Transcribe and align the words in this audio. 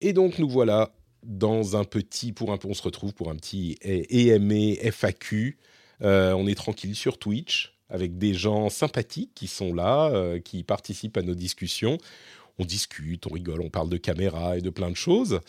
Et 0.00 0.12
donc 0.12 0.38
nous 0.38 0.48
voilà 0.48 0.92
dans 1.24 1.76
un 1.76 1.84
petit 1.84 2.32
pour 2.32 2.52
un 2.52 2.58
on 2.64 2.74
se 2.74 2.82
retrouve 2.82 3.12
pour 3.12 3.30
un 3.30 3.36
petit 3.36 3.78
EME 3.82 4.76
FAQ. 4.92 5.58
Euh, 6.02 6.32
on 6.32 6.46
est 6.46 6.54
tranquille 6.54 6.94
sur 6.94 7.18
Twitch 7.18 7.74
avec 7.90 8.18
des 8.18 8.34
gens 8.34 8.68
sympathiques 8.68 9.32
qui 9.34 9.46
sont 9.46 9.74
là, 9.74 10.10
euh, 10.10 10.38
qui 10.38 10.62
participent 10.62 11.16
à 11.16 11.22
nos 11.22 11.34
discussions. 11.34 11.98
On 12.58 12.64
discute, 12.64 13.26
on 13.26 13.30
rigole, 13.30 13.60
on 13.62 13.70
parle 13.70 13.88
de 13.88 13.96
caméra 13.96 14.58
et 14.58 14.60
de 14.60 14.70
plein 14.70 14.90
de 14.90 14.96
choses. 14.96 15.40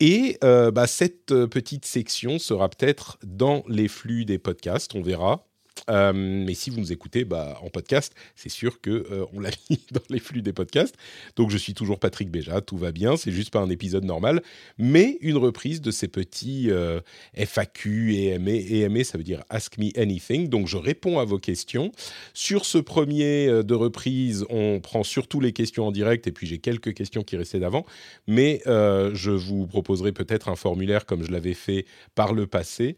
Et 0.00 0.38
euh, 0.42 0.70
bah, 0.70 0.86
cette 0.86 1.26
petite 1.46 1.84
section 1.84 2.38
sera 2.38 2.68
peut-être 2.68 3.18
dans 3.24 3.62
les 3.68 3.88
flux 3.88 4.24
des 4.24 4.38
podcasts, 4.38 4.94
on 4.94 5.02
verra. 5.02 5.46
Euh, 5.90 6.12
mais 6.14 6.54
si 6.54 6.70
vous 6.70 6.80
nous 6.80 6.92
écoutez 6.92 7.24
bah, 7.24 7.58
en 7.62 7.68
podcast, 7.68 8.14
c'est 8.34 8.48
sûr 8.48 8.80
que 8.80 8.90
euh, 8.90 9.24
on 9.32 9.40
l'a 9.40 9.50
mis 9.70 9.80
dans 9.92 10.00
les 10.10 10.18
flux 10.18 10.42
des 10.42 10.52
podcasts. 10.52 10.96
Donc 11.36 11.50
je 11.50 11.56
suis 11.56 11.74
toujours 11.74 11.98
Patrick 11.98 12.30
Béja, 12.30 12.60
tout 12.60 12.76
va 12.76 12.92
bien. 12.92 13.16
C'est 13.16 13.32
juste 13.32 13.50
pas 13.50 13.60
un 13.60 13.70
épisode 13.70 14.04
normal, 14.04 14.42
mais 14.78 15.18
une 15.20 15.36
reprise 15.36 15.80
de 15.80 15.90
ces 15.90 16.08
petits 16.08 16.70
euh, 16.70 17.00
FAQ 17.34 18.14
et 18.14 18.26
EMA. 18.34 18.50
EMA, 18.50 19.04
ça 19.04 19.18
veut 19.18 19.24
dire 19.24 19.44
Ask 19.50 19.78
Me 19.78 19.90
Anything. 19.98 20.48
Donc 20.48 20.66
je 20.66 20.76
réponds 20.76 21.18
à 21.18 21.24
vos 21.24 21.38
questions. 21.38 21.92
Sur 22.34 22.64
ce 22.64 22.78
premier 22.78 23.46
de 23.62 23.74
reprise, 23.74 24.44
on 24.50 24.80
prend 24.80 25.04
surtout 25.04 25.40
les 25.40 25.52
questions 25.52 25.86
en 25.86 25.92
direct 25.92 26.26
et 26.26 26.32
puis 26.32 26.46
j'ai 26.46 26.58
quelques 26.58 26.94
questions 26.94 27.22
qui 27.22 27.36
restaient 27.36 27.60
d'avant. 27.60 27.84
Mais 28.26 28.62
je 28.66 29.30
vous 29.30 29.66
proposerai 29.66 30.12
peut-être 30.12 30.48
un 30.48 30.56
formulaire 30.56 31.06
comme 31.06 31.22
je 31.22 31.30
l'avais 31.30 31.54
fait 31.54 31.86
par 32.14 32.32
le 32.32 32.46
passé 32.46 32.96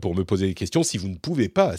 pour 0.00 0.14
me 0.14 0.22
poser 0.24 0.46
des 0.48 0.54
questions 0.54 0.82
si 0.82 0.98
vous 0.98 1.08
ne 1.08 1.16
pouvez 1.16 1.48
pas 1.48 1.70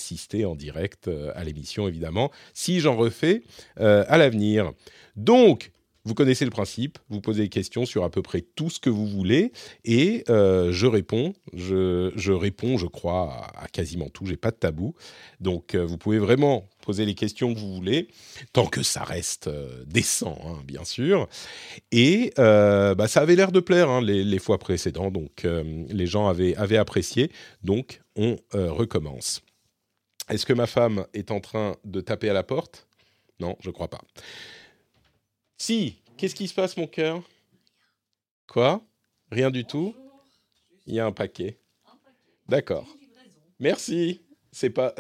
en 0.46 0.56
direct 0.56 1.08
euh, 1.08 1.32
à 1.36 1.44
l'émission, 1.44 1.88
évidemment, 1.88 2.32
si 2.54 2.80
j'en 2.80 2.96
refais 2.96 3.44
euh, 3.80 4.04
à 4.08 4.18
l'avenir. 4.18 4.72
Donc, 5.16 5.72
vous 6.06 6.14
connaissez 6.14 6.46
le 6.46 6.52
principe, 6.52 7.00
vous 7.10 7.20
posez 7.20 7.44
des 7.44 7.50
questions 7.50 7.86
sur 7.86 8.06
à 8.06 8.10
peu 8.10 8.22
près 8.22 8.40
tout 8.42 8.70
ce 8.70 8.80
que 8.80 8.90
vous 8.90 9.06
voulez 9.06 9.52
et 9.84 10.24
euh, 10.30 10.72
je 10.72 10.88
réponds. 10.88 11.34
Je, 11.54 12.32
réponds, 12.32 12.78
je 12.78 12.86
crois, 12.86 13.48
à, 13.58 13.68
quasiment 13.68 14.08
tout. 14.08 14.26
J'ai 14.26 14.38
pas 14.38 14.52
de 14.52 14.56
tabou, 14.56 14.96
donc 15.42 15.76
vous 15.76 15.98
pouvez 15.98 16.18
vraiment 16.18 16.70
poser 16.82 17.06
les 17.06 17.14
questions 17.14 17.54
que 17.54 17.60
vous 17.60 17.76
voulez, 17.76 18.08
tant 18.54 18.68
que 18.68 18.84
ça 18.84 19.04
reste 19.04 19.50
décent, 19.86 20.40
hein, 20.46 20.64
bien 20.66 20.86
sûr. 20.86 21.28
Et 21.92 22.32
bah, 22.38 23.08
ça 23.10 23.20
avait 23.20 23.36
l'air 23.36 23.52
de 23.52 23.60
plaire 23.60 23.90
hein, 23.90 24.02
les, 24.02 24.40
fois 24.40 24.60
précédentes, 24.60 25.12
donc 25.12 25.46
les 25.46 26.08
gens 26.08 26.30
avaient, 26.30 26.56
apprécié. 26.78 27.32
Donc 27.64 28.00
on 28.16 28.38
recommence. 28.54 29.42
Est-ce 30.30 30.46
que 30.46 30.54
ma 30.54 30.68
femme 30.68 31.06
est 31.14 31.32
en 31.32 31.40
train 31.40 31.78
de 31.86 32.02
taper 32.02 32.30
à 32.30 32.34
la 32.34 32.44
porte? 32.44 32.88
Non, 33.40 33.56
je 33.62 33.70
crois 33.70 33.90
pas. 33.90 34.02
Si, 35.58 36.02
qu'est-ce 36.18 36.36
qui 36.36 36.48
se 36.48 36.54
passe, 36.54 36.76
mon 36.78 36.88
cœur? 36.88 37.22
Quoi? 38.48 38.82
Rien 39.32 39.52
du 39.52 39.66
tout? 39.66 39.96
Il 40.86 40.96
y 40.96 41.00
a 41.00 41.06
un 41.06 41.12
paquet. 41.12 41.60
D'accord. 42.48 42.88
Merci. 43.60 44.22
C'est 44.52 44.70
pas. 44.70 44.94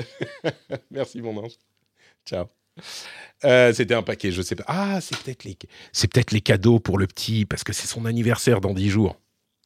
Merci, 0.92 1.22
mon 1.22 1.38
ange. 1.38 1.54
Ciao. 2.26 2.46
Euh, 3.44 3.74
C'était 3.74 3.94
un 3.94 4.04
paquet, 4.04 4.32
je 4.32 4.42
sais 4.42 4.56
pas. 4.56 4.66
Ah, 4.68 5.02
c'est 5.02 5.18
peut-être 5.18 5.44
les, 6.32 6.42
cadeaux 6.42 6.80
pour 6.80 6.98
le 6.98 7.08
petit 7.08 7.46
parce 7.46 7.64
que 7.64 7.74
c'est 7.74 7.88
son 7.88 8.06
anniversaire 8.06 8.62
dans 8.62 8.74
dix 8.74 8.90
jours, 8.90 9.20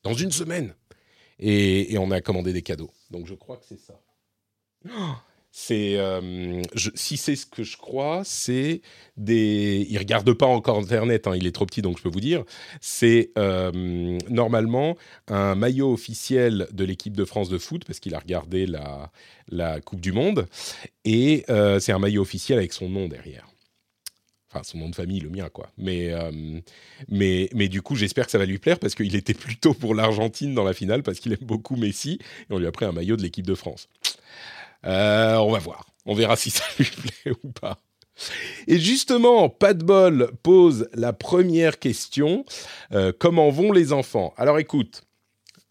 dans 0.04 0.14
une 0.14 0.32
semaine. 0.32 0.76
Et, 1.40 1.94
et 1.94 1.98
on 1.98 2.12
a 2.12 2.22
commandé 2.22 2.54
des 2.54 2.62
cadeaux. 2.62 2.92
Donc 3.10 3.28
je 3.28 3.34
crois 3.34 3.58
que 3.58 3.66
c'est 3.68 3.80
ça. 3.80 4.00
Oh, 4.90 5.14
c'est 5.54 5.98
euh, 5.98 6.62
si 6.96 7.18
c'est 7.18 7.36
ce 7.36 7.46
que 7.46 7.64
je 7.64 7.76
crois, 7.76 8.22
c'est 8.24 8.82
des. 9.18 9.86
Il 9.90 9.98
regarde 9.98 10.32
pas 10.32 10.46
encore 10.46 10.78
internet, 10.78 11.28
hein, 11.28 11.36
il 11.36 11.46
est 11.46 11.52
trop 11.52 11.66
petit, 11.66 11.82
donc 11.82 11.98
je 11.98 12.04
peux 12.04 12.10
vous 12.10 12.22
dire. 12.22 12.46
C'est 12.80 13.32
euh, 13.38 14.18
normalement 14.30 14.96
un 15.28 15.56
maillot 15.56 15.92
officiel 15.92 16.68
de 16.72 16.86
l'équipe 16.86 17.18
de 17.18 17.26
France 17.26 17.50
de 17.50 17.58
foot 17.58 17.84
parce 17.86 18.00
qu'il 18.00 18.16
a 18.16 18.20
regardé 18.20 18.66
la 18.66 19.82
Coupe 19.82 20.00
du 20.00 20.14
Monde 20.14 20.48
et 21.04 21.44
euh, 21.50 21.82
c'est 21.82 21.92
un 21.92 22.00
maillot 22.00 22.22
officiel 22.22 22.58
avec 22.58 22.72
son 22.72 22.88
nom 22.88 23.10
derrière. 23.10 23.46
Enfin, 24.50 24.64
son 24.64 24.78
nom 24.78 24.90
de 24.90 24.96
famille, 24.96 25.20
le 25.20 25.30
mien, 25.30 25.48
quoi. 25.50 25.70
Mais, 25.78 26.14
mais, 27.08 27.50
mais 27.54 27.70
du 27.70 27.82
coup, 27.82 27.96
j'espère 27.96 28.26
que 28.26 28.32
ça 28.32 28.38
va 28.38 28.46
lui 28.46 28.58
plaire 28.58 28.80
parce 28.80 28.96
qu'il 28.96 29.16
était 29.16 29.34
plutôt 29.34 29.74
pour 29.74 29.96
l'Argentine 29.96 30.54
dans 30.54 30.66
la 30.66 30.74
finale 30.74 31.04
parce 31.04 31.22
qu'il 31.22 31.32
aime 31.32 31.40
beaucoup 31.42 31.78
Messi 31.78 32.20
et 32.22 32.54
on 32.54 32.58
lui 32.58 32.68
a 32.68 32.72
pris 32.74 32.84
un 32.84 32.92
maillot 32.92 33.16
de 33.16 33.22
l'équipe 33.22 33.48
de 33.48 33.56
France. 33.56 33.88
Euh, 34.86 35.36
on 35.38 35.52
va 35.52 35.60
voir. 35.60 35.86
On 36.06 36.14
verra 36.14 36.36
si 36.36 36.50
ça 36.50 36.64
lui 36.78 36.86
plaît 37.24 37.34
ou 37.44 37.52
pas. 37.52 37.80
Et 38.68 38.78
justement, 38.78 39.50
pas 39.50 39.74
de 39.74 39.84
bol 39.84 40.32
pose 40.44 40.88
la 40.94 41.14
première 41.14 41.80
question. 41.80 42.46
Euh, 42.92 43.12
comment 43.18 43.50
vont 43.50 43.72
les 43.72 43.94
enfants? 43.94 44.34
Alors 44.38 44.60
écoute, 44.60 45.04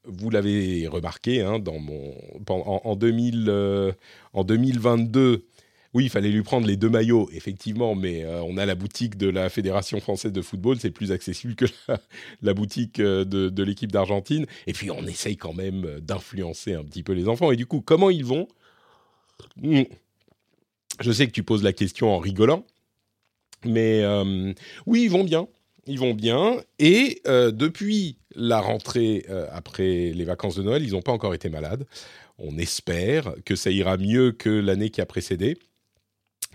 vous 0.05 0.31
l'avez 0.31 0.89
remarqué, 0.89 1.43
hein, 1.43 1.59
dans 1.59 1.79
mon, 1.79 2.15
en, 2.49 2.81
en 2.85 2.97
2000, 2.97 3.47
euh, 3.49 3.93
2022, 4.35 5.47
oui, 5.93 6.05
il 6.05 6.11
fallait 6.11 6.31
lui 6.31 6.43
prendre 6.43 6.67
les 6.67 6.77
deux 6.77 6.89
maillots, 6.89 7.29
effectivement, 7.33 7.97
mais 7.97 8.25
on 8.25 8.57
a 8.57 8.65
la 8.65 8.77
boutique 8.77 9.17
de 9.17 9.29
la 9.29 9.49
Fédération 9.49 9.99
française 9.99 10.33
de 10.33 10.41
football, 10.41 10.79
c'est 10.79 10.93
plus 10.93 11.11
accessible 11.11 11.57
que 11.57 11.65
la, 12.43 12.55
boutique 12.55 13.01
de, 13.01 13.25
de 13.25 13.63
l'équipe 13.65 13.91
d'Argentine. 13.91 14.47
Et 14.69 14.73
puis, 14.73 14.93
on 14.93 15.05
essaye 15.05 15.37
quand 15.37 15.53
même 15.53 15.99
d'influencer 16.01 16.75
un 16.75 16.85
petit 16.85 17.03
peu 17.03 17.13
les 17.13 17.29
enfants. 17.29 17.51
Et 17.51 17.57
du 17.57 17.67
coup, 17.67 17.81
comment 17.81 18.09
ils 18.09 18.25
vont. 18.25 18.47
Je 21.01 21.13
sais 21.13 21.27
que 21.27 21.33
tu 21.33 21.43
poses 21.43 21.63
la 21.63 21.73
question 21.73 22.15
en 22.15 22.19
rigolant, 22.19 22.65
mais 23.65 24.03
euh, 24.03 24.53
oui, 24.87 25.05
ils 25.05 25.11
vont 25.11 25.25
bien. 25.25 25.49
Ils 25.87 25.99
vont 25.99 26.13
bien. 26.15 26.61
Et 26.79 27.23
euh, 27.27 27.51
depuis 27.51 28.19
la 28.35 28.61
rentrée 28.61 29.25
euh, 29.31 29.47
après 29.51 30.13
les 30.13 30.25
vacances 30.25 30.57
de 30.57 30.63
Noël, 30.63 30.85
ils 30.85 30.93
n'ont 30.93 31.03
pas 31.03 31.13
encore 31.13 31.35
été 31.35 31.49
malades. 31.49 31.87
On 32.39 32.59
espère 32.59 33.35
que 33.45 33.57
ça 33.57 33.71
ira 33.71 33.97
mieux 33.97 34.33
que 34.33 34.51
l'année 34.51 34.91
qui 34.91 35.01
a 35.01 35.07
précédé, 35.07 35.59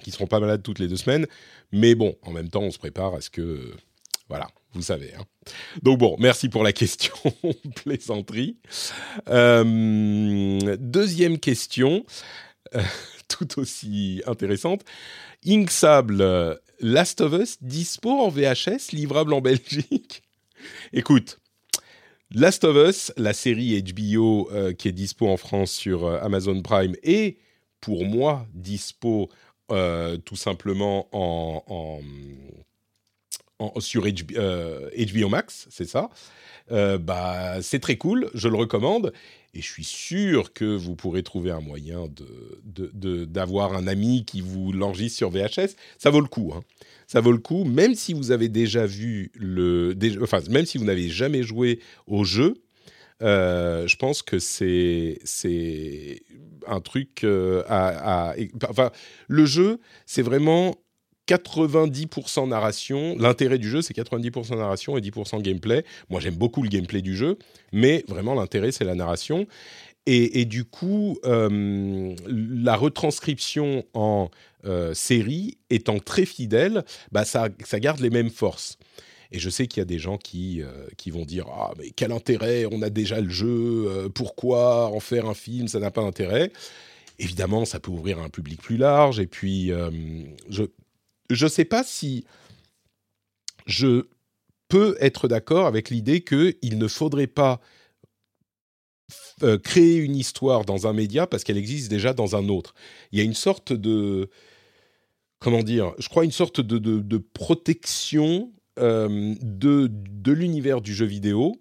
qu'ils 0.01 0.13
seront 0.13 0.27
pas 0.27 0.39
malades 0.39 0.63
toutes 0.63 0.79
les 0.79 0.87
deux 0.87 0.95
semaines. 0.95 1.27
Mais 1.71 1.95
bon, 1.95 2.15
en 2.21 2.31
même 2.31 2.49
temps, 2.49 2.61
on 2.61 2.71
se 2.71 2.77
prépare 2.79 3.15
à 3.15 3.21
ce 3.21 3.29
que... 3.29 3.73
Voilà, 4.29 4.47
vous 4.73 4.81
savez. 4.81 5.11
hein. 5.19 5.23
Donc 5.83 5.99
bon, 5.99 6.15
merci 6.19 6.49
pour 6.49 6.63
la 6.63 6.73
question, 6.73 7.13
plaisanterie. 7.83 8.57
Deuxième 9.27 11.37
question, 11.39 12.03
tout 13.27 13.59
aussi 13.59 14.21
intéressante. 14.25 14.83
Inksable, 15.45 16.21
euh, 16.21 16.55
Last 16.79 17.21
of 17.21 17.33
Us, 17.33 17.57
dispo 17.61 18.09
en 18.09 18.29
VHS, 18.29 18.91
livrable 18.91 19.33
en 19.33 19.41
Belgique 19.41 20.23
Écoute, 20.93 21.39
Last 22.31 22.63
of 22.63 22.75
Us, 22.75 23.11
la 23.17 23.33
série 23.33 23.81
HBO 23.81 24.49
euh, 24.51 24.73
qui 24.73 24.87
est 24.87 24.93
dispo 24.93 25.27
en 25.27 25.37
France 25.37 25.71
sur 25.71 26.05
euh, 26.05 26.19
Amazon 26.21 26.61
Prime 26.61 26.95
et 27.03 27.37
pour 27.81 28.05
moi 28.05 28.47
dispo 28.53 29.29
tout 29.67 30.35
simplement 30.35 31.07
en, 31.11 31.99
sur 33.79 34.03
HBO, 34.03 35.29
Max, 35.29 35.67
c'est 35.71 35.87
ça. 35.87 36.11
Bah, 36.69 37.61
c'est 37.63 37.79
très 37.79 37.97
cool, 37.97 38.29
je 38.35 38.47
le 38.47 38.57
recommande. 38.57 39.11
Et 39.57 39.61
je 39.61 39.67
suis 39.71 39.83
sûr 39.85 40.51
que 40.53 40.65
vous 40.65 40.95
pourrez 40.95 41.23
trouver 41.23 41.49
un 41.51 41.61
moyen 41.61 42.07
de, 42.07 42.59
de- 42.65 42.91
de- 42.93 43.23
d'avoir 43.25 43.73
un 43.73 43.87
ami 43.87 44.25
qui 44.25 44.41
vous 44.41 44.73
l'enregistre 44.73 45.17
sur 45.17 45.29
VHS. 45.29 45.75
Ça 45.97 46.09
vaut 46.09 46.19
le 46.21 46.27
coup. 46.27 46.51
hein. 46.55 46.61
Ça 47.07 47.21
vaut 47.21 47.31
le 47.31 47.37
coup, 47.37 47.63
même 47.63 47.95
si 47.95 48.13
vous 48.13 48.31
avez 48.31 48.49
déjà 48.49 48.85
vu 48.85 49.31
le. 49.35 49.95
enfin, 50.21 50.41
même 50.49 50.65
si 50.65 50.77
vous 50.77 50.85
n'avez 50.85 51.07
jamais 51.09 51.43
joué 51.43 51.79
au 52.07 52.23
jeu. 52.25 52.55
euh, 53.21 53.87
je 53.87 53.95
pense 53.95 54.21
que 54.21 54.39
c'est 54.39 55.19
c'est 55.23 56.21
un 56.67 56.81
truc 56.81 57.23
euh, 57.23 57.63
à, 57.67 58.31
à- 58.31 58.35
enfin 58.69 58.91
le 59.29 59.45
jeu 59.45 59.79
c'est 60.05 60.21
vraiment 60.21 60.75
90% 61.27 62.47
narration. 62.49 63.15
L'intérêt 63.17 63.57
du 63.57 63.69
jeu, 63.69 63.81
c'est 63.81 63.95
90% 63.95 64.57
narration 64.57 64.97
et 64.97 65.01
10% 65.01 65.41
gameplay. 65.41 65.83
Moi, 66.09 66.19
j'aime 66.19 66.35
beaucoup 66.35 66.61
le 66.61 66.69
gameplay 66.69 67.01
du 67.01 67.15
jeu, 67.15 67.37
mais 67.71 68.03
vraiment, 68.07 68.33
l'intérêt, 68.35 68.71
c'est 68.71 68.85
la 68.85 68.95
narration. 68.95 69.47
Et, 70.07 70.45
du 70.45 70.65
coup, 70.65 71.17
euh, 71.25 72.15
la 72.27 72.75
retranscription 72.75 73.85
en 73.95 74.29
série 74.93 75.57
étant 75.71 75.97
très 75.97 76.25
fidèle, 76.25 76.85
bah 77.11 77.25
ça, 77.25 77.49
garde 77.79 77.99
les 78.01 78.11
mêmes 78.11 78.29
forces. 78.29 78.77
Et 79.31 79.39
je 79.39 79.49
sais 79.49 79.65
qu'il 79.65 79.79
y 79.79 79.81
a 79.81 79.85
des 79.85 79.97
gens 79.97 80.17
qui, 80.17 80.61
qui 80.97 81.09
vont 81.09 81.25
dire 81.25 81.47
Ah, 81.51 81.73
mais 81.79 81.89
quel 81.89 82.11
intérêt 82.11 82.67
On 82.71 82.83
a 82.83 82.91
déjà 82.91 83.19
le 83.19 83.29
jeu, 83.29 84.09
pourquoi 84.13 84.91
en 84.91 84.99
faire 84.99 85.25
un 85.25 85.33
film 85.33 85.67
Ça 85.67 85.79
n'a 85.79 85.89
pas 85.89 86.03
d'intérêt. 86.03 86.51
Évidemment, 87.17 87.65
ça 87.65 87.79
peut 87.79 87.91
ouvrir 87.91 88.19
un 88.19 88.29
public 88.29 88.61
plus 88.61 88.77
large. 88.77 89.19
Et 89.19 89.27
puis, 89.27 89.71
je 90.49 90.65
ne 91.29 91.49
sais 91.49 91.65
pas 91.65 91.83
si 91.83 92.25
je 93.65 94.07
peux 94.67 94.95
être 94.99 95.27
d'accord 95.27 95.67
avec 95.67 95.89
l'idée 95.89 96.23
qu'il 96.23 96.77
ne 96.77 96.87
faudrait 96.87 97.27
pas 97.27 97.61
euh, 99.43 99.57
créer 99.59 99.97
une 99.97 100.15
histoire 100.15 100.65
dans 100.65 100.87
un 100.87 100.93
média 100.93 101.27
parce 101.27 101.43
qu'elle 101.43 101.57
existe 101.57 101.89
déjà 101.89 102.13
dans 102.13 102.35
un 102.35 102.49
autre. 102.49 102.73
Il 103.11 103.19
y 103.19 103.21
a 103.21 103.25
une 103.25 103.33
sorte 103.33 103.73
de 103.73 104.29
comment 105.39 105.61
dire, 105.61 105.93
je 105.99 106.09
crois 106.09 106.25
une 106.25 106.31
sorte 106.31 106.61
de, 106.61 106.79
de, 106.79 107.17
protection 107.17 108.51
euh, 108.79 109.35
de, 109.41 109.89
de 109.91 110.31
l'univers 110.31 110.81
du 110.81 110.95
jeu 110.95 111.05
vidéo 111.05 111.59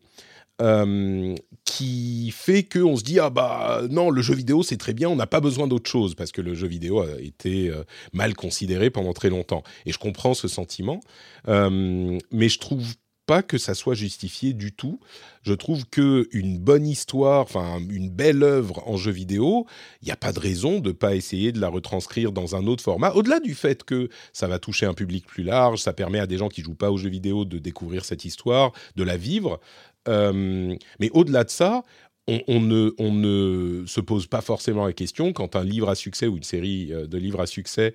euh, 0.62 1.34
qui 1.64 2.30
fait 2.30 2.62
qu'on 2.62 2.96
se 2.96 3.02
dit 3.02 3.18
ah 3.18 3.30
bah 3.30 3.82
non 3.90 4.10
le 4.10 4.22
jeu 4.22 4.34
vidéo 4.34 4.62
c'est 4.62 4.76
très 4.76 4.92
bien 4.92 5.08
on 5.08 5.16
n'a 5.16 5.26
pas 5.26 5.40
besoin 5.40 5.66
d'autre 5.66 5.90
chose 5.90 6.14
parce 6.14 6.30
que 6.30 6.40
le 6.40 6.54
jeu 6.54 6.68
vidéo 6.68 7.00
a 7.00 7.20
été 7.20 7.72
mal 8.12 8.34
considéré 8.34 8.90
pendant 8.90 9.12
très 9.12 9.30
longtemps 9.30 9.64
et 9.84 9.92
je 9.92 9.98
comprends 9.98 10.34
ce 10.34 10.46
sentiment 10.46 11.00
mais 11.48 12.48
je 12.48 12.58
trouve 12.58 12.94
pas 13.26 13.42
que 13.42 13.58
ça 13.58 13.74
soit 13.74 13.94
justifié 13.94 14.52
du 14.52 14.72
tout. 14.72 15.00
Je 15.42 15.52
trouve 15.52 15.86
que 15.86 16.28
une 16.32 16.58
bonne 16.58 16.86
histoire, 16.86 17.42
enfin 17.42 17.78
une 17.88 18.10
belle 18.10 18.42
œuvre 18.42 18.86
en 18.86 18.96
jeu 18.96 19.12
vidéo, 19.12 19.66
il 20.02 20.06
n'y 20.06 20.12
a 20.12 20.16
pas 20.16 20.32
de 20.32 20.40
raison 20.40 20.80
de 20.80 20.92
pas 20.92 21.14
essayer 21.14 21.52
de 21.52 21.60
la 21.60 21.68
retranscrire 21.68 22.32
dans 22.32 22.56
un 22.56 22.66
autre 22.66 22.82
format. 22.82 23.12
Au-delà 23.12 23.40
du 23.40 23.54
fait 23.54 23.84
que 23.84 24.08
ça 24.32 24.46
va 24.46 24.58
toucher 24.58 24.86
un 24.86 24.94
public 24.94 25.26
plus 25.26 25.42
large, 25.42 25.80
ça 25.80 25.92
permet 25.92 26.18
à 26.18 26.26
des 26.26 26.38
gens 26.38 26.48
qui 26.48 26.62
jouent 26.62 26.74
pas 26.74 26.90
aux 26.90 26.96
jeux 26.96 27.10
vidéo 27.10 27.44
de 27.44 27.58
découvrir 27.58 28.04
cette 28.04 28.24
histoire, 28.24 28.72
de 28.96 29.04
la 29.04 29.16
vivre. 29.16 29.60
Euh, 30.08 30.74
mais 31.00 31.10
au-delà 31.12 31.44
de 31.44 31.50
ça, 31.50 31.82
on, 32.26 32.60
ne, 32.60 32.90
ne, 32.98 33.86
se 33.86 34.00
pose 34.00 34.26
pas 34.26 34.40
forcément 34.40 34.86
la 34.86 34.92
question 34.92 35.32
quand 35.32 35.56
un 35.56 35.64
livre 35.64 35.90
à 35.90 35.94
succès 35.94 36.26
ou 36.26 36.36
une 36.36 36.42
série 36.42 36.92
euh, 36.92 37.06
de 37.06 37.18
livres 37.18 37.40
à 37.40 37.46
succès 37.46 37.94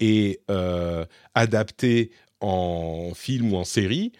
est 0.00 0.40
euh, 0.50 1.06
adapté 1.34 2.10
en 2.40 3.12
film 3.14 3.52
ou 3.52 3.56
en 3.56 3.64
série 3.64 4.12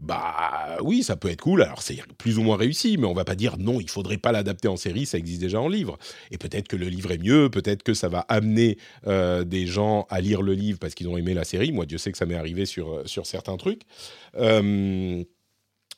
bah 0.00 0.76
oui, 0.82 1.02
ça 1.02 1.16
peut 1.16 1.30
être 1.30 1.40
cool. 1.40 1.62
Alors 1.62 1.80
c'est 1.80 1.96
plus 2.18 2.36
ou 2.36 2.42
moins 2.42 2.56
réussi, 2.56 2.98
mais 2.98 3.06
on 3.06 3.14
va 3.14 3.24
pas 3.24 3.36
dire 3.36 3.56
non, 3.58 3.80
il 3.80 3.88
faudrait 3.88 4.18
pas 4.18 4.32
l'adapter 4.32 4.68
en 4.68 4.76
série, 4.76 5.06
ça 5.06 5.16
existe 5.18 5.40
déjà 5.40 5.60
en 5.60 5.68
livre. 5.68 5.96
Et 6.30 6.36
peut-être 6.36 6.68
que 6.68 6.76
le 6.76 6.88
livre 6.88 7.12
est 7.12 7.18
mieux, 7.18 7.48
peut-être 7.48 7.82
que 7.82 7.94
ça 7.94 8.08
va 8.08 8.20
amener 8.28 8.76
euh, 9.06 9.44
des 9.44 9.66
gens 9.66 10.06
à 10.10 10.20
lire 10.20 10.42
le 10.42 10.52
livre 10.52 10.78
parce 10.78 10.94
qu'ils 10.94 11.08
ont 11.08 11.16
aimé 11.16 11.32
la 11.32 11.44
série. 11.44 11.72
Moi, 11.72 11.86
Dieu 11.86 11.96
sait 11.96 12.12
que 12.12 12.18
ça 12.18 12.26
m'est 12.26 12.34
arrivé 12.34 12.66
sur, 12.66 13.04
certains 13.06 13.56
trucs. 13.56 13.82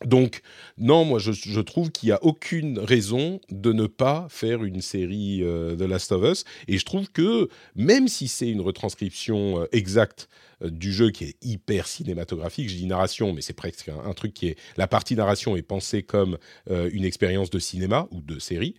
Donc, 0.04 0.42
non, 0.78 1.04
moi, 1.04 1.18
je, 1.18 1.60
trouve 1.60 1.90
qu'il 1.90 2.08
n'y 2.08 2.12
a 2.12 2.22
aucune 2.22 2.78
raison 2.78 3.40
de 3.50 3.72
ne 3.72 3.86
pas 3.86 4.26
faire 4.28 4.64
une 4.64 4.82
série 4.82 5.38
de 5.40 5.84
Last 5.84 6.12
of 6.12 6.22
Us. 6.30 6.44
Et 6.68 6.78
je 6.78 6.84
trouve 6.84 7.10
que, 7.10 7.48
même 7.74 8.08
si 8.08 8.28
c'est 8.28 8.48
une 8.48 8.60
retranscription 8.60 9.66
exacte 9.72 10.28
euh, 10.62 10.70
du 10.70 10.92
jeu 10.92 11.10
qui 11.10 11.24
est 11.24 11.36
hyper 11.42 11.86
cinématographique. 11.86 12.70
Je 12.70 12.76
dis 12.76 12.86
narration, 12.86 13.32
mais 13.32 13.42
c'est 13.42 13.52
presque 13.52 13.88
un, 13.88 14.12
truc 14.14 14.32
qui 14.32 14.48
est... 14.48 14.58
La 14.76 14.86
partie 14.86 15.14
narration 15.14 15.56
est 15.56 15.62
pensée 15.62 16.02
comme 16.02 16.38
euh, 16.70 16.88
une 16.92 17.04
expérience 17.04 17.50
de 17.50 17.58
cinéma 17.58 18.08
ou 18.10 18.20
de 18.22 18.38
série. 18.38 18.74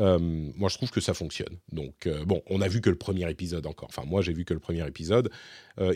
Euh, 0.00 0.18
moi, 0.18 0.68
je 0.68 0.76
trouve 0.76 0.90
que 0.90 1.00
ça 1.00 1.14
fonctionne. 1.14 1.58
Donc, 1.70 2.08
bon, 2.26 2.42
on 2.48 2.60
a 2.60 2.68
vu 2.68 2.80
que 2.80 2.90
le 2.90 2.96
premier 2.96 3.30
épisode 3.30 3.66
encore. 3.66 3.88
Enfin, 3.88 4.04
moi, 4.06 4.22
j'ai 4.22 4.32
vu 4.32 4.44
que 4.44 4.54
le 4.54 4.60
premier 4.60 4.86
épisode. 4.86 5.30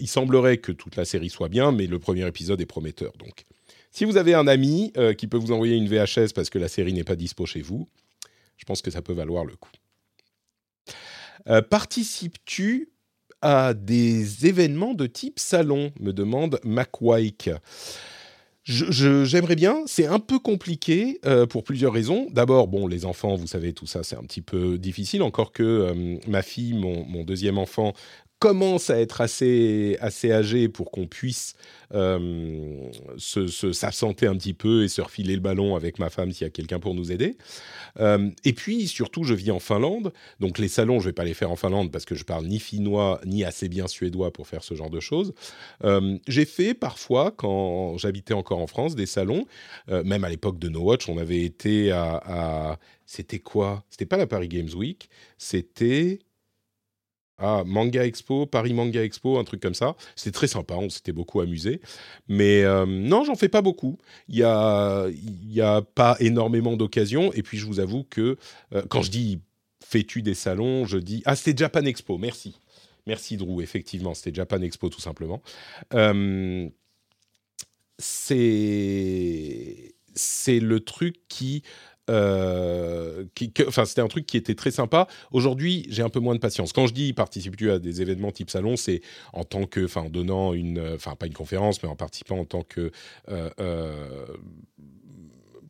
il 0.00 0.08
semblerait 0.08 0.58
que 0.58 0.72
toute 0.72 0.96
la 0.96 1.04
série 1.04 1.30
soit 1.30 1.48
bien, 1.48 1.72
mais 1.72 1.86
le 1.86 1.98
premier 1.98 2.26
épisode 2.26 2.60
est 2.60 2.66
prometteur. 2.66 3.12
Donc, 3.18 3.46
si 3.90 4.04
vous 4.04 4.16
avez 4.16 4.34
un 4.34 4.46
ami 4.46 4.92
qui 5.18 5.26
peut 5.26 5.36
vous 5.36 5.52
envoyer 5.52 5.76
une 5.76 5.88
VHS 5.88 6.32
parce 6.34 6.50
que 6.50 6.58
la 6.58 6.68
série 6.68 6.92
n'est 6.92 7.04
pas 7.04 7.16
dispo 7.16 7.46
chez 7.46 7.62
vous, 7.62 7.88
je 8.56 8.64
pense 8.64 8.82
que 8.82 8.90
ça 8.90 9.02
peut 9.02 9.12
valoir 9.12 9.44
le 9.44 9.56
coup. 9.56 9.70
Participes-tu 11.70 12.90
à 13.42 13.74
des 13.74 14.46
événements 14.46 14.94
de 14.94 15.06
type 15.06 15.38
salon 15.38 15.92
me 16.00 16.12
demande 16.12 16.58
MacWike. 16.64 17.50
J'aimerais 18.64 19.54
bien, 19.54 19.84
c'est 19.86 20.06
un 20.06 20.18
peu 20.18 20.40
compliqué 20.40 21.20
euh, 21.24 21.46
pour 21.46 21.62
plusieurs 21.62 21.92
raisons. 21.92 22.26
D'abord, 22.32 22.66
bon, 22.66 22.88
les 22.88 23.04
enfants, 23.04 23.36
vous 23.36 23.46
savez, 23.46 23.72
tout 23.72 23.86
ça, 23.86 24.02
c'est 24.02 24.16
un 24.16 24.24
petit 24.24 24.42
peu 24.42 24.76
difficile, 24.76 25.22
encore 25.22 25.52
que 25.52 25.62
euh, 25.62 26.16
ma 26.26 26.42
fille, 26.42 26.74
mon, 26.74 27.22
deuxième 27.22 27.58
enfant, 27.58 27.92
commence 28.38 28.90
à 28.90 29.00
être 29.00 29.20
assez, 29.20 29.96
assez 30.00 30.30
âgé 30.30 30.68
pour 30.68 30.90
qu'on 30.90 31.06
puisse 31.06 31.54
euh, 31.94 32.90
se, 33.16 33.46
s'absenter 33.72 34.26
un 34.26 34.36
petit 34.36 34.52
peu 34.52 34.84
et 34.84 34.88
se 34.88 35.00
refiler 35.00 35.34
le 35.34 35.40
ballon 35.40 35.74
avec 35.74 35.98
ma 35.98 36.10
femme 36.10 36.32
s'il 36.32 36.44
y 36.44 36.48
a 36.48 36.50
quelqu'un 36.50 36.78
pour 36.78 36.94
nous 36.94 37.12
aider. 37.12 37.36
Euh, 37.98 38.30
et 38.44 38.52
puis, 38.52 38.88
surtout, 38.88 39.24
je 39.24 39.32
vis 39.32 39.50
en 39.50 39.58
Finlande. 39.58 40.12
Donc, 40.38 40.58
les 40.58 40.68
salons, 40.68 41.00
je 41.00 41.04
ne 41.04 41.10
vais 41.10 41.14
pas 41.14 41.24
les 41.24 41.32
faire 41.32 41.50
en 41.50 41.56
Finlande 41.56 41.90
parce 41.90 42.04
que 42.04 42.14
je 42.14 42.24
parle 42.24 42.44
ni 42.46 42.58
finnois 42.58 43.20
ni 43.24 43.42
assez 43.42 43.68
bien 43.68 43.86
suédois 43.86 44.32
pour 44.32 44.46
faire 44.46 44.62
ce 44.62 44.74
genre 44.74 44.90
de 44.90 45.00
choses. 45.00 45.32
Euh, 45.84 46.18
j'ai 46.28 46.44
fait 46.44 46.74
parfois, 46.74 47.30
quand 47.30 47.96
j'habitais 47.96 48.34
encore 48.34 48.58
en 48.58 48.66
France, 48.66 48.94
des 48.94 49.06
salons. 49.06 49.46
même 49.88 50.24
à 50.24 50.28
l'époque 50.28 50.58
de 50.58 50.68
No 50.68 50.80
Watch, 50.80 51.08
on 51.08 51.18
avait 51.18 51.42
été 51.42 51.90
à... 51.90 52.20
à 52.24 52.78
c'était 53.06 53.38
quoi? 53.38 53.84
C'était 53.88 54.04
pas 54.04 54.16
la 54.16 54.26
Paris 54.26 54.48
Games 54.48 54.68
Week, 54.74 55.08
c'était 55.38 56.18
ah, 57.38 57.64
Manga 57.66 58.04
Expo, 58.04 58.46
Paris 58.46 58.72
Manga 58.72 59.02
Expo, 59.02 59.38
un 59.38 59.44
truc 59.44 59.60
comme 59.60 59.74
ça. 59.74 59.94
C'était 60.14 60.32
très 60.32 60.46
sympa, 60.46 60.74
on 60.74 60.88
s'était 60.88 61.12
beaucoup 61.12 61.40
amusé. 61.40 61.80
Mais 62.28 62.62
euh, 62.64 62.86
non, 62.86 63.24
j'en 63.24 63.34
fais 63.34 63.48
pas 63.48 63.62
beaucoup. 63.62 63.98
Il 64.28 64.36
n'y 64.36 64.42
a, 64.42 65.06
y 65.44 65.60
a 65.60 65.82
pas 65.82 66.16
énormément 66.20 66.76
d'occasions. 66.76 67.32
Et 67.34 67.42
puis, 67.42 67.58
je 67.58 67.66
vous 67.66 67.80
avoue 67.80 68.04
que 68.04 68.36
euh, 68.74 68.82
quand 68.88 69.02
je 69.02 69.10
dis 69.10 69.40
fais-tu 69.84 70.22
des 70.22 70.34
salons, 70.34 70.84
je 70.84 70.98
dis 70.98 71.22
ah, 71.26 71.36
c'était 71.36 71.56
Japan 71.56 71.84
Expo, 71.84 72.18
merci. 72.18 72.58
Merci 73.06 73.36
Drew, 73.36 73.60
effectivement, 73.62 74.14
c'était 74.14 74.34
Japan 74.34 74.60
Expo 74.62 74.88
tout 74.88 75.00
simplement. 75.00 75.42
Euh, 75.94 76.68
c'est 77.98 79.94
c'est 80.14 80.60
le 80.60 80.80
truc 80.80 81.16
qui 81.28 81.62
euh, 82.10 83.24
c'était 83.84 84.00
un 84.00 84.08
truc 84.08 84.26
qui 84.26 84.36
était 84.36 84.54
très 84.54 84.70
sympa. 84.70 85.08
Aujourd'hui, 85.32 85.86
j'ai 85.88 86.02
un 86.02 86.08
peu 86.08 86.20
moins 86.20 86.34
de 86.34 86.40
patience. 86.40 86.72
Quand 86.72 86.86
je 86.86 86.94
dis 86.94 87.12
participe-tu 87.12 87.70
à 87.70 87.78
des 87.78 88.02
événements 88.02 88.32
type 88.32 88.50
salon, 88.50 88.76
c'est 88.76 89.00
en 89.32 89.44
tant 89.44 89.64
que, 89.66 89.84
enfin, 89.84 90.02
en 90.02 90.10
donnant 90.10 90.52
une, 90.52 90.94
enfin, 90.94 91.16
pas 91.16 91.26
une 91.26 91.34
conférence, 91.34 91.82
mais 91.82 91.88
en 91.88 91.96
participant 91.96 92.38
en 92.38 92.44
tant 92.44 92.62
que, 92.62 92.90
euh, 93.28 93.50
euh, 93.60 94.26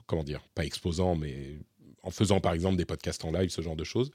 comment 0.07 0.25
dire, 0.25 0.41
pas 0.55 0.65
exposant, 0.65 1.17
mais 1.17 1.57
en 2.03 2.11
faisant 2.11 2.41
par 2.41 2.53
exemple 2.53 2.77
des 2.77 2.85
podcasts 2.85 3.25
en 3.25 3.33
live, 3.33 3.51
ce 3.51 3.63
genre 3.63 3.77
de 3.77 3.85
choses. 3.85 4.11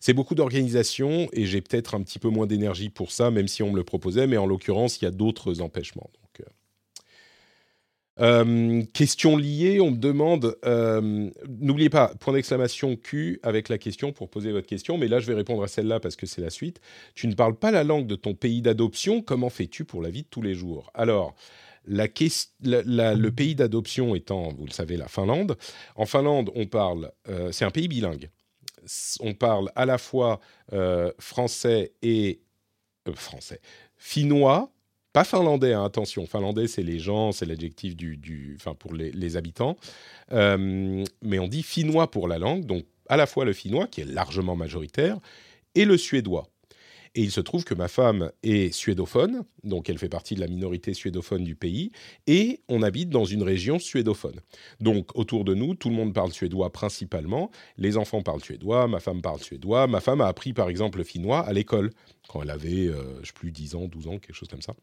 c'est 0.00 0.12
beaucoup 0.12 0.34
d'organisation 0.34 1.28
et 1.32 1.46
j'ai 1.46 1.60
peut-être 1.60 1.94
un 1.94 2.02
petit 2.02 2.18
peu 2.18 2.28
moins 2.28 2.46
d'énergie 2.46 2.90
pour 2.90 3.12
ça, 3.12 3.30
même 3.30 3.48
si 3.48 3.62
on 3.62 3.70
me 3.70 3.76
le 3.76 3.84
proposait, 3.84 4.26
mais 4.26 4.36
en 4.36 4.46
l'occurrence, 4.46 5.00
il 5.00 5.04
y 5.04 5.08
a 5.08 5.10
d'autres 5.10 5.62
empêchements. 5.62 6.10
Euh, 6.40 6.44
question 8.16 9.36
liée, 9.36 9.80
on 9.80 9.90
me 9.90 9.98
demande, 9.98 10.56
euh, 10.64 11.30
n'oubliez 11.60 11.90
pas, 11.90 12.14
point 12.18 12.32
d'exclamation 12.32 12.96
Q 12.96 13.40
avec 13.42 13.68
la 13.68 13.78
question 13.78 14.12
pour 14.12 14.30
poser 14.30 14.52
votre 14.52 14.66
question, 14.66 14.96
mais 14.96 15.08
là 15.08 15.18
je 15.18 15.26
vais 15.26 15.34
répondre 15.34 15.62
à 15.62 15.68
celle-là 15.68 16.00
parce 16.00 16.16
que 16.16 16.26
c'est 16.26 16.40
la 16.40 16.50
suite. 16.50 16.80
Tu 17.14 17.28
ne 17.28 17.34
parles 17.34 17.56
pas 17.56 17.70
la 17.70 17.84
langue 17.84 18.06
de 18.06 18.16
ton 18.16 18.34
pays 18.34 18.62
d'adoption, 18.62 19.20
comment 19.20 19.50
fais-tu 19.50 19.84
pour 19.84 20.00
la 20.00 20.10
vie 20.10 20.22
de 20.22 20.28
tous 20.28 20.42
les 20.42 20.54
jours? 20.54 20.90
Alors, 20.94 21.34
le 21.86 23.28
pays 23.28 23.54
d'adoption 23.54 24.14
étant, 24.14 24.48
vous 24.48 24.66
le 24.66 24.72
savez, 24.72 24.96
la 24.96 25.08
Finlande. 25.08 25.56
En 25.94 26.06
Finlande, 26.06 26.50
on 26.54 26.66
parle, 26.66 27.12
euh, 27.28 27.52
c'est 27.52 27.64
un 27.64 27.70
pays 27.70 27.86
bilingue. 27.86 28.30
On 29.20 29.34
parle 29.34 29.70
à 29.74 29.84
la 29.84 29.98
fois 29.98 30.40
français 31.18 31.92
et 32.02 32.40
français, 33.14 33.60
finnois, 33.96 34.70
pas 35.16 35.24
finlandais, 35.24 35.72
hein, 35.72 35.82
attention. 35.82 36.26
Finlandais, 36.26 36.66
c'est 36.66 36.82
les 36.82 36.98
gens, 36.98 37.32
c'est 37.32 37.46
l'adjectif 37.46 37.96
du, 37.96 38.54
enfin 38.60 38.74
pour 38.74 38.92
les, 38.92 39.36
habitants. 39.38 39.78
Euh, 40.32 41.02
mais 41.22 41.38
on 41.38 41.48
dit 41.48 41.62
finnois 41.62 42.10
pour 42.10 42.28
la 42.28 42.38
langue, 42.38 42.66
donc 42.66 42.84
à 43.08 43.16
la 43.16 43.26
fois 43.26 43.46
le 43.46 43.54
finnois, 43.54 43.86
qui 43.86 44.02
est 44.02 44.04
largement 44.04 44.56
majoritaire, 44.56 45.18
et 45.74 45.86
le 45.86 45.96
suédois. 45.96 46.50
Et 47.16 47.22
il 47.22 47.30
se 47.30 47.40
trouve 47.40 47.64
que 47.64 47.72
ma 47.72 47.88
femme 47.88 48.30
est 48.42 48.72
suédophone, 48.74 49.44
donc 49.64 49.88
elle 49.88 49.96
fait 49.96 50.10
partie 50.10 50.34
de 50.34 50.40
la 50.40 50.48
minorité 50.48 50.92
suédophone 50.92 51.44
du 51.44 51.56
pays, 51.56 51.90
et 52.26 52.60
on 52.68 52.82
habite 52.82 53.08
dans 53.08 53.24
une 53.24 53.42
région 53.42 53.78
suédophone. 53.78 54.38
Donc 54.80 55.16
autour 55.16 55.44
de 55.44 55.54
nous, 55.54 55.74
tout 55.74 55.88
le 55.88 55.94
monde 55.94 56.12
parle 56.12 56.30
suédois 56.30 56.70
principalement, 56.70 57.50
les 57.78 57.96
enfants 57.96 58.20
parlent 58.20 58.42
suédois, 58.42 58.86
ma 58.86 59.00
femme 59.00 59.22
parle 59.22 59.40
suédois, 59.40 59.86
ma 59.86 60.00
femme 60.00 60.20
a 60.20 60.26
appris 60.26 60.52
par 60.52 60.68
exemple 60.68 60.98
le 60.98 61.04
finnois 61.04 61.40
à 61.40 61.54
l'école, 61.54 61.90
quand 62.28 62.42
elle 62.42 62.50
avait, 62.50 62.88
euh, 62.88 63.18
je 63.22 63.28
sais 63.28 63.32
plus, 63.32 63.50
10 63.50 63.76
ans, 63.76 63.86
12 63.86 64.08
ans, 64.08 64.18
quelque 64.18 64.34
chose 64.34 64.48
comme 64.48 64.60
ça. 64.60 64.74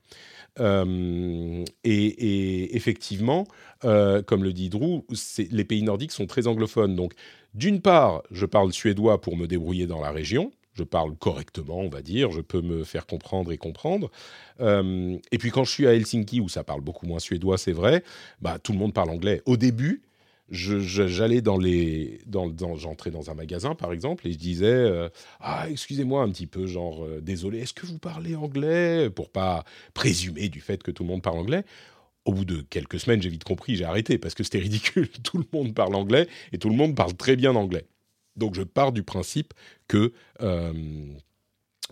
Euh, 0.60 1.64
et, 1.84 2.76
effectivement, 2.76 3.46
euh, 3.86 4.24
comme 4.24 4.44
le 4.44 4.54
dit 4.54 4.70
Drew, 4.70 5.06
les 5.52 5.66
pays 5.66 5.84
nordiques 5.84 6.12
sont 6.12 6.26
très 6.26 6.48
anglophones. 6.48 6.96
Donc 6.96 7.14
d'une 7.54 7.80
part, 7.80 8.24
je 8.32 8.48
parle 8.48 8.74
suédois 8.74 9.22
pour 9.22 9.38
me 9.38 9.46
débrouiller 9.46 9.86
dans 9.86 10.02
la 10.02 10.10
région, 10.10 10.52
Je 10.74 10.84
parle 10.84 11.16
correctement, 11.16 11.80
on 11.80 11.90
va 11.90 12.02
dire. 12.02 12.32
Je 12.32 12.42
peux 12.42 12.62
me 12.62 12.84
faire 12.84 13.06
comprendre 13.06 13.52
et 13.52 13.58
comprendre. 13.58 14.12
Euh, 14.60 15.18
et 15.32 15.38
puis 15.38 15.52
quand 15.52 15.64
je 15.64 15.72
suis 15.72 15.88
à 15.88 15.94
Helsinki, 15.94 16.40
où 16.42 16.50
ça 16.50 16.64
parle 16.64 16.82
beaucoup 16.82 17.06
moins 17.06 17.20
suédois, 17.20 17.58
c'est 17.58 17.72
vrai, 17.72 18.04
bah, 18.42 18.60
tout 18.60 18.72
le 18.72 18.80
monde 18.80 18.94
parle 18.94 19.10
anglais. 19.10 19.42
Au 19.46 19.58
début, 19.58 20.02
j'allais 20.50 21.42
dans 21.42 21.58
les, 21.58 22.20
dans, 22.26 22.52
j'entrais 22.78 23.12
dans 23.12 23.30
un 23.30 23.34
magasin 23.34 23.76
par 23.76 23.94
exemple 23.94 24.28
et 24.28 24.34
je 24.34 24.38
disais 24.38 24.66
euh, 24.68 25.10
ah 25.40 25.68
excusez-moi 25.70 26.22
un 26.22 26.30
petit 26.30 26.48
peu 26.48 26.68
genre 26.68 27.04
euh, 27.06 27.22
désolé 27.22 27.60
est-ce 27.60 27.74
que 27.74 27.86
vous 27.86 27.98
parlez 27.98 28.36
anglais? 28.36 29.10
Pour 29.10 29.30
pas 29.30 29.64
présumer 29.94 30.50
du 30.50 30.60
fait 30.62 30.84
que 30.84 30.92
tout 30.92 31.04
le 31.04 31.10
monde 31.10 31.22
parle 31.22 31.40
anglais 31.40 31.64
au 32.26 32.34
bout 32.34 32.46
de 32.46 32.62
quelques 32.62 33.00
semaines 33.00 33.22
j'ai 33.22 33.30
vite 33.30 33.46
compris 33.46 33.76
j'ai 33.76 33.86
arrêté 33.86 34.18
parce 34.18 34.36
que 34.36 34.44
c'était 34.44 34.60
ridicule 34.60 35.10
tout 35.24 35.38
le 35.38 35.46
monde 35.54 35.74
parle 35.74 35.96
anglais 35.96 36.28
et 36.52 36.58
tout 36.58 36.70
le 36.70 36.76
monde 36.76 36.96
parle 36.96 37.14
très 37.16 37.36
bien 37.36 37.56
anglais 37.56 37.86
donc 38.36 38.56
je 38.56 38.64
pars 38.64 38.92
du 38.92 39.04
principe 39.04 39.54
que 39.88 40.14
euh, 40.42 40.74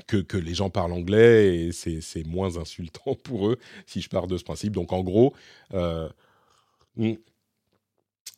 que, 0.08 0.18
que, 0.18 0.38
les 0.38 0.54
gens 0.54 0.70
parlent 0.70 0.94
anglais 0.94 1.68
et 1.68 1.72
c'est 1.72 2.24
moins 2.26 2.58
insultant 2.58 3.16
pour 3.24 3.48
eux 3.48 3.58
si 3.86 4.02
je 4.02 4.10
pars 4.10 4.28
de 4.28 4.38
ce 4.38 4.44
principe 4.44 4.74
donc 4.74 4.94
en 4.94 5.04
gros 5.04 5.34
hmm, 5.72 7.14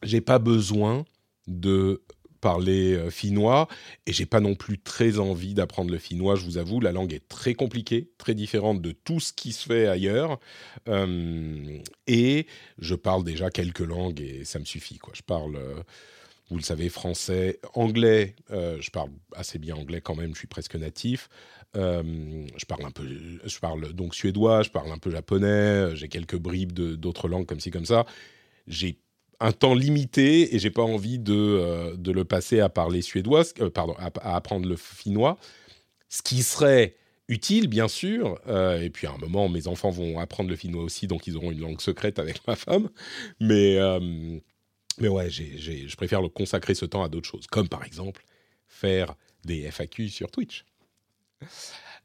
j'ai 0.02 0.22
pas 0.22 0.40
besoin 0.40 1.06
de 1.48 2.02
parler 2.44 2.94
euh, 2.94 3.10
finnois 3.10 3.70
et 4.06 4.12
j'ai 4.12 4.26
pas 4.26 4.42
non 4.42 4.54
plus 4.54 4.78
très 4.78 5.18
envie 5.18 5.54
d'apprendre 5.54 5.92
le 5.92 5.98
finnois. 5.98 6.36
Je 6.36 6.44
vous 6.44 6.58
avoue, 6.58 6.82
la 6.82 6.92
langue 6.92 7.14
est 7.14 7.26
très 7.30 7.54
compliquée, 7.54 8.12
très 8.18 8.36
différente 8.36 8.82
de 8.82 8.92
tout 8.92 9.22
ce 9.22 9.32
qui 9.32 9.54
se 9.54 9.66
fait 9.68 9.88
ailleurs. 9.88 10.40
Euh, 10.90 11.80
et 12.06 12.48
je 12.80 12.96
parle 12.96 13.24
déjà 13.24 13.50
quelques 13.50 13.80
langues 13.80 14.20
et 14.20 14.44
ça 14.44 14.60
me 14.60 14.66
suffit. 14.66 15.00
Je 15.14 15.22
parle, 15.22 15.56
euh, 15.56 15.82
vous 16.54 16.60
le 16.60 16.64
savez, 16.64 16.90
français, 16.90 17.60
anglais. 17.74 18.36
je 18.50 18.90
parle 18.92 19.10
assez 19.36 19.60
bien 19.60 19.76
anglais 19.76 20.02
quand 20.02 20.16
même. 20.16 20.34
Je 20.34 20.40
suis 20.40 20.48
presque 20.48 20.76
natif. 20.76 21.30
je 21.76 22.66
parle 22.66 22.86
un 22.86 22.92
peu, 22.92 23.08
je 23.44 23.60
parle 23.60 23.94
donc 23.94 24.16
suédois. 24.16 24.64
Je 24.64 24.70
parle 24.70 24.92
un 24.92 24.98
peu 24.98 25.12
japonais. 25.12 25.96
J'ai 25.96 26.08
quelques 26.08 26.38
bribes 26.38 26.74
d'autres 26.74 27.28
langues 27.28 27.46
comme 27.46 27.60
ci 27.60 27.72
comme 27.72 27.86
ça. 27.86 28.06
J'ai 28.68 28.98
un 29.44 29.52
temps 29.52 29.74
limité 29.74 30.56
et 30.56 30.60
j'ai 30.60 30.70
pas 30.70 30.84
envie 30.84 31.20
de, 31.20 31.34
euh, 31.34 31.96
le 31.98 32.24
passer 32.24 32.62
à 32.62 32.70
parler 32.70 33.02
suédois, 33.02 33.44
euh, 33.60 33.70
pardon, 33.70 33.94
à, 34.00 34.36
apprendre 34.36 34.68
le 34.68 34.78
finnois. 34.78 35.38
Ce 36.08 36.22
qui 36.22 36.44
serait 36.44 36.96
utile, 37.28 37.68
bien 37.68 37.90
sûr. 37.90 38.40
Euh, 38.48 38.82
et 38.82 38.90
puis 38.90 39.06
à 39.06 39.12
un 39.12 39.18
moment, 39.18 39.50
mes 39.50 39.68
enfants 39.68 39.90
vont 39.90 40.18
apprendre 40.20 40.50
le 40.50 40.56
finnois 40.56 40.84
aussi, 40.84 41.08
donc 41.08 41.28
ils 41.28 41.36
auront 41.36 41.52
une 41.52 41.60
langue 41.60 41.82
secrète 41.82 42.20
avec 42.20 42.48
ma 42.48 42.56
femme. 42.56 42.90
Mais, 43.42 43.78
mais 45.00 45.08
ouais, 45.08 45.30
je 45.30 45.96
préfère 45.96 46.22
le 46.22 46.30
consacrer 46.30 46.76
ce 46.76 46.86
temps 46.86 47.04
à 47.04 47.10
d'autres 47.10 47.30
choses, 47.30 47.48
comme 47.48 47.70
par 47.70 47.84
exemple 47.84 48.24
faire 48.68 49.16
des 49.44 49.70
FAQ 49.72 50.10
sur 50.10 50.32
Twitch. 50.32 50.66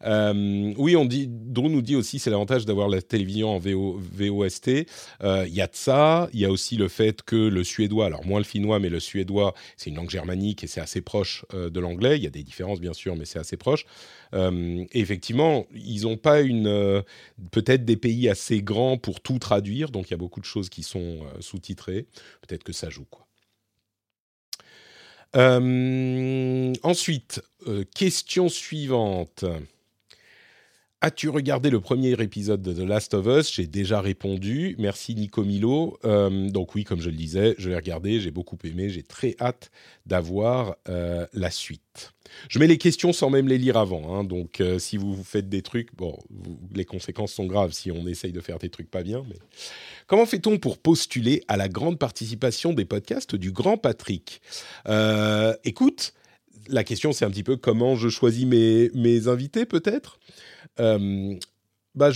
Euh, 0.05 0.73
oui, 0.76 0.97
on 0.97 1.05
dit, 1.05 1.26
Drew 1.28 1.69
nous 1.69 1.83
dit 1.83 1.97
aussi 1.97 2.19
c'est 2.19 2.31
l'avantage 2.31 2.64
d'avoir 2.64 2.88
la 2.88 3.02
télévision 3.02 3.50
en 3.50 3.59
VOST. 3.59 4.87
Euh, 5.23 5.45
il 5.47 5.55
y 5.55 5.61
a 5.61 5.67
de 5.67 5.75
ça. 5.75 6.28
Il 6.33 6.40
y 6.40 6.45
a 6.45 6.50
aussi 6.50 6.76
le 6.76 6.88
fait 6.88 7.23
que 7.23 7.37
le 7.37 7.64
suédois, 7.64 8.07
alors 8.07 8.25
moins 8.25 8.38
le 8.38 8.45
finnois, 8.45 8.78
mais 8.78 8.88
le 8.88 9.00
suédois, 9.00 9.55
c'est 9.76 9.90
une 9.90 9.97
langue 9.97 10.11
germanique 10.11 10.64
et 10.64 10.67
c'est 10.67 10.81
assez 10.81 11.00
proche 11.00 11.45
euh, 11.55 11.71
de 11.71 11.81
l'anglais. 11.81 12.17
Il 12.17 12.23
y 12.23 12.26
a 12.26 12.31
des 12.31 12.43
différences 12.43 12.81
bien 12.81 12.93
sûr, 12.93 13.17
mais 13.17 13.25
c'est 13.25 13.38
assez 13.38 13.57
proche. 13.57 13.87
et 14.33 15.00
effectivement, 15.00 15.67
ils 15.75 16.02
n'ont 16.02 16.17
pas 16.17 16.40
une 16.40 17.02
peut-être 17.50 17.85
des 17.85 17.97
pays 17.97 18.28
assez 18.28 18.62
grands 18.62 18.99
pour 18.99 19.21
tout 19.21 19.38
traduire, 19.38 19.90
donc 19.90 20.09
il 20.09 20.11
y 20.11 20.14
a 20.14 20.19
beaucoup 20.19 20.40
de 20.40 20.45
choses 20.45 20.69
qui 20.69 20.83
sont 20.83 21.21
sous-titrées. 21.40 22.07
Peut-être 22.47 22.64
que 22.64 22.73
ça 22.73 22.90
joue 22.90 23.07
ensuite, 26.83 27.43
question 27.95 28.49
suivante. 28.49 29.45
As-tu 31.00 31.28
regardé 31.28 31.71
le 31.71 31.78
premier 31.78 32.11
épisode 32.21 32.61
de 32.61 32.73
The 32.73 32.85
Last 32.85 33.14
of 33.14 33.26
Us? 33.26 33.55
J'ai 33.55 33.69
déjà 33.69 34.00
répondu. 34.00 34.75
Merci 34.81 35.14
Nico 35.14 35.45
Milo. 35.45 35.97
Euh, 36.05 36.50
donc 36.50 36.75
oui, 36.75 36.83
comme 36.83 37.00
je 37.00 37.09
le 37.09 37.14
disais, 37.14 37.55
je 37.57 37.69
l'ai 37.69 37.76
regardé, 37.76 38.19
j'ai 38.19 38.33
beaucoup 38.33 38.59
aimé, 38.64 38.88
j'ai 38.88 39.05
très 39.05 39.37
hâte 39.40 39.71
d'avoir 40.07 40.75
euh, 40.88 41.25
la 41.35 41.52
suite. 41.52 42.14
Je 42.49 42.59
mets 42.59 42.67
les 42.67 42.78
questions 42.78 43.12
sans 43.12 43.31
même 43.31 43.47
les 43.47 43.59
lire 43.59 43.76
avant. 43.76 44.12
Hein. 44.12 44.25
donc 44.25 44.61
euh, 44.61 44.81
si 44.81 44.97
vous 44.97 45.23
faites 45.23 45.49
des 45.49 45.62
trucs, 45.62 45.95
bon, 45.95 46.19
les 46.75 46.85
conséquences 46.85 47.33
sont 47.33 47.47
graves 47.47 47.71
si 47.71 47.93
on 47.93 48.05
essaye 48.09 48.33
de 48.33 48.40
faire 48.40 48.59
des 48.59 48.69
trucs 48.69 48.90
pas 48.90 49.05
bien. 49.05 49.25
Comment 50.09 50.26
fait-on 50.26 50.59
pour 50.59 50.78
postuler 50.78 51.45
à 51.47 51.57
la 51.57 51.69
grande 51.69 52.00
participation 52.00 52.73
des 52.73 52.85
podcasts 52.85 53.37
du 53.37 53.52
Grand 53.52 53.78
Patrick? 53.78 54.43
Écoute, 55.62 56.12
la 56.67 56.83
question 56.83 57.12
c'est 57.12 57.25
un 57.25 57.31
petit 57.31 57.45
peu 57.45 57.57
comment 57.57 57.95
je 57.95 58.09
choisis 58.09 58.47
mes, 58.47 58.90
mes 58.95 59.28
invités 59.28 59.64
peut-être? 59.64 60.19
Euh, 60.80 61.35
bah 61.94 62.11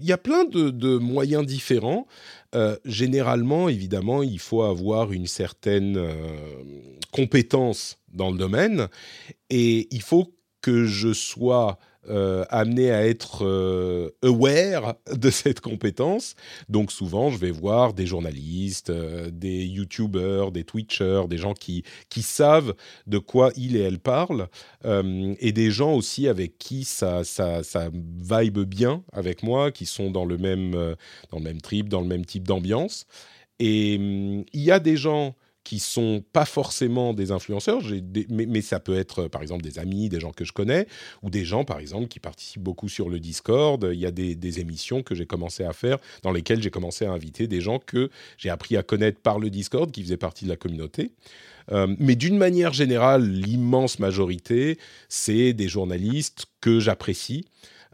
il 0.00 0.04
y 0.04 0.12
a 0.12 0.18
plein 0.18 0.44
de, 0.44 0.98
moyens 0.98 1.46
différents. 1.46 2.06
Euh, 2.54 2.76
généralement, 2.84 3.68
évidemment, 3.68 4.22
il 4.22 4.38
faut 4.38 4.62
avoir 4.62 5.12
une 5.12 5.26
certaine 5.26 5.96
euh, 5.96 6.36
compétence 7.12 7.98
dans 8.12 8.30
le 8.30 8.38
domaine 8.38 8.88
et 9.50 9.88
il 9.90 10.02
faut 10.02 10.34
que 10.60 10.84
je 10.84 11.12
sois 11.12 11.78
euh, 12.08 12.44
amené 12.50 12.90
à 12.90 13.06
être 13.06 13.44
euh, 13.44 14.10
aware 14.22 14.94
de 15.12 15.30
cette 15.30 15.60
compétence. 15.60 16.34
Donc 16.68 16.92
souvent, 16.92 17.30
je 17.30 17.38
vais 17.38 17.50
voir 17.50 17.94
des 17.94 18.06
journalistes, 18.06 18.90
euh, 18.90 19.30
des 19.30 19.64
YouTubers, 19.64 20.52
des 20.52 20.64
Twitchers, 20.64 21.22
des 21.28 21.38
gens 21.38 21.54
qui, 21.54 21.84
savent 22.20 22.74
de 23.06 23.18
quoi 23.18 23.50
il 23.56 23.76
et 23.76 23.80
elle 23.80 23.98
parlent, 23.98 24.48
et 24.84 25.52
des 25.52 25.70
gens 25.70 25.94
aussi 25.94 26.28
avec 26.28 26.58
qui 26.58 26.84
ça, 26.84 27.24
ça, 27.24 27.62
ça 27.62 27.88
vibe 27.92 28.60
bien 28.60 29.04
avec 29.12 29.42
moi, 29.42 29.70
qui 29.70 29.86
sont 29.86 30.10
dans 30.10 30.24
le 30.24 30.38
même, 30.38 30.72
dans 31.30 31.38
le 31.38 31.44
même 31.44 31.60
trip, 31.60 31.88
dans 31.88 32.00
le 32.00 32.06
même 32.06 32.24
type 32.24 32.48
d'ambiance. 32.48 33.06
Et 33.58 33.96
hum, 33.98 34.44
il 34.52 34.60
y 34.60 34.70
a 34.70 34.80
des 34.80 34.96
gens 34.96 35.34
qui 35.66 35.80
sont 35.80 36.22
pas 36.32 36.44
forcément 36.44 37.12
des 37.12 37.32
influenceurs, 37.32 37.80
mais, 38.30 38.60
ça 38.60 38.78
peut 38.78 38.96
être 38.96 39.26
par 39.26 39.42
exemple 39.42 39.62
des 39.62 39.80
amis, 39.80 40.08
des 40.08 40.20
gens 40.20 40.30
que 40.30 40.44
je 40.44 40.52
connais, 40.52 40.86
ou 41.24 41.30
des 41.30 41.44
gens 41.44 41.64
par 41.64 41.80
exemple 41.80 42.06
qui 42.06 42.20
participent 42.20 42.62
beaucoup 42.62 42.88
sur 42.88 43.08
le 43.08 43.18
Discord. 43.18 43.84
Il 43.92 43.98
y 43.98 44.06
a 44.06 44.12
des, 44.12 44.60
émissions 44.60 45.02
que 45.02 45.16
j'ai 45.16 45.26
commencé 45.26 45.64
à 45.64 45.72
faire 45.72 45.98
dans 46.22 46.30
lesquelles 46.30 46.62
j'ai 46.62 46.70
commencé 46.70 47.04
à 47.04 47.10
inviter 47.10 47.48
des 47.48 47.60
gens 47.60 47.80
que 47.80 48.10
j'ai 48.38 48.48
appris 48.48 48.76
à 48.76 48.84
connaître 48.84 49.18
par 49.18 49.40
le 49.40 49.50
Discord, 49.50 49.90
qui 49.90 50.04
faisaient 50.04 50.16
partie 50.16 50.44
de 50.44 50.50
la 50.50 50.56
communauté. 50.56 51.10
Euh, 51.72 51.92
mais 51.98 52.14
d'une 52.14 52.38
manière 52.38 52.72
générale, 52.72 53.28
l'immense 53.28 53.98
majorité, 53.98 54.78
c'est 55.08 55.52
des 55.52 55.66
journalistes 55.66 56.46
que 56.60 56.78
j'apprécie. 56.78 57.44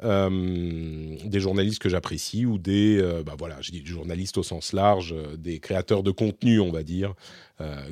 Euh, 0.04 1.16
des 1.24 1.40
journalistes 1.40 1.78
que 1.80 1.88
j'apprécie 1.88 2.44
ou 2.44 2.58
des, 2.58 2.98
euh, 2.98 3.22
bah 3.22 3.36
voilà, 3.38 3.58
journalistes 3.84 4.36
au 4.36 4.42
sens 4.42 4.72
large, 4.72 5.14
euh, 5.16 5.36
des 5.36 5.60
créateurs 5.60 6.02
de 6.02 6.10
contenu, 6.10 6.60
on 6.60 6.72
va 6.72 6.82
dire, 6.82 7.14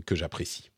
que 0.04 0.16
j'apprécie. 0.16 0.70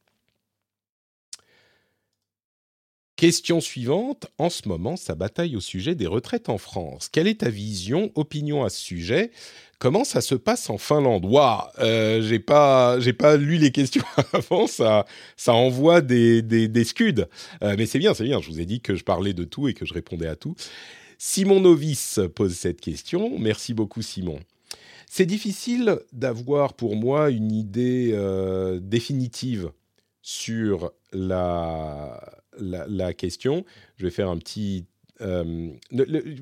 Question 3.16 3.62
suivante. 3.62 4.26
En 4.36 4.50
ce 4.50 4.68
moment, 4.68 4.96
ça 4.96 5.14
bataille 5.14 5.56
au 5.56 5.60
sujet 5.60 5.94
des 5.94 6.06
retraites 6.06 6.50
en 6.50 6.58
France. 6.58 7.08
Quelle 7.08 7.26
est 7.26 7.40
ta 7.40 7.48
vision, 7.48 8.10
opinion 8.16 8.64
à 8.64 8.68
ce 8.68 8.78
sujet? 8.78 9.30
Comment 9.78 10.04
ça 10.04 10.20
se 10.20 10.34
passe 10.34 10.68
en 10.68 10.76
Finlande? 10.76 11.24
Waouh, 11.24 11.62
j'ai 12.20 12.38
pas, 12.38 13.00
j'ai 13.00 13.14
pas 13.14 13.38
lu 13.38 13.56
les 13.56 13.70
questions 13.70 14.04
avant. 14.34 14.66
Ça, 14.66 15.06
ça 15.38 15.54
envoie 15.54 16.02
des, 16.02 16.42
des, 16.42 16.68
des 16.68 16.84
scuds. 16.84 17.24
mais 17.62 17.86
c'est 17.86 17.98
bien, 17.98 18.12
c'est 18.12 18.24
bien. 18.24 18.42
Je 18.42 18.50
vous 18.50 18.60
ai 18.60 18.66
dit 18.66 18.82
que 18.82 18.94
je 18.94 19.04
parlais 19.04 19.32
de 19.32 19.44
tout 19.44 19.68
et 19.68 19.72
que 19.72 19.86
je 19.86 19.94
répondais 19.94 20.28
à 20.28 20.36
tout. 20.36 20.54
Simon 21.24 21.60
Novice 21.60 22.18
pose 22.34 22.52
cette 22.52 22.80
question. 22.80 23.38
Merci 23.38 23.74
beaucoup, 23.74 24.02
Simon. 24.02 24.40
C'est 25.08 25.24
difficile 25.24 26.00
d'avoir 26.12 26.74
pour 26.74 26.96
moi 26.96 27.30
une 27.30 27.52
idée 27.52 28.10
euh, 28.12 28.80
définitive 28.82 29.70
sur 30.20 30.90
la, 31.12 32.20
la, 32.58 33.14
question. 33.14 33.64
Je 33.98 34.06
vais 34.06 34.10
faire 34.10 34.30
un 34.30 34.36
petit 34.36 34.84
euh, 35.20 35.70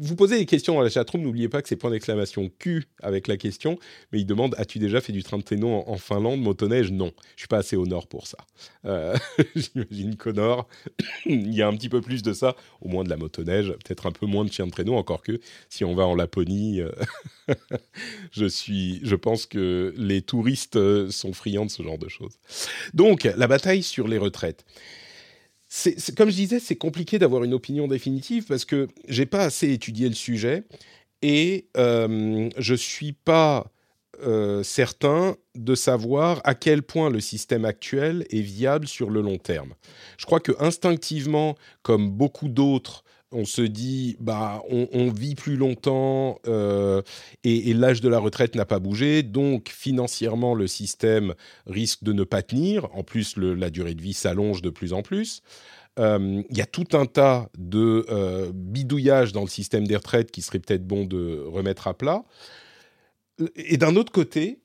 vous 0.00 0.16
posez 0.16 0.38
des 0.38 0.46
questions 0.46 0.74
dans 0.74 0.82
la 0.82 0.90
chatroom, 0.90 1.22
n'oubliez 1.22 1.48
pas 1.48 1.60
que 1.60 1.68
c'est 1.68 1.76
point 1.76 1.90
d'exclamation 1.90 2.50
Q 2.58 2.84
avec 3.02 3.26
la 3.28 3.36
question, 3.36 3.78
mais 4.12 4.20
il 4.20 4.26
demande 4.26 4.54
As-tu 4.58 4.78
déjà 4.78 5.00
fait 5.00 5.12
du 5.12 5.22
train 5.22 5.38
de 5.38 5.42
traîneau 5.42 5.82
en, 5.86 5.96
Finlande, 5.96 6.40
motoneige? 6.40 6.90
Non, 6.90 7.12
je 7.34 7.42
suis 7.42 7.48
pas 7.48 7.58
assez 7.58 7.76
au 7.76 7.86
nord 7.86 8.06
pour 8.06 8.26
ça. 8.26 8.38
Euh, 8.84 9.16
J'imagine 9.56 10.16
qu'au 10.16 10.32
nord, 10.32 10.68
il 11.26 11.52
y 11.52 11.62
a 11.62 11.68
un 11.68 11.76
petit 11.76 11.88
peu 11.88 12.00
plus 12.00 12.22
de 12.22 12.32
ça, 12.32 12.56
au 12.80 12.88
moins 12.88 13.04
de 13.04 13.10
la 13.10 13.16
motoneige, 13.16 13.68
peut-être 13.84 14.06
un 14.06 14.12
peu 14.12 14.26
moins 14.26 14.44
de 14.44 14.52
chien 14.52 14.66
de 14.66 14.70
traîneau, 14.70 14.94
encore 14.94 15.22
que 15.22 15.40
si 15.68 15.84
on 15.84 15.94
va 15.94 16.06
en 16.06 16.14
Laponie, 16.14 16.80
euh, 16.80 16.90
je, 18.32 18.46
suis, 18.46 19.00
je 19.02 19.16
pense 19.16 19.46
que 19.46 19.92
les 19.96 20.22
touristes 20.22 20.78
sont 21.10 21.32
friands 21.32 21.66
de 21.66 21.70
ce 21.70 21.82
genre 21.82 21.98
de 21.98 22.08
choses. 22.08 22.38
Donc, 22.94 23.24
la 23.24 23.46
bataille 23.46 23.82
sur 23.82 24.08
les 24.08 24.18
retraites 24.18 24.64
comme 26.16 26.30
je 26.30 26.36
disais, 26.36 26.58
c'est 26.58 26.76
compliqué 26.76 27.18
d'avoir 27.18 27.44
une 27.44 27.54
opinion 27.54 27.86
définitive 27.86 28.44
parce 28.46 28.64
que 28.64 28.88
j'ai 29.08 29.26
pas 29.26 29.44
assez 29.44 29.72
étudié 29.72 30.08
le 30.08 30.14
sujet 30.14 30.64
et 31.22 31.68
euh, 31.76 32.48
je 32.56 32.74
suis 32.74 33.12
pas 33.12 33.70
euh, 34.22 34.62
certain 34.62 35.36
de 35.54 35.74
savoir 35.74 36.40
à 36.44 36.54
quel 36.54 36.82
point 36.82 37.08
le 37.08 37.20
système 37.20 37.64
actuel 37.64 38.26
est 38.30 38.40
viable 38.40 38.88
sur 38.88 39.10
le 39.10 39.20
long 39.20 39.38
terme. 39.38 39.74
Je 40.18 40.26
crois 40.26 40.40
que 40.40 40.52
instinctivement, 40.58 41.56
comme 41.82 42.10
beaucoup 42.10 42.48
d'autres, 42.48 43.04
on 43.32 43.44
se 43.44 43.62
dit, 43.62 44.16
bah, 44.20 44.62
on, 44.68 45.10
vit 45.10 45.34
plus 45.34 45.56
longtemps 45.56 46.40
euh, 46.48 47.02
et, 47.44 47.72
l'âge 47.74 48.00
de 48.00 48.08
la 48.08 48.18
retraite 48.18 48.56
n'a 48.56 48.64
pas 48.64 48.80
bougé, 48.80 49.22
donc 49.22 49.68
financièrement 49.68 50.54
le 50.54 50.66
système 50.66 51.34
risque 51.66 52.02
de 52.02 52.12
ne 52.12 52.24
pas 52.24 52.42
tenir. 52.42 52.88
En 52.94 53.04
plus, 53.04 53.36
la 53.36 53.70
durée 53.70 53.94
de 53.94 54.02
vie 54.02 54.14
s'allonge 54.14 54.62
de 54.62 54.70
plus 54.70 54.92
en 54.92 55.02
plus. 55.02 55.42
Euh, 55.98 56.42
il 56.50 56.56
y 56.56 56.60
a 56.60 56.66
tout 56.66 56.88
un 56.92 57.06
tas 57.06 57.50
de 57.56 58.06
euh, 58.10 58.50
bidouillages 58.54 59.32
dans 59.32 59.42
le 59.42 59.48
système 59.48 59.86
des 59.86 59.96
retraites 59.96 60.30
qui 60.30 60.42
serait 60.42 60.58
peut-être 60.58 60.86
bon 60.86 61.04
de 61.04 61.44
remettre 61.46 61.86
à 61.86 61.94
plat. 61.94 62.24
Et 63.54 63.76
d'un 63.76 63.96
autre 63.96 64.12
côté, 64.12 64.60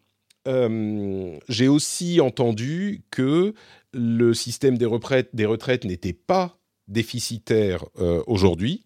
j'ai 1.49 1.67
aussi 1.67 2.21
entendu 2.21 3.03
que 3.09 3.55
le 3.93 4.33
système 4.35 4.77
des 4.77 4.87
des 5.33 5.45
retraites 5.45 5.85
n'était 5.85 6.13
pas 6.13 6.59
déficitaire 6.87 7.85
euh, 7.99 8.23
aujourd'hui 8.27 8.85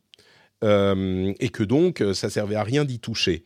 euh, 0.63 1.33
et 1.39 1.49
que 1.49 1.63
donc 1.63 2.01
euh, 2.01 2.13
ça 2.13 2.29
servait 2.29 2.55
à 2.55 2.63
rien 2.63 2.85
d'y 2.85 2.99
toucher. 2.99 3.43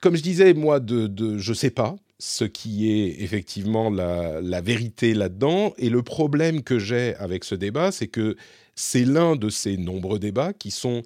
comme 0.00 0.16
je 0.16 0.22
disais, 0.22 0.54
moi, 0.54 0.80
de, 0.80 1.38
je 1.38 1.52
sais 1.52 1.70
pas 1.70 1.96
ce 2.18 2.44
qui 2.44 2.90
est 2.90 3.22
effectivement 3.22 3.90
la 3.90 4.60
vérité 4.60 5.14
là-dedans. 5.14 5.72
Et 5.78 5.88
le 5.88 6.02
problème 6.02 6.64
que 6.64 6.78
j'ai 6.80 7.14
avec 7.14 7.44
ce 7.44 7.54
débat, 7.54 7.92
c'est 7.92 8.08
que 8.08 8.36
c'est 8.74 9.04
l'un 9.04 9.36
de 9.36 9.48
ces 9.48 9.76
nombreux 9.76 10.18
débats 10.18 10.52
qui 10.52 10.72
sont 10.72 11.02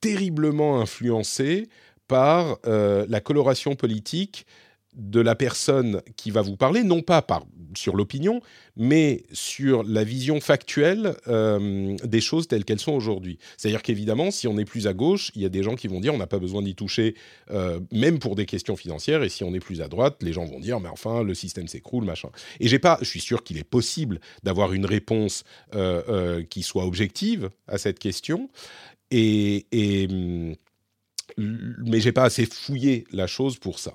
terriblement 0.00 0.80
influencés 0.80 1.68
par 2.08 2.58
la 2.64 3.20
coloration 3.20 3.76
politique 3.76 4.46
de 4.96 5.20
la 5.20 5.34
personne 5.34 6.00
qui 6.16 6.30
va 6.30 6.42
vous 6.42 6.56
parler, 6.56 6.82
non 6.82 7.02
pas 7.02 7.20
sur 7.76 7.94
l'opinion, 7.94 8.40
mais 8.76 9.24
sur 9.32 9.82
la 9.82 10.04
vision 10.04 10.40
factuelle 10.40 11.14
euh, 11.28 11.96
des 12.02 12.20
choses 12.20 12.48
telles 12.48 12.64
qu'elles 12.64 12.80
sont 12.80 12.92
aujourd'hui. 12.92 13.38
C'est-à-dire 13.56 13.82
qu'évidemment, 13.82 14.30
si 14.30 14.48
on 14.48 14.58
est 14.58 14.64
plus 14.64 14.86
à 14.86 14.94
gauche, 14.94 15.30
il 15.34 15.42
y 15.42 15.44
a 15.44 15.50
des 15.50 15.62
gens 15.62 15.74
qui 15.74 15.86
vont 15.88 16.00
dire 16.00 16.14
on 16.14 16.18
n'a 16.18 16.26
pas 16.26 16.38
besoin 16.38 16.62
d'y 16.62 16.74
toucher, 16.74 17.14
euh, 17.50 17.80
même 17.92 18.18
pour 18.18 18.34
des 18.36 18.46
questions 18.46 18.76
financières, 18.76 19.22
et 19.22 19.28
si 19.28 19.44
on 19.44 19.52
est 19.54 19.60
plus 19.60 19.82
à 19.82 19.88
droite, 19.88 20.22
les 20.22 20.32
gens 20.32 20.46
vont 20.46 20.60
dire 20.60 20.80
mais 20.80 20.88
enfin, 20.88 21.22
le 21.22 21.34
système 21.34 21.68
s'écroule, 21.68 22.04
machin. 22.04 22.30
Et 22.60 22.68
j'ai 22.68 22.78
pas, 22.78 22.98
je 23.00 23.06
suis 23.06 23.20
sûr 23.20 23.44
qu'il 23.44 23.58
est 23.58 23.64
possible 23.64 24.20
d'avoir 24.42 24.72
une 24.72 24.86
réponse 24.86 25.44
euh, 25.74 26.42
qui 26.44 26.62
soit 26.62 26.86
objective 26.86 27.50
à 27.68 27.76
cette 27.78 27.98
question, 27.98 28.48
et, 29.10 29.66
et 29.72 30.08
mais 31.36 32.00
j'ai 32.00 32.12
pas 32.12 32.24
assez 32.24 32.46
fouillé 32.46 33.04
la 33.12 33.26
chose 33.26 33.58
pour 33.58 33.78
ça 33.78 33.94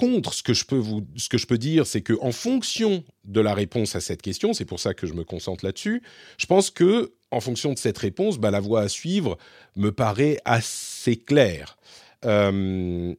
contre, 0.00 0.32
ce 0.32 0.42
que 0.42 0.54
je 0.54 0.64
peux 0.64 0.78
vous, 0.78 1.06
ce 1.16 1.28
que 1.28 1.36
je 1.36 1.46
dire, 1.54 1.86
c'est 1.86 2.00
que 2.00 2.14
en 2.22 2.32
fonction 2.32 3.04
de 3.24 3.40
la 3.40 3.52
réponse 3.52 3.94
à 3.96 4.00
cette 4.00 4.22
question, 4.22 4.54
c'est 4.54 4.64
pour 4.64 4.80
ça 4.80 4.94
que 4.94 5.06
je 5.06 5.12
me 5.12 5.24
concentre 5.24 5.64
là-dessus. 5.64 6.02
Je 6.38 6.46
pense 6.46 6.70
que 6.70 7.12
en 7.30 7.40
fonction 7.40 7.72
de 7.74 7.78
cette 7.78 7.98
réponse, 7.98 8.38
bah, 8.38 8.50
la 8.50 8.60
voie 8.60 8.80
à 8.80 8.88
suivre 8.88 9.36
me 9.76 9.92
paraît 9.92 10.38
assez 10.46 11.16
claire. 11.16 11.76
Euh, 12.24 13.14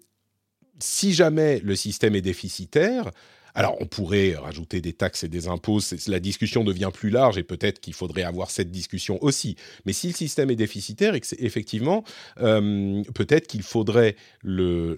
si 0.80 1.14
jamais 1.14 1.60
le 1.60 1.76
système 1.76 2.16
est 2.16 2.22
déficitaire, 2.22 3.12
alors, 3.54 3.78
on 3.80 3.86
pourrait 3.86 4.36
rajouter 4.36 4.82
des 4.82 4.94
taxes 4.94 5.24
et 5.24 5.28
des 5.28 5.48
impôts, 5.48 5.80
la 6.08 6.20
discussion 6.20 6.64
devient 6.64 6.90
plus 6.94 7.10
large 7.10 7.38
et 7.38 7.44
peut-être 7.44 7.80
qu'il 7.80 7.94
faudrait 7.94 8.24
avoir 8.24 8.50
cette 8.50 8.72
discussion 8.72 9.22
aussi. 9.24 9.56
Mais 9.86 9.94
si 9.94 10.08
le 10.08 10.14
système 10.14 10.50
est 10.50 10.56
déficitaire, 10.56 11.16
effectivement, 11.40 12.04
euh, 12.40 13.04
peut-être 13.14 13.48
qu'il 13.48 13.64
faudrait 13.64 14.16
le, 14.44 14.98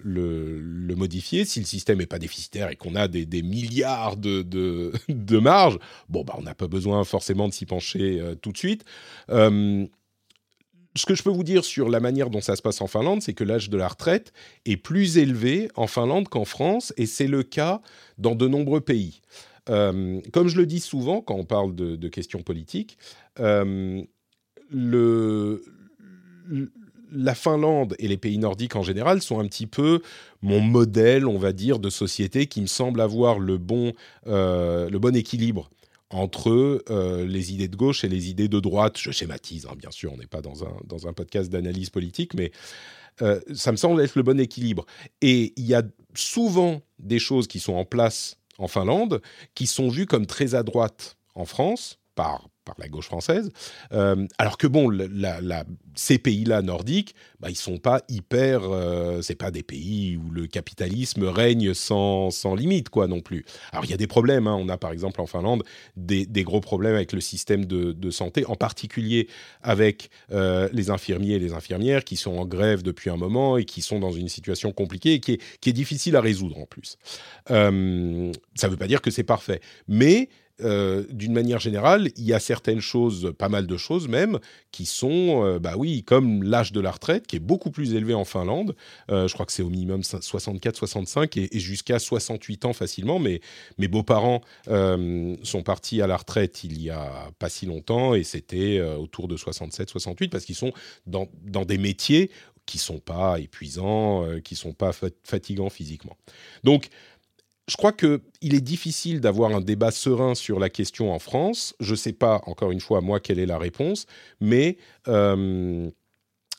modifier. 0.96 1.44
Si 1.44 1.60
le 1.60 1.66
système 1.66 1.98
n'est 1.98 2.06
pas 2.06 2.18
déficitaire 2.18 2.70
et 2.70 2.76
qu'on 2.76 2.94
a 2.94 3.08
des, 3.08 3.42
milliards 3.42 4.16
de, 4.16 5.38
marge, 5.38 5.78
bon, 6.08 6.24
bah, 6.24 6.34
on 6.38 6.42
n'a 6.42 6.54
pas 6.54 6.68
besoin 6.68 7.04
forcément 7.04 7.48
de 7.48 7.52
s'y 7.52 7.66
pencher 7.66 8.20
euh, 8.20 8.34
tout 8.34 8.52
de 8.52 8.58
suite. 8.58 8.84
Euh, 9.30 9.86
ce 10.96 11.06
que 11.06 11.14
je 11.14 11.22
peux 11.22 11.30
vous 11.30 11.44
dire 11.44 11.64
sur 11.64 11.88
la 11.88 12.00
manière 12.00 12.30
dont 12.30 12.40
ça 12.40 12.56
se 12.56 12.62
passe 12.62 12.80
en 12.80 12.86
Finlande, 12.86 13.22
c'est 13.22 13.34
que 13.34 13.44
l'âge 13.44 13.68
de 13.68 13.76
la 13.76 13.88
retraite 13.88 14.32
est 14.64 14.76
plus 14.76 15.18
élevé 15.18 15.68
en 15.74 15.86
Finlande 15.86 16.28
qu'en 16.28 16.44
France, 16.44 16.92
et 16.96 17.06
c'est 17.06 17.26
le 17.26 17.42
cas 17.42 17.80
dans 18.18 18.34
de 18.34 18.46
nombreux 18.46 18.80
pays. 18.80 19.20
Euh, 19.70 20.20
comme 20.32 20.48
je 20.48 20.56
le 20.56 20.66
dis 20.66 20.80
souvent 20.80 21.22
quand 21.22 21.34
on 21.34 21.44
parle 21.44 21.74
de, 21.74 22.08
questions 22.08 22.42
politiques, 22.42 22.98
euh, 23.40 24.02
la 27.12 27.34
Finlande 27.34 27.94
et 27.98 28.08
les 28.08 28.16
pays 28.16 28.38
nordiques 28.38 28.76
en 28.76 28.82
général 28.82 29.22
sont 29.22 29.40
un 29.40 29.46
petit 29.46 29.66
peu 29.66 30.00
mon 30.42 30.60
modèle, 30.60 31.26
on 31.26 31.38
va 31.38 31.52
dire, 31.52 31.78
de 31.78 31.90
société 31.90 32.46
qui 32.46 32.60
me 32.60 32.66
semble 32.66 33.00
avoir 33.00 33.38
le 33.38 33.56
bon, 33.56 33.92
euh, 34.26 34.90
le 34.90 34.98
bon 34.98 35.16
équilibre 35.16 35.70
entre 36.14 36.84
euh, 36.90 37.26
les 37.26 37.52
idées 37.52 37.66
de 37.66 37.76
gauche 37.76 38.04
et 38.04 38.08
les 38.08 38.30
idées 38.30 38.48
de 38.48 38.60
droite. 38.60 38.96
Je 38.98 39.10
schématise, 39.10 39.66
hein, 39.66 39.74
bien 39.76 39.90
sûr, 39.90 40.12
on 40.12 40.16
n'est 40.16 40.28
pas 40.28 40.40
dans 40.40 40.64
un, 40.64 40.72
dans 40.84 41.08
un 41.08 41.12
podcast 41.12 41.50
d'analyse 41.50 41.90
politique, 41.90 42.34
mais 42.34 42.52
euh, 43.20 43.40
ça 43.52 43.72
me 43.72 43.76
semble 43.76 44.00
être 44.00 44.14
le 44.14 44.22
bon 44.22 44.38
équilibre. 44.38 44.86
Et 45.20 45.52
il 45.56 45.66
y 45.66 45.74
a 45.74 45.82
souvent 46.14 46.82
des 47.00 47.18
choses 47.18 47.48
qui 47.48 47.58
sont 47.58 47.74
en 47.74 47.84
place 47.84 48.38
en 48.58 48.68
Finlande 48.68 49.20
qui 49.56 49.66
sont 49.66 49.88
vues 49.88 50.06
comme 50.06 50.26
très 50.26 50.54
à 50.54 50.62
droite 50.62 51.16
en 51.34 51.44
France 51.44 51.98
par 52.14 52.48
par 52.64 52.74
la 52.78 52.88
gauche 52.88 53.06
française. 53.06 53.50
Euh, 53.92 54.26
alors 54.38 54.58
que 54.58 54.66
bon, 54.66 54.90
ces 55.94 56.18
pays-là 56.18 56.62
nordiques, 56.62 57.14
bah, 57.40 57.50
ils 57.50 57.56
sont 57.56 57.78
pas 57.78 58.02
hyper. 58.08 58.62
Euh, 58.64 59.22
c'est 59.22 59.34
pas 59.34 59.50
des 59.50 59.62
pays 59.62 60.16
où 60.16 60.30
le 60.30 60.46
capitalisme 60.46 61.24
règne 61.24 61.74
sans, 61.74 62.30
sans 62.30 62.54
limite, 62.54 62.88
quoi, 62.88 63.06
non 63.06 63.20
plus. 63.20 63.44
Alors 63.72 63.84
il 63.84 63.90
y 63.90 63.94
a 63.94 63.96
des 63.96 64.06
problèmes. 64.06 64.46
Hein. 64.46 64.56
On 64.58 64.68
a 64.68 64.76
par 64.76 64.92
exemple 64.92 65.20
en 65.20 65.26
Finlande 65.26 65.62
des, 65.96 66.26
gros 66.44 66.60
problèmes 66.60 66.94
avec 66.94 67.12
le 67.12 67.20
système 67.20 67.64
de, 67.64 68.10
santé, 68.10 68.44
en 68.46 68.54
particulier 68.54 69.28
avec 69.62 70.10
euh, 70.32 70.68
les 70.72 70.90
infirmiers 70.90 71.34
et 71.34 71.38
les 71.38 71.52
infirmières 71.52 72.04
qui 72.04 72.16
sont 72.16 72.36
en 72.36 72.44
grève 72.44 72.82
depuis 72.82 73.10
un 73.10 73.16
moment 73.16 73.56
et 73.56 73.64
qui 73.64 73.82
sont 73.82 73.98
dans 73.98 74.12
une 74.12 74.28
situation 74.28 74.72
compliquée 74.72 75.14
et 75.14 75.20
qui 75.20 75.32
est, 75.32 75.40
qui 75.60 75.70
est 75.70 75.72
difficile 75.74 76.16
à 76.16 76.20
résoudre 76.20 76.58
en 76.58 76.66
plus. 76.66 76.96
ça 77.46 77.70
ne 77.70 78.32
veut 78.68 78.76
pas 78.76 78.86
dire 78.86 79.02
que 79.02 79.10
c'est 79.10 79.24
parfait, 79.24 79.60
mais 79.88 80.28
euh, 80.60 81.04
d'une 81.10 81.32
manière 81.32 81.58
générale, 81.58 82.10
il 82.16 82.24
y 82.24 82.32
a 82.32 82.38
certaines 82.38 82.80
choses, 82.80 83.34
pas 83.36 83.48
mal 83.48 83.66
de 83.66 83.76
choses 83.76 84.06
même, 84.06 84.38
qui 84.70 84.86
sont, 84.86 85.44
euh, 85.44 85.58
bah 85.58 85.74
oui, 85.76 86.04
comme 86.04 86.44
l'âge 86.44 86.70
de 86.70 86.80
la 86.80 86.92
retraite, 86.92 87.26
qui 87.26 87.36
est 87.36 87.40
beaucoup 87.40 87.72
plus 87.72 87.94
élevé 87.94 88.14
en 88.14 88.24
Finlande. 88.24 88.76
Euh, 89.10 89.26
je 89.26 89.34
crois 89.34 89.46
que 89.46 89.52
c'est 89.52 89.64
au 89.64 89.68
minimum 89.68 90.04
64, 90.04 90.76
65 90.76 91.36
et, 91.36 91.48
jusqu'à 91.58 91.98
68 91.98 92.66
ans 92.66 92.72
facilement. 92.72 93.18
Mais 93.18 93.40
mes 93.78 93.88
beaux-parents 93.88 94.42
sont 94.66 95.62
partis 95.64 96.02
à 96.02 96.06
la 96.06 96.16
retraite 96.16 96.64
il 96.64 96.80
y 96.80 96.90
a 96.90 97.30
pas 97.38 97.48
si 97.48 97.66
longtemps 97.66 98.14
et 98.14 98.22
c'était 98.22 98.80
autour 98.80 99.28
de 99.28 99.36
67, 99.36 99.90
68 99.90 100.28
parce 100.28 100.44
qu'ils 100.44 100.54
sont 100.54 100.72
dans, 101.06 101.28
dans 101.42 101.64
des 101.64 101.78
métiers 101.78 102.30
qui 102.66 102.78
sont 102.78 102.98
pas 102.98 103.38
épuisants, 103.40 104.26
qui 104.42 104.56
sont 104.56 104.72
pas 104.72 104.92
fatigants 105.22 105.70
physiquement. 105.70 106.16
Donc 106.62 106.88
je 107.66 107.76
crois 107.76 107.92
qu'il 107.92 108.20
est 108.42 108.60
difficile 108.60 109.20
d'avoir 109.20 109.54
un 109.54 109.60
débat 109.60 109.90
serein 109.90 110.34
sur 110.34 110.58
la 110.58 110.68
question 110.68 111.12
en 111.12 111.18
France. 111.18 111.74
Je 111.80 111.92
ne 111.92 111.96
sais 111.96 112.12
pas, 112.12 112.42
encore 112.46 112.70
une 112.70 112.80
fois, 112.80 113.00
moi, 113.00 113.20
quelle 113.20 113.38
est 113.38 113.46
la 113.46 113.58
réponse, 113.58 114.06
mais 114.40 114.76
euh, 115.08 115.90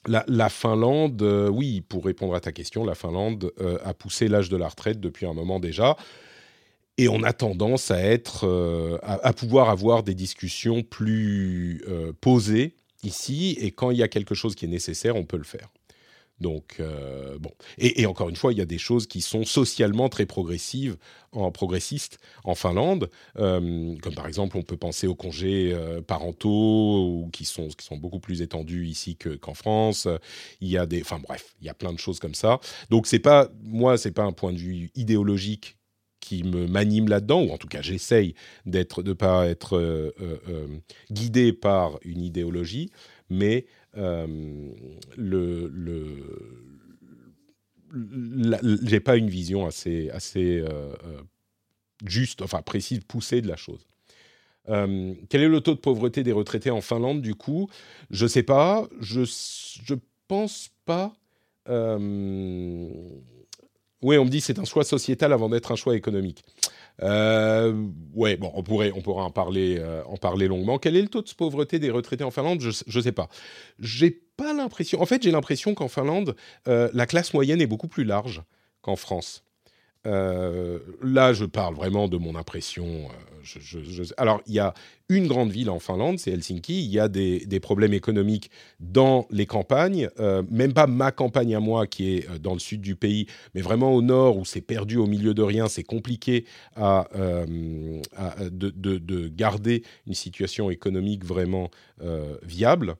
la, 0.07 0.49
Finlande, 0.49 1.21
euh, 1.21 1.47
oui, 1.47 1.81
pour 1.81 2.05
répondre 2.05 2.33
à 2.33 2.39
ta 2.39 2.51
question, 2.51 2.83
la 2.83 2.95
Finlande 2.95 3.51
euh, 3.61 3.77
a 3.83 3.93
poussé 3.93 4.27
l'âge 4.27 4.49
de 4.49 4.57
la 4.57 4.67
retraite 4.67 4.99
depuis 4.99 5.27
un 5.27 5.33
moment 5.33 5.59
déjà. 5.59 5.95
Et 6.97 7.07
on 7.07 7.23
a 7.23 7.33
tendance 7.33 7.91
à 7.91 7.99
être, 7.99 8.99
à, 9.03 9.33
pouvoir 9.33 9.69
avoir 9.69 10.01
des 10.01 10.15
discussions 10.15 10.81
plus 10.81 11.83
posées 12.21 12.77
ici. 13.03 13.57
Et 13.59 13.71
quand 13.71 13.91
il 13.91 13.97
y 13.97 14.03
a 14.03 14.07
quelque 14.07 14.33
chose 14.33 14.55
qui 14.55 14.63
est 14.63 14.69
nécessaire, 14.69 15.17
on 15.17 15.25
peut 15.25 15.35
le 15.35 15.43
faire. 15.43 15.67
Donc, 16.41 16.77
euh, 16.79 17.37
bon. 17.39 17.51
Et, 17.77 18.05
encore 18.05 18.29
une 18.29 18.35
fois, 18.35 18.51
il 18.51 18.57
y 18.57 18.61
a 18.61 18.65
des 18.65 18.77
choses 18.77 19.07
qui 19.07 19.21
sont 19.21 19.45
socialement 19.45 20.09
très 20.09 20.25
progressives, 20.25 20.97
en 21.31 21.51
progressistes 21.51 22.19
en 22.43 22.55
Finlande, 22.55 23.09
euh, 23.37 23.95
comme 24.01 24.15
par 24.15 24.27
exemple, 24.27 24.57
on 24.57 24.61
peut 24.61 24.77
penser 24.77 25.07
aux 25.07 25.15
congés 25.15 25.71
euh, 25.73 26.01
parentaux, 26.01 27.27
qui 27.31 27.45
sont, 27.45 27.69
beaucoup 27.93 28.19
plus 28.19 28.41
étendus 28.41 28.85
ici 28.85 29.17
qu'en 29.41 29.53
France. 29.53 30.07
Il 30.59 30.69
y 30.69 30.77
a 30.77 30.85
des. 30.85 31.01
Enfin, 31.01 31.19
bref, 31.19 31.55
il 31.61 31.67
y 31.67 31.69
a 31.69 31.73
plein 31.73 31.93
de 31.93 31.99
choses 31.99 32.19
comme 32.19 32.35
ça. 32.35 32.59
Donc, 32.89 33.07
c'est 33.07 33.19
pas. 33.19 33.49
Moi, 33.63 33.97
c'est 33.97 34.11
pas 34.11 34.23
un 34.23 34.33
point 34.33 34.51
de 34.51 34.57
vue 34.57 34.91
idéologique 34.95 35.77
qui 36.19 36.43
me 36.43 36.67
m'anime 36.67 37.07
là-dedans, 37.07 37.43
ou 37.43 37.51
en 37.51 37.57
tout 37.57 37.67
cas 37.67 37.83
j'essaye 37.83 38.33
de 38.65 39.13
pas 39.13 39.47
être 39.47 40.13
guidé 41.11 41.53
par 41.53 41.99
une 42.03 42.23
idéologie, 42.23 42.89
mais 43.29 43.67
euh, 43.97 44.71
le, 45.15 45.71
j'ai 48.83 48.99
pas 48.99 49.15
une 49.15 49.29
vision 49.29 49.65
assez, 49.65 50.09
euh, 50.11 50.63
euh, 50.67 51.21
juste, 52.05 52.41
enfin 52.41 52.61
précise, 52.61 52.99
poussée 53.07 53.41
de 53.41 53.47
la 53.47 53.55
chose. 53.55 53.87
quel 54.65 55.41
est 55.41 55.47
le 55.47 55.61
taux 55.61 55.75
de 55.75 55.79
pauvreté 55.79 56.23
des 56.23 56.31
retraités 56.31 56.71
en 56.71 56.81
Finlande 56.81 57.21
du 57.21 57.35
coup? 57.35 57.69
Je 58.09 58.27
sais 58.27 58.43
pas. 58.43 58.87
Je 58.99 59.23
je 59.23 59.95
pense 60.27 60.71
pas. 60.85 61.13
Oui, 64.05 64.17
on 64.17 64.25
me 64.25 64.29
dit 64.29 64.41
c'est 64.41 64.59
un 64.59 64.65
choix 64.65 64.83
sociétal 64.83 65.33
avant 65.33 65.49
d'être 65.49 65.71
un 65.71 65.75
choix 65.75 65.95
économique. 65.95 66.43
Euh, 67.03 67.87
ouais, 68.13 68.37
bon, 68.37 68.51
on 68.55 68.63
pourrait, 68.63 68.91
on 68.95 69.11
en 69.11 69.29
parler, 69.31 69.77
euh, 69.79 70.03
en 70.05 70.17
parler 70.17 70.47
longuement. 70.47 70.77
Quel 70.77 70.95
est 70.95 71.01
le 71.01 71.07
taux 71.07 71.21
de 71.21 71.31
pauvreté 71.37 71.79
des 71.79 71.89
retraités 71.89 72.23
en 72.23 72.31
Finlande? 72.31 72.61
Je 72.61 72.97
ne 72.97 73.03
sais 73.03 73.11
pas. 73.11 73.29
J'ai 73.79 74.11
pas 74.11 74.53
l'impression. 74.53 75.01
En 75.01 75.05
fait, 75.05 75.23
j'ai 75.23 75.31
l'impression 75.31 75.73
qu'en 75.75 75.87
Finlande, 75.87 76.35
euh, 76.67 76.89
la 76.93 77.05
classe 77.05 77.33
moyenne 77.33 77.61
est 77.61 77.67
beaucoup 77.67 77.87
plus 77.87 78.03
large 78.03 78.43
qu'en 78.81 78.95
France. 78.95 79.43
Là, 80.05 81.33
je 81.33 81.45
parle 81.45 81.73
vraiment 81.73 82.07
de 82.07 82.17
mon 82.17 82.35
impression. 82.35 83.09
Euh, 83.75 84.05
alors, 84.17 84.41
il 84.47 84.53
y 84.53 84.59
a 84.59 84.73
une 85.09 85.27
grande 85.27 85.51
ville 85.51 85.69
en 85.69 85.79
Finlande, 85.79 86.19
c'est 86.19 86.31
Helsinki. 86.31 86.83
Il 86.83 86.91
y 86.91 86.99
a 86.99 87.07
des, 87.07 87.59
problèmes 87.59 87.93
économiques 87.93 88.51
dans 88.79 89.27
les 89.31 89.45
campagnes, 89.45 90.09
euh, 90.19 90.43
même 90.49 90.73
pas 90.73 90.87
ma 90.87 91.11
campagne 91.11 91.55
à 91.55 91.59
moi 91.59 91.87
qui 91.87 92.15
est 92.15 92.39
dans 92.39 92.53
le 92.53 92.59
sud 92.59 92.81
du 92.81 92.95
pays, 92.95 93.27
mais 93.53 93.61
vraiment 93.61 93.93
au 93.93 94.01
nord 94.01 94.37
où 94.37 94.45
c'est 94.45 94.61
perdu 94.61 94.97
au 94.97 95.07
milieu 95.07 95.33
de 95.33 95.41
rien. 95.41 95.67
C'est 95.67 95.83
compliqué 95.83 96.45
à, 96.75 97.07
de, 97.15 99.27
garder 99.29 99.83
une 100.07 100.13
situation 100.13 100.69
économique 100.69 101.23
vraiment 101.23 101.69
viable. 102.43 102.95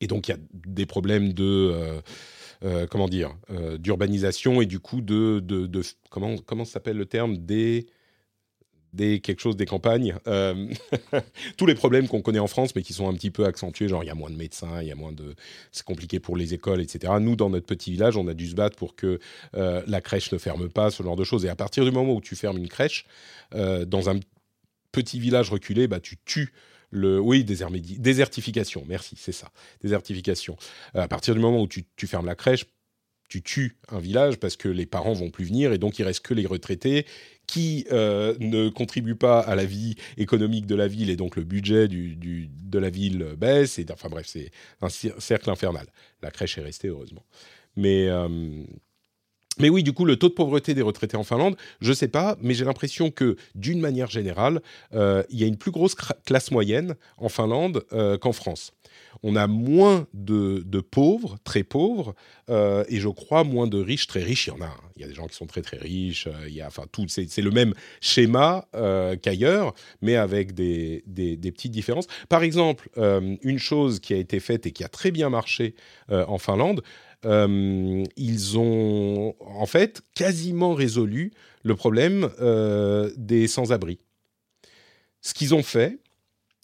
Et 0.00 0.06
donc, 0.06 0.28
il 0.28 0.30
y 0.30 0.34
a 0.34 0.38
des 0.52 0.86
problèmes 0.86 1.32
de 1.32 2.00
euh, 2.62 2.86
comment 2.86 3.08
dire, 3.08 3.34
euh, 3.50 3.78
d'urbanisation 3.78 4.60
et 4.60 4.66
du 4.66 4.80
coup 4.80 5.00
de, 5.00 5.42
comment 6.10 6.36
comment 6.36 6.66
s'appelle 6.66 6.98
le 6.98 7.06
terme? 7.06 7.38
Des 7.38 7.86
des 8.92 9.20
quelque 9.20 9.40
chose 9.40 9.56
des 9.56 9.66
campagnes, 9.66 10.16
euh, 10.26 10.66
tous 11.56 11.66
les 11.66 11.74
problèmes 11.74 12.08
qu'on 12.08 12.22
connaît 12.22 12.38
en 12.38 12.46
France, 12.46 12.74
mais 12.74 12.82
qui 12.82 12.92
sont 12.92 13.08
un 13.08 13.14
petit 13.14 13.30
peu 13.30 13.44
accentués, 13.44 13.88
genre 13.88 14.02
il 14.02 14.06
y 14.06 14.10
a 14.10 14.14
moins 14.14 14.30
de 14.30 14.36
médecins, 14.36 14.80
il 14.82 14.88
y 14.88 14.92
a 14.92 14.96
moins 14.96 15.12
de, 15.12 15.34
c'est 15.72 15.84
compliqué 15.84 16.20
pour 16.20 16.36
les 16.36 16.54
écoles, 16.54 16.80
etc. 16.80 17.12
Nous, 17.20 17.36
dans 17.36 17.50
notre 17.50 17.66
petit 17.66 17.90
village, 17.90 18.16
on 18.16 18.26
a 18.28 18.34
dû 18.34 18.48
se 18.48 18.54
battre 18.54 18.76
pour 18.76 18.96
que 18.96 19.18
la 19.52 20.00
crèche 20.00 20.32
ne 20.32 20.38
ferme 20.38 20.68
pas, 20.68 20.90
ce 20.90 21.02
genre 21.02 21.16
de 21.16 21.24
choses. 21.24 21.44
Et 21.44 21.48
à 21.48 21.56
partir 21.56 21.84
du 21.84 21.90
moment 21.90 22.14
où 22.14 22.20
tu 22.20 22.36
fermes 22.36 22.58
une 22.58 22.68
crèche 22.68 23.04
dans 23.52 24.10
un 24.10 24.18
petit 24.92 25.20
village 25.20 25.50
reculé, 25.50 25.88
bah 25.88 26.00
tu 26.00 26.16
tues 26.24 26.52
le, 26.90 27.20
oui, 27.20 27.44
désertification, 27.44 28.84
merci, 28.88 29.14
c'est 29.16 29.32
ça, 29.32 29.50
désertification. 29.80 30.56
Euh, 30.96 31.00
à 31.00 31.08
partir 31.08 31.34
du 31.34 31.40
moment 31.40 31.62
où 31.62 31.68
tu, 31.68 31.84
fermes 32.06 32.26
la 32.26 32.34
crèche, 32.34 32.66
tu 33.28 33.42
tues 33.42 33.76
un 33.88 34.00
village 34.00 34.38
parce 34.38 34.56
que 34.56 34.68
les 34.68 34.86
parents 34.86 35.12
vont 35.12 35.30
plus 35.30 35.44
venir 35.44 35.72
et 35.72 35.78
donc 35.78 36.00
il 36.00 36.02
reste 36.02 36.24
que 36.24 36.34
les 36.34 36.46
retraités 36.46 37.06
qui 37.50 37.84
euh, 37.90 38.36
ne 38.38 38.68
contribuent 38.68 39.16
pas 39.16 39.40
à 39.40 39.56
la 39.56 39.64
vie 39.64 39.96
économique 40.16 40.66
de 40.66 40.76
la 40.76 40.86
ville 40.86 41.10
et 41.10 41.16
donc 41.16 41.34
le 41.34 41.42
budget 41.42 41.88
du, 41.88 42.16
de 42.16 42.78
la 42.78 42.90
ville 42.90 43.34
baisse. 43.36 43.80
Et, 43.80 43.86
enfin 43.92 44.08
bref, 44.08 44.26
c'est 44.28 44.52
un 44.80 44.88
cercle 44.88 45.50
infernal. 45.50 45.86
La 46.22 46.30
crèche 46.30 46.58
est 46.58 46.62
restée 46.62 46.86
heureusement. 46.86 47.24
Mais 47.74 48.06
euh, 48.06 48.28
mais 49.58 49.68
oui, 49.68 49.82
du 49.82 49.92
coup, 49.92 50.04
le 50.04 50.14
taux 50.14 50.28
de 50.28 50.34
pauvreté 50.34 50.74
des 50.74 50.82
retraités 50.82 51.16
en 51.16 51.24
Finlande, 51.24 51.56
je 51.80 51.88
ne 51.88 51.94
sais 51.94 52.06
pas, 52.06 52.38
mais 52.40 52.54
j'ai 52.54 52.64
l'impression 52.64 53.10
que 53.10 53.36
d'une 53.56 53.80
manière 53.80 54.08
générale, 54.08 54.62
euh, 54.94 55.24
il 55.28 55.40
y 55.40 55.42
a 55.42 55.48
une 55.48 55.58
plus 55.58 55.72
grosse 55.72 55.96
classe 56.24 56.52
moyenne 56.52 56.94
en 57.18 57.28
Finlande 57.28 57.84
qu'en 58.20 58.32
France. 58.32 58.72
On 59.22 59.36
a 59.36 59.46
moins 59.46 60.06
de, 60.14 60.62
pauvres, 60.80 61.38
très 61.44 61.62
pauvres, 61.62 62.14
euh, 62.48 62.84
et 62.88 63.00
je 63.00 63.08
crois 63.08 63.44
moins 63.44 63.66
de 63.66 63.78
riches, 63.78 64.06
très 64.06 64.22
riches. 64.22 64.46
Il 64.46 64.50
y 64.50 64.52
en 64.52 64.60
a. 64.60 64.66
Hein. 64.66 64.80
Il 64.96 65.02
y 65.02 65.04
a 65.04 65.08
des 65.08 65.14
gens 65.14 65.26
qui 65.26 65.36
sont 65.36 65.46
très 65.46 65.62
très 65.62 65.78
riches. 65.78 66.28
il 66.46 66.54
y 66.54 66.60
a, 66.60 66.66
enfin, 66.66 66.84
tout, 66.92 67.06
c'est, 67.08 67.36
le 67.38 67.50
même 67.50 67.74
schéma 68.00 68.66
qu'ailleurs, 69.22 69.74
mais 70.02 70.16
avec 70.16 70.52
des, 70.52 71.02
des, 71.06 71.36
petites 71.52 71.72
différences. 71.72 72.06
Par 72.28 72.42
exemple, 72.42 72.90
une 72.96 73.58
chose 73.58 73.98
qui 74.00 74.12
a 74.12 74.18
été 74.18 74.40
faite 74.40 74.66
et 74.66 74.72
qui 74.72 74.84
a 74.84 74.88
très 74.88 75.10
bien 75.10 75.30
marché 75.30 75.74
en 76.10 76.36
Finlande, 76.38 76.82
euh, 77.26 78.04
ils 78.16 78.58
ont 78.58 79.34
en 79.40 79.66
fait 79.66 80.02
quasiment 80.14 80.74
résolu 80.74 81.32
le 81.62 81.76
problème 81.76 82.30
euh, 82.40 83.10
des 83.16 83.46
sans-abri. 83.46 83.98
Ce 85.20 85.34
qu'ils 85.34 85.54
ont 85.54 85.62
fait, 85.62 85.98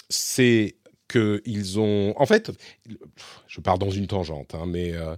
c'est 0.09 0.76
qu'ils 1.09 1.79
ont... 1.79 2.15
En 2.17 2.27
fait, 2.27 2.53
je 3.47 3.61
pars 3.61 3.79
dans 3.79 3.91
une 3.91 4.07
tangente, 4.07 4.55
hein, 4.55 4.65
mais 4.67 4.93
euh, 4.95 5.17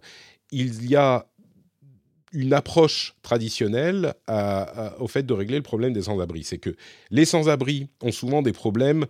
il 0.51 0.89
y 0.89 0.97
a 0.97 1.27
une 2.33 2.53
approche 2.53 3.15
traditionnelle 3.23 4.13
au 4.99 5.09
fait 5.09 5.23
de 5.23 5.33
régler 5.33 5.57
le 5.57 5.63
problème 5.63 5.95
des 5.95 6.03
sans-abri. 6.03 6.45
C'est 6.45 6.59
que 6.59 6.77
les 7.11 7.25
sans-abri 7.25 7.89
ont 8.03 8.13
souvent 8.13 8.43
des 8.43 8.53
problèmes 8.53 9.07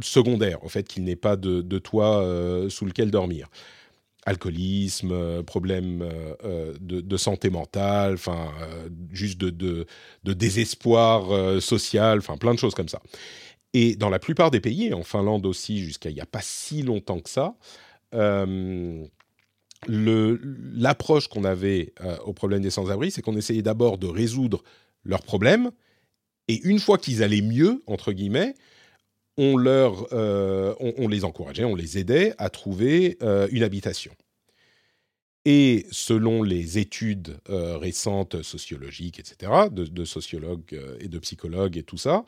secondaires, 0.00 0.62
au 0.62 0.68
fait 0.68 0.86
qu'il 0.86 1.02
n'ait 1.02 1.16
pas 1.16 1.34
de, 1.34 1.60
de 1.60 1.78
toit 1.80 2.24
sous 2.68 2.86
lequel 2.86 3.10
dormir 3.10 3.48
alcoolisme, 4.26 5.12
euh, 5.12 5.42
problèmes 5.42 6.02
euh, 6.02 6.34
euh, 6.44 6.74
de, 6.80 7.16
santé 7.16 7.48
mentale, 7.48 8.14
enfin 8.14 8.50
juste 9.10 9.38
de, 9.38 9.86
désespoir 10.24 11.62
social, 11.62 12.18
enfin 12.18 12.36
plein 12.36 12.52
de 12.52 12.58
choses 12.58 12.74
comme 12.74 12.88
ça. 12.88 13.00
Et 13.74 13.96
dans 13.96 14.08
la 14.08 14.18
plupart 14.18 14.50
des 14.50 14.60
pays, 14.60 14.92
en 14.94 15.02
Finlande 15.02 15.46
aussi, 15.46 15.78
jusqu'à 15.78 16.10
il 16.10 16.14
n'y 16.14 16.20
a 16.20 16.26
pas 16.26 16.40
si 16.42 16.82
longtemps 16.82 17.20
que 17.20 17.30
ça, 17.30 17.54
l'approche 19.88 21.28
qu'on 21.28 21.44
avait 21.44 21.92
au 22.24 22.32
problème 22.32 22.62
des 22.62 22.70
sans-abri, 22.70 23.10
c'est 23.10 23.20
qu'on 23.20 23.36
essayait 23.36 23.62
d'abord 23.62 23.98
de 23.98 24.06
résoudre 24.06 24.62
leurs 25.04 25.22
problèmes, 25.22 25.70
et 26.48 26.60
une 26.62 26.78
fois 26.78 26.98
qu'ils 26.98 27.22
allaient 27.22 27.42
mieux, 27.42 27.82
entre 27.86 28.12
guillemets, 28.12 28.54
on, 29.36 29.56
leur, 29.56 30.06
euh, 30.12 30.74
on, 30.80 31.08
les 31.08 31.24
encourageait, 31.24 31.64
on 31.64 31.74
les 31.74 31.98
aidait 31.98 32.34
à 32.38 32.48
trouver 32.48 33.18
euh, 33.22 33.48
une 33.50 33.62
habitation. 33.62 34.12
Et 35.44 35.86
selon 35.90 36.42
les 36.42 36.78
études 36.78 37.38
euh, 37.50 37.76
récentes 37.76 38.42
sociologiques, 38.42 39.20
etc., 39.20 39.52
de, 39.70 40.04
sociologues 40.04 40.80
et 40.98 41.08
de 41.08 41.18
psychologues 41.18 41.76
et 41.76 41.82
tout 41.82 41.98
ça, 41.98 42.24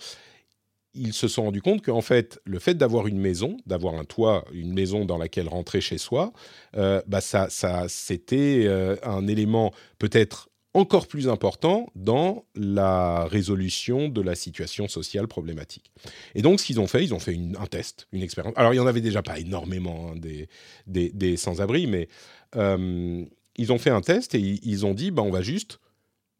ils 0.98 1.12
se 1.12 1.28
sont 1.28 1.44
rendus 1.44 1.62
compte 1.62 1.82
qu'en 1.82 2.00
fait, 2.00 2.40
le 2.44 2.58
fait 2.58 2.74
d'avoir 2.74 3.06
une 3.06 3.18
maison, 3.18 3.56
d'avoir 3.66 3.94
un 3.94 4.04
toit, 4.04 4.44
une 4.52 4.72
maison 4.72 5.04
dans 5.04 5.18
laquelle 5.18 5.48
rentrer 5.48 5.80
chez 5.80 5.98
soi, 5.98 6.32
bah 6.74 7.20
ça, 7.20 7.48
ça 7.50 7.86
c'était 7.88 8.68
un 9.02 9.26
élément 9.26 9.72
peut-être 9.98 10.48
encore 10.74 11.06
plus 11.06 11.28
important 11.28 11.90
dans 11.94 12.44
la 12.54 13.24
résolution 13.24 14.08
de 14.08 14.20
la 14.20 14.34
situation 14.34 14.86
sociale 14.86 15.26
problématique. 15.26 15.90
Et 16.34 16.42
donc, 16.42 16.60
ce 16.60 16.66
qu'ils 16.66 16.80
ont 16.80 16.86
fait, 16.86 17.02
ils 17.02 17.14
ont 17.14 17.18
fait 17.18 17.38
un 17.58 17.66
test, 17.66 18.06
une 18.12 18.22
expérience. 18.22 18.54
Alors, 18.56 18.72
il 18.72 18.76
n'y 18.76 18.82
en 18.82 18.86
avait 18.86 19.00
déjà 19.00 19.22
pas 19.22 19.38
énormément 19.38 20.10
hein, 20.10 20.16
des, 20.16 20.48
des, 20.86 21.36
sans-abri, 21.36 21.86
mais 21.86 22.08
euh, 22.56 23.24
ils 23.56 23.72
ont 23.72 23.78
fait 23.78 23.90
un 23.90 24.00
test 24.00 24.34
et 24.34 24.40
ils, 24.40 24.86
ont 24.86 24.94
dit, 24.94 25.10
bah, 25.10 25.22
on 25.22 25.30
va 25.30 25.42
juste 25.42 25.80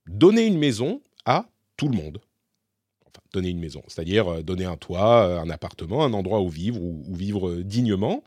donner 0.07 0.45
une 0.45 0.59
maison 0.59 1.01
à 1.25 1.47
tout 1.77 1.89
le 1.89 1.97
monde. 1.97 2.21
Donner 3.39 3.51
une 3.51 3.61
maison, 3.61 3.83
c'est-à-dire 3.87 4.29
euh, 4.29 4.43
donner 4.43 4.65
un 4.65 4.77
toit, 4.77 5.29
euh, 5.29 5.41
un 5.41 5.49
appartement, 5.49 6.05
un 6.05 6.13
endroit 6.13 6.41
où 6.41 6.49
vivre, 6.49 6.83
ou, 6.83 7.15
vivre 7.15 7.55
dignement 7.57 8.25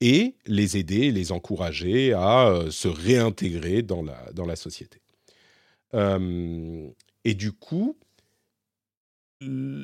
et 0.00 0.34
les 0.46 0.76
aider, 0.76 1.10
les 1.10 1.32
encourager 1.32 2.12
à 2.12 2.64
se 2.70 2.88
réintégrer 2.88 3.82
dans 3.82 4.02
la, 4.02 4.30
dans 4.32 4.46
la 4.46 4.56
société. 4.56 5.02
Euh, 5.94 6.88
et 7.24 7.34
du 7.34 7.52
coup, 7.52 7.96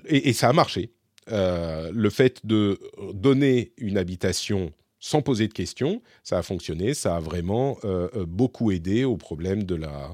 et, 0.06 0.32
ça 0.32 0.48
a 0.48 0.52
marché. 0.52 0.92
Euh, 1.30 1.90
le 1.92 2.10
fait 2.10 2.46
de 2.46 2.78
donner 3.12 3.72
une 3.76 3.98
habitation 3.98 4.72
sans 4.98 5.22
poser 5.22 5.46
de 5.46 5.52
questions, 5.52 6.02
ça 6.22 6.38
a 6.38 6.42
fonctionné, 6.42 6.94
ça 6.94 7.16
a 7.16 7.20
vraiment 7.20 7.78
euh, 7.84 8.08
beaucoup 8.26 8.72
aidé 8.72 9.04
au 9.04 9.16
problème 9.16 9.64
de 9.64 9.74
la, 9.74 10.10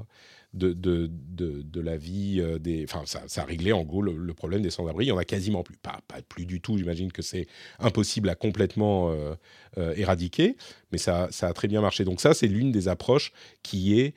de, 0.54 0.72
de, 0.72 1.10
de, 1.62 1.80
la 1.80 1.96
vie 1.96 2.42
des... 2.60 2.84
Enfin, 2.84 3.02
ça, 3.06 3.42
a 3.42 3.44
réglé 3.44 3.72
en 3.72 3.82
gros 3.82 4.02
le, 4.02 4.34
problème 4.34 4.62
des 4.62 4.70
sans-abri. 4.70 5.06
Il 5.06 5.08
y 5.08 5.12
en 5.12 5.18
a 5.18 5.24
quasiment 5.24 5.62
plus. 5.62 5.76
Pas, 5.76 6.00
pas 6.08 6.22
plus 6.22 6.46
du 6.46 6.60
tout, 6.60 6.78
j'imagine 6.78 7.12
que 7.12 7.22
c'est 7.22 7.46
impossible 7.78 8.28
à 8.28 8.34
complètement 8.34 9.14
éradiquer, 9.76 10.56
mais 10.92 10.98
ça, 10.98 11.28
ça, 11.30 11.48
a 11.48 11.52
très 11.52 11.68
bien 11.68 11.80
marché. 11.80 12.04
Donc 12.04 12.20
ça, 12.20 12.34
c'est 12.34 12.46
l'une 12.46 12.72
des 12.72 12.88
approches 12.88 13.32
qui 13.62 14.00
est 14.00 14.14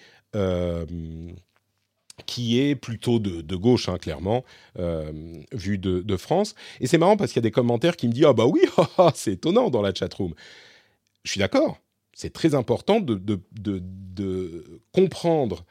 qui 2.26 2.60
est 2.60 2.76
plutôt 2.76 3.20
de, 3.20 3.56
gauche, 3.56 3.90
hein, 3.90 3.98
clairement, 3.98 4.44
euh, 4.80 5.12
vu 5.52 5.78
de, 5.78 6.18
France. 6.18 6.56
Et 6.80 6.88
c'est 6.88 6.98
marrant 6.98 7.18
parce 7.18 7.32
qu'il 7.32 7.40
y 7.40 7.46
a 7.46 7.48
des 7.48 7.52
commentaires 7.52 7.96
qui 7.96 8.08
me 8.08 8.14
disent 8.14 8.26
Ah 8.26 8.34
bah 8.34 8.46
oui, 8.46 8.62
c'est 9.16 9.34
étonnant 9.34 9.70
dans 9.70 9.82
la 9.82 9.94
chatroom. 9.94 10.34
Je 11.24 11.32
suis 11.32 11.40
d'accord, 11.40 11.78
c'est 12.14 12.34
très 12.34 12.56
important 12.56 13.00
de, 13.00 13.16
de, 13.16 14.82
comprendre 14.92 15.66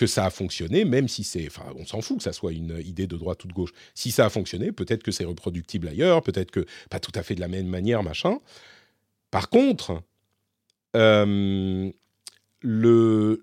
que 0.00 0.06
ça 0.06 0.24
a 0.24 0.30
fonctionné, 0.30 0.86
même 0.86 1.08
si 1.08 1.24
c'est. 1.24 1.46
Enfin, 1.46 1.74
on 1.76 1.84
s'en 1.84 2.00
fout 2.00 2.16
que 2.16 2.22
ça 2.22 2.32
soit 2.32 2.52
une 2.52 2.80
idée 2.82 3.06
de 3.06 3.18
droite 3.18 3.44
ou 3.44 3.48
de 3.48 3.52
gauche. 3.52 3.72
Si 3.94 4.10
ça 4.10 4.24
a 4.24 4.30
fonctionné, 4.30 4.72
peut-être 4.72 5.02
que 5.02 5.10
c'est 5.10 5.26
reproductible 5.26 5.88
ailleurs, 5.88 6.22
peut-être 6.22 6.50
que 6.50 6.64
pas 6.88 7.00
tout 7.00 7.12
à 7.14 7.22
fait 7.22 7.34
de 7.34 7.40
la 7.40 7.48
même 7.48 7.66
manière, 7.66 8.02
machin. 8.02 8.38
Par 9.30 9.50
contre, 9.50 10.02
euh, 10.96 11.90
le, 12.62 13.42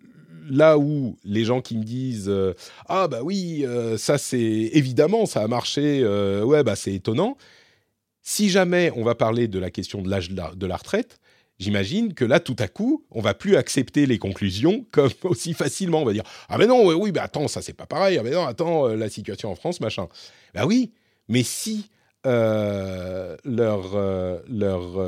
là 0.49 0.79
où 0.79 1.19
les 1.23 1.43
gens 1.43 1.61
qui 1.61 1.77
me 1.77 1.83
disent 1.83 2.27
euh, 2.27 2.55
ah 2.87 3.07
bah 3.07 3.19
oui 3.21 3.63
euh, 3.63 3.97
ça 3.97 4.17
c'est 4.17 4.39
évidemment 4.39 5.25
ça 5.25 5.41
a 5.41 5.47
marché 5.47 6.05
ouais 6.43 6.63
bah 6.63 6.75
c'est 6.75 6.93
étonnant 6.93 7.37
si 8.21 8.49
jamais 8.49 8.91
on 8.95 9.03
va 9.03 9.15
parler 9.15 9.47
de 9.47 9.59
la 9.59 9.71
question 9.71 10.01
de 10.01 10.09
l'âge 10.09 10.29
de, 10.29 10.65
la 10.67 10.75
retraite 10.75 11.19
j'imagine 11.59 12.13
que 12.13 12.25
là, 12.25 12.39
tout 12.39 12.55
à 12.59 12.67
coup, 12.67 13.05
on 13.11 13.21
va 13.21 13.33
plus 13.33 13.55
accepter 13.55 14.05
les 14.05 14.17
conclusions 14.17 14.85
comme 14.91 15.11
aussi 15.23 15.53
facilement. 15.53 16.01
On 16.01 16.05
va 16.05 16.13
dire 16.13 16.23
ah 16.49 16.57
ben 16.57 16.67
non, 16.67 16.87
oui, 16.87 16.95
oui, 16.95 17.11
ben 17.11 17.21
attends, 17.21 17.47
ça 17.47 17.61
c'est 17.61 17.73
pas 17.73 17.85
pareil. 17.85 18.17
Ah 18.17 18.23
ben 18.23 18.33
non, 18.33 18.45
attends, 18.45 18.87
la 18.87 19.09
situation 19.09 19.51
en 19.51 19.55
France, 19.55 19.79
machin. 19.79 20.07
Ben 20.53 20.65
oui, 20.65 20.91
mais 21.27 21.43
si 21.43 21.89
leur 22.23 23.95
leur 24.47 25.07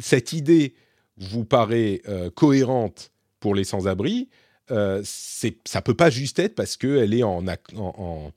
cette 0.00 0.32
idée 0.34 0.74
vous 1.16 1.44
paraît 1.44 2.02
cohérente 2.34 3.10
pour 3.40 3.54
les 3.54 3.64
sans-abri, 3.64 4.28
euh, 4.70 5.02
ça 5.04 5.82
peut 5.82 5.94
pas 5.94 6.10
juste 6.10 6.38
être 6.38 6.54
parce 6.54 6.76
qu'elle 6.76 7.12
est 7.14 7.22
en, 7.22 7.44
en, 7.76 8.32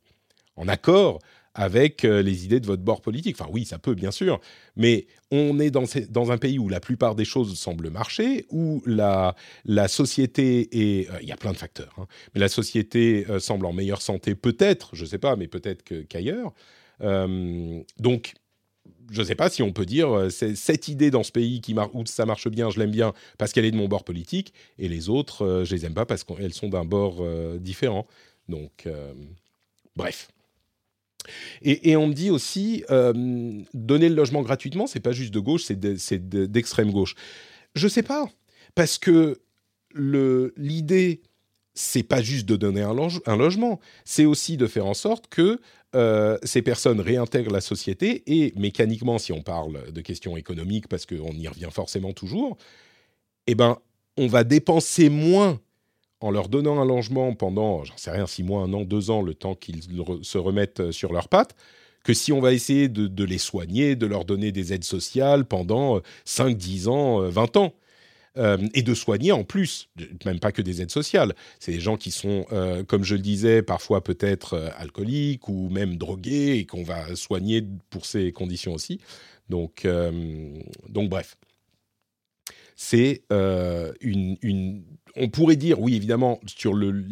en, 0.56 0.68
accord 0.68 1.20
avec 1.56 2.04
euh, 2.04 2.22
les 2.22 2.46
idées 2.46 2.60
de 2.60 2.66
votre 2.66 2.82
bord 2.82 3.02
politique. 3.02 3.38
Enfin 3.40 3.50
oui, 3.52 3.66
ça 3.66 3.78
peut 3.78 3.94
bien 3.94 4.12
sûr, 4.12 4.40
mais 4.76 5.08
on 5.32 5.60
est 5.60 5.72
dans, 5.72 6.32
un 6.32 6.38
pays 6.38 6.60
où 6.60 6.70
la 6.70 6.80
plupart 6.80 7.16
des 7.16 7.26
choses 7.26 7.58
semblent 7.58 7.90
marcher, 7.90 8.46
où 8.50 8.82
la, 8.86 9.36
la 9.66 9.88
société 9.88 10.70
est... 10.72 11.10
Euh, 11.10 11.20
il 11.22 11.28
y 11.28 11.32
a 11.32 11.38
plein 11.38 11.52
de 11.52 11.58
facteurs, 11.58 11.94
hein, 11.98 12.08
mais 12.34 12.42
la 12.42 12.50
société 12.50 13.26
euh, 13.30 13.40
semble 13.40 13.66
en 13.66 13.74
meilleure 13.74 14.02
santé 14.02 14.36
peut-être, 14.36 14.96
je 14.96 15.04
ne 15.04 15.10
sais 15.10 15.18
pas, 15.18 15.36
mais 15.36 15.48
peut-être 15.48 15.84
qu'ailleurs. 16.08 16.54
donc 17.00 18.34
je 19.12 19.22
ne 19.22 19.26
sais 19.26 19.36
pas 19.36 19.50
si 19.50 19.62
on 19.62 19.72
peut 19.72 19.86
dire 19.86 20.10
euh, 20.12 20.30
cette 20.30 20.88
idée 20.88 21.12
dans 21.12 21.24
ce 21.24 21.32
pays 21.32 21.62
qui 21.62 21.76
où 21.94 22.06
ça 22.06 22.26
marche 22.26 22.48
bien, 22.48 22.70
je 22.70 22.80
l'aime 22.80 22.92
bien 22.92 23.14
parce 23.38 23.52
qu'elle 23.52 23.66
est 23.66 23.72
de 23.72 23.78
mon 23.78 23.88
bord 23.88 24.04
politique, 24.04 24.54
et 24.80 24.88
les 24.88 25.10
autres, 25.10 25.46
euh, 25.46 25.66
je 25.66 25.76
les 25.76 25.86
aime 25.86 25.94
pas 25.94 26.06
parce 26.06 26.24
qu'elles 26.24 26.54
sont 26.54 26.70
d'un 26.70 26.86
bord 26.86 27.24
différent. 27.60 28.08
Donc, 28.50 28.88
bref. 29.96 30.30
Et, 31.62 31.96
on 31.96 32.08
me 32.08 32.14
dit 32.14 32.30
aussi, 32.30 32.84
donner 33.74 34.10
le 34.10 34.16
logement 34.16 34.42
gratuitement, 34.42 34.88
c'est 34.88 35.00
pas 35.00 35.12
juste 35.12 35.34
de 35.34 35.40
gauche, 35.40 35.64
c'est 35.64 35.80
d'extrême 35.80 36.92
gauche. 36.92 37.16
Je 37.76 37.88
sais 37.88 38.04
pas, 38.04 38.30
parce 38.76 38.98
que 38.98 39.40
l'idée 39.96 41.22
c'est 41.76 42.04
pas 42.04 42.22
juste 42.22 42.46
de 42.46 42.56
donner 42.56 42.82
un, 42.82 42.96
un 43.26 43.38
logement, 43.38 43.80
c'est 44.06 44.26
aussi 44.26 44.58
de 44.58 44.68
faire 44.68 44.86
en 44.86 44.94
sorte 44.94 45.28
que 45.28 45.60
euh, 45.96 46.38
ces 46.44 46.62
personnes 46.62 47.00
réintègrent 47.00 47.52
la 47.52 47.62
société 47.62 48.24
et 48.28 48.54
mécaniquement, 48.56 49.18
si 49.18 49.32
on 49.32 49.42
parle 49.42 49.92
de 49.92 50.02
questions 50.02 50.38
économiques, 50.38 50.88
parce 50.88 51.06
qu'on 51.06 51.34
y 51.34 51.48
revient 51.48 51.70
forcément 51.72 52.14
toujours, 52.14 52.58
eh 53.48 53.56
ben, 53.56 53.78
on 54.18 54.28
va 54.28 54.44
dépenser 54.44 55.10
moins 55.10 55.60
en 56.24 56.32
leur 56.32 56.48
donnant 56.48 56.80
un 56.80 56.86
logement 56.86 57.34
pendant, 57.34 57.84
j'en 57.84 57.98
sais 57.98 58.12
rien, 58.12 58.26
six 58.26 58.44
mois, 58.44 58.64
un 58.64 58.72
an, 58.74 58.84
deux 58.84 59.12
ans, 59.12 59.22
le 59.22 59.34
temps 59.34 59.56
qu'ils 59.56 59.82
se 60.22 60.38
remettent 60.38 60.92
sur 60.92 61.12
leurs 61.12 61.28
pattes, 61.28 61.54
que 62.04 62.14
si 62.14 62.32
on 62.32 62.40
va 62.40 62.54
essayer 62.54 62.88
de, 62.88 63.24
les 63.24 63.38
soigner, 63.38 63.96
de 63.96 64.06
leur 64.06 64.24
donner 64.24 64.52
des 64.54 64.74
aides 64.74 64.86
sociales 64.86 65.46
pendant 65.46 66.02
5, 66.26 66.56
10 66.56 66.88
ans, 66.88 67.20
20 67.30 67.58
ans. 67.58 67.74
Euh, 68.36 68.58
et 68.74 68.82
de 68.82 68.96
soigner 68.96 69.32
en 69.32 69.44
plus, 69.44 69.90
même 70.26 70.40
pas 70.40 70.52
que 70.52 70.64
des 70.64 70.82
aides 70.82 70.90
sociales. 70.90 71.36
C'est 71.60 71.72
des 71.72 71.80
gens 71.80 71.98
qui 71.98 72.10
sont, 72.10 72.48
euh, 72.52 72.84
comme 72.84 73.04
je 73.04 73.14
le 73.14 73.22
disais, 73.22 73.62
parfois 73.62 74.04
peut-être 74.04 74.56
euh, 74.56 74.70
alcooliques 74.76 75.48
ou 75.50 75.70
même 75.70 75.98
drogués 75.98 76.58
et 76.58 76.66
qu'on 76.66 76.82
va 76.82 77.16
soigner 77.16 77.64
pour 77.92 78.08
ces 78.08 78.32
conditions 78.32 78.74
aussi. 78.74 79.00
Donc, 79.50 79.86
donc 80.90 81.10
bref 81.10 81.36
c'est 82.76 83.22
une, 84.02 84.84
on 85.16 85.30
pourrait 85.30 85.56
dire, 85.56 85.80
oui, 85.80 85.96
évidemment, 85.96 86.40
sur 86.46 86.74
le, 86.74 87.06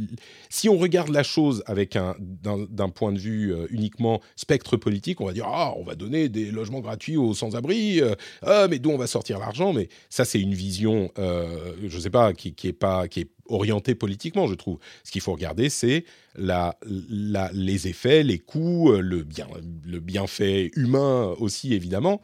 si 0.49 0.69
on 0.69 0.77
regarde 0.77 1.09
la 1.09 1.23
chose 1.23 1.63
avec 1.67 1.95
un, 1.95 2.15
d'un, 2.19 2.89
point 2.89 3.11
de 3.11 3.19
vue 3.19 3.53
euh, 3.53 3.67
uniquement 3.69 4.21
spectre 4.35 4.75
politique, 4.75 5.21
on 5.21 5.25
va 5.25 5.33
dire, 5.33 5.45
ah, 5.47 5.73
on 5.77 5.83
va 5.83 5.95
donner 5.95 6.27
des 6.27 6.51
logements 6.51 6.79
gratuits 6.79 7.17
aux 7.17 7.33
sans-abri, 7.33 8.01
euh, 8.01 8.15
ah, 8.41 8.67
mais 8.69 8.79
d'où 8.79 8.89
on 8.89 8.97
va 8.97 9.07
sortir 9.07 9.37
l'argent 9.37 9.71
Mais 9.73 9.87
ça, 10.09 10.25
c'est 10.25 10.39
une 10.39 10.55
vision, 10.55 11.11
euh, 11.19 11.73
je 11.85 11.95
ne 11.95 12.01
sais 12.01 12.09
pas, 12.09 12.33
qui, 12.33 12.55
qui 12.55 12.67
est 12.67 12.73
pas, 12.73 13.07
qui 13.07 13.21
est 13.21 13.29
orientée 13.47 13.93
politiquement, 13.93 14.47
je 14.47 14.55
trouve. 14.55 14.79
Ce 15.03 15.11
qu'il 15.11 15.21
faut 15.21 15.33
regarder, 15.33 15.69
c'est 15.69 16.05
la, 16.35 16.77
la, 16.87 17.51
les 17.53 17.87
effets, 17.87 18.23
les 18.23 18.39
coûts, 18.39 18.91
le 18.93 19.23
bien, 19.23 19.47
le 19.85 19.99
bienfait 19.99 20.71
humain 20.75 21.35
aussi, 21.39 21.73
évidemment. 21.73 22.21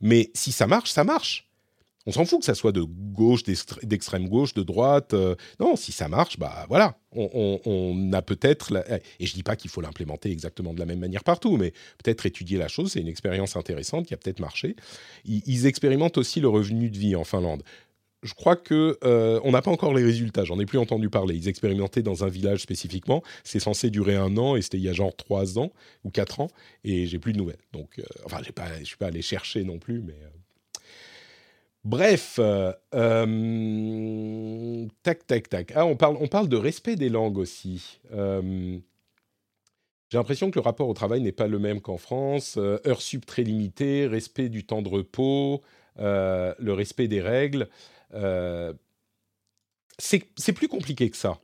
Mais 0.00 0.30
si 0.34 0.52
ça 0.52 0.66
marche, 0.66 0.90
ça 0.90 1.04
marche. 1.04 1.47
On 2.08 2.10
s'en 2.10 2.24
fout 2.24 2.38
que 2.38 2.46
ça 2.46 2.54
soit 2.54 2.72
de 2.72 2.80
gauche, 2.80 3.42
d'extrême 3.82 4.30
gauche, 4.30 4.54
de 4.54 4.62
droite. 4.62 5.12
Euh, 5.12 5.34
non, 5.60 5.76
si 5.76 5.92
ça 5.92 6.08
marche, 6.08 6.38
bah 6.38 6.64
voilà. 6.70 6.96
On, 7.12 8.10
a 8.14 8.22
peut-être, 8.22 8.72
et 9.20 9.26
je 9.26 9.34
dis 9.34 9.42
pas 9.42 9.56
qu'il 9.56 9.70
faut 9.70 9.82
l'implémenter 9.82 10.30
exactement 10.30 10.72
de 10.72 10.78
la 10.78 10.86
même 10.86 11.00
manière 11.00 11.22
partout, 11.22 11.58
mais 11.58 11.72
peut-être 12.02 12.24
étudier 12.24 12.56
la 12.56 12.68
chose. 12.68 12.92
C'est 12.92 13.00
une 13.00 13.08
expérience 13.08 13.56
intéressante 13.56 14.06
qui 14.06 14.14
a 14.14 14.16
peut-être 14.16 14.40
marché. 14.40 14.74
Ils, 15.26 15.66
expérimentent 15.66 16.16
aussi 16.16 16.40
le 16.40 16.48
revenu 16.48 16.88
de 16.88 16.96
vie 16.96 17.14
en 17.14 17.24
Finlande. 17.24 17.62
Je 18.22 18.32
crois 18.32 18.56
que 18.56 18.96
euh, 19.04 19.38
on 19.44 19.50
n'a 19.50 19.60
pas 19.60 19.70
encore 19.70 19.92
les 19.92 20.02
résultats. 20.02 20.44
J'en 20.44 20.58
ai 20.58 20.64
plus 20.64 20.78
entendu 20.78 21.10
parler. 21.10 21.36
Ils 21.36 21.48
expérimentaient 21.48 22.02
dans 22.02 22.24
un 22.24 22.28
village 22.28 22.62
spécifiquement. 22.62 23.22
C'est 23.44 23.60
censé 23.60 23.90
durer 23.90 24.16
un 24.16 24.34
an 24.38 24.56
et 24.56 24.62
c'était 24.62 24.78
il 24.78 24.84
y 24.84 24.88
a 24.88 24.94
genre 24.94 25.14
trois 25.14 25.58
ans 25.58 25.72
ou 26.04 26.10
quatre 26.10 26.40
ans 26.40 26.48
et 26.84 27.06
j'ai 27.06 27.18
plus 27.18 27.34
de 27.34 27.38
nouvelles. 27.38 27.60
Donc, 27.74 27.98
euh, 27.98 28.04
enfin, 28.24 28.38
j'ai 28.42 28.52
pas, 28.52 28.78
je 28.78 28.84
suis 28.84 28.96
pas 28.96 29.08
allé 29.08 29.20
chercher 29.20 29.62
non 29.62 29.78
plus, 29.78 30.00
mais 30.00 30.16
Bref, 31.84 32.38
euh, 32.38 32.72
euh, 32.94 34.86
tac, 35.02 35.26
tac, 35.26 35.48
tac. 35.48 35.72
Ah, 35.74 35.86
on 35.86 35.96
parle, 35.96 36.16
on 36.20 36.28
parle 36.28 36.48
de 36.48 36.56
respect 36.56 36.96
des 36.96 37.08
langues 37.08 37.38
aussi. 37.38 38.00
Euh, 38.12 38.78
j'ai 40.10 40.18
l'impression 40.18 40.50
que 40.50 40.58
le 40.58 40.62
rapport 40.62 40.88
au 40.88 40.94
travail 40.94 41.20
n'est 41.20 41.32
pas 41.32 41.46
le 41.46 41.58
même 41.58 41.80
qu'en 41.80 41.98
France. 41.98 42.56
heures 42.56 43.02
sub 43.02 43.24
très 43.24 43.42
limitées, 43.42 44.06
respect 44.06 44.48
du 44.48 44.64
temps 44.64 44.82
de 44.82 44.88
repos, 44.88 45.62
le 45.96 46.72
respect 46.72 47.08
des 47.08 47.20
règles. 47.20 47.68
c'est 49.98 50.52
plus 50.54 50.68
compliqué 50.68 51.10
que 51.10 51.16
ça. 51.16 51.40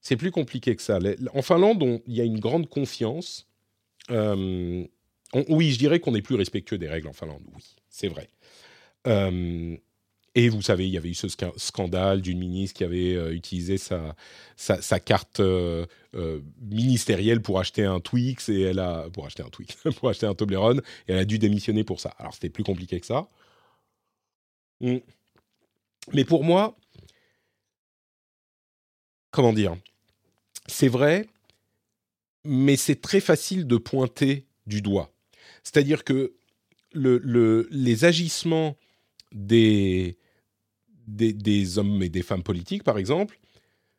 C'est 0.00 0.16
plus 0.16 0.30
compliqué 0.30 0.76
que 0.76 0.82
ça. 0.82 0.98
En 1.32 1.42
Finlande, 1.42 2.02
il 2.06 2.14
y 2.14 2.20
a 2.20 2.24
une 2.24 2.40
grande 2.40 2.68
confiance. 2.68 3.48
oui, 4.10 4.90
je 5.72 5.78
dirais 5.78 5.98
qu'on 5.98 6.14
est 6.14 6.22
plus 6.22 6.36
respectueux 6.36 6.78
des 6.78 6.88
règles 6.88 7.08
en 7.08 7.14
Finlande. 7.14 7.42
Oui, 7.54 7.62
c'est 7.88 8.08
vrai. 8.08 8.28
Euh, 9.06 9.76
et 10.36 10.48
vous 10.48 10.62
savez, 10.62 10.86
il 10.86 10.92
y 10.92 10.96
avait 10.96 11.10
eu 11.10 11.14
ce 11.14 11.28
scandale 11.28 12.20
d'une 12.20 12.38
ministre 12.38 12.76
qui 12.76 12.84
avait 12.84 13.14
euh, 13.14 13.32
utilisé 13.32 13.78
sa, 13.78 15.00
carte 15.00 15.38
euh, 15.38 15.86
ministérielle 16.60 17.40
pour 17.40 17.60
acheter 17.60 17.84
un 17.84 18.00
Twix 18.00 18.48
et 18.48 18.62
elle 18.62 18.80
a 18.80 19.08
pour 19.10 19.26
acheter 19.26 19.44
un 19.44 19.48
Twix, 19.48 19.76
pour 19.96 20.08
acheter 20.08 20.26
un 20.26 20.34
Toblerone 20.34 20.82
et 21.06 21.12
elle 21.12 21.18
a 21.18 21.24
dû 21.24 21.38
démissionner 21.38 21.84
pour 21.84 22.00
ça. 22.00 22.14
Alors 22.18 22.34
c'était 22.34 22.50
plus 22.50 22.64
compliqué 22.64 22.98
que 22.98 23.06
ça. 23.06 23.28
Hmm. 24.80 24.98
Mais 26.12 26.24
pour 26.24 26.42
moi, 26.42 26.76
comment 29.30 29.52
dire, 29.52 29.76
c'est 30.66 30.88
vrai, 30.88 31.28
mais 32.44 32.76
c'est 32.76 33.00
très 33.00 33.20
facile 33.20 33.66
de 33.68 33.76
pointer 33.76 34.46
du 34.66 34.82
doigt. 34.82 35.12
C'est-à-dire 35.62 36.02
que 36.02 36.34
le, 36.92 37.18
le, 37.18 37.68
les 37.70 38.04
agissements 38.04 38.76
des, 39.34 40.16
des, 41.06 41.78
hommes 41.78 42.02
et 42.02 42.08
des 42.08 42.22
femmes 42.22 42.42
politiques, 42.42 42.84
par 42.84 42.98
exemple, 42.98 43.38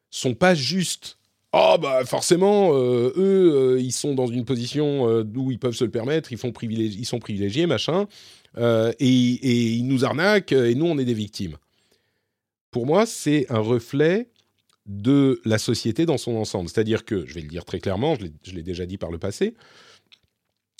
sont 0.09 0.33
pas 0.33 0.55
juste 0.55 1.17
oh 1.51 1.77
bah 1.79 2.05
forcément 2.05 2.73
euh, 2.73 3.13
eux 3.17 3.75
euh, 3.75 3.81
ils 3.81 3.91
sont 3.91 4.13
dans 4.13 4.27
une 4.27 4.45
position 4.45 5.09
euh, 5.09 5.23
où 5.35 5.51
ils 5.51 5.59
peuvent 5.59 5.75
se 5.75 5.83
le 5.83 5.91
permettre, 5.91 6.31
ils 6.31 6.37
font 6.37 6.53
ils 6.61 7.05
sont 7.05 7.19
privilégiés 7.19 7.65
machin 7.65 8.07
et, 8.57 8.93
et, 8.99 9.73
ils 9.73 9.85
nous 9.85 10.05
arnaquent 10.05 10.53
et 10.53 10.75
nous 10.75 10.85
on 10.85 10.97
est 10.97 11.05
des 11.05 11.13
victimes. 11.13 11.57
Pour 12.71 12.85
moi, 12.85 13.05
c'est 13.05 13.45
un 13.49 13.59
reflet 13.59 14.29
de 14.85 15.41
la 15.45 15.57
société 15.57 16.05
dans 16.05 16.17
son 16.17 16.35
ensemble. 16.35 16.69
C'est-à-dire 16.69 17.05
que, 17.05 17.25
je 17.25 17.33
vais 17.33 17.41
le 17.41 17.47
dire 17.47 17.65
très 17.65 17.79
clairement, 17.79 18.15
je 18.43 18.51
l'ai 18.53 18.63
déjà 18.63 18.85
dit 18.85 18.97
par 18.97 19.11
le 19.11 19.17
passé, 19.17 19.55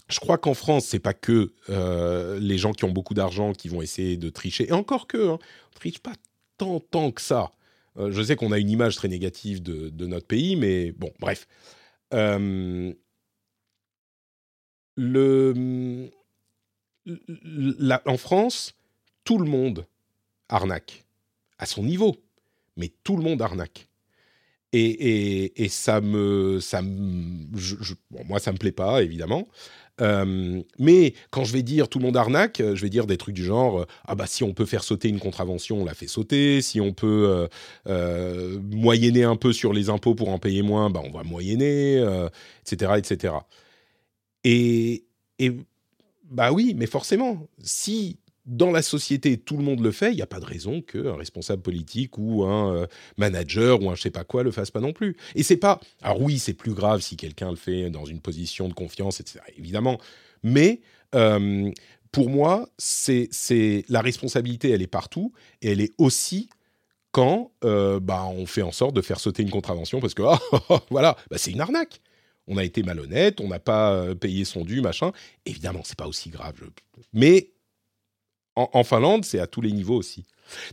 je 0.08 0.20
crois 0.20 0.38
qu'en 0.38 0.54
France, 0.54 0.86
c'est 0.86 1.00
pas 1.00 1.14
que 1.14 1.54
euh, 1.70 2.40
les 2.40 2.58
gens 2.58 2.74
qui 2.74 2.86
ont 2.86 2.92
beaucoup 2.92 3.14
d'argent 3.14 3.54
qui 3.54 3.70
vont 3.70 3.82
essayer 3.82 4.18
de 4.18 4.30
tricher. 4.30 4.68
Et 4.70 4.72
encore 4.72 5.08
que, 5.08 5.30
hein, 5.30 5.40
on 5.40 5.76
triche 5.76 6.00
pas 6.00 6.14
tant, 6.58 6.80
tant 6.80 7.12
que 7.12 7.22
ça. 7.22 7.52
Euh, 7.98 8.12
je 8.12 8.22
sais 8.22 8.36
qu'on 8.36 8.52
a 8.52 8.60
une 8.60 8.70
image 8.70 8.96
très 8.96 9.08
négative 9.08 9.64
de, 9.64 10.06
notre 10.06 10.28
pays, 10.28 10.56
mais 10.56 10.92
bon, 10.92 11.12
bref. 11.20 11.48
Euh, 12.14 12.94
le, 14.96 16.10
en 18.06 18.18
France, 18.18 18.76
tout 19.24 19.38
le 19.40 19.50
monde 19.50 19.88
arnaque 20.50 21.06
à 21.58 21.66
son 21.66 21.84
niveau, 21.84 22.16
mais 22.78 22.94
tout 23.04 23.18
le 23.18 23.24
monde 23.24 23.42
arnaque. 23.42 23.88
Et, 24.78 25.64
et, 25.64 25.70
ça 25.70 26.02
me, 26.02 26.60
ça 26.60 26.82
me, 26.82 27.48
moi 28.26 28.40
ça 28.40 28.52
me 28.52 28.58
plaît 28.58 28.74
pas 28.74 29.02
évidemment. 29.02 29.48
Euh, 30.02 30.62
mais 30.78 31.14
quand 31.32 31.46
je 31.46 31.54
vais 31.54 31.62
dire 31.64 31.88
tout 31.88 32.00
le 32.00 32.06
monde 32.06 32.18
arnaque, 32.18 32.62
je 32.62 32.82
vais 32.82 32.90
dire 32.90 33.08
des 33.08 33.18
trucs 33.18 33.36
du 33.36 33.46
genre 33.46 33.82
euh, 33.82 33.86
ah 34.06 34.16
bah 34.16 34.28
si 34.28 34.44
on 34.44 34.54
peut 34.54 34.66
faire 34.66 34.84
sauter 34.84 35.08
une 35.08 35.20
contravention, 35.20 35.82
on 35.82 35.86
la 35.86 35.94
fait 35.94 36.08
sauter. 36.08 36.62
Si 36.62 36.82
on 36.82 36.94
peut 36.94 37.48
euh, 37.88 38.60
moyenner 38.72 39.24
un 39.24 39.36
peu 39.38 39.54
sur 39.54 39.74
les 39.74 39.90
impôts 39.90 40.16
pour 40.16 40.30
en 40.30 40.40
payer 40.40 40.62
moins, 40.64 40.90
bah 40.90 41.02
on 41.04 41.12
va 41.12 41.24
moyenner, 41.24 42.04
etc., 42.66 42.94
etc. 42.98 43.34
Et, 44.44 45.06
et 45.40 45.52
bah 46.30 46.52
oui, 46.52 46.74
mais 46.76 46.88
forcément, 46.88 47.48
si 47.64 48.20
dans 48.46 48.72
la 48.72 48.82
société, 48.82 49.38
tout 49.38 49.58
le 49.58 49.64
monde 49.64 49.80
le 49.80 49.92
fait, 49.92 50.12
il 50.12 50.16
n'y 50.16 50.22
a 50.22 50.28
pas 50.28 50.40
de 50.40 50.46
raison 50.46 50.82
qu'un 50.82 51.16
responsable 51.16 51.62
politique 51.62 52.18
ou 52.18 52.44
un 52.44 52.76
euh, 52.76 52.88
manager 53.18 53.82
ou 53.82 53.90
un 53.90 53.96
je 53.96 54.04
sais 54.04 54.12
pas 54.12 54.24
quoi 54.24 54.44
le 54.44 54.52
fasse 54.52 54.72
pas 54.72 54.80
non 54.80 54.94
plus. 54.94 55.18
Et 55.34 55.44
c'est 55.44 55.58
pas. 55.58 55.80
Alors 56.02 56.22
oui, 56.22 56.38
c'est 56.38 56.54
plus 56.54 56.74
grave 56.74 57.02
si 57.02 57.18
quelqu'un 57.18 57.50
le 57.50 57.56
fait 57.56 57.90
dans 57.90 58.06
une 58.06 58.22
position 58.22 58.68
de 58.68 58.74
confiance, 58.74 59.20
etc. 59.20 59.40
Évidemment. 59.58 60.00
Mais 60.44 60.82
euh, 61.16 61.72
pour 62.12 62.30
moi, 62.30 62.70
c'est 62.78 63.30
la 63.90 64.02
responsabilité, 64.02 64.70
elle 64.70 64.84
est 64.84 64.88
partout 64.88 65.34
et 65.62 65.72
elle 65.72 65.82
est 65.82 65.94
aussi 65.98 66.50
quand 67.12 67.52
euh, 67.64 68.00
bah, 68.00 68.26
on 68.26 68.46
fait 68.46 68.62
en 68.62 68.72
sorte 68.72 68.96
de 68.96 69.02
faire 69.02 69.20
sauter 69.20 69.42
une 69.42 69.50
contravention 69.50 70.00
parce 70.00 70.14
que 70.14 70.22
ah, 70.24 70.40
voilà, 70.92 71.18
bah, 71.32 71.38
c'est 71.40 71.52
une 71.52 71.62
arnaque. 71.62 72.02
On 72.48 72.58
a 72.58 72.64
été 72.64 72.84
malhonnête, 72.84 73.42
on 73.42 73.48
n'a 73.48 73.58
pas 73.58 74.14
payé 74.14 74.46
son 74.46 74.66
dû, 74.66 74.80
machin. 74.82 75.12
Évidemment, 75.48 75.82
c'est 75.84 75.98
pas 75.98 76.08
aussi 76.08 76.30
grave. 76.30 76.54
Mais 77.12 77.55
en, 78.56 78.84
Finlande, 78.84 79.26
c'est 79.26 79.40
à 79.40 79.48
tous 79.48 79.62
les 79.62 79.72
niveaux 79.72 79.98
aussi. 79.98 80.26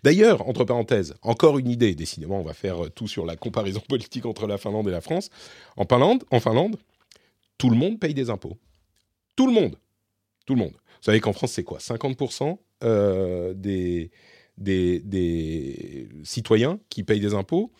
D'ailleurs, 0.04 0.48
entre 0.48 0.64
parenthèses, 0.64 1.14
encore 1.22 1.58
une 1.58 1.68
idée, 1.68 1.94
décidément, 1.94 2.38
on 2.38 2.44
va 2.44 2.54
faire 2.54 2.90
tout 2.94 3.08
sur 3.08 3.26
la 3.26 3.36
comparaison 3.36 3.80
politique 3.88 4.26
entre 4.26 4.46
la 4.46 4.58
Finlande 4.58 4.88
et 4.88 4.92
la 4.92 5.00
France. 5.00 5.30
En 5.76 5.84
Finlande, 5.84 6.24
en 6.30 6.40
Finlande 6.40 6.76
tout 7.62 7.70
le 7.70 7.76
monde 7.76 8.00
paye 8.00 8.12
des 8.12 8.28
impôts. 8.28 8.58
Tout 9.36 9.46
le 9.46 9.52
monde. 9.52 9.76
Tout 10.46 10.54
le 10.54 10.58
monde. 10.58 10.72
Vous 10.72 11.02
savez 11.06 11.20
qu'en 11.20 11.32
France, 11.32 11.52
c'est 11.52 11.62
quoi? 11.62 11.78
50% 11.78 12.58
euh, 12.82 13.54
des, 13.54 14.10
des, 14.58 14.98
des, 14.98 16.08
citoyens 16.24 16.80
qui 16.88 17.04
payent 17.04 17.20
des 17.20 17.34
impôts. 17.34 17.70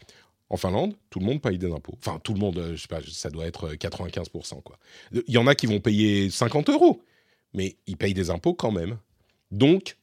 En 0.51 0.57
Finlande, 0.57 0.95
tout 1.11 1.19
le 1.19 1.27
monde 1.27 1.43
paye 1.43 1.59
des 1.59 1.73
impôts. 1.73 1.95
Enfin, 1.99 2.21
tout 2.23 2.33
le 2.33 2.39
monde, 2.39 2.59
euh, 2.59 2.77
je 2.77 2.83
sais 2.83 2.87
pas, 2.87 3.01
ça 3.05 3.29
doit 3.29 3.45
être 3.45 3.75
95%. 3.75 4.63
Quoi. 4.63 4.79
Il 5.13 5.35
y 5.35 5.39
en 5.39 5.49
a 5.49 5.57
qui 5.57 5.67
vont 5.67 5.81
payer 5.81 6.31
50 6.31 6.69
euros, 6.69 7.03
mais 7.53 7.77
ils 7.89 7.97
payent 7.97 8.15
des 8.15 8.31
impôts 8.31 8.55
quand 8.55 8.71
même. 8.71 8.99
Donc, 9.53 9.99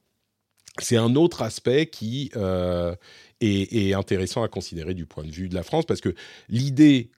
c'est 0.78 0.96
un 0.96 1.16
autre 1.16 1.42
aspect 1.42 1.88
qui 1.88 2.32
euh, 2.36 2.96
est, 3.42 3.94
intéressant 3.94 4.44
à 4.44 4.48
considérer 4.48 4.94
du 4.94 5.06
point 5.06 5.26
de 5.26 5.32
vue 5.32 5.50
de 5.50 5.56
la 5.56 5.64
France, 5.64 5.86
parce 5.86 6.00
que 6.00 6.14
l'idée 6.48 7.10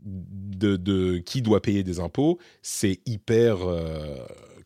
de, 0.00 1.18
qui 1.18 1.40
doit 1.40 1.62
payer 1.62 1.82
des 1.82 2.00
impôts, 2.00 2.38
c'est 2.62 3.00
hyper, 3.06 3.62
euh, 3.62 4.16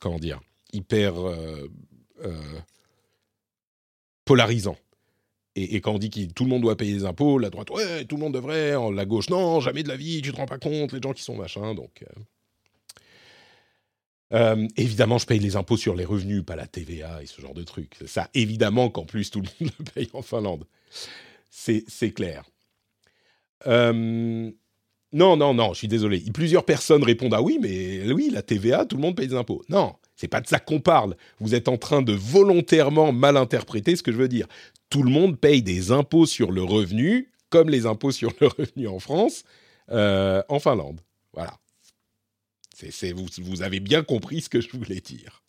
comment 0.01 0.19
dire, 0.19 0.41
hyper 0.73 1.15
euh, 1.21 1.69
polarisant. 4.25 4.77
Et, 5.55 5.83
quand 5.83 5.93
on 5.93 5.99
dit 5.99 6.09
que 6.09 6.33
tout 6.33 6.45
le 6.45 6.51
monde 6.51 6.63
doit 6.63 6.79
payer 6.79 6.95
des 6.95 7.05
impôts, 7.05 7.39
la 7.39 7.51
droite, 7.51 7.69
ouais, 7.71 8.07
tout 8.07 8.17
le 8.17 8.23
monde 8.23 8.33
devrait, 8.33 8.73
la 8.95 9.05
gauche, 9.05 9.29
non, 9.29 9.61
jamais 9.61 9.83
de 9.83 9.89
la 9.89 9.97
vie, 9.97 10.23
tu 10.23 10.33
te 10.33 10.37
rends 10.37 10.47
pas 10.47 10.59
compte, 10.59 10.93
les 10.93 11.01
gens 11.03 11.13
qui 11.13 11.23
sont 11.23 11.37
machin, 11.37 11.75
donc... 11.75 12.03
Euh, 14.33 14.67
évidemment, 14.77 15.19
je 15.19 15.27
paye 15.27 15.39
les 15.39 15.57
impôts 15.57 15.77
sur 15.77 15.95
les 15.95 16.05
revenus, 16.05 16.45
pas 16.45 16.57
la 16.57 16.67
TVA 16.67 17.23
et 17.23 17.27
ce 17.27 17.41
genre 17.41 17.55
de 17.55 17.63
trucs. 17.63 17.97
Ça, 18.07 18.29
évidemment 18.35 18.89
qu'en 18.89 19.05
plus, 19.05 19.31
tout 19.31 19.41
le 19.41 19.49
monde 19.61 19.73
le 19.79 19.85
paye 19.85 20.09
en 20.13 20.23
Finlande. 20.23 20.65
C'est 21.51 22.13
clair. 22.15 22.45
Euh, 23.67 24.51
non, 25.13 25.37
non, 25.37 25.53
non, 25.53 25.75
je 25.75 25.79
suis 25.79 25.89
désolé. 25.89 26.23
Plusieurs 26.33 26.65
personnes 26.65 27.03
répondent 27.03 27.35
Ah 27.35 27.43
oui, 27.43 27.59
mais 27.61 28.11
oui, 28.13 28.31
la 28.33 28.43
TVA, 28.43 28.87
tout 28.87 28.97
le 28.97 29.03
monde 29.03 29.17
paye 29.17 29.29
des 29.29 29.37
impôts. 29.37 29.63
Non, 29.69 29.95
c'est 30.17 30.29
pas 30.29 30.41
de 30.41 30.47
ça 30.47 30.59
qu'on 30.59 30.81
parle. 30.81 31.17
Vous 31.39 31.55
êtes 31.55 31.69
en 31.69 31.77
train 31.77 32.01
de 32.01 32.15
volontairement 32.15 33.13
mal 33.13 33.37
interpréter 33.37 33.97
ce 33.97 34.03
que 34.03 34.13
je 34.13 34.17
veux 34.17 34.29
dire. 34.29 34.47
Tout 34.89 35.03
le 35.03 35.11
monde 35.11 35.39
paye 35.39 35.63
des 35.63 35.93
impôts 35.93 36.27
sur 36.27 36.51
le 36.51 36.63
revenu, 36.63 37.31
comme 37.51 37.69
les 37.69 37.85
impôts 37.85 38.13
sur 38.13 38.33
le 38.41 38.47
revenu 38.47 38.89
en 38.89 38.99
France, 38.99 39.45
euh, 39.91 40.43
en 40.49 40.59
Finlande. 40.59 41.01
Voilà 41.35 41.59
vous, 43.15 43.63
avez 43.63 43.81
bien 43.81 44.03
compris 44.03 44.41
ce 44.41 44.49
que 44.49 44.61
je 44.61 44.71
voulais 44.71 45.01
dire. 45.01 45.43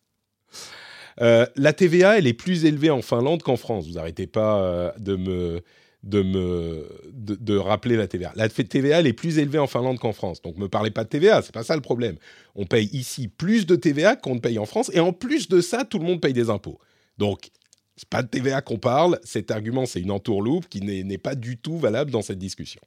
Euh, 1.20 1.46
la 1.56 1.72
TVA, 1.72 2.18
elle 2.18 2.26
est 2.26 2.34
plus 2.34 2.64
élevée 2.64 2.90
en 2.90 3.02
Finlande 3.02 3.42
qu'en 3.42 3.56
France. 3.56 3.86
Vous 3.86 3.94
n'arrêtez 3.94 4.26
pas 4.26 4.60
euh, 4.60 4.92
de 4.98 5.16
me 5.16 5.62
de 6.02 6.22
me 6.22 6.86
de, 7.12 7.56
rappeler 7.56 7.96
la 7.96 8.06
TVA. 8.06 8.32
La 8.36 8.48
TVA, 8.48 9.00
elle 9.00 9.06
est 9.06 9.14
plus 9.14 9.38
élevée 9.38 9.58
en 9.58 9.66
Finlande 9.66 9.98
qu'en 9.98 10.12
France. 10.12 10.42
Donc, 10.42 10.58
me 10.58 10.68
parlez 10.68 10.90
pas 10.90 11.04
de 11.04 11.08
TVA, 11.08 11.40
c'est 11.40 11.54
pas 11.54 11.64
ça 11.64 11.74
le 11.76 11.80
problème. 11.80 12.16
On 12.54 12.66
paye 12.66 12.90
ici 12.92 13.28
plus 13.28 13.64
de 13.64 13.74
TVA 13.74 14.14
qu'on 14.14 14.34
ne 14.34 14.40
paye 14.40 14.58
en 14.58 14.66
France, 14.66 14.90
et 14.92 15.00
en 15.00 15.14
plus 15.14 15.48
de 15.48 15.62
ça, 15.62 15.84
tout 15.84 15.98
le 15.98 16.04
monde 16.04 16.20
paye 16.20 16.34
des 16.34 16.50
impôts. 16.50 16.78
Donc, 17.16 17.50
c'est 17.96 18.08
pas 18.08 18.22
de 18.22 18.28
TVA 18.28 18.60
qu'on 18.60 18.76
parle. 18.78 19.18
Cet 19.24 19.50
argument, 19.50 19.86
c'est 19.86 20.00
une 20.00 20.10
entourloupe 20.10 20.68
qui 20.68 20.82
n'est 20.82 21.18
pas 21.18 21.34
du 21.34 21.56
tout 21.56 21.78
valable 21.78 22.10
dans 22.10 22.22
cette 22.22 22.38
discussion. 22.38 22.82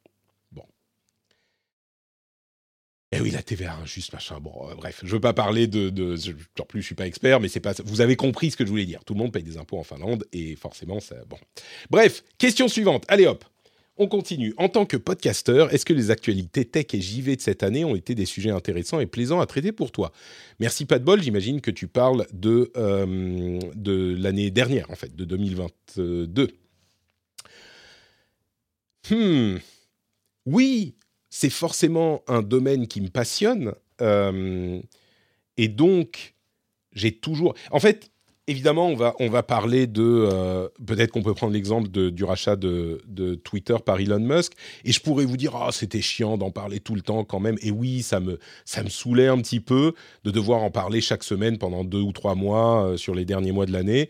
Eh 3.13 3.21
oui, 3.21 3.31
la 3.31 3.41
TVA 3.41 3.77
injuste, 3.77 4.11
machin. 4.11 4.39
Bon, 4.41 4.69
euh, 4.69 4.75
bref, 4.75 4.99
je 5.01 5.13
veux 5.13 5.21
pas 5.21 5.33
parler 5.33 5.67
de, 5.67 5.89
de 5.89 6.17
en 6.59 6.65
plus, 6.65 6.81
je 6.81 6.87
suis 6.87 6.95
pas 6.95 7.07
expert, 7.07 7.39
mais 7.39 7.47
c'est 7.47 7.61
pas. 7.61 7.73
Vous 7.85 8.01
avez 8.01 8.17
compris 8.17 8.51
ce 8.51 8.57
que 8.57 8.65
je 8.65 8.69
voulais 8.69 8.85
dire. 8.85 9.03
Tout 9.05 9.13
le 9.13 9.19
monde 9.19 9.31
paye 9.31 9.43
des 9.43 9.57
impôts 9.57 9.77
en 9.77 9.83
Finlande 9.83 10.25
et 10.33 10.57
forcément, 10.57 10.99
ça. 10.99 11.15
Bon. 11.29 11.37
Bref, 11.89 12.23
question 12.37 12.67
suivante. 12.67 13.05
Allez 13.07 13.25
hop, 13.25 13.45
on 13.97 14.07
continue. 14.07 14.53
En 14.57 14.67
tant 14.67 14.85
que 14.85 14.97
podcasteur, 14.97 15.73
est-ce 15.73 15.85
que 15.85 15.93
les 15.93 16.11
actualités 16.11 16.65
tech 16.65 16.87
et 16.93 17.01
JV 17.01 17.37
de 17.37 17.41
cette 17.41 17.63
année 17.63 17.85
ont 17.85 17.95
été 17.95 18.13
des 18.13 18.25
sujets 18.25 18.51
intéressants 18.51 18.99
et 18.99 19.05
plaisants 19.05 19.39
à 19.39 19.45
traiter 19.45 19.71
pour 19.71 19.91
toi? 19.91 20.11
Merci 20.59 20.85
pas 20.85 20.99
bol. 20.99 21.21
J'imagine 21.21 21.61
que 21.61 21.71
tu 21.71 21.87
parles 21.87 22.27
de 22.33 22.71
euh, 22.75 23.57
de 23.75 24.15
l'année 24.19 24.51
dernière, 24.51 24.91
en 24.91 24.95
fait, 24.95 25.15
de 25.15 25.23
2022. 25.23 26.49
Hmm. 29.09 29.57
Oui, 30.45 30.95
c'est 31.37 31.51
forcément 31.51 32.23
un 32.27 32.41
domaine 32.41 32.87
qui 32.87 32.99
me 32.99 33.09
passionne. 33.09 33.73
Euh, 34.01 34.81
et 35.57 35.67
donc, 35.67 36.33
j'ai 36.93 37.11
toujours. 37.11 37.53
En 37.69 37.79
fait, 37.79 38.09
évidemment, 38.47 38.87
on 38.87 38.95
va, 38.95 39.13
on 39.19 39.29
va 39.29 39.43
parler 39.43 39.85
de. 39.85 40.01
Euh, 40.01 40.67
peut-être 40.83 41.11
qu'on 41.11 41.21
peut 41.21 41.35
prendre 41.35 41.53
l'exemple 41.53 41.89
du 41.89 42.23
rachat 42.23 42.55
de, 42.55 43.35
Twitter 43.43 43.75
par 43.85 43.99
Elon 43.99 44.19
Musk. 44.19 44.53
Et 44.83 44.91
je 44.91 44.99
pourrais 44.99 45.25
vous 45.25 45.37
dire, 45.37 45.55
ah, 45.55 45.71
c'était 45.71 46.01
chiant 46.01 46.39
d'en 46.39 46.49
parler 46.49 46.79
tout 46.79 46.95
le 46.95 47.01
temps 47.01 47.23
quand 47.23 47.39
même. 47.39 47.57
Et 47.61 47.69
oui, 47.69 48.01
ça 48.01 48.19
me, 48.19 48.39
ça 48.65 48.81
me 48.81 48.89
saoulait 48.89 49.27
un 49.27 49.37
petit 49.37 49.59
peu 49.59 49.93
de 50.23 50.31
devoir 50.31 50.63
en 50.63 50.71
parler 50.71 51.01
chaque 51.01 51.23
semaine 51.23 51.59
pendant 51.59 51.83
deux 51.83 52.01
ou 52.01 52.13
trois 52.13 52.33
mois 52.33 52.83
euh, 52.83 52.97
sur 52.97 53.13
les 53.13 53.25
derniers 53.25 53.51
mois 53.51 53.67
de 53.67 53.73
l'année. 53.73 54.09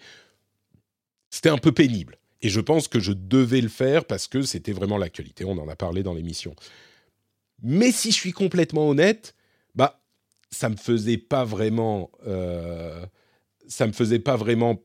C'était 1.30 1.50
un 1.50 1.58
peu 1.58 1.74
pénible. 1.74 2.18
Et 2.42 2.48
je 2.48 2.62
pense 2.62 2.88
que 2.88 3.02
je 3.02 3.12
devais 3.12 3.60
le 3.60 3.68
faire 3.68 4.06
parce 4.06 4.28
que 4.28 4.44
c'était 4.44 4.72
vraiment 4.72 4.98
l'actualité. 4.98 5.44
On 5.44 5.58
en 5.58 5.68
a 5.68 5.76
parlé 5.76 6.04
dans 6.04 6.14
l'émission. 6.14 6.56
Mais 7.62 7.92
si 7.92 8.12
je 8.12 8.16
suis 8.16 8.32
complètement 8.32 8.90
honnête, 8.90 9.36
bah, 9.76 10.02
ça 10.52 10.70
me 10.70 10.76
faisait 10.76 11.18
pas 11.18 11.44
vraiment, 11.44 12.12
euh, 12.26 13.06
ça 13.68 13.88
me 13.88 13.94
faisait 13.94 14.20
pas 14.20 14.36
vraiment, 14.36 14.82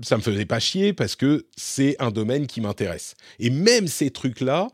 ça 0.00 0.16
me 0.16 0.22
faisait 0.22 0.46
pas 0.46 0.60
chier 0.60 0.92
parce 0.92 1.16
que 1.16 1.46
c'est 1.56 1.96
un 1.98 2.10
domaine 2.10 2.46
qui 2.46 2.60
m'intéresse. 2.60 3.14
Et 3.38 3.50
même 3.50 3.88
ces 3.88 4.10
trucs-là, 4.10 4.68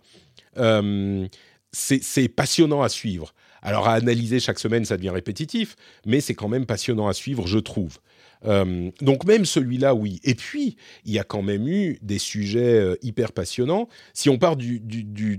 euh, 0.58 1.26
c'est 1.72 2.28
passionnant 2.28 2.82
à 2.82 2.88
suivre. 2.88 3.34
Alors 3.62 3.88
à 3.88 3.94
analyser 3.94 4.40
chaque 4.40 4.58
semaine, 4.58 4.84
ça 4.84 4.96
devient 4.96 5.10
répétitif, 5.10 5.76
mais 6.04 6.20
c'est 6.20 6.34
quand 6.34 6.48
même 6.48 6.66
passionnant 6.66 7.08
à 7.08 7.14
suivre, 7.14 7.46
je 7.46 7.58
trouve. 7.58 7.98
Euh, 8.46 8.90
donc 9.00 9.24
même 9.24 9.44
celui-là, 9.44 9.94
oui. 9.94 10.20
Et 10.24 10.34
puis, 10.34 10.76
il 11.04 11.12
y 11.12 11.18
a 11.18 11.24
quand 11.24 11.42
même 11.42 11.66
eu 11.66 11.98
des 12.02 12.18
sujets 12.18 12.74
euh, 12.74 12.96
hyper 13.02 13.32
passionnants. 13.32 13.88
Si 14.12 14.28
on 14.28 14.38
part 14.38 14.56
du, 14.56 14.82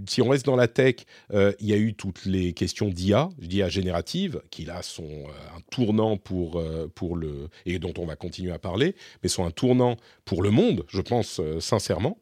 si 0.08 0.22
on 0.22 0.30
reste 0.30 0.46
dans 0.46 0.56
la 0.56 0.68
tech, 0.68 0.96
euh, 1.34 1.54
il 1.60 1.68
y 1.68 1.74
a 1.74 1.78
eu 1.78 1.94
toutes 1.94 2.26
les 2.26 2.54
questions 2.54 2.90
d'IA, 2.90 3.30
d'IA 3.38 3.70
générative, 3.70 4.42
qui 4.50 4.66
là 4.66 4.82
sont 4.82 5.26
un 5.56 5.62
tournant 5.72 6.18
pour 6.18 6.64
pour 6.96 7.16
le 7.16 7.50
et 7.66 7.80
dont 7.80 7.94
on 7.98 8.06
va 8.06 8.16
continuer 8.16 8.52
à 8.52 8.60
parler, 8.60 8.96
mais 9.22 9.30
sont 9.30 9.46
un 9.46 9.52
tournant 9.52 9.98
pour 10.24 10.42
le 10.42 10.52
monde, 10.52 10.86
je 10.88 11.02
pense 11.02 11.42
sincèrement. 11.60 12.18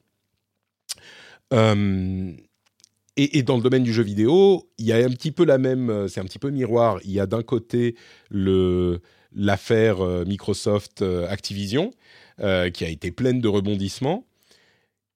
Et, 3.15 3.37
et, 3.37 3.43
dans 3.43 3.57
le 3.57 3.61
domaine 3.61 3.83
du 3.83 3.93
jeu 3.93 4.01
vidéo, 4.01 4.67
il 4.79 4.87
y 4.87 4.91
a 4.91 4.97
un 4.97 5.09
petit 5.09 5.31
peu 5.31 5.45
la 5.45 5.59
même, 5.59 6.07
c'est 6.07 6.19
un 6.19 6.23
petit 6.23 6.39
peu 6.39 6.49
miroir. 6.49 6.99
Il 7.03 7.11
y 7.11 7.19
a 7.19 7.27
d'un 7.27 7.43
côté 7.43 7.95
le 8.31 9.01
l'affaire 9.35 10.01
euh, 10.01 10.25
Microsoft 10.25 11.01
euh, 11.01 11.27
Activision, 11.29 11.91
euh, 12.39 12.69
qui 12.69 12.85
a 12.85 12.89
été 12.89 13.11
pleine 13.11 13.41
de 13.41 13.47
rebondissements. 13.47 14.25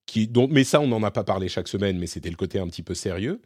Qui, 0.06 0.32
mais 0.50 0.64
ça, 0.64 0.80
on 0.80 0.88
n'en 0.88 1.04
a 1.04 1.12
pas 1.12 1.24
parlé 1.24 1.50
chaque 1.50 1.68
semaine, 1.68 1.98
mais 1.98 2.08
c'était 2.08 2.30
le 2.30 2.38
côté 2.38 2.60
un 2.60 2.68
petit 2.68 2.84
peu 2.84 2.94
sérieux 2.94 3.42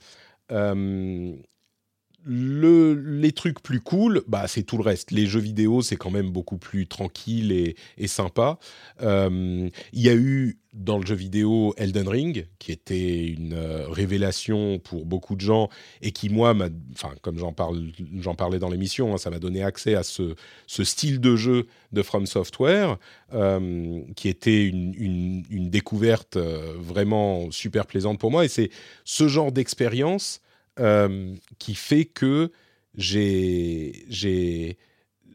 le, 2.23 2.93
les 2.93 3.31
trucs 3.31 3.61
plus 3.61 3.79
cool, 3.79 4.21
bah, 4.27 4.47
c'est 4.47 4.63
tout 4.63 4.77
le 4.77 4.83
reste. 4.83 5.11
Les 5.11 5.25
jeux 5.25 5.39
vidéo, 5.39 5.81
c'est 5.81 5.95
quand 5.95 6.11
même 6.11 6.29
beaucoup 6.29 6.57
plus 6.57 6.87
tranquille 6.87 7.51
et, 7.51 8.07
sympa. 8.07 8.59
Euh, 9.01 9.69
il 9.93 10.01
y 10.01 10.09
a 10.09 10.15
eu 10.15 10.57
dans 10.73 10.97
le 10.97 11.05
jeu 11.05 11.15
vidéo 11.15 11.73
Elden 11.77 12.07
Ring, 12.07 12.47
qui 12.59 12.71
était 12.71 13.25
une 13.25 13.53
euh, 13.53 13.87
révélation 13.89 14.79
pour 14.79 15.05
beaucoup 15.05 15.35
de 15.35 15.41
gens 15.41 15.69
et 16.01 16.11
qui, 16.11 16.29
moi, 16.29 16.53
enfin, 16.93 17.13
comme 17.21 17.37
j'en, 17.37 17.53
parle, 17.53 17.91
j'en 18.19 18.35
parlais 18.35 18.59
dans 18.59 18.69
l'émission, 18.69 19.13
hein, 19.13 19.17
ça 19.17 19.29
m'a 19.29 19.39
donné 19.39 19.63
accès 19.63 19.95
à 19.95 20.03
ce, 20.03 20.35
style 20.67 21.19
de 21.19 21.35
jeu 21.35 21.67
de 21.91 22.01
From 22.01 22.25
Software, 22.25 22.97
euh, 23.33 24.01
qui 24.15 24.29
était 24.29 24.65
une, 24.65 25.43
une 25.49 25.69
découverte 25.69 26.37
vraiment 26.37 27.49
super 27.51 27.85
plaisante 27.85 28.19
pour 28.19 28.31
moi. 28.31 28.45
Et 28.45 28.49
c'est 28.49 28.69
ce 29.05 29.27
genre 29.27 29.51
d'expérience 29.51 30.41
euh, 30.81 31.35
qui 31.59 31.75
fait 31.75 32.05
que 32.05 32.51
j'ai, 32.95 34.05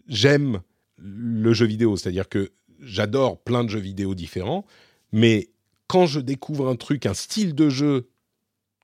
j'aime 0.09 0.61
le 0.99 1.53
jeu 1.53 1.67
vidéo, 1.67 1.97
c'est-à-dire 1.97 2.29
que 2.29 2.53
j'adore 2.81 3.41
plein 3.43 3.65
de 3.65 3.71
jeux 3.71 3.81
vidéo 3.81 4.15
différents, 4.15 4.67
mais 5.13 5.49
quand 5.87 6.07
je 6.07 6.21
découvre 6.21 6.69
un 6.69 6.77
truc, 6.77 7.07
un 7.07 7.15
style 7.15 7.55
de 7.55 7.69
jeu 7.69 8.09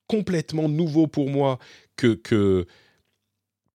complètement 0.06 0.68
nouveau 0.68 1.06
pour 1.06 1.28
moi, 1.30 1.58
que, 1.96 2.14
que 2.14 2.66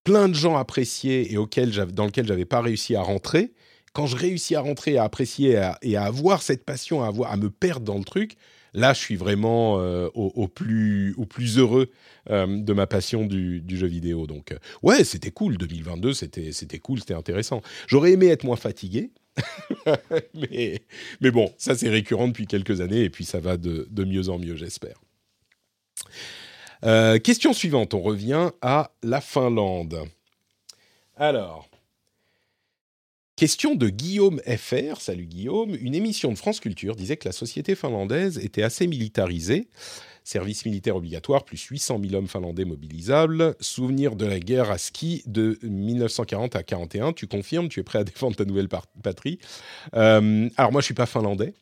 plein 0.03 0.29
de 0.29 0.35
gens 0.35 0.55
appréciaient 0.55 1.31
et 1.31 1.37
auquel 1.37 1.71
dans 1.71 2.05
lequel 2.05 2.25
j'avais 2.25 2.45
pas 2.45 2.61
réussi 2.61 2.95
à 2.95 3.01
rentrer, 3.01 3.53
quand 3.93 4.05
je 4.05 4.15
réussis 4.15 4.55
à 4.55 4.61
rentrer, 4.61 4.97
à 4.97 5.03
apprécier 5.03 5.59
et 5.81 5.97
à, 5.97 6.03
avoir 6.03 6.41
cette 6.41 6.63
passion, 6.63 7.03
à, 7.03 7.07
avoir, 7.07 7.31
à 7.31 7.37
me 7.37 7.49
perdre 7.49 7.85
dans 7.85 7.97
le 7.97 8.03
truc, 8.03 8.37
là, 8.73 8.93
je 8.93 8.99
suis 8.99 9.15
vraiment 9.15 9.79
euh, 9.79 10.09
au, 10.13 10.47
plus, 10.47 11.13
heureux 11.57 11.89
euh, 12.29 12.61
de 12.61 12.73
ma 12.73 12.87
passion 12.87 13.25
du, 13.25 13.63
jeu 13.67 13.87
vidéo. 13.87 14.27
Donc, 14.27 14.51
euh, 14.51 14.57
ouais, 14.83 15.03
c'était 15.03 15.31
cool. 15.31 15.57
2022, 15.57 16.13
c'était, 16.13 16.51
c'était 16.51 16.79
cool, 16.79 16.99
c'était 16.99 17.13
intéressant. 17.13 17.61
J'aurais 17.87 18.11
aimé 18.13 18.27
être 18.27 18.43
moins 18.43 18.55
fatigué. 18.55 19.11
mais, 20.33 20.81
bon, 21.31 21.53
ça 21.57 21.75
c'est 21.75 21.89
récurrent 21.89 22.27
depuis 22.27 22.47
quelques 22.47 22.81
années 22.81 23.03
et 23.03 23.09
puis 23.11 23.23
ça 23.23 23.39
va 23.39 23.57
de, 23.57 23.87
de 23.91 24.03
mieux 24.03 24.29
en 24.29 24.39
mieux, 24.39 24.55
j'espère. 24.55 24.99
question 27.21 27.53
suivante, 27.53 27.93
on 27.93 28.01
revient 28.01 28.49
à 28.61 28.91
la 29.03 29.21
Finlande. 29.21 29.99
Alors, 31.15 31.69
Question 33.37 33.75
de 33.75 33.89
Guillaume 33.89 34.41
FR, 34.47 34.99
salut 34.99 35.27
Guillaume, 35.27 35.77
une 35.79 35.93
émission 35.93 36.31
de 36.31 36.37
France 36.39 36.59
Culture 36.59 36.95
disait 36.95 37.17
que 37.17 37.27
la 37.27 37.31
société 37.31 37.75
finlandaise 37.75 38.39
était 38.39 38.63
assez 38.63 38.87
militarisée, 38.87 39.67
service 40.23 40.65
militaire 40.65 40.95
obligatoire, 40.95 41.45
plus 41.45 41.61
800 41.61 42.01
000 42.01 42.15
hommes 42.15 42.27
finlandais 42.27 42.65
mobilisables, 42.65 43.55
souvenir 43.59 44.15
de 44.15 44.25
la 44.25 44.39
guerre 44.39 44.71
à 44.71 44.79
ski 44.79 45.21
de 45.27 45.59
1940 45.61 46.55
à 46.55 46.63
41, 46.63 47.13
tu 47.13 47.27
confirmes, 47.27 47.69
tu 47.69 47.79
es 47.79 47.83
prêt 47.83 47.99
à 47.99 48.03
défendre 48.03 48.35
ta 48.35 48.43
nouvelle 48.43 48.69
patrie 49.03 49.37
euh, 49.93 50.49
Alors 50.57 50.71
moi 50.71 50.81
je 50.81 50.85
suis 50.85 50.95
pas 50.95 51.05
finlandais, 51.05 51.53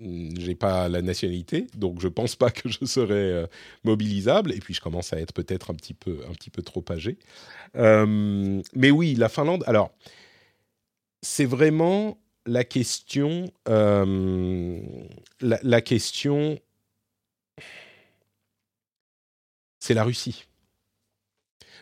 j'ai 0.00 0.56
pas 0.56 0.88
la 0.88 1.02
nationalité, 1.02 1.68
donc 1.76 2.00
je 2.00 2.08
pense 2.08 2.34
pas 2.34 2.50
que 2.50 2.68
je 2.68 2.84
serais 2.84 3.14
euh, 3.14 3.46
mobilisable. 3.84 4.52
Et 4.52 4.58
puis 4.58 4.74
je 4.74 4.80
commence 4.80 5.12
à 5.12 5.20
être 5.20 5.32
peut-être 5.32 5.70
un 5.70 5.74
petit 5.74 5.94
peu, 5.94 6.18
un 6.28 6.62
trop 6.62 6.84
âgé. 6.90 7.16
Euh, 7.76 8.60
mais 8.74 8.90
oui, 8.90 9.14
la 9.14 9.28
Finlande. 9.28 9.62
Alors, 9.68 9.92
c'est 11.26 11.44
vraiment 11.44 12.18
la 12.46 12.64
question, 12.64 13.52
euh, 13.68 14.80
la, 15.40 15.80
question, 15.80 16.58
c'est 19.80 19.94
la 19.94 20.04
Russie. 20.04 20.46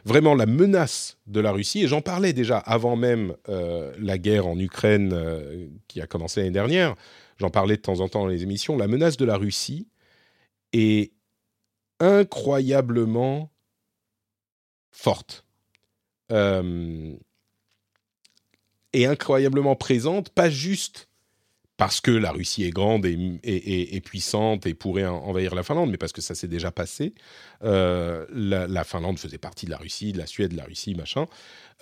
Vraiment 0.07 0.35
la 0.35 0.47
menace 0.47 1.19
de 1.27 1.41
la 1.41 1.53
Russie, 1.53 1.83
et 1.83 1.89
j'en 1.89 2.01
parlais 2.01 2.33
déjà 2.33 2.59
avant 2.59 2.97
même 2.97 3.37
euh, 3.49 3.95
la 3.99 4.17
guerre 4.17 4.47
en 4.47 4.59
Ukraine 4.59 5.13
euh, 5.13 5.69
qui 5.89 6.01
a 6.01 6.07
commencé 6.07 6.41
l'année 6.41 6.53
dernière, 6.53 6.95
j'en 7.39 7.51
parlais 7.51 7.77
de 7.77 7.83
temps 7.83 8.01
en 8.01 8.09
temps 8.09 8.23
dans 8.23 8.29
les 8.29 8.43
émissions, 8.43 8.79
la 8.79 8.89
menace 8.89 9.19
de 9.19 9.27
la 9.27 9.37
Russie 9.37 9.89
est 10.73 11.13
incroyablement 12.01 13.53
forte 14.91 15.45
est 18.95 19.07
incroyablement 19.07 19.77
présente, 19.77 20.31
pas 20.31 20.51
juste 20.51 21.09
parce 21.77 22.01
que 22.01 22.13
la 22.13 22.31
Russie 22.31 22.65
est 22.65 22.71
grande 22.71 23.05
et, 23.05 24.01
puissante 24.05 24.65
et 24.67 24.75
pourrait 24.75 25.07
envahir 25.07 25.55
la 25.55 25.65
Finlande, 25.65 25.91
mais 25.91 25.97
parce 25.97 26.13
que 26.13 26.21
ça 26.21 26.35
s'est 26.35 26.49
déjà 26.49 26.71
passé. 26.71 27.15
Euh, 27.65 28.27
la, 28.31 28.85
Finlande 28.85 29.19
faisait 29.19 29.39
partie 29.39 29.67
de 29.67 29.73
la 29.73 29.79
Russie, 29.79 30.13
de 30.13 30.19
la 30.19 30.27
Suède, 30.27 30.53
de 30.53 30.57
la 30.57 30.65
Russie, 30.65 30.95
machin. 30.95 31.27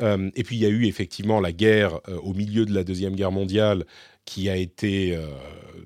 Euh, 0.00 0.30
et 0.34 0.44
puis 0.44 0.56
il 0.56 0.62
y 0.62 0.66
a 0.66 0.70
eu 0.70 0.86
effectivement 0.86 1.40
la 1.40 1.52
guerre 1.52 2.00
euh, 2.08 2.16
au 2.20 2.32
milieu 2.32 2.64
de 2.64 2.74
la 2.74 2.84
Deuxième 2.84 3.14
Guerre 3.14 3.32
mondiale 3.32 3.84
qui 4.24 4.48
a 4.48 4.56
été 4.56 5.18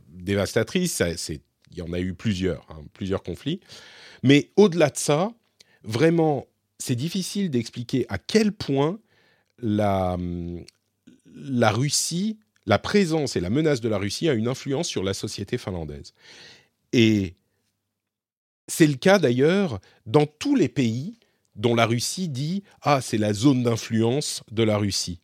dévastatrice. 0.08 1.02
il 1.30 1.76
y 1.76 1.82
en 1.82 1.92
a 1.92 1.98
eu 1.98 2.14
plusieurs, 2.14 2.64
hein, 2.68 2.82
plusieurs 2.92 3.22
conflits. 3.22 3.60
Mais 4.22 4.50
au-delà 4.56 4.90
de 4.90 4.98
ça, 4.98 5.32
vraiment, 5.82 6.46
c'est 6.78 6.94
difficile 6.94 7.50
d'expliquer 7.50 8.04
à 8.08 8.18
quel 8.18 8.52
point 8.52 9.00
la, 9.58 10.18
la 11.36 11.70
Russie, 11.70 12.38
la 12.64 12.78
présence 12.78 13.36
et 13.36 13.40
la 13.40 13.50
menace 13.50 13.80
de 13.80 13.88
la 13.88 13.98
Russie 13.98 14.28
a 14.28 14.34
une 14.34 14.48
influence 14.48 14.88
sur 14.88 15.04
la 15.04 15.14
société 15.14 15.58
finlandaise. 15.58 16.14
Et 16.92 17.34
c'est 18.68 18.86
le 18.86 18.94
cas 18.94 19.18
d'ailleurs 19.18 19.80
dans 20.06 20.26
tous 20.26 20.56
les 20.56 20.68
pays 20.68 21.18
dont 21.54 21.74
la 21.74 21.86
Russie 21.86 22.28
dit 22.28 22.64
ah 22.82 23.00
c'est 23.00 23.18
la 23.18 23.32
zone 23.32 23.62
d'influence 23.62 24.42
de 24.50 24.62
la 24.62 24.78
Russie. 24.78 25.20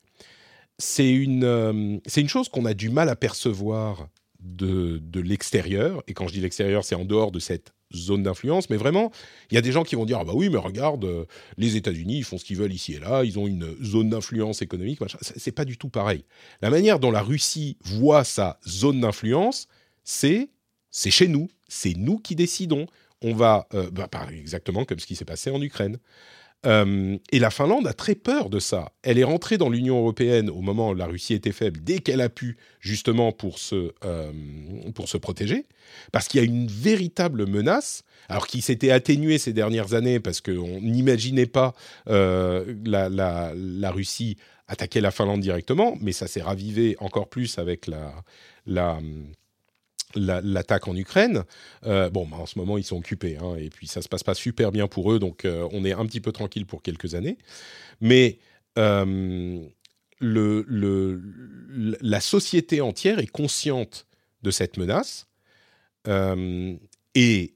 C'est 0.79 1.13
une, 1.13 1.45
euh, 1.45 1.99
une 2.17 2.29
chose 2.29 2.49
qu'on 2.49 2.65
a 2.65 2.75
du 2.75 2.91
mal 2.91 3.09
à 3.09 3.17
percevoir 3.17 4.09
de, 4.41 4.99
de 5.03 5.21
l'extérieur. 5.21 6.03
Et 6.09 6.15
quand 6.15 6.27
je 6.29 6.33
dis 6.33 6.41
l'extérieur, 6.41 6.85
c'est 6.85 6.95
en 6.95 7.05
dehors 7.05 7.31
de 7.31 7.39
cette 7.39 7.73
zone 7.95 8.23
d'influence, 8.23 8.71
mais 8.71 8.77
vraiment, 8.77 9.13
il 9.51 9.55
y 9.55 9.59
a 9.59 9.61
des 9.61 9.73
gens 9.73 9.85
qui 9.85 9.95
vont 9.95 10.05
dire 10.05 10.19
ah 10.21 10.25
bah 10.25 10.33
oui, 10.35 10.49
mais 10.49 10.59
regarde, 10.59 11.05
euh, 11.05 11.25
les 11.57 11.77
États-Unis, 11.77 12.19
ils 12.19 12.25
font 12.25 12.39
ce 12.39 12.45
qu'ils 12.45 12.57
veulent 12.57 12.73
ici 12.73 12.95
et 12.95 12.99
là, 12.99 13.25
ils 13.25 13.39
ont 13.39 13.47
une 13.47 13.77
zone 13.83 14.11
d'influence 14.11 14.63
économique, 14.63 15.01
machin. 15.01 15.19
C'est 15.21 15.53
pas 15.53 15.65
du 15.65 15.79
tout 15.79 15.89
pareil. 15.89 16.25
La 16.61 16.71
manière 16.71 16.99
dont 16.99 17.11
la 17.11 17.23
Russie 17.23 17.77
voit 17.85 18.25
sa 18.25 18.59
zone 18.67 19.01
d'influence, 19.01 19.67
c'est 20.05 20.49
c'est 20.91 21.11
chez 21.11 21.27
nous, 21.27 21.49
c'est 21.69 21.95
nous 21.95 22.19
qui 22.19 22.37
décidons. 22.37 22.87
On 23.23 23.35
va, 23.35 23.67
euh, 23.73 23.91
bah, 23.91 24.09
exactement 24.33 24.85
comme 24.85 24.99
ce 24.99 25.07
qui 25.07 25.17
s'est 25.17 25.25
passé 25.25 25.51
en 25.51 25.63
Ukraine. 25.63 25.99
Euh, 26.65 27.19
et 27.33 27.39
la 27.39 27.51
Finlande 27.51 27.87
a 27.87 27.93
très 27.93 28.15
peur 28.15 28.49
de 28.49 28.59
ça. 28.59 28.93
Elle 29.03 29.19
est 29.19 29.25
rentrée 29.25 29.59
dans 29.59 29.69
l'Union 29.69 29.99
européenne 29.99 30.49
au 30.49 30.61
moment 30.61 30.91
où 30.91 30.95
la 30.95 31.07
Russie 31.07 31.35
était 31.35 31.53
faible, 31.53 31.81
dès 31.83 31.99
qu'elle 31.99 32.21
a 32.21 32.29
pu, 32.29 32.57
justement 32.81 33.33
pour 33.33 33.59
se, 33.59 33.93
euh, 34.05 34.33
pour 34.95 35.09
se 35.09 35.17
protéger, 35.17 35.67
parce 36.13 36.29
qu'il 36.29 36.41
y 36.41 36.45
a 36.45 36.47
une 36.47 36.69
véritable 36.69 37.47
menace, 37.47 38.05
alors 38.29 38.47
qui 38.47 38.61
s'était 38.61 38.93
atténuée 38.93 39.39
ces 39.39 39.53
dernières 39.53 39.95
années, 39.95 40.21
parce 40.21 40.41
qu'on 40.41 40.81
n'imaginait 40.81 41.47
pas 41.47 41.75
euh, 42.09 42.75
la, 42.85 43.09
la, 43.09 43.53
la, 43.55 43.91
Russie 43.91 44.37
attaquer 44.69 45.01
la 45.01 45.11
Finlande 45.11 45.41
directement, 45.41 45.97
mais 46.01 46.13
ça 46.13 46.29
s'est 46.29 46.43
ravivé 46.43 46.97
encore 47.01 47.29
plus 47.29 47.59
avec 47.59 47.89
la, 47.89 48.15
la 48.67 49.01
l'attaque 50.15 50.89
en 50.89 50.97
Ukraine. 50.97 51.45
Euh, 51.87 52.11
bon, 52.11 52.27
bah, 52.27 52.39
en 52.39 52.47
ce 52.47 52.59
moment, 52.59 52.79
ils 52.79 52.85
sont 52.85 52.99
occupés, 52.99 53.37
hein, 53.37 53.57
et 53.57 53.71
puis 53.71 53.87
ça 53.87 54.03
se 54.03 54.09
passe 54.09 54.23
pas 54.23 54.35
super 54.35 54.73
bien 54.73 54.89
pour 54.89 55.13
eux, 55.13 55.19
donc 55.19 55.45
euh, 55.45 55.69
on 55.73 55.85
est 55.85 55.93
un 55.93 56.07
petit 56.07 56.21
peu 56.21 56.33
tranquille 56.33 56.67
pour 56.67 56.83
quelques 56.83 57.15
années. 57.15 57.39
Mais 58.01 58.39
euh, 58.79 59.61
la 60.21 62.21
société 62.21 62.81
entière 62.81 63.19
est 63.19 63.27
consciente 63.27 64.07
de 64.43 64.51
cette 64.51 64.77
menace 64.77 65.27
et 67.15 67.55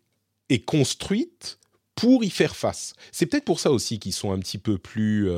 est 0.49 0.65
construite 0.65 1.59
pour 1.95 2.25
y 2.25 2.31
faire 2.31 2.57
face. 2.57 2.95
C'est 3.13 3.27
peut-être 3.27 3.45
pour 3.45 3.61
ça 3.61 3.71
aussi 3.71 3.99
qu'ils 3.99 4.13
sont 4.13 4.33
un 4.33 4.39
petit 4.39 4.59
peu 4.59 4.79
plus, 4.79 5.31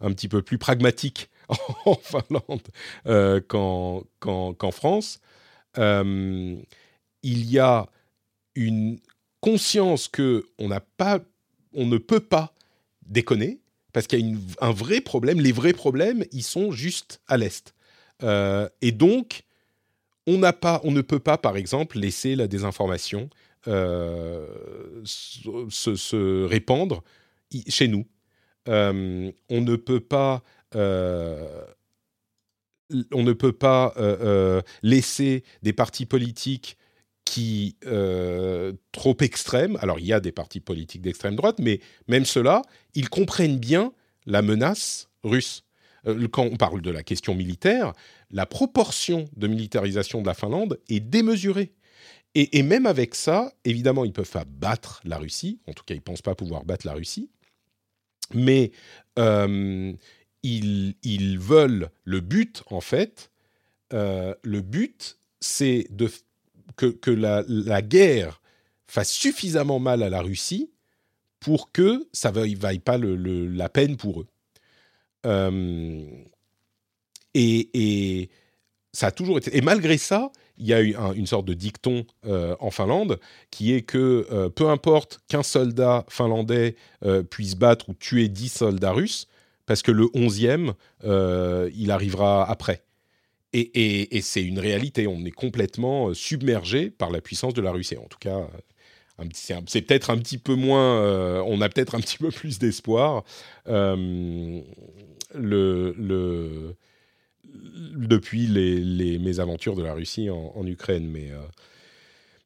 un 0.00 0.12
petit 0.12 0.28
peu 0.28 0.42
plus 0.42 0.58
pragmatiques 0.58 1.30
en 1.84 1.94
Finlande 1.94 2.62
qu'en 3.48 4.70
France 4.72 5.20
euh, 5.78 6.56
il 7.22 7.50
y 7.50 7.58
a 7.58 7.86
une 8.54 8.98
conscience 9.40 10.08
que 10.08 10.44
on 10.58 10.68
n'a 10.68 10.80
pas, 10.80 11.20
on 11.74 11.86
ne 11.86 11.98
peut 11.98 12.20
pas 12.20 12.52
déconner 13.06 13.60
parce 13.92 14.06
qu'il 14.06 14.26
y 14.26 14.32
a 14.32 14.66
un 14.66 14.72
vrai 14.72 15.00
problème. 15.00 15.40
Les 15.40 15.52
vrais 15.52 15.72
problèmes, 15.72 16.24
ils 16.32 16.42
sont 16.42 16.72
juste 16.72 17.20
à 17.26 17.36
l'est. 17.36 17.74
Euh, 18.22 18.68
et 18.82 18.92
donc, 18.92 19.44
on 20.26 20.38
n'a 20.38 20.52
pas, 20.52 20.80
on 20.84 20.90
ne 20.90 21.00
peut 21.00 21.20
pas, 21.20 21.38
par 21.38 21.56
exemple, 21.56 21.98
laisser 21.98 22.36
la 22.36 22.48
désinformation 22.48 23.30
euh, 23.66 24.46
se, 25.04 26.44
répandre 26.44 27.02
chez 27.68 27.88
nous. 27.88 28.06
on 28.66 29.32
ne 29.50 29.76
peut 29.76 30.00
pas 30.00 30.42
on 33.12 33.22
ne 33.22 33.32
peut 33.32 33.52
pas 33.52 33.92
euh, 33.96 34.16
euh, 34.20 34.62
laisser 34.82 35.44
des 35.62 35.72
partis 35.72 36.06
politiques 36.06 36.76
qui 37.24 37.76
euh, 37.86 38.72
trop 38.92 39.16
extrêmes. 39.20 39.78
Alors 39.80 39.98
il 39.98 40.06
y 40.06 40.12
a 40.12 40.20
des 40.20 40.32
partis 40.32 40.60
politiques 40.60 41.02
d'extrême 41.02 41.36
droite, 41.36 41.56
mais 41.58 41.80
même 42.06 42.24
ceux-là, 42.24 42.62
ils 42.94 43.10
comprennent 43.10 43.58
bien 43.58 43.92
la 44.26 44.42
menace 44.42 45.08
russe. 45.22 45.64
quand 46.32 46.44
on 46.44 46.56
parle 46.56 46.80
de 46.80 46.90
la 46.90 47.02
question 47.02 47.34
militaire, 47.34 47.92
la 48.30 48.46
proportion 48.46 49.26
de 49.36 49.46
militarisation 49.46 50.22
de 50.22 50.26
la 50.26 50.34
Finlande 50.34 50.78
est 50.88 51.00
démesurée. 51.00 51.72
Et, 52.34 52.62
même 52.62 52.86
avec 52.86 53.16
ça, 53.16 53.52
évidemment, 53.64 54.04
ils 54.04 54.08
ne 54.08 54.12
peuvent 54.12 54.30
pas 54.30 54.44
battre 54.46 55.00
la 55.04 55.18
Russie. 55.18 55.60
En 55.66 55.72
tout 55.72 55.82
cas, 55.84 55.94
ils 55.94 55.98
ne 55.98 56.02
pensent 56.02 56.22
pas 56.22 56.36
pouvoir 56.36 56.64
battre 56.64 56.86
la 56.86 56.92
Russie. 56.92 57.30
Mais 58.32 58.70
ils, 60.42 61.38
veulent 61.38 61.90
le 62.04 62.20
but, 62.20 62.62
en 62.70 62.80
fait, 62.80 63.30
euh, 63.92 64.34
le 64.42 64.60
but, 64.60 65.18
c'est 65.40 65.88
que, 66.76 67.10
la, 67.10 67.82
guerre 67.82 68.40
fasse 68.86 69.10
suffisamment 69.10 69.78
mal 69.78 70.02
à 70.02 70.08
la 70.08 70.20
Russie 70.20 70.70
pour 71.40 71.72
que 71.72 72.08
ça 72.12 72.30
ne 72.32 72.56
vaille 72.56 72.78
pas 72.78 72.98
la 72.98 73.68
peine 73.68 73.96
pour 73.96 74.22
eux. 74.22 74.26
Euh, 75.26 76.04
et, 77.34 78.30
ça 78.92 79.08
a 79.08 79.10
toujours 79.10 79.38
été. 79.38 79.56
Et 79.56 79.60
malgré 79.60 79.98
ça, 79.98 80.32
il 80.56 80.66
y 80.66 80.72
a 80.72 80.82
eu 80.82 80.96
une 81.14 81.26
sorte 81.26 81.44
de 81.44 81.54
dicton 81.54 82.04
en 82.24 82.70
Finlande 82.70 83.20
qui 83.50 83.74
est 83.74 83.82
que 83.82 84.48
peu 84.48 84.70
importe 84.70 85.20
qu'un 85.28 85.44
soldat 85.44 86.04
finlandais 86.08 86.74
puisse 87.30 87.54
battre 87.54 87.90
ou 87.90 87.94
tuer 87.94 88.28
10 88.28 88.48
soldats 88.48 88.92
russes, 88.92 89.28
parce 89.68 89.82
que 89.82 89.92
le 89.92 90.06
11e, 90.06 90.72
il 91.74 91.90
arrivera 91.92 92.50
après. 92.50 92.82
Et, 93.54 94.20
c'est 94.22 94.42
une 94.42 94.58
réalité. 94.58 95.06
On 95.06 95.24
est 95.24 95.30
complètement 95.30 96.08
euh, 96.08 96.14
submergé 96.14 96.90
par 96.90 97.10
la 97.10 97.20
puissance 97.20 97.54
de 97.54 97.62
la 97.62 97.70
Russie. 97.70 97.96
En 97.96 98.06
tout 98.06 98.18
cas, 98.18 98.46
c'est 99.32 99.82
peut-être 99.82 100.10
un 100.10 100.18
petit 100.18 100.38
peu 100.38 100.54
moins. 100.54 101.00
Euh, 101.00 101.42
on 101.46 101.60
a 101.60 101.68
peut-être 101.68 101.94
un 101.94 102.00
petit 102.00 102.18
peu 102.18 102.30
plus 102.30 102.58
d'espoir. 102.58 103.24
Euh, 103.68 104.60
depuis 107.94 108.46
les, 108.46 109.18
mésaventures 109.18 109.76
de 109.76 109.82
la 109.82 109.94
Russie 109.94 110.28
en, 110.30 110.66
Ukraine. 110.66 111.08
Mais, 111.08 111.30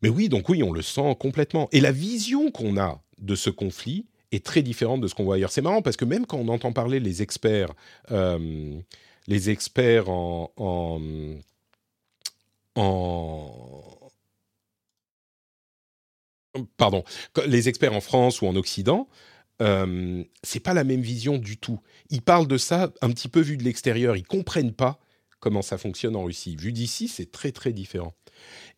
mais 0.02 0.08
oui, 0.08 0.28
donc 0.28 0.48
oui, 0.48 0.62
on 0.62 0.72
le 0.72 0.82
sent 0.82 1.16
complètement. 1.18 1.68
Et 1.72 1.80
la 1.80 1.92
vision 1.92 2.50
qu'on 2.50 2.76
a 2.76 3.02
de 3.18 3.34
ce 3.34 3.50
conflit 3.50 4.06
est 4.32 4.44
très 4.44 4.62
différente 4.62 5.00
de 5.00 5.08
ce 5.08 5.14
qu'on 5.14 5.24
voit 5.24 5.36
ailleurs. 5.36 5.52
C'est 5.52 5.62
marrant 5.62 5.82
parce 5.82 5.96
que 5.96 6.04
même 6.04 6.26
quand 6.26 6.38
on 6.38 6.48
entend 6.48 6.72
parler 6.72 7.00
les 7.00 7.22
experts 7.22 7.74
les 9.28 9.50
experts 9.50 10.08
en, 10.08 10.52
en, 12.74 13.00
pardon, 16.76 17.04
les 17.46 17.68
experts 17.68 17.92
en 17.92 18.00
France 18.00 18.42
ou 18.42 18.46
en 18.46 18.56
Occident, 18.56 19.08
euh, 19.60 20.24
c'est 20.42 20.60
pas 20.60 20.74
la 20.74 20.84
même 20.84 21.02
vision 21.02 21.38
du 21.38 21.56
tout. 21.56 21.80
Ils 22.10 22.22
parlent 22.22 22.48
de 22.48 22.58
ça 22.58 22.92
un 23.00 23.10
petit 23.10 23.28
peu 23.28 23.40
vu 23.40 23.56
de 23.56 23.64
l'extérieur. 23.64 24.16
Ils 24.16 24.26
comprennent 24.26 24.72
pas 24.72 24.98
comment 25.40 25.62
ça 25.62 25.78
fonctionne 25.78 26.16
en 26.16 26.24
Russie. 26.24 26.56
Vu 26.56 26.72
d'ici, 26.72 27.08
c'est 27.08 27.30
très 27.30 27.52
très 27.52 27.72
différent. 27.72 28.14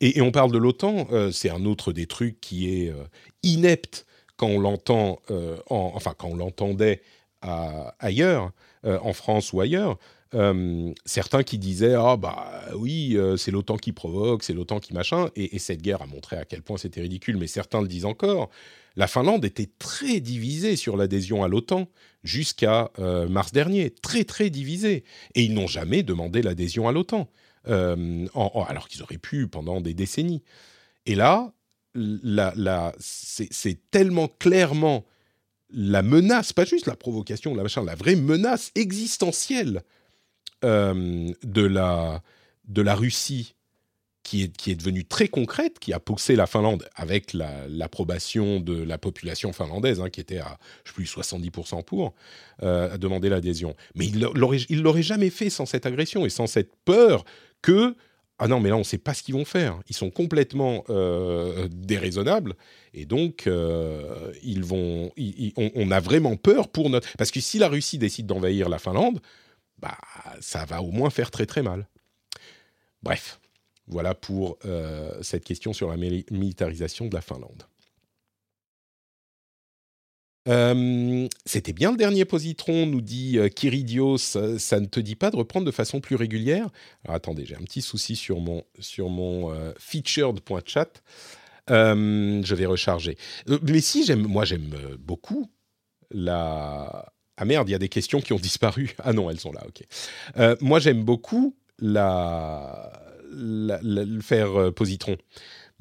Et, 0.01 0.21
on 0.21 0.31
parle 0.31 0.53
de 0.53 0.59
l'OTAN. 0.59 1.09
Euh, 1.11 1.31
c'est 1.31 1.51
un 1.51 1.65
autre 1.65 1.93
des 1.93 2.07
trucs 2.07 2.41
qui 2.41 2.71
est 2.71 2.91
euh, 2.91 3.05
inepte 3.43 4.07
quand 4.37 4.49
on 4.49 4.59
l'entend, 4.59 5.21
euh, 5.31 5.57
enfin 5.69 6.15
quand 6.17 6.29
on 6.29 6.37
l'entendait 6.37 7.03
ailleurs, 8.01 8.53
en 8.85 9.13
France 9.13 9.53
ou 9.53 9.61
ailleurs. 9.61 9.99
Euh, 10.35 10.93
certains 11.05 11.45
qui 11.45 11.59
disaient 11.59 11.95
ah 11.95 12.17
bah 12.17 12.65
oui 12.75 13.13
euh, 13.17 13.37
c'est 13.37 13.53
l'OTAN 13.53 13.77
qui 13.77 13.93
provoque, 13.93 14.43
c'est 14.43 14.53
l'OTAN 14.53 14.81
qui 14.81 14.93
machin, 14.93 15.29
et, 15.37 15.59
cette 15.61 15.81
guerre 15.81 16.03
a 16.03 16.07
montré 16.07 16.37
à 16.37 16.45
quel 16.45 16.63
point 16.63 16.77
c'était 16.77 17.01
ridicule. 17.01 17.37
Mais 17.37 17.47
certains 17.47 17.81
le 17.81 17.89
disent 17.89 18.05
encore. 18.05 18.51
La 18.97 19.07
Finlande 19.07 19.45
était 19.45 19.69
très 19.79 20.21
divisée 20.21 20.77
sur 20.77 20.97
l'adhésion 20.97 21.45
à 21.45 21.49
l'OTAN 21.49 21.89
jusqu'à 22.25 22.91
euh, 22.99 23.29
mars 23.29 23.53
dernier, 23.53 23.91
très 23.91 24.25
très 24.25 24.51
divisée, 24.51 25.05
et 25.35 25.43
ils 25.43 25.55
n'ont 25.55 25.67
jamais 25.67 26.03
demandé 26.03 26.43
l'adhésion 26.43 26.89
à 26.89 26.93
l'OTAN, 26.93 27.29
alors 27.67 28.89
qu'ils 28.89 29.03
auraient 29.03 29.19
pu 29.19 29.49
pendant 29.49 29.81
des 29.81 29.95
décennies. 29.95 30.43
Et 31.07 31.15
là, 31.15 31.53
c'est 32.99 33.91
tellement 33.91 34.29
clairement 34.29 35.05
la 35.71 36.03
menace, 36.03 36.53
pas 36.53 36.65
juste 36.65 36.87
la 36.87 36.97
provocation, 36.97 37.55
la 37.55 37.63
machin, 37.63 37.85
la 37.85 37.95
vraie 37.95 38.17
menace 38.17 38.71
existentielle 38.75 39.83
euh, 40.65 41.33
de, 41.43 41.63
la, 41.63 42.23
de 42.69 42.83
la 42.83 42.95
Russie 42.95 43.55
qui 44.25 44.43
est, 44.43 44.57
qui 44.57 44.71
est 44.71 44.75
devenue 44.75 45.05
très 45.05 45.29
concrète, 45.29 45.79
qui 45.79 45.93
a 45.93 46.01
poussé 46.01 46.35
la 46.35 46.47
Finlande 46.47 46.89
avec 46.97 47.35
l'approbation 47.35 48.59
de 48.59 48.83
la 48.83 48.97
population 48.99 49.53
finlandaise, 49.53 50.01
hein, 50.01 50.09
qui 50.09 50.21
était 50.21 50.39
à, 50.39 50.59
je 50.85 50.91
sais 50.91 50.95
plus, 50.95 51.05
70% 51.05 51.85
pour, 51.85 52.15
euh, 52.63 52.95
à 52.95 52.99
demander 52.99 53.29
l'adhésion. 53.29 53.77
Mais 53.95 54.07
il 54.07 54.19
ne 54.19 54.81
l'aurait 54.81 55.03
jamais 55.03 55.31
fait 55.31 55.51
sans 55.51 55.67
cette 55.67 55.85
agression 55.85 56.25
et 56.25 56.31
sans 56.31 56.47
cette 56.47 56.75
peur 56.85 57.25
que, 57.61 57.95
ah 58.39 58.49
non, 58.49 58.59
mais 58.61 58.69
là, 58.69 58.77
on 58.77 58.81
ne 58.81 58.85
sait 58.85 58.99
pas 58.99 59.15
ce 59.15 59.23
qu'ils 59.23 59.35
vont 59.35 59.45
faire. 59.45 59.81
Ils 59.89 59.95
sont 59.95 60.11
complètement 60.11 60.85
euh, 60.91 61.69
déraisonnables. 61.71 62.55
Et 62.93 63.07
donc, 63.07 63.47
ils 63.47 64.65
vont, 64.65 65.13
on, 65.57 65.71
on, 65.75 65.91
a 65.91 66.01
vraiment 66.01 66.37
peur 66.37 66.69
pour 66.69 66.91
notre... 66.91 67.09
Parce 67.17 67.31
que 67.31 67.41
si 67.41 67.59
la 67.59 67.69
Russie 67.69 67.99
décide 67.99 68.27
d'envahir 68.27 68.69
la 68.69 68.79
Finlande, 68.79 69.21
bah, 69.79 69.99
ça 70.41 70.65
va 70.65 70.83
au 70.83 70.91
moins 70.91 71.11
faire 71.11 71.31
très 71.31 71.47
très 71.47 71.63
mal. 71.63 71.87
Bref, 73.03 73.39
voilà 73.87 74.15
pour 74.15 74.59
euh, 74.65 75.23
cette 75.23 75.45
question 75.45 75.73
sur 75.73 75.91
la 75.91 75.97
militarisation 75.97 77.07
de 77.07 77.15
la 77.15 77.21
Finlande. 77.21 77.65
Euh, 80.49 81.27
c'était 81.47 81.73
bien 81.73 81.91
le 81.91 81.97
dernier 81.97 82.25
positron, 82.25 82.87
nous 82.87 83.01
dit 83.01 83.39
euh, 83.39 83.49
Kiridios. 83.49 84.19
Ça, 84.19 84.81
ne 84.81 84.87
te 84.87 85.01
dit 85.01 85.17
pas 85.17 85.31
de 85.31 85.37
reprendre 85.37 85.67
de 85.67 85.71
façon 85.71 86.01
plus 86.01 86.17
régulière? 86.17 86.69
Attendez, 87.09 87.47
j'ai 87.47 87.57
un 87.57 87.65
petit 87.65 87.83
souci 87.83 88.17
sur 88.17 88.41
mon, 88.41 88.65
sur 88.79 89.09
mon 89.09 89.55
featured.chat. 89.79 91.03
je 91.69 92.55
vais 92.55 92.67
recharger. 92.67 93.17
mais 93.63 93.81
si, 93.81 94.05
j'aime, 94.05 94.27
moi 94.27 94.45
j'aime 94.45 94.75
beaucoup 94.99 95.51
la, 96.11 97.15
ah 97.37 97.45
merde, 97.45 97.69
il 97.69 97.73
y 97.73 97.75
a 97.75 97.79
des 97.79 97.89
questions 97.89 98.21
qui 98.21 98.33
ont 98.33 98.39
disparu. 98.39 98.95
Ah 99.03 99.13
non, 99.13 99.31
elles 99.31 99.41
sont 99.41 99.53
là, 99.53 99.63
ok. 99.67 99.83
Euh, 100.37 100.57
moi, 100.61 100.79
j'aime 100.79 101.03
beaucoup 101.03 101.57
la, 101.79 102.93
le 103.33 104.21
faire 104.21 104.59
euh, 104.59 104.71
positron. 104.71 105.17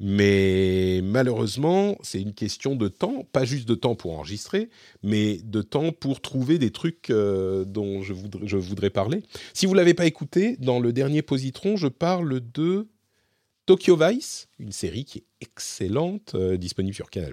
Mais 0.00 1.00
malheureusement, 1.04 1.96
c'est 2.02 2.20
une 2.20 2.34
question 2.34 2.74
de 2.74 2.88
temps, 2.88 3.26
pas 3.32 3.44
juste 3.44 3.68
de 3.68 3.74
temps 3.74 3.94
pour 3.94 4.18
enregistrer, 4.18 4.68
mais 5.02 5.38
de 5.44 5.62
temps 5.62 5.92
pour 5.92 6.20
trouver 6.20 6.58
des 6.58 6.72
trucs 6.72 7.10
euh, 7.10 7.64
dont 7.64 8.02
je 8.02 8.12
voudrais, 8.12 8.90
parler. 8.90 9.22
Si 9.52 9.66
vous 9.66 9.72
ne 9.72 9.78
l'avez 9.78 9.94
pas 9.94 10.06
écouté, 10.06 10.56
dans 10.58 10.80
le 10.80 10.92
dernier 10.92 11.22
positron, 11.22 11.76
je 11.76 11.88
parle 11.88 12.40
de 12.52 12.88
Tokyo 13.66 13.96
Vice, 13.96 14.48
une 14.58 14.72
série 14.72 15.04
qui 15.04 15.18
est 15.18 15.24
excellente, 15.40 16.36
disponible 16.36 16.94
sur 16.94 17.08
Canal+. 17.08 17.32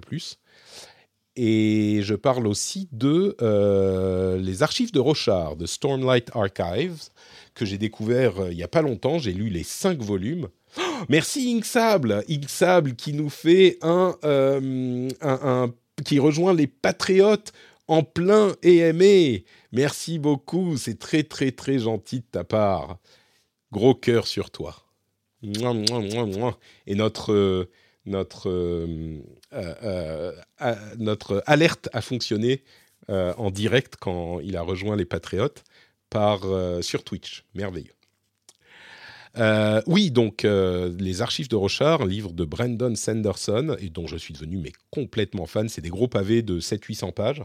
Et 1.34 2.00
je 2.02 2.14
parle 2.14 2.46
aussi 2.46 2.88
de 2.92 3.36
euh, 3.40 4.36
les 4.36 4.62
archives 4.62 4.92
de 4.92 5.00
Rochard, 5.00 5.56
de 5.56 5.64
Stormlight 5.64 6.30
Archives, 6.34 7.08
que 7.54 7.64
j'ai 7.64 7.78
découvert 7.78 8.38
euh, 8.40 8.50
il 8.50 8.56
n'y 8.56 8.62
a 8.62 8.68
pas 8.68 8.82
longtemps. 8.82 9.18
J'ai 9.18 9.32
lu 9.32 9.48
les 9.48 9.62
cinq 9.62 10.00
volumes. 10.00 10.48
Oh, 10.78 10.80
merci 11.08 11.54
Inksable, 11.56 12.24
Inksable 12.28 12.94
qui 12.94 13.12
nous 13.12 13.30
fait 13.30 13.78
euh, 13.84 15.08
un, 15.20 15.74
qui 16.04 16.18
rejoint 16.18 16.54
les 16.54 16.66
patriotes 16.66 17.52
en 17.88 18.02
plein 18.02 18.54
aimé. 18.62 19.44
Merci 19.72 20.18
beaucoup, 20.18 20.76
c'est 20.76 20.98
très 20.98 21.24
très 21.24 21.52
très 21.52 21.78
gentil 21.78 22.20
de 22.20 22.26
ta 22.30 22.44
part. 22.44 22.98
Gros 23.70 23.94
cœur 23.94 24.26
sur 24.26 24.50
toi. 24.50 24.76
Et 25.42 26.94
notre 26.94 27.32
euh, 27.32 27.68
euh, 29.52 30.32
notre 30.98 31.42
alerte 31.46 31.88
a 31.92 32.00
fonctionné 32.00 32.62
en 33.08 33.50
direct 33.50 33.96
quand 34.00 34.40
il 34.40 34.56
a 34.56 34.62
rejoint 34.62 34.96
les 34.96 35.04
Patriotes 35.04 35.64
sur 36.80 37.04
Twitch. 37.04 37.44
Merveilleux. 37.54 37.92
Oui, 39.86 40.10
donc 40.10 40.44
les 40.44 41.22
archives 41.22 41.48
de 41.48 41.56
Rochard, 41.56 42.06
livre 42.06 42.32
de 42.32 42.44
Brandon 42.44 42.94
Sanderson, 42.94 43.76
et 43.78 43.88
dont 43.88 44.06
je 44.06 44.16
suis 44.16 44.34
devenu 44.34 44.58
mais 44.58 44.72
complètement 44.90 45.46
fan. 45.46 45.68
C'est 45.68 45.80
des 45.80 45.88
gros 45.88 46.08
pavés 46.08 46.42
de 46.42 46.60
700-800 46.60 47.12
pages 47.12 47.42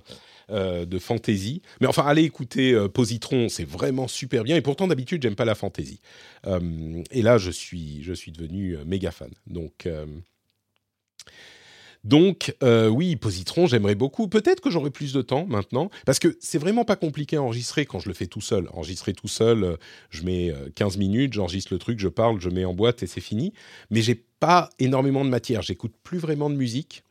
de 0.49 0.99
fantasy. 0.99 1.61
Mais 1.81 1.87
enfin, 1.87 2.05
allez 2.05 2.23
écouter 2.23 2.77
Positron, 2.93 3.49
c'est 3.49 3.67
vraiment 3.67 4.07
super 4.07 4.43
bien. 4.43 4.55
Et 4.55 4.61
pourtant, 4.61 4.87
d'habitude, 4.87 5.21
j'aime 5.21 5.35
pas 5.35 5.45
la 5.45 5.55
fantasy. 5.55 5.99
et 6.45 7.21
là, 7.21 7.37
je 7.37 7.51
suis, 7.51 8.03
je 8.03 8.13
suis 8.13 8.31
devenu 8.31 8.77
méga 8.85 9.11
fan. 9.11 9.31
Donc 9.47 9.87
donc, 12.03 12.55
euh, 12.63 12.87
oui, 12.87 13.15
Positron, 13.15 13.67
j'aimerais 13.67 13.95
beaucoup. 13.95 14.27
Peut-être 14.27 14.61
que 14.61 14.69
j'aurai 14.69 14.91
plus 14.91 15.13
de 15.13 15.21
temps 15.21 15.45
maintenant, 15.47 15.89
parce 16.05 16.19
que 16.19 16.37
c'est 16.39 16.57
vraiment 16.57 16.85
pas 16.85 16.95
compliqué 16.95 17.37
à 17.37 17.41
enregistrer 17.41 17.85
quand 17.85 17.99
je 17.99 18.07
le 18.07 18.13
fais 18.13 18.27
tout 18.27 18.41
seul. 18.41 18.67
Enregistrer 18.73 19.13
tout 19.13 19.27
seul, 19.27 19.63
euh, 19.63 19.77
je 20.09 20.23
mets 20.23 20.53
15 20.75 20.95
euh, 20.95 20.99
minutes, 20.99 21.33
j'enregistre 21.33 21.73
le 21.73 21.79
truc, 21.79 21.99
je 21.99 22.07
parle, 22.07 22.39
je 22.39 22.49
mets 22.49 22.65
en 22.65 22.73
boîte 22.73 23.03
et 23.03 23.07
c'est 23.07 23.21
fini. 23.21 23.53
Mais 23.89 24.01
j'ai 24.01 24.15
pas 24.39 24.69
énormément 24.79 25.25
de 25.25 25.29
matière. 25.29 25.61
J'écoute 25.61 25.93
plus 26.03 26.19
vraiment 26.19 26.49
de 26.49 26.55
musique 26.55 27.03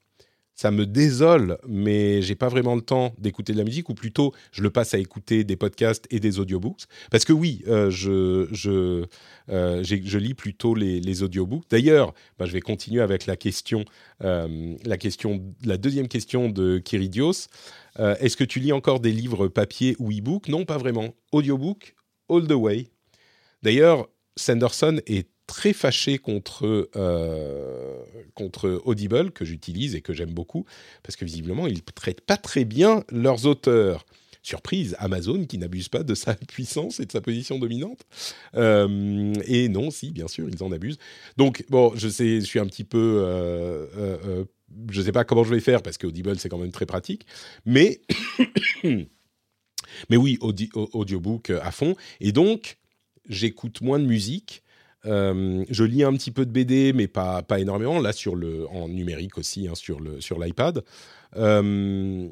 ça 0.57 0.71
me 0.71 0.87
désole, 0.87 1.59
mais 1.69 2.23
j'ai 2.23 2.35
pas 2.35 2.49
vraiment 2.49 2.75
le 2.75 2.81
temps 2.81 3.15
d'écouter 3.19 3.53
de 3.53 3.59
la 3.59 3.65
musique, 3.65 3.91
ou 3.91 3.95
plutôt 3.95 4.33
je 4.53 4.63
le 4.63 4.71
passe 4.71 4.95
à 4.95 4.99
écouter 4.99 5.45
des 5.45 5.55
podcasts 5.57 6.07
et 6.11 6.19
des 6.19 6.41
audiobooks. 6.41 6.85
Parce 7.11 7.27
que 7.27 7.35
oui, 7.35 7.63
euh, 7.69 7.91
je, 7.91 8.49
je, 8.53 9.05
euh, 9.51 9.85
je, 9.85 10.19
lis 10.19 10.33
plutôt 10.33 10.75
les, 10.75 10.99
les 10.99 11.23
audiobooks. 11.23 11.65
D'ailleurs, 11.69 12.15
bah, 12.39 12.47
je 12.47 12.53
vais 12.53 12.63
continuer 12.63 13.03
avec 13.03 13.27
la 13.27 13.37
question, 13.37 13.85
euh, 14.25 14.75
la 14.87 14.97
question, 14.97 15.45
la 15.63 15.77
deuxième 15.77 16.09
question 16.09 16.49
de 16.49 16.79
Kiridios. 16.79 17.49
Est-ce 17.99 18.37
que 18.37 18.45
tu 18.45 18.61
lis 18.61 18.73
encore 18.73 19.01
des 19.01 19.13
livres 19.13 19.49
papier 19.49 19.97
ou 19.99 20.11
e-book? 20.11 20.49
Non, 20.49 20.67
pas 20.67 20.77
vraiment. 20.77 21.15
Audiobook, 21.33 21.95
all 22.29 22.47
the 22.47 22.53
way. 22.53 22.89
D'ailleurs, 23.63 24.07
Sanderson 24.37 25.01
est 25.07 25.29
très 25.47 25.73
fâché 25.73 26.19
contre, 26.19 26.91
euh, 26.97 28.03
contre 28.35 28.81
Audible, 28.85 29.31
que 29.31 29.45
j'utilise 29.45 29.95
et 29.95 30.01
que 30.01 30.13
j'aime 30.13 30.33
beaucoup, 30.33 30.67
parce 31.03 31.17
que 31.17 31.25
visiblement, 31.25 31.67
ils 31.67 31.77
ne 31.77 31.93
traitent 31.95 32.21
pas 32.21 32.37
très 32.37 32.65
bien 32.65 33.05
leurs 33.11 33.47
auteurs. 33.47 34.05
surprise, 34.43 34.95
Amazon 35.01 35.45
qui 35.45 35.59
n'abuse 35.59 35.89
pas 35.89 36.05
de 36.05 36.15
sa 36.15 36.35
puissance 36.49 37.01
et 37.01 37.07
de 37.07 37.13
sa 37.13 37.21
position 37.21 37.59
dominante. 37.59 38.03
Euh, 38.55 39.33
et 39.47 39.69
non, 39.69 39.91
si, 39.91 40.11
bien 40.13 40.29
sûr, 40.29 40.49
ils 40.49 40.63
en 40.63 40.71
abusent. 40.73 40.99
Donc, 41.37 41.65
bon, 41.69 41.93
je 41.97 42.09
sais, 42.09 42.41
je 42.41 42.47
suis 42.47 42.61
un 42.61 42.67
petit 42.67 42.85
peu... 42.85 43.23
Euh, 43.25 44.45
je 44.91 45.01
ne 45.01 45.05
sais 45.05 45.13
pas 45.13 45.25
comment 45.25 45.45
je 45.45 45.55
vais 45.55 45.61
faire 45.61 45.83
parce 45.83 45.97
qu'Audible, 45.97 46.39
c'est 46.39 46.49
quand 46.49 46.59
même 46.59 46.73
très 46.73 46.87
pratique. 46.87 47.27
Mais, 47.65 48.01
mais 48.85 50.17
oui, 50.17 50.39
audiobook 50.41 51.51
à 51.51 51.71
fond. 51.71 51.95
Et 52.21 52.33
donc, 52.33 52.79
j'écoute 53.29 53.81
moins 53.81 53.99
de 53.99 54.05
musique 54.05 54.63
euh, 55.07 55.65
je 55.69 55.85
lis 55.85 56.03
un 56.03 56.13
petit 56.13 56.31
peu 56.31 56.45
de 56.47 56.51
BD, 56.51 56.93
mais 56.93 57.09
pas, 57.09 57.43
pas 57.43 57.61
énormément. 57.61 57.99
Là, 58.01 58.13
sur 58.13 58.37
le, 58.37 58.69
en 58.69 58.89
numérique 58.89 59.39
aussi, 59.39 59.69
hein, 59.69 59.75
sur, 59.75 60.01
le, 60.01 60.21
sur 60.21 60.39
l'iPad. 60.39 60.85
Euh, 61.37 62.29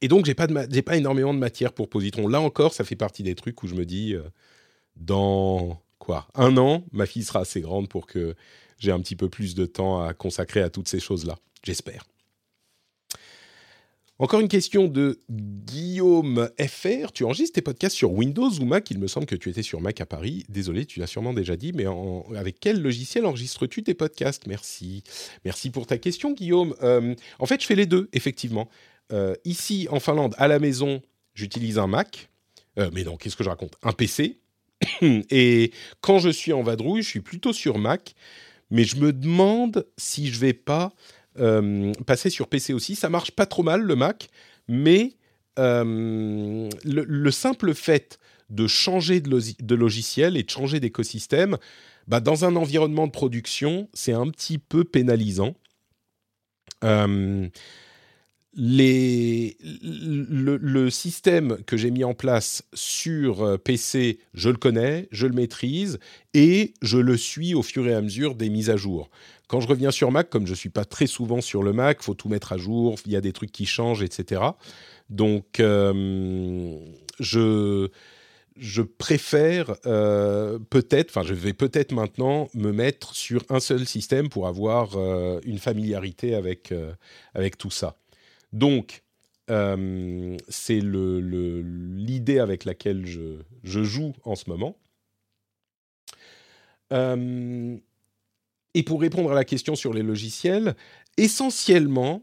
et 0.00 0.08
donc, 0.08 0.26
j'ai 0.26 0.34
pas, 0.34 0.46
pas 0.46 0.96
énormément 0.96 1.34
de 1.34 1.38
matière 1.38 1.72
pour 1.72 1.88
Positron. 1.88 2.28
Là 2.28 2.40
encore, 2.40 2.74
ça 2.74 2.84
fait 2.84 2.96
partie 2.96 3.22
des 3.22 3.34
trucs 3.34 3.62
où 3.62 3.66
je 3.66 3.74
me 3.74 3.84
dis, 3.84 4.14
euh, 4.14 4.22
dans 4.96 5.80
quoi 5.98 6.28
Un 6.34 6.56
an, 6.56 6.84
ma 6.92 7.06
fille 7.06 7.24
sera 7.24 7.40
assez 7.40 7.60
grande 7.60 7.88
pour 7.88 8.06
que 8.06 8.34
j'ai 8.78 8.92
un 8.92 9.00
petit 9.00 9.16
peu 9.16 9.28
plus 9.28 9.54
de 9.54 9.66
temps 9.66 10.02
à 10.02 10.14
consacrer 10.14 10.60
à 10.60 10.70
toutes 10.70 10.88
ces 10.88 11.00
choses-là. 11.00 11.36
J'espère. 11.62 12.04
Encore 14.18 14.40
une 14.40 14.48
question 14.48 14.88
de 14.88 15.20
Guillaume 15.30 16.48
FR. 16.58 17.12
Tu 17.12 17.24
enregistres 17.24 17.56
tes 17.56 17.60
podcasts 17.60 17.94
sur 17.94 18.12
Windows 18.12 18.48
ou 18.48 18.64
Mac? 18.64 18.90
Il 18.90 18.98
me 18.98 19.08
semble 19.08 19.26
que 19.26 19.34
tu 19.34 19.50
étais 19.50 19.62
sur 19.62 19.82
Mac 19.82 20.00
à 20.00 20.06
Paris. 20.06 20.46
Désolé, 20.48 20.86
tu 20.86 21.00
l'as 21.00 21.06
sûrement 21.06 21.34
déjà 21.34 21.54
dit, 21.54 21.72
mais 21.74 21.84
avec 22.34 22.58
quel 22.58 22.80
logiciel 22.80 23.26
enregistres-tu 23.26 23.82
tes 23.82 23.92
podcasts? 23.92 24.46
Merci. 24.46 25.04
Merci 25.44 25.68
pour 25.68 25.86
ta 25.86 25.98
question, 25.98 26.32
Guillaume. 26.32 26.74
Euh, 26.82 27.14
en 27.38 27.44
fait, 27.44 27.60
je 27.60 27.66
fais 27.66 27.74
les 27.74 27.84
deux, 27.84 28.08
effectivement. 28.14 28.70
Euh, 29.12 29.34
ici, 29.44 29.86
en 29.90 30.00
Finlande, 30.00 30.34
à 30.38 30.48
la 30.48 30.60
maison, 30.60 31.02
j'utilise 31.34 31.78
un 31.78 31.86
Mac. 31.86 32.30
Euh, 32.78 32.88
mais 32.94 33.04
non, 33.04 33.18
qu'est-ce 33.18 33.36
que 33.36 33.44
je 33.44 33.50
raconte? 33.50 33.76
Un 33.82 33.92
PC. 33.92 34.38
Et 35.30 35.72
quand 36.00 36.20
je 36.20 36.30
suis 36.30 36.54
en 36.54 36.62
vadrouille, 36.62 37.02
je 37.02 37.08
suis 37.08 37.20
plutôt 37.20 37.52
sur 37.52 37.76
Mac. 37.76 38.14
Mais 38.70 38.84
je 38.84 38.96
me 38.96 39.12
demande 39.12 39.86
si 39.98 40.28
je 40.28 40.40
vais 40.40 40.54
pas 40.54 40.94
euh, 41.40 41.92
passer 42.06 42.30
sur 42.30 42.48
PC 42.48 42.72
aussi. 42.72 42.94
Ça 42.94 43.08
marche 43.08 43.30
pas 43.30 43.46
trop 43.46 43.62
mal 43.62 43.82
le 43.82 43.96
Mac, 43.96 44.28
mais 44.68 45.14
euh, 45.58 46.68
le, 46.84 47.30
simple 47.30 47.74
fait 47.74 48.18
de 48.50 48.66
changer 48.66 49.20
de, 49.20 49.74
logiciel 49.74 50.36
et 50.36 50.42
de 50.42 50.50
changer 50.50 50.80
d'écosystème, 50.80 51.56
bah, 52.06 52.20
dans 52.20 52.44
un 52.44 52.56
environnement 52.56 53.06
de 53.06 53.12
production, 53.12 53.88
c'est 53.92 54.12
un 54.12 54.28
petit 54.28 54.58
peu 54.58 54.84
pénalisant. 54.84 55.54
Euh, 56.84 57.48
le, 58.56 59.50
système 60.90 61.58
que 61.66 61.76
j'ai 61.76 61.90
mis 61.90 62.04
en 62.04 62.14
place 62.14 62.62
sur 62.72 63.42
euh, 63.42 63.58
PC, 63.58 64.18
je 64.34 64.48
le 64.48 64.56
connais, 64.56 65.08
je 65.10 65.26
le 65.26 65.34
maîtrise 65.34 65.98
et 66.32 66.72
je 66.80 66.98
le 66.98 67.16
suis 67.16 67.54
au 67.54 67.62
fur 67.62 67.86
et 67.86 67.94
à 67.94 68.00
mesure 68.00 68.34
des 68.34 68.48
mises 68.48 68.70
à 68.70 68.76
jour. 68.76 69.10
Quand 69.48 69.60
je 69.60 69.68
reviens 69.68 69.90
sur 69.90 70.10
Mac, 70.10 70.30
comme 70.30 70.46
je 70.46 70.52
ne 70.52 70.56
suis 70.56 70.70
pas 70.70 70.84
très 70.84 71.06
souvent 71.06 71.40
sur 71.40 71.62
le 71.62 71.72
Mac, 71.72 72.02
faut 72.02 72.14
tout 72.14 72.28
mettre 72.28 72.52
à 72.52 72.56
jour, 72.56 72.96
il 73.04 73.12
y 73.12 73.16
a 73.16 73.20
des 73.20 73.32
trucs 73.32 73.52
qui 73.52 73.66
changent, 73.66 74.02
etc. 74.02 74.42
Donc, 75.10 75.60
euh, 75.60 76.78
je, 77.20 77.88
préfère 78.98 79.76
euh, 79.86 80.58
peut-être, 80.70 81.10
enfin, 81.10 81.22
je 81.22 81.34
vais 81.34 81.52
peut-être 81.52 81.92
maintenant 81.92 82.48
me 82.54 82.72
mettre 82.72 83.14
sur 83.14 83.44
un 83.50 83.60
seul 83.60 83.86
système 83.86 84.28
pour 84.28 84.48
avoir 84.48 84.96
une 85.44 85.58
familiarité 85.58 86.34
avec 86.34 86.72
tout 87.58 87.70
ça. 87.70 87.96
Donc, 88.52 89.02
euh, 89.50 90.36
c'est 90.48 90.80
l'idée 90.80 92.38
avec 92.38 92.64
laquelle 92.64 93.06
je, 93.06 93.42
joue 93.64 94.12
en 94.24 94.34
ce 94.34 94.50
moment. 94.50 94.76
Euh, 96.92 97.76
et 98.74 98.82
pour 98.82 99.00
répondre 99.00 99.32
à 99.32 99.34
la 99.34 99.44
question 99.44 99.74
sur 99.74 99.92
les 99.92 100.02
logiciels, 100.02 100.76
essentiellement, 101.16 102.22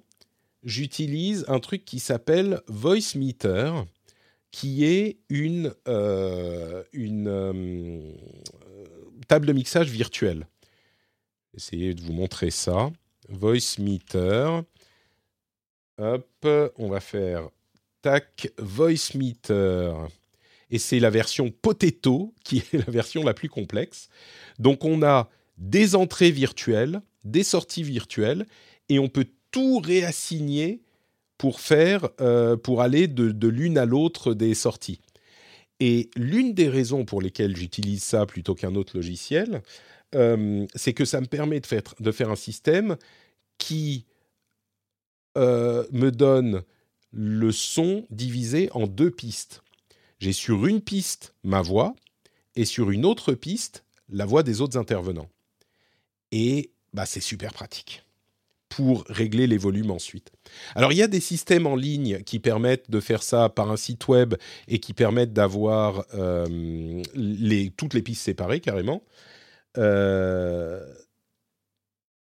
j'utilise 0.64 1.46
un 1.48 1.60
truc 1.60 1.86
qui 1.86 2.00
s'appelle 2.00 2.62
Voicemeeter, 2.68 3.72
qui 4.52 4.86
est 4.86 5.18
une, 5.30 5.74
euh, 5.88 6.84
table 9.28 9.46
de 9.48 9.54
mixage 9.54 9.90
virtuelle. 9.90 10.48
Essayez 11.56 11.94
de 11.94 12.02
vous 12.02 12.14
montrer 12.14 12.52
ça. 12.52 12.92
Voicemeeter. 13.30 14.62
Hop, 15.98 16.48
on 16.78 16.90
va 16.90 17.00
faire 17.00 17.50
tac, 18.02 18.52
voice 18.58 19.16
meter. 19.16 19.94
Et 20.70 20.80
c'est 20.80 21.00
la 21.00 21.10
version 21.10 21.52
Potato 21.52 22.34
qui 22.44 22.58
est 22.58 22.74
la 22.74 22.92
version 22.92 23.24
la 23.24 23.34
plus 23.34 23.50
complexe. 23.50 24.10
Donc 24.60 24.86
on 24.86 25.04
a 25.04 25.30
des 25.58 25.96
entrées 25.96 26.32
virtuelles, 26.32 27.02
des 27.24 27.44
sorties 27.44 27.84
virtuelles, 27.84 28.46
et 28.90 29.00
on 29.00 29.08
peut 29.08 29.28
tout 29.52 29.80
réassigner 29.80 30.82
pour 31.38 31.60
faire, 31.60 32.10
euh, 32.22 32.58
pour 32.58 32.82
aller 32.82 33.08
de, 33.08 33.48
l'une 33.48 33.78
à 33.78 33.86
l'autre 33.86 34.34
des 34.34 34.54
sorties. 34.54 35.00
Et 35.80 36.10
l'une 36.16 36.54
des 36.54 36.70
raisons 36.70 37.06
pour 37.06 37.22
lesquelles 37.22 37.56
j'utilise 37.56 38.04
ça 38.04 38.26
plutôt 38.26 38.56
qu'un 38.56 38.76
autre 38.76 38.96
logiciel, 38.96 39.62
euh, 40.16 40.66
c'est 40.76 40.94
que 40.94 41.06
ça 41.06 41.22
me 41.22 41.26
permet 41.26 41.60
de 41.60 41.66
faire, 41.66 41.82
de 42.00 42.12
faire 42.12 42.30
un 42.30 42.36
système 42.36 42.98
qui 43.58 44.06
euh, 45.38 45.86
me 45.92 46.12
donne 46.12 46.64
le 47.12 47.52
son 47.52 48.06
divisé 48.10 48.70
en 48.74 48.88
deux 48.88 49.12
pistes. 49.12 49.64
J'ai 50.20 50.34
sur 50.34 50.66
une 50.66 50.82
piste 50.82 51.36
ma 51.44 51.62
voix 51.62 51.96
et 52.56 52.66
sur 52.66 52.92
une 52.92 53.06
autre 53.06 53.34
piste 53.34 53.84
la 54.10 54.26
voix 54.26 54.44
des 54.44 54.62
autres 54.62 54.78
intervenants. 54.78 55.30
Et 56.32 56.72
bah, 56.94 57.06
c'est 57.06 57.22
super 57.22 57.54
pratique 57.54 58.04
pour 58.70 59.06
régler 59.08 59.46
les 59.46 59.58
volumes 59.58 59.92
ensuite. 59.92 60.32
Alors 60.74 60.92
il 60.92 60.98
y 60.98 61.04
a 61.04 61.08
des 61.08 61.20
systèmes 61.20 61.68
en 61.68 61.76
ligne 61.76 62.24
qui 62.24 62.40
permettent 62.40 62.90
de 62.90 63.00
faire 63.00 63.22
ça 63.22 63.50
par 63.50 63.70
un 63.70 63.78
site 63.78 64.08
web 64.08 64.34
et 64.68 64.80
qui 64.80 64.94
permettent 64.94 65.34
d'avoir 65.34 66.06
euh, 66.16 67.04
toutes 67.78 67.94
les 67.94 68.02
pistes 68.02 68.24
séparées 68.24 68.62
carrément. 68.62 69.04
Euh, 69.78 70.84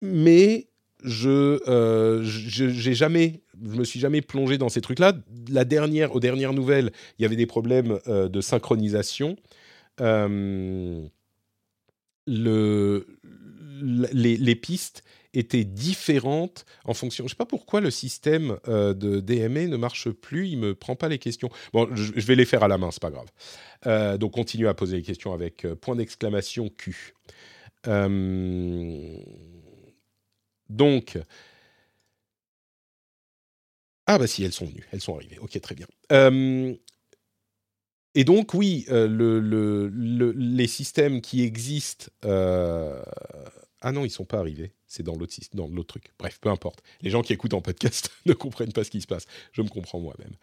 mais 0.02 0.69
je, 1.04 1.60
euh, 1.68 2.22
j'ai 2.22 2.94
jamais, 2.94 3.40
je 3.62 3.76
me 3.76 3.84
suis 3.84 4.00
jamais 4.00 4.20
plongé 4.20 4.58
dans 4.58 4.68
ces 4.68 4.80
trucs-là. 4.80 5.14
La 5.48 5.64
dernière, 5.64 6.14
aux 6.14 6.20
dernières 6.20 6.52
nouvelles, 6.52 6.92
il 7.18 7.22
y 7.22 7.24
avait 7.24 7.36
des 7.36 7.46
problèmes 7.46 7.98
euh, 8.06 8.28
de 8.28 8.40
synchronisation. 8.40 9.36
Euh, 10.00 11.06
le, 12.26 13.06
les, 13.82 14.54
pistes 14.54 15.02
étaient 15.34 15.64
différentes 15.64 16.64
en 16.84 16.94
fonction. 16.94 17.24
Je 17.24 17.26
ne 17.26 17.30
sais 17.30 17.36
pas 17.36 17.46
pourquoi 17.46 17.80
le 17.80 17.90
système 17.90 18.58
de 18.66 19.20
DMA 19.20 19.66
ne 19.66 19.76
marche 19.76 20.10
plus. 20.10 20.48
Il 20.48 20.58
me 20.58 20.74
prend 20.74 20.96
pas 20.96 21.08
les 21.08 21.18
questions. 21.18 21.50
Bon, 21.72 21.88
je, 21.94 22.12
vais 22.12 22.36
les 22.36 22.44
faire 22.44 22.62
à 22.62 22.68
la 22.68 22.78
main, 22.78 22.90
c'est 22.90 23.02
pas 23.02 23.10
grave. 23.10 24.18
donc, 24.18 24.32
continuez 24.32 24.68
à 24.68 24.74
poser 24.74 24.98
les 24.98 25.02
questions 25.02 25.32
avec 25.32 25.66
point 25.80 25.96
d'exclamation 25.96 26.68
Q. 26.68 27.14
Donc, 30.70 31.18
ah 34.12 34.18
bah 34.18 34.26
si, 34.26 34.42
elles 34.42 34.52
sont 34.52 34.66
venues, 34.66 34.84
elles 34.90 35.00
sont 35.00 35.14
arrivées. 35.14 35.38
Ok, 35.38 35.60
très 35.60 35.76
bien. 35.76 35.86
Euh, 36.10 36.74
et 38.16 38.24
donc 38.24 38.54
oui, 38.54 38.84
euh, 38.88 39.06
le, 39.06 40.32
les 40.34 40.66
systèmes 40.66 41.20
qui 41.20 41.44
existent... 41.44 42.06
Euh, 42.24 43.00
ah 43.82 43.92
non, 43.92 44.04
ils 44.04 44.10
sont 44.10 44.24
pas 44.24 44.38
arrivés. 44.38 44.72
C'est 44.88 45.04
dans 45.04 45.14
l'autre 45.14 45.34
dans 45.54 45.68
l'autre 45.68 45.86
truc. 45.86 46.12
Bref, 46.18 46.40
peu 46.40 46.48
importe. 46.48 46.82
Les 47.02 47.10
gens 47.10 47.22
qui 47.22 47.32
écoutent 47.32 47.54
en 47.54 47.62
podcast 47.62 48.10
ne 48.26 48.32
comprennent 48.32 48.72
pas 48.72 48.82
ce 48.82 48.90
qui 48.90 49.00
se 49.00 49.06
passe. 49.06 49.26
Je 49.52 49.62
me 49.62 49.68
comprends 49.68 50.00
moi-même. 50.00 50.34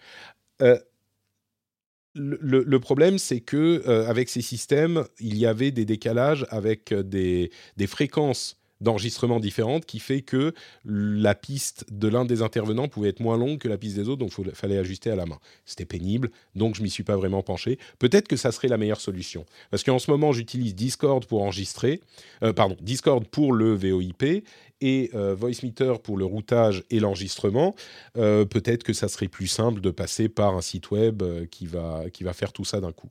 Le, 2.15 2.77
problème, 2.79 3.17
c'est 3.17 3.41
que 3.41 3.85
avec 4.07 4.29
ces 4.29 4.41
systèmes, 4.41 5.05
il 5.19 5.37
y 5.37 5.45
avait 5.45 5.71
des 5.71 5.83
décalages 5.83 6.45
avec 6.51 6.93
des, 6.93 7.51
des 7.75 7.87
fréquences 7.87 8.57
d'enregistrement 8.81 9.39
différentes 9.39 9.85
qui 9.85 9.99
fait 9.99 10.21
que 10.21 10.53
la 10.85 11.35
piste 11.35 11.85
de 11.91 12.07
l'un 12.07 12.25
des 12.25 12.41
intervenants 12.41 12.87
pouvait 12.87 13.09
être 13.09 13.19
moins 13.19 13.37
longue 13.37 13.57
que 13.57 13.67
la 13.67 13.77
piste 13.77 13.95
des 13.95 14.09
autres, 14.09 14.19
donc 14.19 14.33
il 14.37 14.51
fallait 14.51 14.77
ajuster 14.77 15.09
à 15.09 15.15
la 15.15 15.25
main. 15.25 15.39
C'était 15.65 15.85
pénible, 15.85 16.31
donc 16.55 16.75
je 16.75 16.83
m'y 16.83 16.89
suis 16.89 17.03
pas 17.03 17.15
vraiment 17.15 17.41
penché. 17.41 17.79
Peut-être 17.99 18.27
que 18.27 18.35
ça 18.35 18.51
serait 18.51 18.67
la 18.67 18.77
meilleure 18.77 19.01
solution, 19.01 19.45
parce 19.71 19.83
qu'en 19.83 19.99
ce 19.99 20.11
moment 20.11 20.31
j'utilise 20.31 20.75
Discord 20.75 21.25
pour 21.25 21.41
enregistrer, 21.41 22.01
euh, 22.43 22.53
pardon, 22.53 22.77
Discord 22.81 23.25
pour 23.27 23.53
le 23.53 23.73
VoIP 23.73 24.43
et 24.81 25.09
euh, 25.15 25.33
VoiceMeter 25.33 25.99
pour 26.01 26.17
le 26.17 26.25
routage 26.25 26.83
et 26.89 26.99
l'enregistrement. 26.99 27.75
Euh, 28.17 28.45
peut-être 28.45 28.83
que 28.83 28.93
ça 28.93 29.07
serait 29.07 29.27
plus 29.27 29.47
simple 29.47 29.81
de 29.81 29.89
passer 29.89 30.29
par 30.29 30.55
un 30.55 30.61
site 30.61 30.91
web 30.91 31.23
qui 31.49 31.65
va 31.65 32.09
qui 32.11 32.23
va 32.23 32.33
faire 32.33 32.53
tout 32.53 32.65
ça 32.65 32.79
d'un 32.79 32.91
coup. 32.91 33.09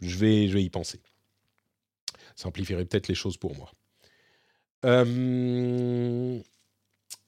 Je 0.00 0.16
vais 0.16 0.48
je 0.48 0.54
vais 0.54 0.62
y 0.62 0.70
penser. 0.70 1.00
Ça 2.36 2.44
simplifierait 2.44 2.84
peut-être 2.84 3.08
les 3.08 3.14
choses 3.14 3.36
pour 3.36 3.54
moi. 3.56 3.70
Euh, 4.84 6.40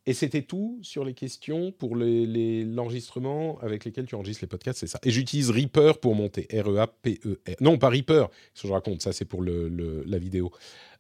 et 0.07 0.15
c'était 0.15 0.43
tout 0.43 0.79
sur 0.83 1.05
les 1.05 1.15
questions 1.15 1.73
pour 1.73 1.95
l'enregistrement 1.95 3.59
avec 3.61 3.85
lesquels 3.85 4.07
tu 4.07 4.15
enregistres 4.15 4.43
les 4.43 4.49
podcasts, 4.49 4.81
c'est 4.81 4.87
ça. 4.87 4.99
Et 5.05 5.11
j'utilise 5.11 5.51
Reaper 5.51 5.99
pour 6.01 6.15
monter. 6.15 6.49
R-E-A-P-E-R. 6.53 7.57
Non, 7.61 7.79
pas 7.79 7.91
Reaper, 7.91 8.29
ce 8.55 8.63
que 8.63 8.69
je 8.69 8.73
raconte, 8.73 9.03
ça 9.03 9.13
c'est 9.13 9.25
pour 9.25 9.43
la 9.43 10.19
vidéo. 10.19 10.53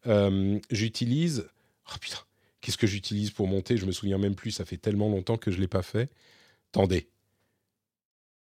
Euh, 0.07 0.59
j'utilise. 0.71 1.49
Oh 1.89 1.97
putain, 2.01 2.19
qu'est-ce 2.61 2.79
que 2.79 2.87
j'utilise 2.87 3.31
pour 3.31 3.49
monter? 3.49 3.77
Je 3.77 3.87
me 3.87 3.93
souviens 3.93 4.19
même 4.19 4.35
plus, 4.35 4.51
ça 4.51 4.65
fait 4.65 4.77
tellement 4.77 5.09
longtemps 5.09 5.37
que 5.37 5.51
je 5.51 5.57
ne 5.57 5.63
l'ai 5.63 5.69
pas 5.69 5.83
fait. 5.83 6.11
Attendez. 6.73 7.09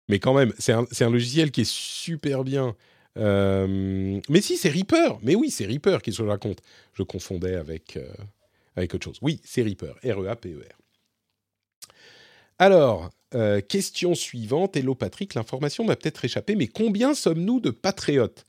Mais 0.07 0.19
quand 0.19 0.33
même, 0.33 0.53
c'est 0.59 0.73
un, 0.73 1.09
logiciel 1.09 1.51
qui 1.51 1.61
est 1.61 1.69
super 1.69 2.43
bien. 2.43 2.75
Euh, 3.17 4.19
mais 4.29 4.41
si, 4.41 4.57
c'est 4.57 4.69
Reaper. 4.69 5.17
Mais 5.21 5.35
oui, 5.35 5.49
c'est 5.49 5.65
Reaper 5.65 6.01
qui 6.01 6.11
se 6.11 6.21
raconte. 6.21 6.61
Je 6.93 7.03
confondais 7.03 7.55
avec. 7.55 7.97
Euh, 7.97 8.07
avec 8.75 8.93
autre 8.93 9.05
chose. 9.05 9.17
Oui, 9.21 9.39
c'est 9.45 9.61
Reaper, 9.61 9.95
R-E-A-P-E-R. 10.03 10.59
E 10.59 11.93
Alors, 12.59 13.09
euh, 13.33 13.61
question 13.61 14.15
suivante. 14.15 14.75
Hello 14.75 14.95
Patrick, 14.95 15.33
l'information 15.33 15.85
m'a 15.85 15.95
peut-être 15.95 16.25
échappé, 16.25 16.55
mais 16.57 16.67
combien 16.67 17.13
sommes-nous 17.13 17.61
de 17.61 17.69
patriotes? 17.69 18.45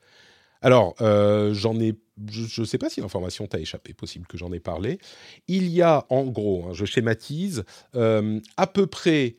Alors, 0.62 0.96
j'en 0.98 1.78
ai, 1.78 1.94
je 2.28 2.60
ne 2.60 2.66
sais 2.66 2.78
pas 2.78 2.90
si 2.90 3.00
l'information 3.00 3.46
t'a 3.46 3.60
échappé, 3.60 3.94
possible 3.94 4.26
que 4.26 4.36
j'en 4.36 4.52
ai 4.52 4.58
parlé. 4.58 4.98
Il 5.46 5.68
y 5.68 5.80
a, 5.80 6.06
en 6.08 6.24
gros, 6.24 6.64
hein, 6.66 6.72
je 6.72 6.84
schématise, 6.86 7.62
à 7.94 8.66
peu 8.66 8.88
près 8.88 9.36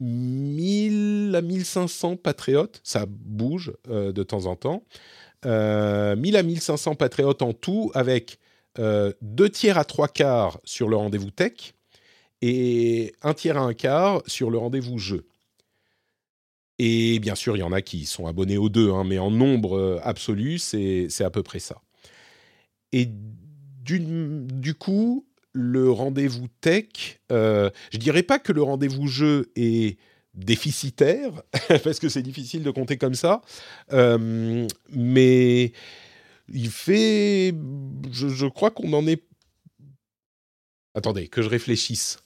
1000 0.00 1.34
à 1.36 1.42
1500 1.42 2.16
patriotes, 2.16 2.80
ça 2.82 3.06
bouge 3.06 3.72
de 3.88 4.22
temps 4.22 4.46
en 4.46 4.56
temps. 4.56 4.82
1000 5.44 5.50
à 6.36 6.42
1500 6.42 6.94
patriotes 6.96 7.42
en 7.42 7.52
tout, 7.52 7.90
avec 7.94 8.38
euh, 8.78 9.12
deux 9.20 9.50
tiers 9.50 9.78
à 9.78 9.84
trois 9.84 10.06
quarts 10.06 10.60
sur 10.64 10.88
le 10.88 10.96
rendez-vous 10.96 11.30
tech 11.30 11.74
et 12.40 13.12
un 13.20 13.34
tiers 13.34 13.56
à 13.56 13.62
un 13.62 13.74
quart 13.74 14.22
sur 14.26 14.50
le 14.50 14.58
rendez-vous 14.58 14.98
jeu. 14.98 15.26
Et 16.78 17.18
bien 17.18 17.34
sûr, 17.34 17.56
il 17.56 17.60
y 17.60 17.64
en 17.64 17.72
a 17.72 17.82
qui 17.82 18.06
sont 18.06 18.26
abonnés 18.26 18.56
aux 18.56 18.68
deux, 18.68 18.90
hein, 18.92 19.04
mais 19.04 19.18
en 19.18 19.30
nombre 19.30 19.76
euh, 19.76 20.00
absolu, 20.02 20.58
c'est 20.58 21.08
à 21.20 21.30
peu 21.30 21.42
près 21.42 21.58
ça. 21.58 21.82
Et 22.92 23.08
du, 23.82 24.74
coup, 24.74 25.26
le 25.52 25.90
rendez-vous 25.90 26.48
tech, 26.60 27.20
euh, 27.32 27.70
je 27.92 27.98
dirais 27.98 28.22
pas 28.22 28.38
que 28.38 28.52
le 28.52 28.62
rendez-vous 28.62 29.06
jeu 29.06 29.50
est 29.56 29.98
déficitaire, 30.34 31.42
parce 31.84 31.98
que 31.98 32.08
c'est 32.08 32.22
difficile 32.22 32.62
de 32.62 32.70
compter 32.70 32.96
comme 32.96 33.14
ça, 33.14 33.42
euh, 33.92 34.66
mais 34.90 35.72
il 36.52 36.70
fait. 36.70 37.54
Je, 38.12 38.46
crois 38.46 38.70
qu'on 38.70 38.92
en 38.92 39.06
est. 39.06 39.24
Attendez, 40.94 41.28
que 41.28 41.42
je 41.42 41.48
réfléchisse. 41.48 42.18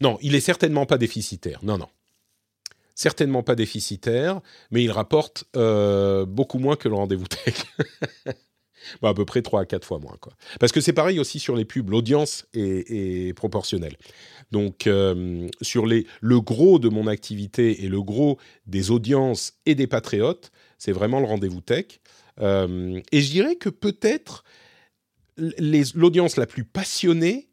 Non, 0.00 0.18
il 0.20 0.34
est 0.34 0.40
certainement 0.40 0.86
pas 0.86 0.98
déficitaire. 0.98 1.60
Non, 1.62 1.78
non. 1.78 1.88
Certainement 2.94 3.42
pas 3.42 3.54
déficitaire, 3.54 4.40
mais 4.70 4.82
il 4.84 4.90
rapporte 4.90 5.44
euh, 5.56 6.26
beaucoup 6.26 6.58
moins 6.58 6.76
que 6.76 6.88
le 6.88 6.94
rendez-vous 6.94 7.26
tech. 7.26 7.54
à 9.02 9.14
peu 9.14 9.24
près 9.24 9.42
3 9.42 9.62
à 9.62 9.64
4 9.64 9.84
fois 9.84 9.98
moins. 9.98 10.16
Quoi. 10.20 10.32
Parce 10.60 10.72
que 10.72 10.80
c'est 10.80 10.92
pareil 10.92 11.18
aussi 11.18 11.38
sur 11.38 11.56
les 11.56 11.64
pubs, 11.64 11.88
l'audience 11.90 12.46
est, 12.54 13.34
proportionnelle. 13.36 13.96
Donc, 14.50 14.86
euh, 14.86 15.48
sur 15.60 15.86
les, 15.86 16.06
le 16.20 16.40
gros 16.40 16.78
de 16.78 16.88
mon 16.88 17.06
activité 17.06 17.84
et 17.84 17.88
le 17.88 18.02
gros 18.02 18.38
des 18.66 18.90
audiences 18.90 19.54
et 19.66 19.74
des 19.74 19.86
patriotes, 19.86 20.52
c'est 20.78 20.92
vraiment 20.92 21.20
le 21.20 21.26
rendez-vous 21.26 21.60
tech. 21.60 22.00
Euh, 22.40 23.00
et 23.12 23.20
je 23.20 23.30
dirais 23.30 23.56
que 23.56 23.68
peut-être 23.68 24.44
l'audience 25.36 26.36
la 26.36 26.46
plus 26.46 26.64
passionnée 26.64 27.48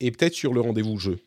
est 0.00 0.10
peut-être 0.10 0.34
sur 0.34 0.52
le 0.52 0.60
rendez-vous 0.60 0.98
jeu. 0.98 1.18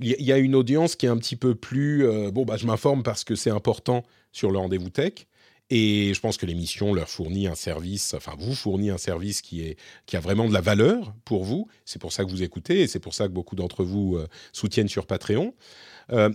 Il 0.00 0.22
y, 0.22 0.32
a 0.32 0.38
une 0.38 0.54
audience 0.54 0.94
qui 0.94 1.06
est 1.06 1.08
un 1.08 1.16
petit 1.16 1.34
peu 1.34 1.56
plus 1.56 2.06
euh, 2.06 2.30
bon 2.30 2.44
bah 2.44 2.56
je 2.56 2.66
m'informe 2.66 3.02
parce 3.02 3.24
que 3.24 3.34
c'est 3.34 3.50
important 3.50 4.04
sur 4.30 4.52
le 4.52 4.58
rendez-vous 4.58 4.90
tech 4.90 5.26
et 5.70 6.12
je 6.14 6.20
pense 6.20 6.36
que 6.36 6.46
l'émission 6.46 6.94
leur 6.94 7.08
fournit 7.08 7.46
un 7.46 7.54
service 7.54 8.14
enfin 8.14 8.34
vous 8.38 8.54
fournit 8.54 8.90
un 8.90 8.98
service 8.98 9.42
qui 9.42 9.76
a 10.12 10.20
vraiment 10.20 10.48
de 10.48 10.54
la 10.54 10.60
valeur 10.60 11.14
pour 11.24 11.44
vous 11.44 11.68
c'est 11.84 12.00
pour 12.00 12.12
ça 12.12 12.24
que 12.24 12.30
vous 12.30 12.42
écoutez 12.42 12.80
et 12.80 12.86
c'est 12.86 13.00
pour 13.00 13.14
ça 13.14 13.28
que 13.28 13.32
beaucoup 13.32 13.56
d'entre 13.56 13.84
vous 13.84 14.16
euh, 14.16 14.26
soutiennent 14.52 14.88
sur 14.88 15.06
Patreon 15.06 15.54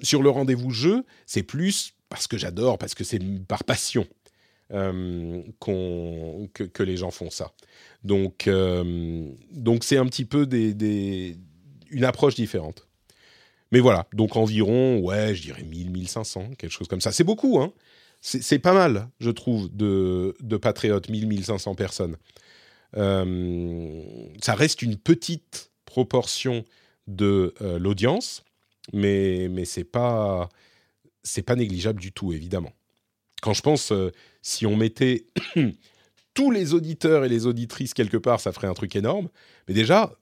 sur 0.03 0.21
le 0.21 0.29
rendez-vous 0.29 0.69
jeu 0.69 1.03
c'est 1.25 1.41
plus 1.41 1.93
parce 2.09 2.27
que 2.27 2.37
j'adore 2.37 2.77
parce 2.77 2.93
que 2.93 3.03
c'est 3.03 3.19
par 3.47 3.63
passion 3.63 4.05
euh, 4.73 5.43
que, 5.59 6.83
les 6.83 6.97
gens 6.97 7.11
font 7.11 7.29
ça. 7.29 7.51
Donc, 8.03 8.47
euh, 8.47 9.29
donc 9.51 9.83
c'est 9.83 9.97
un 9.97 10.05
petit 10.05 10.25
peu 10.25 10.45
des, 10.47 11.37
une 11.91 12.05
approche 12.05 12.35
différente. 12.35 12.87
Mais 13.71 13.79
voilà, 13.79 14.07
donc 14.13 14.35
environ, 14.35 14.99
ouais, 14.99 15.35
je 15.35 15.41
dirais 15.41 15.63
1000, 15.63 15.91
1500, 15.91 16.51
quelque 16.57 16.71
chose 16.71 16.87
comme 16.87 17.01
ça. 17.01 17.11
C'est 17.11 17.23
beaucoup, 17.23 17.59
hein 17.59 17.73
c'est 18.25 18.59
pas 18.59 18.73
mal, 18.73 19.09
je 19.19 19.29
trouve, 19.29 19.69
de, 19.75 20.33
de 20.39 20.57
patriotes, 20.57 21.09
1000, 21.09 21.27
1500 21.27 21.75
personnes. 21.75 22.15
Euh, 22.95 24.01
ça 24.41 24.55
reste 24.55 24.81
une 24.81 24.95
petite 24.95 25.71
proportion 25.85 26.63
de 27.07 27.53
l'audience, 27.79 28.45
mais, 28.93 29.49
mais 29.49 29.65
c'est 29.65 29.83
pas, 29.83 30.47
pas 31.45 31.55
négligeable 31.55 31.99
du 31.99 32.13
tout, 32.13 32.31
évidemment. 32.31 32.71
Quand 33.41 33.53
je 33.53 33.61
pense, 33.61 33.91
si 34.41 34.65
on 34.65 34.77
mettait 34.77 35.25
tous 36.33 36.51
les 36.51 36.73
auditeurs 36.73 37.25
et 37.25 37.29
les 37.29 37.45
auditrices 37.45 37.93
quelque 37.93 38.17
part, 38.17 38.39
ça 38.39 38.51
ferait 38.53 38.67
un 38.67 38.73
truc 38.73 38.95
énorme. 38.95 39.27
Mais 39.67 39.73
déjà, 39.73 40.17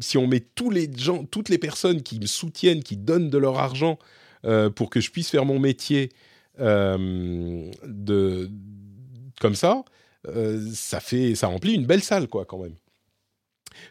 si 0.00 0.18
on 0.18 0.26
met 0.26 0.40
tous 0.40 0.70
les 0.70 0.90
gens, 0.96 1.24
toutes 1.24 1.48
les 1.48 1.58
personnes 1.58 2.02
qui 2.02 2.20
me 2.20 2.26
soutiennent, 2.26 2.82
qui 2.82 2.96
donnent 2.96 3.30
de 3.30 3.38
leur 3.38 3.58
argent 3.58 3.98
euh, 4.44 4.70
pour 4.70 4.90
que 4.90 5.00
je 5.00 5.10
puisse 5.10 5.30
faire 5.30 5.44
mon 5.44 5.58
métier 5.58 6.10
euh, 6.10 6.14
de, 6.58 8.50
comme 9.40 9.54
ça, 9.54 9.84
euh, 10.28 10.70
ça 10.72 11.00
fait, 11.00 11.34
ça 11.34 11.48
remplit 11.48 11.74
une 11.74 11.86
belle 11.86 12.02
salle, 12.02 12.28
quoi, 12.28 12.44
quand 12.44 12.58
même. 12.58 12.76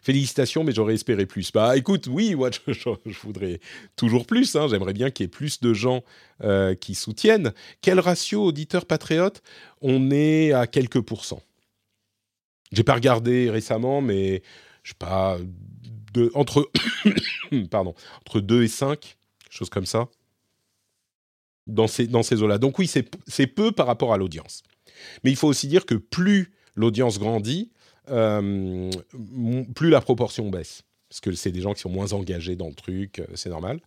Félicitations, 0.02 0.64
mais 0.64 0.72
j'aurais 0.72 0.94
espéré 0.94 1.26
plus. 1.26 1.52
Bah 1.52 1.76
écoute, 1.76 2.08
oui, 2.08 2.36
moi 2.36 2.50
je, 2.68 2.90
voudrais 3.22 3.60
toujours 3.96 4.26
plus. 4.26 4.56
Hein. 4.56 4.68
J'aimerais 4.70 4.94
bien 4.94 5.12
qu'il 5.12 5.26
y 5.26 5.28
ait 5.28 5.30
plus 5.30 5.60
de 5.60 5.74
gens 5.74 6.04
euh, 6.44 6.74
qui 6.74 6.96
soutiennent. 6.96 7.54
Quel 7.82 8.00
ratio 8.00 8.46
auditeur-patriote 8.46 9.44
On 9.82 10.10
est 10.10 10.54
à 10.54 10.68
quelques 10.68 11.02
pourcents. 11.02 11.44
J'ai 12.72 12.84
pas 12.84 12.96
regardé 12.96 13.50
récemment, 13.50 14.02
mais 14.02 14.42
je 14.84 14.92
sais 14.92 14.98
pas, 14.98 15.38
entre, 16.34 16.72
pardon, 17.70 17.94
entre 18.22 18.40
2 18.40 18.64
et 18.64 18.68
5, 18.68 19.18
chose 19.50 19.70
comme 19.70 19.86
ça, 19.86 20.08
dans 21.68 21.88
ces, 21.88 22.08
dans 22.08 22.24
ces 22.24 22.42
eaux-là. 22.42 22.58
Donc 22.58 22.80
oui, 22.80 22.88
c'est 22.88 23.48
peu 23.48 23.72
par 23.72 23.88
rapport 23.88 24.14
à 24.14 24.18
l'audience. 24.18 24.64
Mais 25.24 25.32
il 25.32 25.36
faut 25.36 25.48
aussi 25.48 25.68
dire 25.68 25.86
que 25.86 25.96
plus 25.96 26.52
l'audience 26.76 27.20
grandit, 27.20 27.72
euh, 28.10 28.90
plus 29.76 29.90
la 29.90 30.02
proportion 30.02 30.50
baisse. 30.50 30.84
Parce 31.10 31.22
que 31.22 31.32
c'est 31.34 31.52
des 31.52 31.62
gens 31.62 31.74
qui 31.74 31.82
sont 31.82 31.90
moins 31.90 32.14
engagés 32.14 32.56
dans 32.56 32.68
le 32.68 32.74
truc, 32.74 33.20
euh, 33.20 33.26
c'est 33.36 33.50
normal. 33.50 33.80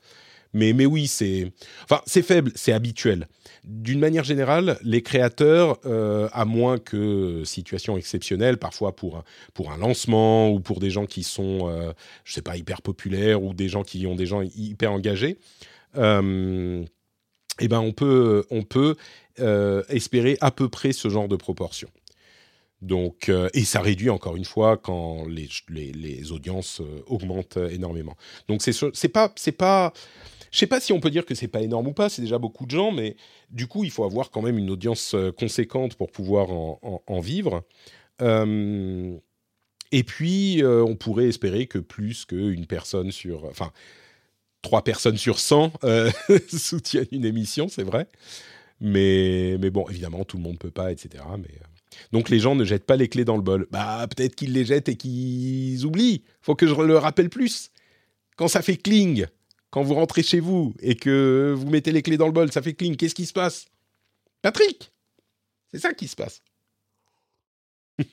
Mais, 0.53 0.87
oui, 0.87 1.07
c'est 1.07 1.53
enfin, 1.85 2.01
faible, 2.07 2.51
c'est 2.55 2.73
habituel. 2.73 3.29
D'une 3.65 3.99
manière 3.99 4.25
générale, 4.25 4.79
les 4.83 5.03
créateurs, 5.03 5.79
euh, 5.85 6.31
à 6.33 6.47
moins 6.47 6.79
que 6.79 7.43
situation 7.45 7.99
exceptionnelle, 7.99 8.57
parfois 8.57 8.97
pour 8.97 9.19
un, 9.19 9.25
pour 9.53 9.71
un 9.71 9.77
lancement 9.77 10.49
ou 10.49 10.61
pour 10.61 10.81
des 10.81 10.89
gens 10.89 11.05
qui 11.05 11.25
sont, 11.25 11.69
je 11.69 11.93
je 12.25 12.33
sais 12.33 12.43
pas, 12.43 12.57
hyper 12.57 12.81
populaires 12.81 13.43
ou 13.43 13.53
des 13.53 13.69
gens 13.69 13.83
qui 13.83 14.07
ont 14.07 14.15
des 14.15 14.25
gens 14.25 14.41
hyper 14.41 14.93
engagés, 14.93 15.37
eh 17.61 17.69
ben 17.69 17.81
on 17.81 17.93
peut, 17.93 18.45
on 18.51 18.63
peut 18.63 18.97
espérer 19.89 20.39
à 20.41 20.51
peu 20.51 20.69
près 20.69 20.93
ce 20.93 21.09
genre 21.09 21.29
de 21.29 21.37
proportion. 21.37 21.89
Donc, 22.83 23.31
euh, 23.31 23.49
et 23.55 23.65
ça 23.65 23.81
réduit 23.81 24.11
encore 24.11 24.37
une 24.37 24.45
fois 24.45 24.77
quand 24.77 25.25
les, 25.27 25.49
les, 25.93 26.33
audiences 26.33 26.81
euh, 26.81 27.03
augmentent 27.07 27.57
énormément. 27.71 28.17
Donc 28.49 28.63
c'est 28.63 29.09
pas 29.09 29.33
c'est 29.37 29.53
pas 29.53 29.93
je 30.51 30.59
sais 30.59 30.67
pas 30.67 30.81
si 30.81 30.93
on 30.93 31.01
peut 31.01 31.11
dire 31.11 31.25
que 31.25 31.35
c'est 31.35 31.49
pas 31.49 31.63
énorme 31.63 31.89
ou 31.89 31.93
pas, 31.93 32.09
c'est 32.09 32.23
déjà 32.23 32.39
beaucoup 32.39 32.67
de 32.67 32.71
gens, 32.71 32.93
mais 32.93 33.17
du 33.51 33.67
coup 33.67 33.85
il 33.85 33.91
faut 33.91 34.05
avoir 34.05 34.31
quand 34.31 34.43
même 34.43 34.59
une 34.59 34.71
audience 34.71 35.15
euh, 35.15 35.33
conséquente 35.33 35.97
pour 35.97 36.13
pouvoir 36.13 36.51
en, 36.51 37.21
vivre. 37.21 37.65
et 38.21 40.03
puis 40.05 40.63
on 40.65 40.97
pourrait 40.97 41.29
espérer 41.29 41.67
que 41.67 41.79
plus 41.79 42.27
qu'une 42.27 42.67
personne 42.67 43.11
sur, 43.11 43.45
enfin 43.47 43.73
trois 44.67 44.83
personnes 44.83 45.17
sur 45.17 45.39
100 45.39 45.73
soutiennent 46.49 47.07
une 47.13 47.25
émission, 47.25 47.69
c'est 47.69 47.85
vrai. 47.85 48.09
Mais, 48.81 49.57
mais 49.61 49.71
bon, 49.71 49.87
évidemment, 49.89 50.25
tout 50.25 50.37
le 50.37 50.43
monde 50.43 50.59
peut 50.59 50.73
pas, 50.73 50.91
etc. 50.91 51.23
Mais 51.39 51.55
donc 52.13 52.29
les 52.29 52.41
gens 52.41 52.57
ne 52.57 52.65
jettent 52.65 52.85
pas 52.85 52.97
les 52.97 53.09
clés 53.09 53.25
dans 53.25 53.37
le 53.37 53.43
bol. 53.43 53.69
Bah 53.71 54.07
peut-être 54.09 54.35
qu'ils 54.35 54.53
les 54.53 54.65
jettent 54.65 54.89
et 54.89 54.97
qu'ils 54.97 55.85
oublient. 55.87 56.25
Faut 56.43 56.57
que 56.57 56.67
je 56.67 56.75
le 56.75 56.99
rappelle 56.99 57.31
plus. 57.31 57.71
Quand 58.37 58.49
ça 58.49 58.61
fait 58.61 58.77
cling, 58.77 59.27
quand 59.71 59.83
vous 59.83 59.95
rentrez 59.95 60.23
chez 60.23 60.41
vous 60.41 60.75
et 60.81 60.97
que 60.97 61.55
vous 61.57 61.71
mettez 61.71 61.93
les 61.93 62.03
clés 62.03 62.17
dans 62.17 62.27
le 62.27 62.33
bol, 62.33 62.51
ça 62.53 62.61
fait 62.61 62.75
cling. 62.75 62.97
Qu'est-ce 62.97 63.15
qui 63.15 63.27
se 63.27 63.33
passe? 63.33 63.67
Patrick, 64.43 64.93
c'est 65.71 65.79
ça 65.79 65.95
qui 65.95 66.09
se 66.09 66.17
passe. 66.17 66.43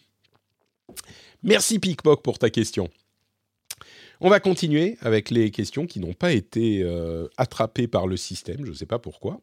Merci 1.43 1.79
Pickpock 1.79 2.21
pour 2.23 2.37
ta 2.37 2.49
question. 2.49 2.89
On 4.25 4.29
va 4.29 4.39
continuer 4.39 4.97
avec 5.01 5.29
les 5.31 5.51
questions 5.51 5.85
qui 5.85 5.99
n'ont 5.99 6.13
pas 6.13 6.31
été 6.31 6.81
euh, 6.81 7.27
attrapées 7.35 7.89
par 7.89 8.07
le 8.07 8.15
système, 8.15 8.63
je 8.63 8.69
ne 8.69 8.73
sais 8.73 8.85
pas 8.85 8.97
pourquoi. 8.97 9.37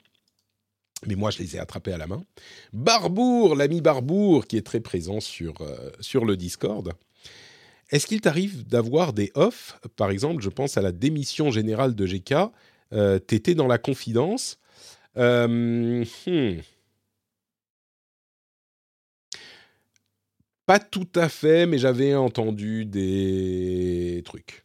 Mais 1.07 1.17
moi, 1.17 1.31
je 1.31 1.39
les 1.39 1.55
ai 1.55 1.59
attrapées 1.59 1.93
à 1.93 1.99
la 1.99 2.07
main. 2.07 2.25
Barbour, 2.73 3.57
l'ami 3.57 3.83
Barbour, 3.83 4.47
qui 4.47 4.57
est 4.57 4.65
très 4.65 4.81
présent 4.81 5.21
sur, 5.21 5.61
euh, 5.61 6.25
le 6.25 6.35
Discord. 6.35 6.95
Est-ce 7.91 8.07
qu'il 8.07 8.23
t'arrive 8.23 8.67
d'avoir 8.67 9.13
des 9.13 9.31
offs 9.35 9.79
Par 9.97 10.11
exemple, 10.11 10.43
je 10.43 10.49
pense 10.49 10.79
à 10.79 10.81
la 10.81 10.93
démission 10.93 11.51
générale 11.51 11.95
de 11.95 12.07
GK. 12.07 12.51
Euh, 12.95 13.19
T'étais 13.19 13.55
dans 13.55 13.67
la 13.67 13.77
confidence. 13.77 14.59
Hmm. 15.15 16.05
Pas 20.65 20.79
tout 20.79 21.09
à 21.17 21.29
fait, 21.29 21.67
mais 21.67 21.77
j'avais 21.77 22.15
entendu 22.15 22.87
des 22.87 24.23
trucs. 24.25 24.65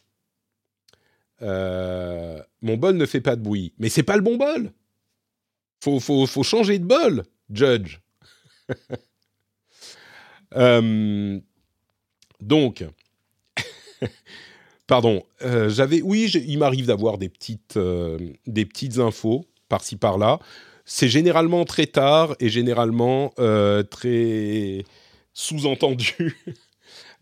Euh, 1.41 2.41
mon 2.61 2.77
bol 2.77 2.95
ne 2.95 3.05
fait 3.05 3.21
pas 3.21 3.35
de 3.35 3.41
bruit. 3.41 3.73
Mais 3.77 3.89
c'est 3.89 4.03
pas 4.03 4.15
le 4.15 4.21
bon 4.21 4.37
bol. 4.37 4.71
Faut, 5.83 5.99
faut, 5.99 6.25
faut 6.25 6.43
changer 6.43 6.79
de 6.79 6.85
bol, 6.85 7.23
Judge. 7.49 7.99
Euh, 10.57 11.37
donc, 12.39 12.85
pardon, 14.87 15.21
euh, 15.41 15.67
j'avais, 15.67 16.01
oui, 16.01 16.31
il 16.31 16.57
m'arrive 16.59 16.85
d'avoir 16.85 17.17
des 17.17 17.27
petites, 17.27 17.77
des 18.47 18.65
petites 18.65 18.99
infos 18.99 19.45
par-ci 19.67 19.97
par-là. 19.97 20.39
C'est 20.85 21.09
généralement 21.09 21.65
très 21.65 21.87
tard 21.87 22.37
et 22.39 22.47
généralement 22.47 23.33
très 23.89 24.85
sous-entendu. 25.33 26.37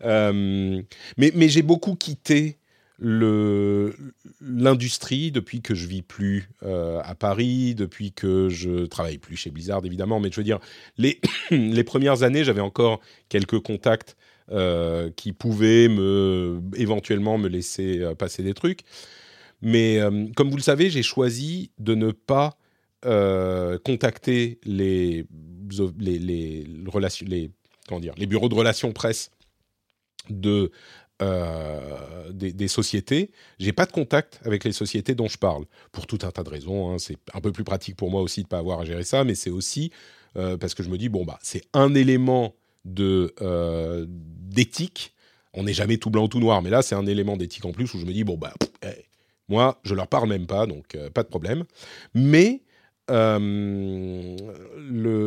mais, 0.04 0.84
mais 1.16 1.48
j'ai 1.48 1.62
beaucoup 1.62 1.96
quitté 1.96 2.58
l'industrie 2.98 5.32
depuis 5.32 5.62
que 5.62 5.74
je 5.74 5.86
vis 5.86 6.02
plus 6.02 6.50
euh, 6.62 7.00
à 7.02 7.14
Paris, 7.14 7.74
depuis 7.74 8.12
que 8.12 8.48
je 8.48 8.86
travaille 8.86 9.18
plus 9.18 9.36
chez 9.36 9.50
Blizzard 9.50 9.84
évidemment, 9.84 10.20
mais 10.20 10.30
je 10.30 10.36
veux 10.36 10.44
dire 10.44 10.60
les, 10.96 11.20
les 11.50 11.84
premières 11.84 12.22
années 12.22 12.44
j'avais 12.44 12.60
encore 12.60 13.00
quelques 13.28 13.58
contacts 13.58 14.16
euh, 14.52 15.10
qui 15.16 15.32
pouvaient 15.32 15.88
me 15.88 16.60
éventuellement 16.76 17.38
me 17.38 17.48
laisser 17.48 18.00
euh, 18.00 18.14
passer 18.14 18.42
des 18.42 18.54
trucs, 18.54 18.80
mais 19.60 19.98
comme 20.36 20.50
vous 20.50 20.56
le 20.56 20.62
savez 20.62 20.90
j'ai 20.90 21.02
choisi 21.02 21.70
de 21.78 21.94
ne 21.94 22.12
pas 22.12 22.56
contacter 23.84 24.58
les 24.64 25.26
les, 25.98 26.18
les, 26.18 26.64
les 26.64 27.50
dire 28.00 28.14
les 28.16 28.26
bureaux 28.26 28.48
de 28.48 28.54
relations 28.54 28.92
presse 28.92 29.30
de 30.30 30.70
euh, 31.22 32.32
des, 32.32 32.66
sociétés, 32.66 33.30
j'ai 33.60 33.72
pas 33.72 33.86
de 33.86 33.92
contact 33.92 34.40
avec 34.44 34.64
les 34.64 34.72
sociétés 34.72 35.14
dont 35.14 35.28
je 35.28 35.38
parle 35.38 35.64
pour 35.92 36.08
tout 36.08 36.18
un 36.22 36.32
tas 36.32 36.42
de 36.42 36.50
raisons. 36.50 36.90
Hein. 36.90 36.98
C'est 36.98 37.18
un 37.32 37.40
peu 37.40 37.52
plus 37.52 37.62
pratique 37.62 37.94
pour 37.94 38.10
moi 38.10 38.20
aussi 38.20 38.42
de 38.42 38.48
pas 38.48 38.58
avoir 38.58 38.80
à 38.80 38.84
gérer 38.84 39.04
ça, 39.04 39.22
mais 39.22 39.36
c'est 39.36 39.50
aussi 39.50 39.92
euh, 40.36 40.56
parce 40.56 40.74
que 40.74 40.82
je 40.82 40.88
me 40.88 40.98
dis 40.98 41.08
bon 41.08 41.24
bah 41.24 41.38
c'est 41.40 41.62
un 41.72 41.94
élément 41.94 42.56
de 42.84 43.32
euh, 43.42 44.06
d'éthique. 44.08 45.14
On 45.52 45.62
n'est 45.62 45.72
jamais 45.72 45.98
tout 45.98 46.10
blanc 46.10 46.24
ou 46.24 46.28
tout 46.28 46.40
noir, 46.40 46.62
mais 46.62 46.70
là 46.70 46.82
c'est 46.82 46.96
un 46.96 47.06
élément 47.06 47.36
d'éthique 47.36 47.64
en 47.64 47.70
plus 47.70 47.94
où 47.94 47.98
je 48.00 48.06
me 48.06 48.12
dis 48.12 48.24
bon 48.24 48.36
bah 48.36 48.52
moi 49.48 49.78
je 49.84 49.94
leur 49.94 50.08
parle 50.08 50.28
même 50.28 50.48
pas, 50.48 50.66
donc 50.66 50.96
pas 51.14 51.22
de 51.22 51.28
problème. 51.28 51.62
Mais 52.12 52.62
le, 53.08 54.36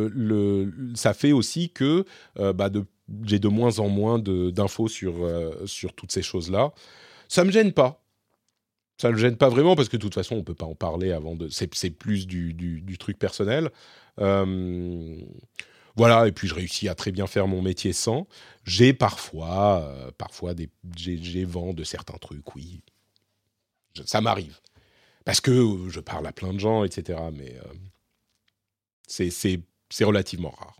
le, 0.08 0.92
ça 0.94 1.14
fait 1.14 1.32
aussi 1.32 1.70
que 1.70 2.04
bah, 2.36 2.68
de 2.68 2.84
j'ai 3.24 3.38
de 3.38 3.48
moins 3.48 3.78
en 3.78 3.88
moins 3.88 4.18
d'infos 4.18 4.88
sur, 4.88 5.24
euh, 5.24 5.66
sur 5.66 5.94
toutes 5.94 6.12
ces 6.12 6.22
choses-là. 6.22 6.72
Ça 7.28 7.44
me 7.44 7.50
gêne 7.50 7.72
pas. 7.72 8.02
Ça 8.98 9.10
me 9.10 9.16
gêne 9.16 9.36
pas 9.36 9.48
vraiment 9.48 9.76
parce 9.76 9.88
que 9.88 9.96
de 9.96 10.02
toute 10.02 10.14
façon, 10.14 10.36
on 10.36 10.42
peut 10.42 10.54
pas 10.54 10.66
en 10.66 10.74
parler 10.74 11.12
avant 11.12 11.36
de. 11.36 11.48
C'est 11.48 11.68
plus 11.90 12.26
du, 12.26 12.52
du, 12.52 12.98
truc 12.98 13.18
personnel. 13.18 13.70
Euh, 14.18 15.16
voilà, 15.94 16.26
et 16.26 16.32
puis 16.32 16.48
je 16.48 16.54
réussis 16.54 16.88
à 16.88 16.94
très 16.94 17.12
bien 17.12 17.26
faire 17.26 17.46
mon 17.46 17.62
métier 17.62 17.92
sans. 17.92 18.26
J'ai 18.64 18.92
parfois, 18.92 19.82
euh, 19.82 20.10
parfois 20.18 20.54
des, 20.54 20.68
j'ai 20.96 21.44
vent 21.44 21.72
de 21.72 21.84
certains 21.84 22.18
trucs, 22.18 22.54
oui. 22.56 22.82
ça 24.04 24.20
m'arrive. 24.20 24.58
Parce 25.24 25.40
que 25.40 25.88
je 25.88 26.00
parle 26.00 26.26
à 26.26 26.32
plein 26.32 26.52
de 26.52 26.58
gens, 26.58 26.84
etc. 26.84 27.18
Mais 27.32 27.56
c'est 29.06 30.04
relativement 30.04 30.50
rare 30.50 30.78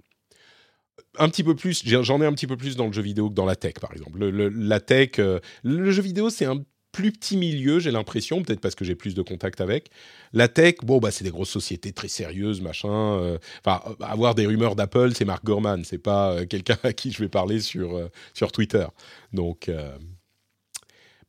un 1.19 1.29
petit 1.29 1.45
peu 1.45 1.55
plus, 1.55 1.83
j'en 1.85 2.21
ai 2.23 2.27
un 2.27 2.33
petit 2.33 2.47
peu 2.47 2.57
plus 2.57 2.77
dans 2.77 2.87
le 2.87 2.93
jeu 2.93 3.03
vidéo 3.03 3.29
que 3.29 3.35
dans 3.35 3.47
la 3.47 3.57
tech, 3.57 3.75
par 3.81 3.93
exemple. 3.93 4.19
Le, 4.19 4.49
la 4.49 4.81
tech, 4.81 5.19
euh, 5.19 5.41
le 5.63 5.91
jeu 5.91 6.03
vidéo, 6.03 6.31
c'est 6.31 6.45
un 6.45 6.63
plus 6.93 7.13
petit 7.13 7.37
milieu, 7.37 7.79
j'ai 7.79 7.91
l'impression, 7.91 8.43
peut-être 8.43 8.61
parce 8.61 8.75
que 8.75 8.85
j'ai 8.85 8.95
plus 8.95 9.15
de 9.15 9.23
contact 9.23 9.61
avec. 9.61 9.91
La 10.33 10.49
tech, 10.49 10.77
bon, 10.83 10.99
bah, 10.99 11.11
c'est 11.11 11.25
des 11.25 11.31
grosses 11.31 11.51
sociétés 11.51 11.93
très 11.93 12.09
sérieuses, 12.09 12.61
machin. 12.61 12.89
Euh, 13.19 13.39
enfin, 13.65 13.83
euh, 13.87 14.05
avoir 14.05 14.35
des 14.35 14.47
rumeurs 14.47 14.75
d'Apple, 14.75 15.13
c'est 15.15 15.25
Mark 15.25 15.45
Gorman, 15.45 15.85
c'est 15.85 15.99
pas 15.99 16.45
quelqu'un 16.47 16.79
à 16.83 16.93
qui 16.93 17.13
je 17.13 17.19
vais 17.19 17.29
parler 17.29 17.61
sur, 17.61 18.09
sur 18.35 18.53
Twitter. 18.53 18.87
Donc, 19.33 19.71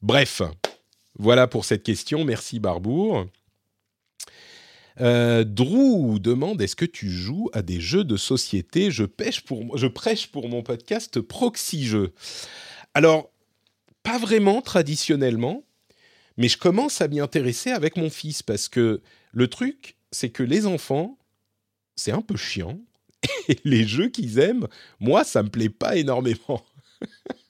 bref, 0.02 0.42
voilà 1.18 1.48
pour 1.48 1.66
cette 1.66 1.84
question. 1.84 2.24
Merci 2.24 2.60
Barbour. 2.60 3.28
Euh, 5.02 5.43
Drew 5.43 6.20
demande 6.20 6.62
est-ce 6.62 6.76
que 6.76 6.86
tu 6.86 7.10
joues 7.10 7.50
à 7.54 7.62
des 7.62 7.80
jeux 7.80 8.04
de 8.04 8.18
société? 8.18 8.91
Je, 8.91 9.06
pêche 9.06 9.41
pour, 9.41 9.78
je 9.78 9.88
prêche 9.88 10.28
pour 10.28 10.50
mon 10.50 10.62
podcast 10.62 11.22
Proxy 11.22 11.86
Jeux. 11.86 12.14
Alors, 12.93 13.32
pas 14.04 14.18
vraiment 14.18 14.62
traditionnellement, 14.62 15.64
mais 16.38 16.50
je 16.50 16.58
commence 16.58 17.02
à 17.02 17.08
m'y 17.08 17.20
intéresser 17.20 17.72
avec 17.72 17.95
mon 17.95 18.10
fils 18.10 18.43
parce 18.43 18.68
que 18.68 19.02
le 19.32 19.47
truc, 19.47 19.95
c'est 20.12 20.30
que 20.30 20.43
les 20.43 20.66
enfants, 20.66 21.18
c'est 21.95 22.12
un 22.12 22.22
peu 22.22 22.36
chiant. 22.36 22.80
Et 23.47 23.60
les 23.64 23.86
jeux 23.86 24.10
qu'ils 24.10 24.39
aiment, 24.39 24.68
moi, 25.00 25.24
ça 25.24 25.43
me 25.43 25.50
plaît 25.50 25.70
pas 25.70 25.95
énormément. 25.97 26.66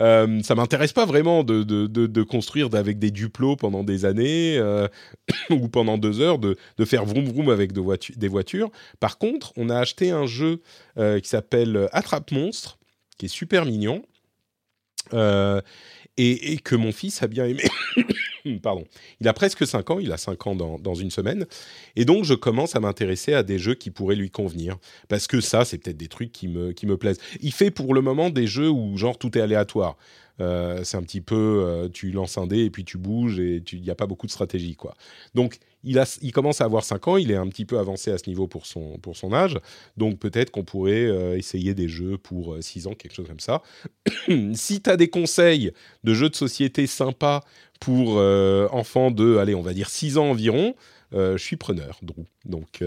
Euh, 0.00 0.40
ça 0.42 0.54
m'intéresse 0.54 0.92
pas 0.92 1.04
vraiment 1.04 1.44
de, 1.44 1.62
de, 1.62 1.86
de, 1.86 2.22
construire 2.22 2.74
avec 2.74 2.98
des 2.98 3.10
duplos 3.10 3.56
pendant 3.56 3.84
des 3.84 4.04
années 4.04 4.56
euh, 4.56 4.88
ou 5.50 5.68
pendant 5.68 5.98
deux 5.98 6.20
heures, 6.20 6.38
de, 6.38 6.56
faire 6.84 7.04
vroom 7.04 7.26
vroom 7.26 7.50
avec 7.50 7.72
des 7.72 8.28
voitures. 8.28 8.70
Par 9.00 9.18
contre, 9.18 9.52
on 9.56 9.68
a 9.68 9.78
acheté 9.78 10.10
un 10.10 10.26
jeu 10.26 10.62
euh, 10.98 11.20
qui 11.20 11.28
s'appelle 11.28 11.88
Attrape 11.92 12.30
Monstre, 12.32 12.78
qui 13.18 13.26
est 13.26 13.28
super 13.28 13.66
mignon. 13.66 14.02
Et, 16.18 16.52
et, 16.52 16.58
que 16.58 16.74
mon 16.76 16.92
fils 16.92 17.22
a 17.22 17.26
bien 17.26 17.46
aimé. 17.46 17.64
Pardon. 18.62 18.84
Il 19.20 19.28
a 19.28 19.32
presque 19.32 19.66
5 19.66 19.90
ans, 19.90 19.98
il 19.98 20.12
a 20.12 20.16
5 20.16 20.46
ans 20.46 20.54
dans, 20.54 20.94
une 20.94 21.10
semaine. 21.10 21.46
Et 21.96 22.04
donc, 22.04 22.24
je 22.24 22.34
commence 22.34 22.76
à 22.76 22.80
m'intéresser 22.80 23.34
à 23.34 23.42
des 23.42 23.58
jeux 23.58 23.74
qui 23.74 23.90
pourraient 23.90 24.16
lui 24.16 24.30
convenir. 24.30 24.78
Parce 25.08 25.26
que 25.26 25.40
ça, 25.40 25.64
c'est 25.64 25.78
peut-être 25.78 25.96
des 25.96 26.08
trucs 26.08 26.32
qui 26.32 26.48
me, 26.48 26.72
qui 26.72 26.86
me 26.86 26.96
plaisent. 26.96 27.20
Il 27.40 27.52
fait 27.52 27.70
pour 27.70 27.94
le 27.94 28.00
moment 28.00 28.30
des 28.30 28.46
jeux 28.46 28.70
où, 28.70 28.96
genre, 28.96 29.18
tout 29.18 29.36
est 29.36 29.40
aléatoire. 29.40 29.96
Euh, 30.40 30.82
c'est 30.82 30.96
un 30.96 31.02
petit 31.02 31.20
peu, 31.20 31.64
euh, 31.66 31.88
tu 31.88 32.10
lances 32.10 32.38
un 32.38 32.46
dé 32.46 32.64
et 32.64 32.70
puis 32.70 32.84
tu 32.84 32.98
bouges 32.98 33.38
et 33.38 33.62
il 33.72 33.82
n'y 33.82 33.90
a 33.90 33.94
pas 33.94 34.06
beaucoup 34.06 34.26
de 34.26 34.32
stratégie, 34.32 34.76
quoi. 34.76 34.94
Donc, 35.34 35.58
il 35.84 36.32
commence 36.32 36.60
à 36.60 36.64
avoir 36.64 36.84
5 36.84 37.08
ans, 37.08 37.16
il 37.16 37.30
est 37.32 37.36
un 37.36 37.48
petit 37.48 37.64
peu 37.64 37.78
avancé 37.78 38.12
à 38.12 38.18
ce 38.18 38.28
niveau 38.28 38.46
pour 38.46 38.66
son, 38.66 38.98
pour 38.98 39.16
son 39.16 39.32
âge. 39.32 39.58
Donc, 39.96 40.18
peut-être 40.18 40.50
qu'on 40.50 40.64
pourrait 40.64 41.06
euh, 41.06 41.36
essayer 41.36 41.74
des 41.74 41.88
jeux 41.88 42.18
pour 42.18 42.56
6 42.60 42.86
ans, 42.86 42.94
quelque 42.94 43.14
chose 43.14 43.26
comme 43.26 43.40
ça. 43.40 43.62
si 44.54 44.80
tu 44.80 44.90
as 44.90 44.96
des 44.96 45.08
conseils 45.08 45.72
de 46.04 46.14
jeux 46.14 46.30
de 46.30 46.36
société 46.36 46.86
sympas 46.86 47.42
pour 47.84 48.16
enfants 48.72 49.10
de, 49.10 49.36
allez, 49.36 49.54
on 49.54 49.62
va 49.62 49.72
dire 49.72 49.90
6 49.90 50.18
ans 50.18 50.30
environ, 50.30 50.74
je 51.12 51.36
suis 51.36 51.56
preneur, 51.56 52.00
Donc, 52.44 52.82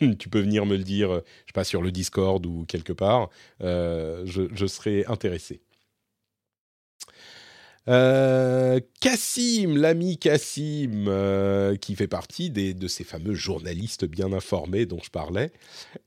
tu 0.18 0.28
peux 0.28 0.40
venir 0.40 0.66
me 0.66 0.76
le 0.76 0.84
dire, 0.84 1.12
je 1.12 1.18
sais 1.18 1.52
pas, 1.54 1.64
sur 1.64 1.82
le 1.82 1.90
Discord 1.90 2.44
ou 2.46 2.64
quelque 2.66 2.92
part. 2.92 3.28
je 3.60 4.66
serai 4.66 5.04
intéressé. 5.06 5.60
Euh, 7.88 8.78
Cassim, 9.00 9.76
l'ami 9.76 10.16
Cassim, 10.16 11.06
euh, 11.08 11.74
qui 11.76 11.96
fait 11.96 12.06
partie 12.06 12.50
des, 12.50 12.74
de 12.74 12.86
ces 12.86 13.02
fameux 13.02 13.34
journalistes 13.34 14.04
bien 14.04 14.32
informés 14.32 14.86
dont 14.86 15.00
je 15.02 15.10
parlais, 15.10 15.50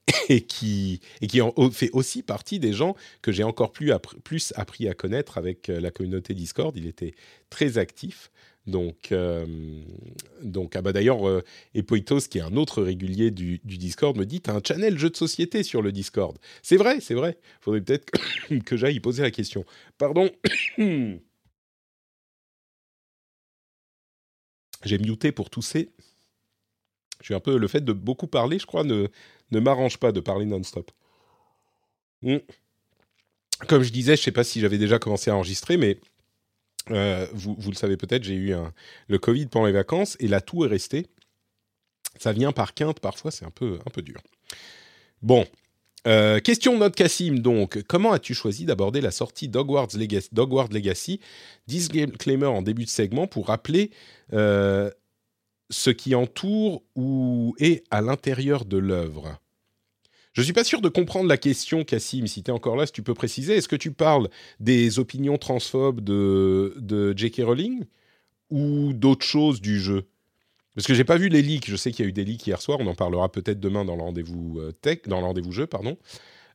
et 0.30 0.42
qui, 0.42 1.02
et 1.22 1.28
qui 1.28 1.42
fait 1.72 1.90
aussi 1.92 2.24
partie 2.24 2.60
des 2.60 2.72
gens 2.72 2.96
que 3.22 3.32
j'ai 3.32 3.44
encore 3.44 3.72
plus, 3.72 3.92
plus 4.24 4.54
appris 4.56 4.88
à 4.88 4.94
connaître 4.94 5.38
avec 5.38 5.70
euh, 5.70 5.80
la 5.82 5.92
communauté 5.92 6.34
Discord. 6.34 6.76
Il 6.78 6.88
était 6.88 7.14
très 7.50 7.78
actif. 7.78 8.32
Donc, 8.68 9.14
donc 10.42 10.76
ah 10.76 10.82
bah 10.82 10.92
d'ailleurs, 10.92 11.20
Epoitos, 11.76 12.22
qui 12.22 12.40
est 12.40 12.42
un 12.42 12.56
autre 12.56 12.82
régulier 12.82 13.30
du, 13.30 13.60
Discord, 13.64 14.18
me 14.18 14.26
dit 14.26 14.42
T'as 14.42 14.56
un 14.56 14.62
channel 14.68 14.98
jeu 14.98 15.12
de 15.12 15.16
société 15.16 15.62
sur 15.62 15.84
le 15.84 15.92
Discord. 15.92 16.36
C'est 16.64 16.78
vrai, 16.78 17.00
c'est 17.00 17.14
vrai. 17.14 17.38
Faudrait 17.62 17.82
peut-être 17.82 18.12
que 18.66 18.76
j'aille 18.76 19.00
poser 19.00 19.22
la 19.22 19.30
question. 19.30 19.66
Pardon. 20.00 20.32
J'ai 24.84 24.98
muté 24.98 25.32
pour 25.32 25.50
tousser. 25.50 25.92
Je 27.22 27.34
un 27.34 27.40
peu 27.40 27.58
le 27.58 27.68
fait 27.68 27.84
de 27.84 27.94
beaucoup 27.94 28.28
parler, 28.28 28.60
je 28.60 28.66
crois, 28.66 28.84
ne, 28.84 29.08
ne 29.52 29.60
m'arrange 29.60 29.98
pas 29.98 30.12
de 30.12 30.20
parler 30.20 30.46
non-stop. 30.46 30.92
Hmm. 32.22 32.38
Comme 33.68 33.84
je 33.84 33.92
disais, 33.92 34.16
je 34.16 34.22
ne 34.22 34.26
sais 34.26 34.32
pas 34.32 34.44
si 34.44 34.60
j'avais 34.60 34.78
déjà 34.78 35.00
commencé 35.00 35.32
à 35.32 35.36
enregistrer, 35.36 35.78
mais 35.78 36.00
vous, 36.88 37.56
vous, 37.58 37.72
le 37.72 37.76
savez 37.76 37.98
peut-être, 37.98 38.24
j'ai 38.24 38.36
eu 38.36 38.54
le 39.08 39.18
Covid 39.18 39.48
pendant 39.48 39.66
les 39.66 39.72
vacances 39.72 40.18
et 40.20 40.28
la 40.28 40.42
toux 40.42 40.66
est 40.66 40.68
restée. 40.68 41.08
Ça 42.20 42.32
vient 42.32 42.52
par 42.52 42.74
quinte, 42.74 43.00
parfois 43.00 43.32
c'est 43.32 43.46
un 43.46 43.52
peu, 43.52 43.80
un 43.86 43.90
peu 43.90 44.02
dur. 44.02 44.22
Bon, 45.22 45.46
euh, 46.08 46.40
question 46.40 46.74
de 46.74 46.80
notre 46.80 46.96
Cassim, 46.96 47.40
donc. 47.40 47.82
Comment 47.84 48.12
as-tu 48.12 48.34
choisi 48.34 48.66
d'aborder 48.66 49.02
la 49.02 49.12
sortie 49.12 49.48
d'Hogwarts 49.48 49.90
Legacy, 49.98 50.30
Legacy 50.72 51.20
Disclaimer 51.68 52.46
en 52.46 52.62
début 52.62 52.86
de 52.86 52.90
segment 52.90 53.28
pour 53.28 53.48
rappeler 53.48 53.92
euh, 54.34 54.90
ce 55.70 55.90
qui 55.90 56.14
entoure 56.14 56.84
ou 56.96 57.56
est 57.60 57.84
à 57.90 58.02
l'intérieur 58.02 58.66
de 58.66 58.78
l'œuvre? 58.78 59.40
Je 60.34 60.42
ne 60.42 60.44
suis 60.44 60.54
pas 60.54 60.66
sûr 60.66 60.82
de 60.82 60.90
comprendre 60.90 61.30
la 61.30 61.38
question, 61.38 61.84
Cassim. 61.86 62.28
Si 62.28 62.44
tu 62.44 62.52
es 62.52 62.54
encore 62.54 62.76
là, 62.76 62.86
si 62.86 62.92
tu 62.92 63.02
peux 63.02 63.14
préciser. 63.14 63.56
Est-ce 63.56 63.70
que 63.70 63.76
tu 63.78 63.92
parles 63.92 64.30
des 64.60 65.00
opinions 65.00 65.38
transphobes 65.38 66.02
de, 66.02 66.76
de 66.78 67.18
J.K. 67.18 67.42
Rowling 67.46 67.86
ou 68.50 68.92
d'autres 68.94 69.26
choses 69.26 69.62
du 69.62 69.80
jeu? 69.80 70.04
Parce 70.76 70.88
que 70.88 70.94
j'ai 70.94 71.04
pas 71.04 71.18
vu 71.18 71.30
les 71.30 71.42
leaks. 71.42 71.70
Je 71.70 71.76
sais 71.76 71.92
qu'il 71.92 72.04
y 72.04 72.08
a 72.08 72.10
eu 72.10 72.14
des 72.14 72.26
leaks 72.26 72.46
hier 72.46 72.62
soir. 72.62 72.80
On 72.82 72.88
en 72.88 72.96
parlera 72.96 73.32
peut-être 73.32 73.60
demain 73.60 73.86
dans 73.86 73.96
le 73.96 74.02
rendez-vous 74.02 74.60
euh, 74.60 74.72
tech, 74.72 75.00
dans 75.08 75.20
le 75.20 75.26
rendez-vous 75.26 75.52
jeu, 75.52 75.68
pardon. 75.68 75.98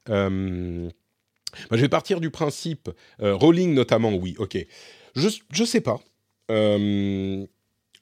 Euh, 0.09 0.89
je 1.71 1.77
vais 1.77 1.89
partir 1.89 2.21
du 2.21 2.31
principe 2.31 2.91
euh, 3.23 3.35
rolling 3.35 3.75
notamment. 3.75 4.15
Oui, 4.15 4.37
ok. 4.39 4.59
Je 5.17 5.29
je 5.51 5.65
sais 5.65 5.81
pas. 5.81 6.01
je 6.49 7.47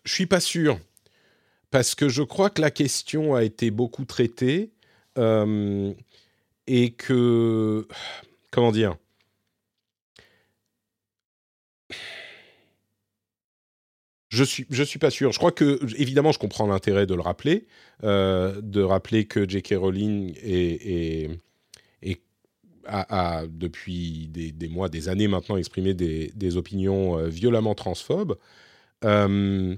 suis 0.04 0.26
pas 0.26 0.40
sûr 0.40 0.78
parce 1.70 1.94
que 1.94 2.08
je 2.08 2.22
crois 2.22 2.50
que 2.50 2.60
la 2.60 2.70
question 2.70 3.34
a 3.34 3.44
été 3.44 3.70
beaucoup 3.70 4.04
traitée 4.04 4.72
et 5.16 6.90
que 6.92 7.88
comment 8.50 8.72
dire 8.72 8.96
Je 14.28 14.44
suis, 14.44 14.66
je 14.70 14.82
suis 14.82 14.98
pas 14.98 15.10
sûr. 15.10 15.32
Je 15.32 15.38
crois 15.38 15.52
que, 15.52 15.80
évidemment, 15.96 16.32
je 16.32 16.38
comprends 16.38 16.66
l'intérêt 16.66 17.06
de 17.06 17.14
le 17.14 17.22
rappeler, 17.22 17.66
euh, 18.04 18.60
de 18.62 18.82
rappeler 18.82 19.24
que 19.24 19.48
J.K. 19.48 19.74
Rowling 19.78 20.34
a, 22.88 23.46
depuis 23.46 24.28
des, 24.28 24.68
mois, 24.68 24.88
des 24.88 25.08
années 25.08 25.28
maintenant 25.28 25.56
exprimé 25.56 25.94
des, 25.94 26.32
des 26.34 26.56
opinions 26.56 27.18
euh, 27.18 27.28
violemment 27.28 27.74
transphobes. 27.74 28.36
Euh, 29.04 29.76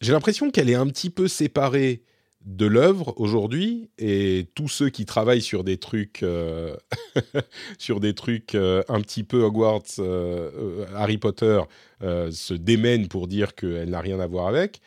j'ai 0.00 0.12
l'impression 0.12 0.50
qu'elle 0.50 0.70
est 0.70 0.74
un 0.74 0.86
petit 0.86 1.10
peu 1.10 1.28
séparée 1.28 2.02
de 2.48 2.64
l'œuvre 2.64 3.12
aujourd'hui 3.18 3.90
et 3.98 4.48
tous 4.54 4.68
ceux 4.68 4.88
qui 4.88 5.04
travaillent 5.04 5.42
sur 5.42 5.64
des 5.64 5.76
trucs 5.76 6.22
euh, 6.22 6.74
sur 7.78 8.00
des 8.00 8.14
trucs 8.14 8.54
euh, 8.54 8.82
un 8.88 9.02
petit 9.02 9.22
peu 9.22 9.42
Hogwarts 9.42 9.82
euh, 9.98 10.86
Harry 10.94 11.18
Potter 11.18 11.60
se 12.00 12.54
démènent 12.54 13.08
pour 13.08 13.28
dire 13.28 13.54
qu'elle 13.54 13.90
n'a 13.90 14.00
rien 14.00 14.18
à 14.20 14.26
voir 14.26 14.46
avec. 14.46 14.80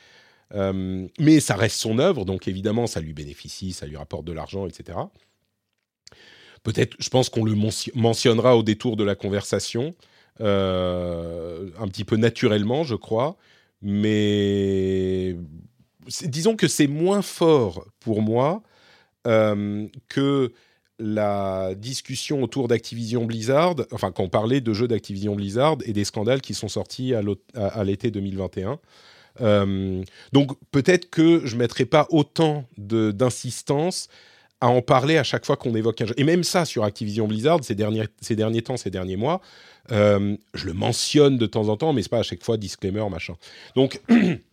Mais 0.53 1.39
ça 1.39 1.55
reste 1.55 1.78
son 1.78 1.99
œuvre 1.99 2.26
donc 2.26 2.47
évidemment 2.47 2.88
ça 2.88 2.99
lui 2.99 3.14
bénéficie 3.14 3.74
ça 3.74 3.86
lui 3.86 3.95
rapporte 3.95 4.26
de 4.26 4.34
l'argent 4.34 4.66
etc 4.66 4.97
peut-être 6.64 6.95
je 6.99 7.09
pense 7.09 7.30
qu'on 7.30 7.45
le 7.45 7.55
mentionnera 7.95 8.57
au 8.57 8.64
détour 8.64 8.97
de 8.97 9.03
la 9.03 9.16
conversation 9.16 9.93
un 10.39 11.88
petit 11.88 12.05
peu 12.05 12.18
naturellement 12.18 12.84
je 12.84 12.95
crois 12.95 13.38
mais 13.82 15.36
disons 16.23 16.55
que 16.55 16.67
c'est 16.67 16.87
moins 16.87 17.21
fort 17.21 17.85
pour 17.99 18.21
moi 18.21 18.63
euh, 19.27 19.87
que 20.09 20.51
la 20.99 21.73
discussion 21.75 22.43
autour 22.43 22.67
d'Activision 22.67 23.25
Blizzard, 23.25 23.75
enfin 23.91 24.11
quand 24.11 24.23
on 24.23 24.29
parlait 24.29 24.61
de 24.61 24.73
jeux 24.73 24.87
d'Activision 24.87 25.35
Blizzard 25.35 25.77
et 25.85 25.93
des 25.93 26.03
scandales 26.03 26.41
qui 26.41 26.53
sont 26.53 26.67
sortis 26.67 27.13
à 27.15 27.83
l'été 27.83 28.11
2021. 28.11 28.79
Euh, 29.39 30.03
donc 30.33 30.51
peut-être 30.71 31.09
que 31.09 31.41
je 31.45 31.55
mettrai 31.55 31.85
pas 31.85 32.07
autant 32.11 32.65
d'insistance 32.77 34.09
à 34.59 34.67
en 34.67 34.81
parler 34.81 35.17
à 35.17 35.23
chaque 35.23 35.45
fois 35.45 35.55
qu'on 35.55 35.73
évoque 35.75 36.01
un 36.01 36.05
jeu. 36.05 36.13
Et 36.17 36.23
même 36.23 36.43
ça 36.43 36.65
sur 36.65 36.83
Activision 36.83 37.27
Blizzard, 37.27 37.63
ces 37.63 37.73
derniers, 37.73 38.05
ces 38.21 38.35
derniers 38.35 38.61
temps, 38.61 38.77
ces 38.77 38.91
derniers 38.91 39.15
mois, 39.15 39.41
euh, 39.91 40.37
je 40.53 40.67
le 40.67 40.73
mentionne 40.73 41.37
de 41.37 41.45
temps 41.47 41.69
en 41.69 41.77
temps, 41.77 41.93
mais 41.93 42.03
c'est 42.03 42.09
pas 42.09 42.19
à 42.19 42.23
chaque 42.23 42.43
fois 42.43 42.57
disclaimer, 42.57 43.09
machin. 43.09 43.33
Donc 43.75 44.01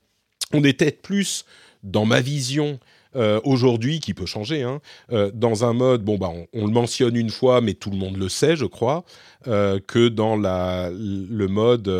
on 0.53 0.65
est 0.65 0.73
peut-être 0.73 1.03
plus 1.03 1.45
dans 1.83 2.05
ma 2.05 2.21
vision 2.21 2.79
euh, 3.17 3.41
aujourd'hui, 3.45 4.01
qui 4.01 4.13
peut 4.13 4.27
changer, 4.27 4.63
hein, 4.63 4.81
euh, 5.13 5.31
dans 5.33 5.65
un 5.65 5.73
mode, 5.73 6.05
bon, 6.05 6.19
bah, 6.19 6.31
on, 6.53 6.67
le 6.67 6.73
mentionne 6.73 7.17
une 7.17 7.31
fois, 7.31 7.61
mais 7.61 7.73
tout 7.73 7.91
le 7.91 7.97
monde 7.97 8.19
le 8.19 8.29
sait, 8.29 8.55
je 8.55 8.67
crois, 8.67 9.05
euh, 9.47 9.81
que 9.81 10.09
dans 10.09 10.37
la, 10.37 10.91
le 10.91 11.49
mode, 11.49 11.91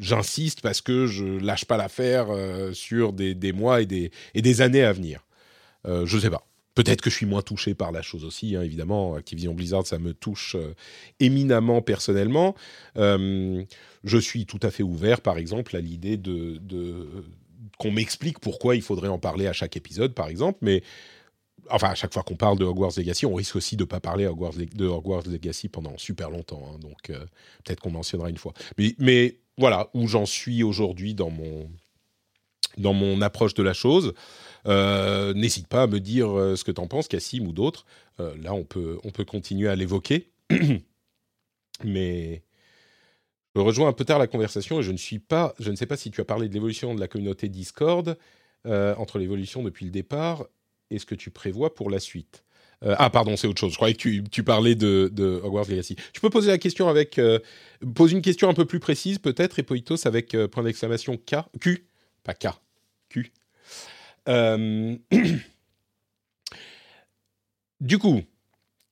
j'insiste 0.00 0.62
parce 0.62 0.80
que 0.80 1.06
je 1.06 1.24
lâche 1.24 1.66
pas 1.66 1.76
l'affaire 1.76 2.28
sur 2.72 3.12
des, 3.12 3.34
des, 3.34 3.52
mois 3.52 3.82
et 3.82 3.86
des, 3.86 4.10
et 4.34 4.40
des 4.40 4.62
années 4.62 4.82
à 4.82 4.92
venir. 4.92 5.24
je 5.86 6.18
sais 6.18 6.30
pas. 6.30 6.46
Peut-être 6.74 7.02
que 7.02 7.10
je 7.10 7.14
suis 7.14 7.26
moins 7.26 7.42
touché 7.42 7.74
par 7.74 7.92
la 7.92 8.02
chose 8.02 8.24
aussi, 8.24 8.56
hein, 8.56 8.62
évidemment. 8.62 9.14
Activision 9.14 9.54
Blizzard, 9.54 9.86
ça 9.86 9.98
me 9.98 10.12
touche 10.12 10.56
éminemment 11.20 11.82
personnellement. 11.82 12.54
je 12.96 14.18
suis 14.18 14.46
tout 14.46 14.60
à 14.62 14.70
fait 14.70 14.82
ouvert, 14.82 15.20
par 15.20 15.36
exemple, 15.36 15.76
à 15.76 15.80
l'idée 15.80 16.16
de, 16.16 16.56
de 16.56 17.06
qu'on 17.78 17.90
m'explique 17.90 18.38
pourquoi 18.38 18.76
il 18.76 18.82
faudrait 18.82 19.08
en 19.08 19.18
parler 19.18 19.46
à 19.46 19.52
chaque 19.52 19.76
épisode, 19.76 20.14
par 20.14 20.28
exemple, 20.28 20.58
mais 20.62 20.82
enfin, 21.70 21.90
à 21.90 21.94
chaque 21.94 22.12
fois 22.12 22.22
qu'on 22.22 22.36
parle 22.36 22.58
de 22.58 22.64
Hogwarts 22.64 22.92
Legacy, 22.96 23.26
on 23.26 23.34
risque 23.34 23.56
aussi 23.56 23.76
de 23.76 23.82
ne 23.82 23.86
pas 23.86 24.00
parler 24.00 24.24
de 24.24 24.86
Hogwarts 24.86 25.26
Legacy 25.26 25.68
pendant 25.68 25.96
super 25.98 26.30
longtemps. 26.30 26.62
Hein, 26.68 26.78
donc, 26.80 27.10
euh, 27.10 27.24
peut-être 27.64 27.80
qu'on 27.80 27.90
mentionnera 27.90 28.30
une 28.30 28.38
fois. 28.38 28.52
Mais, 28.98 29.38
voilà 29.56 29.88
où 29.94 30.08
j'en 30.08 30.26
suis 30.26 30.64
aujourd'hui 30.64 31.14
dans 31.14 31.30
mon, 31.30 31.70
dans 32.76 32.92
mon 32.92 33.20
approche 33.22 33.54
de 33.54 33.62
la 33.62 33.72
chose. 33.72 34.12
Euh, 34.66 35.32
n'hésite 35.32 35.68
pas 35.68 35.82
à 35.82 35.86
me 35.86 36.00
dire 36.00 36.36
euh, 36.36 36.56
ce 36.56 36.64
que 36.64 36.72
tu 36.72 36.80
en 36.80 36.88
penses, 36.88 37.06
Cassim 37.06 37.46
ou 37.46 37.52
d'autres. 37.52 37.86
là, 38.18 38.52
on 38.52 38.64
peut, 38.64 38.98
on 39.04 39.10
peut 39.10 39.24
continuer 39.24 39.68
à 39.68 39.76
l'évoquer. 39.76 40.28
mais 41.84 42.42
rejoins 43.60 43.88
un 43.88 43.92
peu 43.92 44.04
tard 44.04 44.18
la 44.18 44.26
conversation 44.26 44.80
et 44.80 44.82
je 44.82 44.90
ne 44.90 44.96
suis 44.96 45.20
pas, 45.20 45.54
je 45.60 45.70
ne 45.70 45.76
sais 45.76 45.86
pas 45.86 45.96
si 45.96 46.10
tu 46.10 46.20
as 46.20 46.24
parlé 46.24 46.48
de 46.48 46.54
l'évolution 46.54 46.94
de 46.94 47.00
la 47.00 47.08
communauté 47.08 47.48
Discord 47.48 48.16
euh, 48.66 48.94
entre 48.96 49.18
l'évolution 49.18 49.62
depuis 49.62 49.84
le 49.84 49.90
départ 49.90 50.46
et 50.90 50.98
ce 50.98 51.06
que 51.06 51.14
tu 51.14 51.30
prévois 51.30 51.74
pour 51.74 51.90
la 51.90 52.00
suite. 52.00 52.44
Euh, 52.82 52.96
ah 52.98 53.10
pardon, 53.10 53.36
c'est 53.36 53.46
autre 53.46 53.60
chose. 53.60 53.70
Je 53.70 53.76
croyais 53.76 53.94
que 53.94 54.28
tu, 54.28 54.42
parlais 54.42 54.74
de, 54.74 55.40
Hogwarts 55.42 55.68
Legacy. 55.68 55.96
Tu 56.12 56.20
peux 56.20 56.30
poser 56.30 56.50
la 56.50 56.58
question 56.58 56.88
avec, 56.88 57.18
euh, 57.18 57.38
pose 57.94 58.12
une 58.12 58.22
question 58.22 58.48
un 58.48 58.54
peu 58.54 58.64
plus 58.64 58.80
précise 58.80 59.18
peut-être 59.18 59.58
et 59.58 59.62
Poitos 59.62 60.06
avec 60.06 60.36
point 60.50 60.64
d'exclamation 60.64 61.16
K, 61.16 61.36
Q, 61.60 61.86
pas 62.24 62.34
K, 62.34 62.48
Q. 63.08 63.32
du 67.80 67.98
coup, 67.98 68.22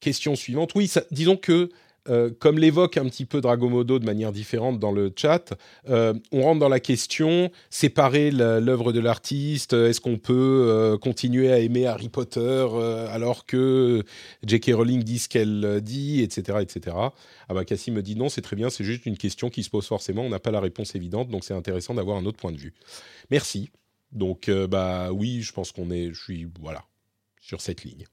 question 0.00 0.36
suivante. 0.36 0.74
Oui, 0.74 0.90
disons 1.10 1.36
que 1.36 1.70
euh, 2.08 2.30
comme 2.38 2.58
l'évoque 2.58 2.96
un 2.96 3.04
petit 3.04 3.24
peu 3.24 3.40
Dragomodo 3.40 3.98
de 4.00 4.04
manière 4.04 4.32
différente 4.32 4.80
dans 4.80 4.90
le 4.90 5.12
chat, 5.14 5.54
euh, 5.88 6.14
on 6.32 6.42
rentre 6.42 6.58
dans 6.58 6.68
la 6.68 6.80
question, 6.80 7.50
séparer 7.70 8.30
l'œuvre 8.30 8.92
de 8.92 8.98
l'artiste, 8.98 9.72
est-ce 9.72 10.00
qu'on 10.00 10.18
peut 10.18 10.66
euh, 10.68 10.98
continuer 10.98 11.52
à 11.52 11.60
aimer 11.60 11.86
Harry 11.86 12.08
Potter 12.08 12.66
alors 13.10 13.46
que 13.46 14.02
J.K. 14.44 14.72
Rowling 14.74 15.02
dit 15.02 15.18
ce 15.20 15.28
qu'elle 15.28 15.80
dit, 15.82 16.22
etc. 16.22 16.58
etc. 16.60 16.96
Ah 17.48 17.54
bah 17.54 17.64
Cassie 17.64 17.90
me 17.90 18.02
dit 18.02 18.16
non, 18.16 18.28
c'est 18.28 18.42
très 18.42 18.56
bien, 18.56 18.68
c'est 18.70 18.84
juste 18.84 19.06
une 19.06 19.16
question 19.16 19.48
qui 19.48 19.62
se 19.62 19.70
pose 19.70 19.86
forcément, 19.86 20.22
on 20.22 20.30
n'a 20.30 20.40
pas 20.40 20.50
la 20.50 20.60
réponse 20.60 20.94
évidente, 20.94 21.28
donc 21.28 21.44
c'est 21.44 21.54
intéressant 21.54 21.94
d'avoir 21.94 22.16
un 22.16 22.24
autre 22.24 22.38
point 22.38 22.52
de 22.52 22.58
vue. 22.58 22.74
Merci. 23.30 23.70
Donc 24.10 24.50
bah 24.50 25.12
oui, 25.12 25.40
je 25.42 25.52
pense 25.52 25.72
qu'on 25.72 25.90
est, 25.90 26.12
je 26.12 26.20
suis 26.20 26.46
voilà 26.60 26.84
sur 27.40 27.60
cette 27.60 27.84
ligne. 27.84 28.04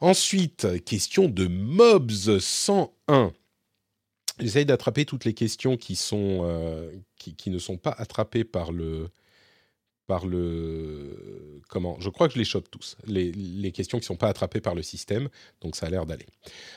Ensuite, 0.00 0.82
question 0.84 1.28
de 1.28 1.46
Mobs 1.46 2.38
101. 2.38 3.32
J'essaye 4.38 4.64
d'attraper 4.64 5.04
toutes 5.04 5.26
les 5.26 5.34
questions 5.34 5.76
qui, 5.76 5.94
sont, 5.94 6.40
euh, 6.44 6.90
qui, 7.18 7.50
ne 7.50 7.58
sont 7.58 7.76
pas 7.76 7.90
attrapées 7.90 8.44
par 8.44 8.72
le, 8.72 9.10
par 10.06 10.24
le 10.24 11.60
comment 11.68 12.00
Je 12.00 12.08
crois 12.08 12.28
que 12.28 12.34
je 12.34 12.38
les 12.38 12.46
chope 12.46 12.70
tous. 12.70 12.96
Les, 13.06 13.72
questions 13.72 13.98
qui 13.98 14.04
ne 14.04 14.06
sont 14.06 14.16
pas 14.16 14.28
attrapées 14.28 14.62
par 14.62 14.74
le 14.74 14.82
système, 14.82 15.28
donc 15.60 15.76
ça 15.76 15.86
a 15.86 15.90
l'air 15.90 16.06
d'aller. 16.06 16.26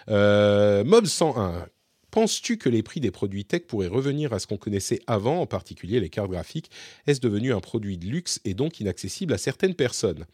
Euh, 0.10 0.84
Mob 0.84 1.06
101. 1.06 1.68
Penses-tu 2.12 2.58
que 2.58 2.70
les 2.70 2.84
prix 2.84 3.00
des 3.00 3.10
produits 3.10 3.46
tech 3.46 3.62
pourraient 3.62 3.88
revenir 3.88 4.34
à 4.34 4.40
ce 4.40 4.46
qu'on 4.46 4.58
connaissait 4.58 5.00
avant, 5.08 5.40
en 5.40 5.48
particulier 5.48 6.00
les 6.00 6.10
cartes 6.10 6.30
graphiques? 6.30 6.70
Est-ce 7.08 7.22
devenu 7.22 7.54
un 7.54 7.62
produit 7.62 7.98
de 7.98 8.06
luxe 8.06 8.42
et 8.44 8.54
donc 8.54 8.82
inaccessible 8.82 9.34
à 9.34 9.38
certaines 9.38 9.74
personnes? 9.74 10.26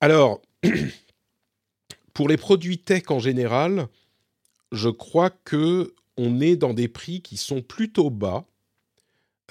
Alors, 0.00 0.42
pour 2.14 2.28
les 2.28 2.36
produits 2.36 2.78
tech 2.78 3.10
en 3.10 3.18
général, 3.18 3.88
je 4.72 4.88
crois 4.88 5.30
que 5.30 5.94
on 6.16 6.40
est 6.40 6.56
dans 6.56 6.74
des 6.74 6.88
prix 6.88 7.20
qui 7.20 7.36
sont 7.36 7.60
plutôt 7.60 8.08
bas. 8.08 8.46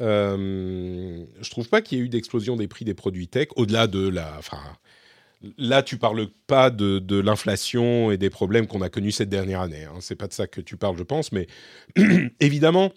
Euh, 0.02 1.26
je 1.42 1.50
trouve 1.52 1.70
pas 1.70 1.82
qu'il 1.82 1.98
y 1.98 2.02
ait 2.02 2.06
eu 2.06 2.10
d'explosion 2.10 2.56
des 2.56 2.68
prix 2.68 2.86
des 2.86 2.94
produits 2.94 3.28
tech 3.28 3.50
au-delà 3.58 3.88
de 3.88 4.08
la. 4.08 4.36
Enfin, 4.40 4.62
là, 5.58 5.84
tu 5.84 5.98
parles 5.98 6.28
pas 6.48 6.70
de, 6.70 7.20
l'inflation 7.20 8.12
et 8.12 8.18
des 8.18 8.30
problèmes 8.30 8.66
qu'on 8.68 8.82
a 8.82 8.90
connus 8.90 9.12
cette 9.12 9.30
dernière 9.30 9.62
année. 9.62 9.84
Hein. 9.84 9.98
C'est 10.00 10.16
pas 10.16 10.28
de 10.28 10.34
ça 10.34 10.48
que 10.48 10.62
tu 10.62 10.78
parles, 10.78 10.98
je 10.98 11.04
pense, 11.04 11.32
mais 11.32 11.48
évidemment, 12.40 12.94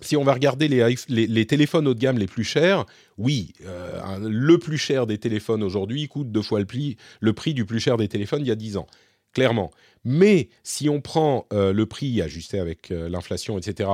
si 0.00 0.16
on 0.16 0.24
va 0.24 0.34
regarder 0.34 0.68
les, 0.68 1.46
téléphones 1.46 1.88
haut 1.88 1.94
de 1.94 1.98
gamme 1.98 2.18
les 2.18 2.26
plus 2.26 2.44
chers, 2.44 2.84
oui, 3.18 3.52
euh, 3.64 4.18
le 4.20 4.58
plus 4.58 4.78
cher 4.78 5.06
des 5.06 5.18
téléphones 5.18 5.62
aujourd'hui 5.62 6.08
coûte 6.08 6.32
deux 6.32 6.42
fois 6.42 6.60
le 6.60 6.66
prix, 7.32 7.54
du 7.54 7.64
plus 7.64 7.80
cher 7.80 7.96
des 7.96 8.08
téléphones 8.08 8.42
il 8.42 8.48
y 8.48 8.52
a 8.52 8.56
10 8.56 8.76
ans, 8.76 8.86
clairement. 9.32 9.70
Mais 10.04 10.48
si 10.62 10.88
on 10.88 11.00
prend 11.00 11.46
euh, 11.52 11.72
le 11.72 11.86
prix 11.86 12.20
ajusté 12.22 12.58
avec 12.58 12.90
euh, 12.90 13.08
l'inflation, 13.08 13.58
etc., 13.58 13.90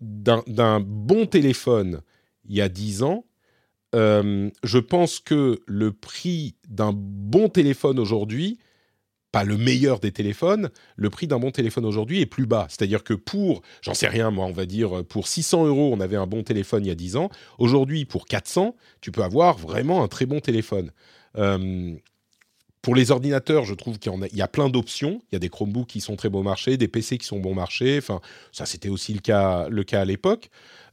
d'un 0.00 0.80
bon 0.80 1.26
téléphone 1.26 2.02
il 2.46 2.56
y 2.56 2.60
a 2.60 2.68
10 2.68 3.02
ans, 3.02 3.24
je 3.94 4.78
pense 4.78 5.20
que 5.20 5.60
le 5.66 5.92
prix 5.92 6.56
d'un 6.68 6.92
bon 6.94 7.48
téléphone 7.48 7.98
aujourd'hui 7.98 8.58
pas 9.34 9.42
le 9.42 9.56
meilleur 9.56 9.98
des 9.98 10.12
téléphones, 10.12 10.70
le 10.94 11.10
prix 11.10 11.26
d'un 11.26 11.40
bon 11.40 11.50
téléphone 11.50 11.84
aujourd'hui 11.84 12.20
est 12.20 12.26
plus 12.26 12.46
bas. 12.46 12.68
C'est-à-dire 12.70 13.02
que 13.02 13.14
pour, 13.14 13.62
j'en 13.82 13.92
sais 13.92 14.06
rien 14.06 14.30
moi, 14.30 14.46
on 14.46 14.52
va 14.52 14.64
dire 14.64 15.04
pour 15.04 15.26
600 15.26 15.66
euros, 15.66 15.92
on 15.92 15.98
avait 15.98 16.14
un 16.14 16.28
bon 16.28 16.44
téléphone 16.44 16.84
il 16.84 16.88
y 16.88 16.92
a 16.92 16.94
10 16.94 17.16
ans. 17.16 17.30
Aujourd'hui, 17.58 18.04
pour 18.04 18.26
400, 18.26 18.76
tu 19.00 19.10
peux 19.10 19.24
avoir 19.24 19.58
vraiment 19.58 20.04
un 20.04 20.08
très 20.08 20.24
bon 20.24 20.38
téléphone. 20.38 20.92
Euh, 21.36 21.96
pour 22.80 22.94
les 22.94 23.10
ordinateurs, 23.10 23.64
je 23.64 23.74
trouve 23.74 23.98
qu'il 23.98 24.12
y, 24.34 24.42
a, 24.42 24.46
plein 24.46 24.68
d'options. 24.68 25.20
Il 25.32 25.34
y 25.34 25.36
a 25.36 25.40
des 25.40 25.48
Chromebooks 25.48 25.88
qui 25.88 26.00
sont 26.00 26.14
très 26.14 26.28
bon 26.28 26.44
marché, 26.44 26.76
des 26.76 26.86
PC 26.86 27.18
qui 27.18 27.26
sont 27.26 27.40
bon 27.40 27.54
marché. 27.54 27.98
Enfin, 27.98 28.20
ça, 28.52 28.66
c'était 28.66 28.88
aussi 28.88 29.14
le 29.14 29.20
cas, 29.20 29.68
le 29.68 29.82
cas 29.82 30.02
à 30.02 30.04
l'époque. 30.04 30.48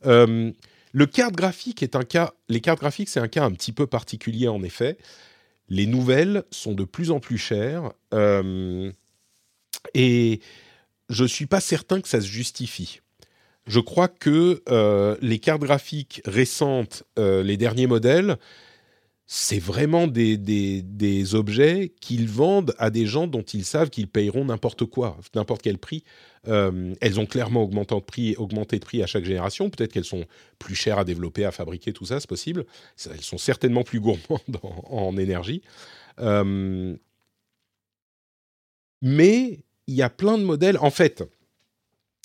Euh, 0.08 0.52
le 0.94 1.06
carte 1.06 1.36
graphique 1.36 1.84
est 1.84 1.96
un 1.96 2.04
cas. 2.04 2.34
Les 2.50 2.60
cartes 2.60 2.80
graphiques, 2.80 3.10
c'est 3.10 3.20
un 3.20 3.28
cas 3.28 3.44
un 3.44 3.52
petit 3.52 3.72
peu 3.72 3.86
particulier 3.86 4.48
en 4.48 4.64
effet 4.64 4.98
les 5.72 5.86
nouvelles 5.86 6.44
sont 6.52 6.74
de 6.74 6.84
plus 6.84 7.12
en 7.12 7.22
plus 7.22 7.38
chères 7.38 7.94
euh, 8.14 8.92
et 9.94 10.42
je 11.08 11.24
ne 11.24 11.28
suis 11.30 11.46
pas 11.46 11.62
certain 11.62 12.02
que 12.02 12.10
ça 12.10 12.20
se 12.20 12.28
justifie. 12.28 13.00
Je 13.68 13.80
crois 13.80 14.10
que 14.10 14.62
euh, 14.68 15.16
les 15.22 15.40
cartes 15.40 15.62
graphiques 15.62 16.22
récentes, 16.26 17.04
euh, 17.18 17.42
les 17.42 17.56
derniers 17.56 17.88
modèles, 17.88 18.38
c'est 19.34 19.60
vraiment 19.60 20.08
des, 20.08 20.36
des, 20.36 21.36
objets 21.36 21.94
qu'ils 22.02 22.28
vendent 22.28 22.76
à 22.78 22.90
des 22.90 23.06
gens 23.06 23.28
dont 23.28 23.44
ils 23.44 23.64
savent 23.64 23.90
qu'ils 23.90 24.10
payeront 24.10 24.44
n'importe 24.44 24.84
quoi, 24.84 25.18
n'importe 25.36 25.62
quel 25.62 25.78
prix. 25.78 26.04
Euh, 26.50 26.94
elles 27.00 27.18
ont 27.18 27.26
clairement 27.26 27.64
augmenté 27.64 27.96
de, 27.96 28.02
prix, 28.02 28.36
augmenté 28.36 28.78
de 28.78 28.84
prix 28.84 29.02
à 29.02 29.08
chaque 29.08 29.24
génération. 29.24 29.70
Peut-être 29.70 29.94
qu'elles 29.94 30.04
sont 30.04 30.26
plus 30.60 30.76
chères 30.76 31.00
à 31.00 31.06
développer, 31.06 31.46
à 31.46 31.52
fabriquer, 31.52 31.94
tout 31.94 32.08
ça, 32.08 32.20
c'est 32.20 32.28
possible. 32.28 32.66
Elles 33.10 33.22
sont 33.22 33.38
certainement 33.38 33.84
plus 33.84 34.02
gourmandes 34.02 34.60
en, 34.90 35.16
énergie. 35.16 35.62
Euh, 36.20 36.98
mais 39.02 39.60
il 39.88 39.96
y 39.96 40.02
a 40.02 40.10
plein 40.10 40.38
de 40.38 40.44
modèles. 40.44 40.78
En 40.78 40.92
fait, 40.92 41.24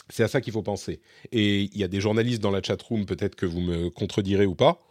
c'est 0.09 0.25
à 0.25 0.29
ça 0.29 0.41
qu'il 0.41 0.53
faut 0.53 0.63
penser. 0.65 1.01
Et 1.31 1.71
il 1.73 1.79
y 1.79 1.85
a 1.85 1.89
des 1.89 2.01
journalistes 2.01 2.43
dans 2.43 2.51
la 2.51 2.65
chatroom, 2.65 3.07
peut-être 3.07 3.37
que 3.37 3.47
vous 3.47 3.61
me 3.61 3.91
contredirez 3.91 4.47
ou 4.47 4.57
pas 4.57 4.83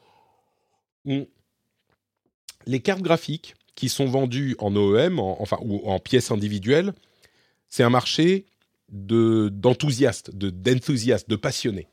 les 2.66 2.80
cartes 2.80 3.02
graphiques 3.02 3.56
qui 3.76 3.90
sont 3.90 4.06
vendues 4.06 4.56
en 4.60 4.76
OEM, 4.76 5.20
ou 5.20 5.82
en 5.86 6.00
pièces 6.00 6.32
individuelles, 6.32 6.94
c'est 7.68 7.84
un 7.84 7.90
marché 7.90 8.46
de 8.90 9.50
d'enthousiastes, 9.52 10.36
de 10.36 10.50
d'enthousiastes, 10.50 11.30
de 11.30 11.36
passionnés. 11.36 11.88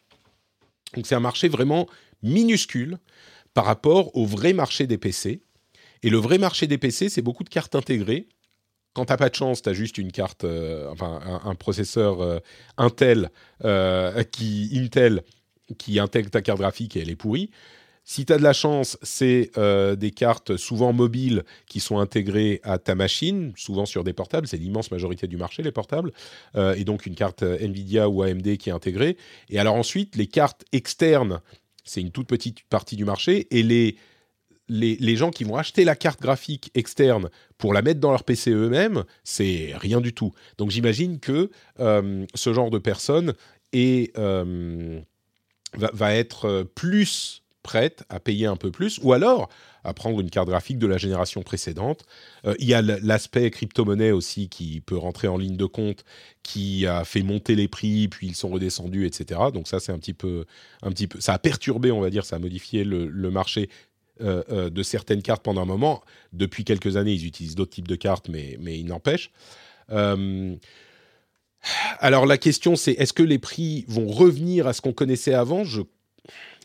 Donc 0.95 1.07
c'est 1.07 1.15
un 1.15 1.21
marché 1.21 1.49
vraiment 1.49 1.89
minuscule 2.23 2.99
par 3.55 3.65
rapport 3.65 4.15
au 4.17 4.27
vrai 4.27 4.53
marché 4.53 4.87
des 4.87 4.99
PC. 4.99 5.43
Et 6.03 6.11
le 6.11 6.19
vrai 6.19 6.39
marché 6.39 6.67
des 6.67 6.79
PC, 6.79 7.09
c'est 7.09 7.23
beaucoup 7.23 7.45
de 7.45 7.49
cartes 7.49 7.75
intégrées. 7.75 8.29
Quand 8.95 9.07
t'as 9.07 9.17
pas 9.17 9.31
de 9.31 9.35
chance, 9.35 9.63
tu 9.63 9.69
as 9.69 9.73
juste 9.73 9.99
une 9.99 10.13
carte, 10.13 10.45
euh, 10.45 10.91
enfin 10.91 11.21
un, 11.45 11.55
processeur 11.55 12.21
euh, 12.21 12.39
euh, 13.65 14.25
Intel 14.75 15.23
qui 15.79 15.99
intègre 15.99 16.31
ta 16.31 16.43
carte 16.43 16.59
graphique 16.59 16.97
et 16.97 17.01
elle 17.01 17.11
est 17.11 17.17
pourrie. 17.17 17.51
Si 18.05 18.27
tu 18.27 18.33
as 18.33 18.39
de 18.39 18.43
la 18.43 18.53
chance, 18.53 18.99
c'est 19.03 19.53
euh, 19.57 19.95
des 19.95 20.11
cartes 20.11 20.57
souvent 20.57 20.93
mobiles 20.93 21.45
qui 21.67 21.79
sont 21.79 21.99
intégrées 21.99 22.61
à 22.65 22.79
ta 22.79 22.97
machine, 22.97 23.53
souvent 23.57 23.87
sur 23.87 24.03
des 24.03 24.13
portables. 24.13 24.49
C'est 24.49 24.57
l'immense 24.57 24.91
majorité 24.91 25.29
du 25.29 25.37
marché, 25.37 25.63
les 25.63 25.71
portables. 25.71 26.13
Euh, 26.57 26.75
et 26.75 26.85
donc 26.85 27.07
une 27.07 27.15
carte 27.15 27.45
euh, 27.45 27.59
Nvidia 27.61 28.09
ou 28.09 28.23
AMD 28.23 28.57
qui 28.57 28.71
est 28.71 28.73
intégrée. 28.73 29.17
Et 29.51 29.61
alors 29.61 29.77
ensuite, 29.77 30.17
les 30.17 30.27
cartes 30.27 30.65
externes, 30.73 31.41
c'est 31.85 32.01
une 32.01 32.11
toute 32.11 32.27
petite 32.27 32.65
partie 32.69 32.97
du 32.97 33.05
marché. 33.05 33.47
Et 33.57 33.63
les, 33.63 33.97
les, 34.69 35.17
gens 35.17 35.31
qui 35.31 35.45
vont 35.45 35.57
acheter 35.57 35.85
la 35.85 35.95
carte 35.95 36.21
graphique 36.21 36.73
externe 36.75 37.31
pour 37.57 37.73
la 37.73 37.83
mettre 37.83 38.01
dans 38.01 38.11
leur 38.11 38.25
PC 38.25 38.51
eux-mêmes, 38.51 39.05
c'est 39.23 39.75
rien 39.77 40.01
du 40.01 40.13
tout. 40.13 40.33
Donc 40.59 40.71
j'imagine 40.71 41.21
que 41.21 41.51
ce 41.79 42.53
genre 42.53 42.71
de 42.71 42.79
personne 42.79 43.35
va, 45.75 46.15
être 46.15 46.63
plus 46.75 47.42
prête 47.63 48.05
à 48.09 48.21
payer 48.21 48.47
un 48.47 48.57
peu 48.57 48.71
plus, 48.71 48.99
ou 49.03 49.13
alors 49.13 49.49
à 49.85 49.95
prendre 49.95 50.21
une 50.21 50.31
carte 50.31 50.49
graphique 50.49 50.79
de 50.79 50.87
la 50.87 50.97
génération 50.97 51.43
précédente. 51.43 52.05
Euh, 52.47 52.55
il 52.59 52.69
y 52.69 52.75
a 52.75 52.83
l'aspect 52.83 53.51
crypto-monnaie 53.51 54.13
aussi 54.13 54.49
qui 54.49 54.81
peut 54.81 54.97
rentrer 54.97 55.29
en 55.29 55.37
ligne 55.37 55.57
de 55.57 55.67
compte, 55.67 56.05
qui 56.43 56.87
a 56.87 57.05
fait 57.05 57.23
monter 57.23 57.55
les 57.55 57.69
prix, 57.69 58.09
puis 58.09 58.29
ils 58.29 58.37
sont 58.37 58.49
redescendus, 58.49 59.07
etc. 59.07 59.41
Donc 59.53 59.69
ça, 59.69 59.81
c'est 59.81 59.93
un 59.93 59.99
petit 59.99 60.15
peu, 60.15 60.45
un 60.83 60.91
petit 60.91 61.09
peu, 61.09 61.21
ça 61.21 61.35
a 61.35 61.39
perturbé, 61.39 61.91
on 61.91 62.01
va 62.01 62.11
dire, 62.11 62.25
ça 62.25 62.37
a 62.37 62.39
modifié 62.39 62.85
le, 62.85 63.09
marché 63.31 63.69
euh, 64.21 64.43
euh, 64.51 64.71
de 64.71 64.83
certaines 64.83 65.23
cartes 65.23 65.43
pendant 65.43 65.63
un 65.63 65.67
moment. 65.67 66.03
Depuis 66.33 66.65
quelques 66.65 66.97
années, 66.97 67.13
ils 67.13 67.27
utilisent 67.27 67.55
d'autres 67.55 67.73
types 67.73 67.89
de 67.89 67.97
cartes, 67.97 68.29
mais, 68.29 68.57
mais 68.61 68.79
il 68.79 68.87
n'empêche. 68.87 69.31
alors 71.99 72.27
la 72.27 72.39
question, 72.39 72.77
c'est 72.77 72.93
est-ce 72.93 73.13
que 73.13 73.23
les 73.23 73.39
prix 73.39 73.85
vont 73.89 74.09
revenir 74.09 74.67
à 74.67 74.73
ce 74.73 74.81
qu'on 74.81 74.93
connaissait 74.93 75.35
avant? 75.35 75.65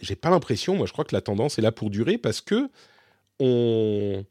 J'ai 0.02 0.16
pas 0.16 0.30
l'impression. 0.30 0.76
Moi, 0.76 0.86
je 0.86 0.94
crois 0.94 1.06
que 1.06 1.16
la 1.16 1.22
tendance 1.22 1.58
est 1.58 1.62
là 1.62 1.72
pour 1.72 1.90
durer 1.90 2.18
parce 2.18 2.42
que 2.42 2.70
on, 3.40 4.26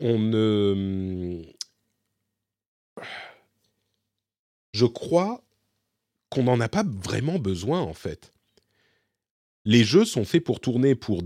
ne. 0.00 1.42
Je 4.72 4.86
crois 4.86 5.42
qu'on 6.28 6.44
n'en 6.44 6.60
a 6.60 6.68
pas 6.68 6.84
vraiment 6.84 7.38
besoin 7.38 7.80
en 7.80 7.94
fait. 7.94 8.32
Les 9.66 9.84
jeux 9.84 10.06
sont 10.06 10.24
faits 10.24 10.42
pour 10.42 10.58
tourner 10.60 10.94
pour 10.94 11.22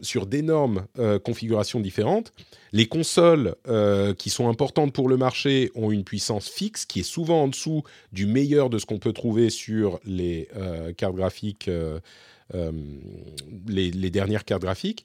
sur 0.00 0.26
d'énormes 0.26 0.86
euh, 0.98 1.18
configurations 1.18 1.80
différentes. 1.80 2.32
Les 2.72 2.86
consoles 2.86 3.56
euh, 3.66 4.14
qui 4.14 4.30
sont 4.30 4.48
importantes 4.48 4.94
pour 4.94 5.08
le 5.08 5.18
marché 5.18 5.70
ont 5.74 5.90
une 5.90 6.04
puissance 6.04 6.48
fixe 6.48 6.86
qui 6.86 7.00
est 7.00 7.02
souvent 7.02 7.42
en 7.42 7.48
dessous 7.48 7.82
du 8.10 8.24
meilleur 8.24 8.70
de 8.70 8.78
ce 8.78 8.86
qu'on 8.86 8.98
peut 8.98 9.12
trouver 9.12 9.50
sur 9.50 10.00
les 10.04 10.48
euh, 10.56 10.92
cartes 10.94 11.14
graphiques 11.14 11.70
les, 13.66 14.10
dernières 14.10 14.46
cartes 14.46 14.62
graphiques. 14.62 15.04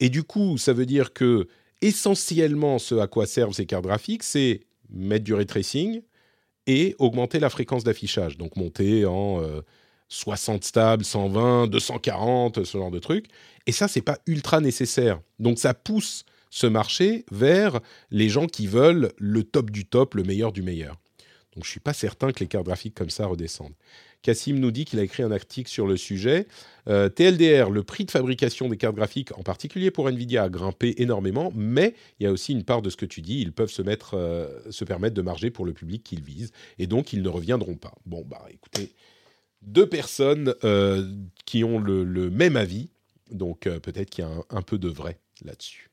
Et 0.00 0.08
du 0.08 0.22
coup, 0.22 0.56
ça 0.56 0.72
veut 0.72 0.86
dire 0.86 1.12
que 1.12 1.48
essentiellement, 1.82 2.78
ce 2.78 2.94
à 2.94 3.06
quoi 3.08 3.26
servent 3.26 3.52
ces 3.52 3.66
cartes 3.66 3.84
graphiques, 3.84 4.22
c'est 4.22 4.62
mettre 4.88 5.24
du 5.24 5.34
ray 5.34 5.46
et 6.66 6.96
augmenter 6.98 7.38
la 7.38 7.50
fréquence 7.50 7.84
d'affichage. 7.84 8.38
Donc 8.38 8.56
monter 8.56 9.04
en 9.04 9.42
60 10.10 10.62
euh, 10.62 10.66
stables, 10.66 11.04
120, 11.04 11.68
240, 11.68 12.64
ce 12.64 12.78
genre 12.78 12.90
de 12.90 12.98
trucs. 12.98 13.26
Et 13.66 13.72
ça, 13.72 13.88
c'est 13.88 14.02
pas 14.02 14.18
ultra 14.26 14.60
nécessaire. 14.60 15.20
Donc 15.38 15.58
ça 15.58 15.72
pousse 15.72 16.24
ce 16.50 16.66
marché 16.66 17.24
vers 17.30 17.80
les 18.10 18.28
gens 18.28 18.46
qui 18.46 18.66
veulent 18.66 19.12
le 19.16 19.44
top 19.44 19.70
du 19.70 19.86
top, 19.86 20.14
le 20.14 20.24
meilleur 20.24 20.52
du 20.52 20.62
meilleur. 20.62 20.96
Donc 21.54 21.64
je 21.64 21.70
suis 21.70 21.80
pas 21.80 21.92
certain 21.92 22.32
que 22.32 22.40
les 22.40 22.46
cartes 22.46 22.66
graphiques 22.66 22.94
comme 22.94 23.10
ça 23.10 23.26
redescendent. 23.26 23.74
Cassim 24.22 24.58
nous 24.58 24.70
dit 24.70 24.84
qu'il 24.84 24.98
a 24.98 25.02
écrit 25.02 25.22
un 25.22 25.32
article 25.32 25.70
sur 25.70 25.86
le 25.86 25.96
sujet. 25.96 26.46
Euh, 26.88 27.08
TLDR, 27.08 27.70
le 27.70 27.82
prix 27.82 28.04
de 28.04 28.10
fabrication 28.10 28.68
des 28.68 28.76
cartes 28.76 28.94
graphiques, 28.94 29.36
en 29.38 29.42
particulier 29.42 29.90
pour 29.90 30.08
Nvidia, 30.08 30.44
a 30.44 30.48
grimpé 30.48 30.94
énormément, 30.98 31.52
mais 31.54 31.94
il 32.18 32.24
y 32.24 32.26
a 32.26 32.32
aussi 32.32 32.52
une 32.52 32.64
part 32.64 32.82
de 32.82 32.90
ce 32.90 32.96
que 32.96 33.06
tu 33.06 33.22
dis, 33.22 33.40
ils 33.40 33.52
peuvent 33.52 33.70
se, 33.70 33.82
mettre, 33.82 34.14
euh, 34.14 34.48
se 34.70 34.84
permettre 34.84 35.14
de 35.14 35.22
marger 35.22 35.50
pour 35.50 35.64
le 35.64 35.72
public 35.72 36.02
qu'ils 36.02 36.22
visent, 36.22 36.52
et 36.78 36.86
donc 36.86 37.12
ils 37.12 37.22
ne 37.22 37.28
reviendront 37.28 37.76
pas. 37.76 37.94
Bon, 38.04 38.24
bah 38.28 38.44
écoutez, 38.52 38.92
deux 39.62 39.88
personnes 39.88 40.54
euh, 40.64 41.06
qui 41.44 41.64
ont 41.64 41.78
le, 41.78 42.30
même 42.30 42.56
avis, 42.56 42.90
donc 43.30 43.60
peut-être 43.60 44.10
qu'il 44.10 44.24
y 44.24 44.26
a 44.26 44.30
un 44.50 44.62
peu 44.62 44.78
de 44.78 44.88
vrai 44.88 45.18
là-dessus. 45.44 45.90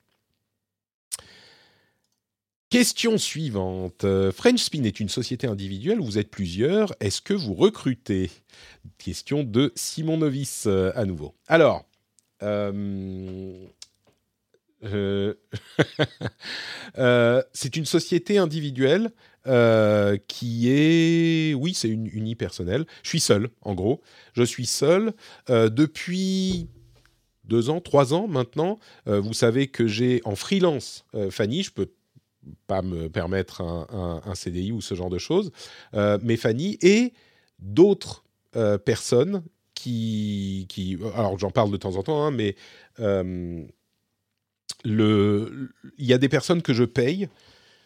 Question 2.70 3.18
suivante. 3.18 4.04
Euh, 4.04 4.34
French 4.34 4.64
Spin 4.64 4.84
est 4.84 5.00
une 5.00 5.08
société 5.08 5.48
individuelle, 5.48 6.00
vous 6.02 6.18
êtes 6.18 6.30
plusieurs, 6.30 6.94
est-ce 7.00 7.22
que 7.22 7.34
vous 7.34 7.54
recrutez? 7.54 8.30
Question 8.98 9.46
de 9.46 9.72
Simon 9.76 10.18
Novice 10.18 10.66
euh, 10.68 10.92
à 10.94 11.06
nouveau. 11.06 11.34
Alors, 11.48 11.86
euh, 12.44 13.64
c'est 17.54 17.78
une 17.78 17.86
société 17.86 18.38
individuelle 18.38 19.12
qui 20.28 20.70
est, 20.70 21.54
oui, 21.54 21.74
c'est 21.74 21.90
une 21.90 22.08
unipersonnelle. 22.08 22.86
Je 23.04 23.10
suis 23.10 23.20
seul, 23.20 23.50
en 23.62 23.74
gros. 23.74 24.02
Je 24.34 24.44
suis 24.44 24.66
seul 24.66 25.14
depuis 25.48 26.68
deux 27.46 27.70
ans, 27.70 27.80
trois 27.80 28.14
ans 28.14 28.28
maintenant. 28.28 28.80
vous 29.06 29.34
savez 29.34 29.68
que 29.68 29.88
j'ai 29.88 30.22
en 30.26 30.36
freelance 30.36 31.06
Fanny, 31.30 31.64
je 31.64 31.72
peux 31.72 31.90
pas 32.68 32.82
me 32.82 33.10
permettre 33.10 33.62
un, 33.62 34.36
CDI 34.36 34.72
ou 34.72 34.82
ce 34.82 34.96
genre 34.96 35.10
de 35.10 35.18
choses, 35.18 35.52
euh, 35.94 36.18
mais 36.22 36.38
Fanny 36.38 36.78
et 36.82 37.14
d'autres 37.60 38.24
personnes 38.86 39.44
qui, 39.76 40.66
qui, 40.70 40.98
alors 41.16 41.38
j'en 41.38 41.52
parle 41.52 41.72
de 41.72 41.78
temps 41.78 41.96
en 41.96 42.04
temps, 42.04 42.24
hein, 42.26 42.32
mais 42.32 42.56
le, 44.84 45.70
il 45.98 46.06
y 46.06 46.14
a 46.14 46.18
des 46.18 46.30
personnes 46.30 46.62
que 46.62 46.74
je 46.74 46.84
paye, 46.84 47.30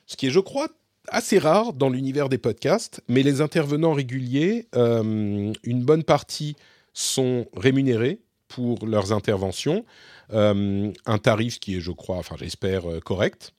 ce 0.06 0.16
qui 0.16 0.28
est, 0.28 0.32
je 0.32 0.40
crois, 0.40 0.68
assez 1.08 1.40
rare 1.40 1.74
dans 1.74 1.90
l'univers 1.90 2.30
des 2.30 2.38
podcasts, 2.38 3.02
mais 3.08 3.24
les 3.24 3.42
intervenants 3.42 3.94
réguliers, 3.94 4.68
une 4.74 5.54
bonne 5.64 6.04
partie 6.04 6.56
sont 6.94 7.48
rémunérés 7.56 8.20
pour 8.48 8.86
leurs 8.86 9.12
interventions, 9.12 9.86
un 10.32 11.18
tarif 11.22 11.60
qui 11.60 11.78
est, 11.78 11.80
je 11.80 11.92
crois, 11.92 12.18
enfin 12.18 12.36
j'espère, 12.38 12.84
correct 13.04 13.54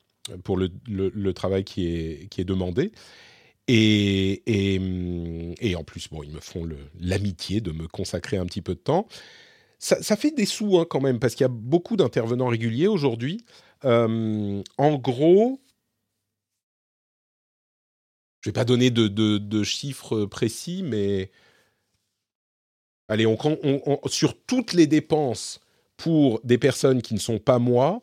pour 0.44 0.56
le, 0.56 1.32
travail 1.32 1.64
qui 1.64 1.86
est, 1.86 2.28
qui 2.31 2.40
est 2.40 2.44
demandé. 2.44 2.93
Et, 3.69 4.43
et, 4.47 5.77
en 5.77 5.85
plus, 5.85 6.09
bon, 6.09 6.23
ils 6.23 6.32
me 6.32 6.40
font 6.40 6.69
l'amitié 7.01 7.60
de 7.60 7.70
me 7.73 7.86
consacrer 7.86 8.36
un 8.36 8.44
petit 8.44 8.62
peu 8.62 8.74
de 8.74 8.81
temps. 8.81 9.06
Ça, 9.78 10.16
fait 10.16 10.31
des 10.31 10.47
sous 10.47 10.78
hein, 10.78 10.86
quand 10.89 11.01
même, 11.01 11.19
parce 11.19 11.35
qu'il 11.35 11.44
y 11.44 11.51
a 11.51 11.52
beaucoup 11.52 11.97
d'intervenants 11.97 12.48
réguliers 12.48 12.86
aujourd'hui. 12.86 13.44
Euh, 13.85 14.62
en 14.78 14.94
gros, 14.97 15.60
je 18.43 18.51
vais 18.51 18.52
pas 18.52 18.64
donner 18.64 18.90
de, 18.90 19.62
chiffres 19.62 20.24
précis, 20.27 20.82
mais 20.85 21.31
allez, 23.09 23.27
sur 24.06 24.36
toutes 24.47 24.73
les 24.73 24.89
dépenses 24.89 25.60
pour 25.97 26.40
des 26.43 26.59
personnes 26.59 27.02
qui 27.02 27.14
ne 27.14 27.20
sont 27.20 27.39
pas 27.39 27.60
moi, 27.60 28.02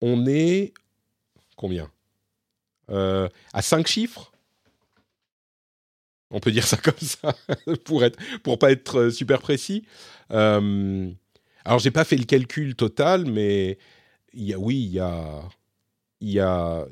on 0.00 0.26
est 0.26 0.72
combien? 1.56 1.90
Euh, 2.90 3.28
À 3.52 3.60
5 3.60 3.86
chiffres? 3.86 4.32
On 6.30 6.40
peut 6.40 6.50
dire 6.50 6.66
ça 6.66 6.76
comme 6.82 6.94
ça 6.98 7.36
pour 7.84 8.04
être 8.04 8.18
pour 8.42 8.58
pas 8.58 8.72
être 8.72 9.10
super 9.10 9.40
précis. 9.40 9.84
Euh, 10.32 11.10
alors 11.64 11.78
j'ai 11.78 11.90
pas 11.90 12.04
fait 12.04 12.16
le 12.16 12.24
calcul 12.24 12.74
total, 12.74 13.26
mais 13.26 13.78
oui, 14.34 14.76
il 14.76 14.92
y 14.92 14.98
a, 14.98 15.42
il 16.20 16.30
y 16.30 16.40
a, 16.40 16.86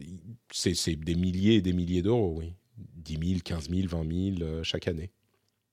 c'est 0.52 0.96
des 0.96 1.14
milliers 1.14 1.56
et 1.56 1.62
des 1.62 1.72
milliers 1.72 2.02
d'euros, 2.02 2.34
oui, 2.38 2.54
10 2.76 3.28
000, 3.28 3.40
15 3.44 3.70
000, 3.70 3.88
20 3.88 4.38
000 4.38 4.62
chaque 4.62 4.88
année, 4.88 5.12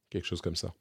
quelque 0.10 0.26
chose 0.26 0.42
comme 0.42 0.56
ça 0.56 0.74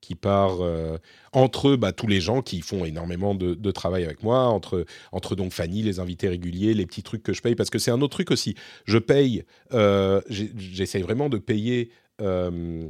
qui 0.00 0.14
part 0.14 0.60
euh, 0.60 0.98
entre 1.32 1.76
bah, 1.76 1.92
tous 1.92 2.06
les 2.06 2.20
gens 2.20 2.42
qui 2.42 2.62
font 2.62 2.84
énormément 2.84 3.34
de, 3.34 3.70
travail 3.70 4.04
avec 4.04 4.22
moi, 4.22 4.46
entre, 4.46 4.84
entre 5.12 5.36
donc 5.36 5.52
Fanny, 5.52 5.82
les 5.82 6.00
invités 6.00 6.28
réguliers, 6.28 6.74
les 6.74 6.86
petits 6.86 7.02
trucs 7.02 7.22
que 7.22 7.32
je 7.32 7.40
paye, 7.42 7.54
parce 7.54 7.70
que 7.70 7.78
c'est 7.78 7.90
un 7.90 8.00
autre 8.00 8.14
truc 8.14 8.30
aussi. 8.30 8.54
Je 8.84 8.98
paye, 8.98 9.44
euh, 9.72 10.20
j'essaye 10.28 11.02
vraiment 11.02 11.28
de 11.28 11.38
payer 11.38 11.90
euh, 12.20 12.88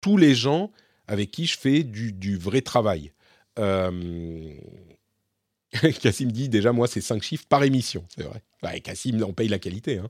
tous 0.00 0.16
les 0.16 0.34
gens 0.34 0.72
avec 1.06 1.30
qui 1.30 1.46
je 1.46 1.58
fais 1.58 1.82
du, 1.84 2.12
du 2.12 2.36
vrai 2.36 2.60
travail. 2.60 3.12
Cassim 6.00 6.30
dit 6.30 6.48
déjà, 6.48 6.72
moi, 6.72 6.86
c'est 6.86 7.00
5 7.00 7.22
chiffres 7.22 7.46
par 7.48 7.62
émission, 7.64 8.04
c'est 8.14 8.24
vrai. 8.24 8.42
Ouais, 8.62 8.80
Cassim, 8.80 9.22
on 9.26 9.32
paye 9.32 9.48
la 9.48 9.58
qualité. 9.58 9.98
Hein. 9.98 10.08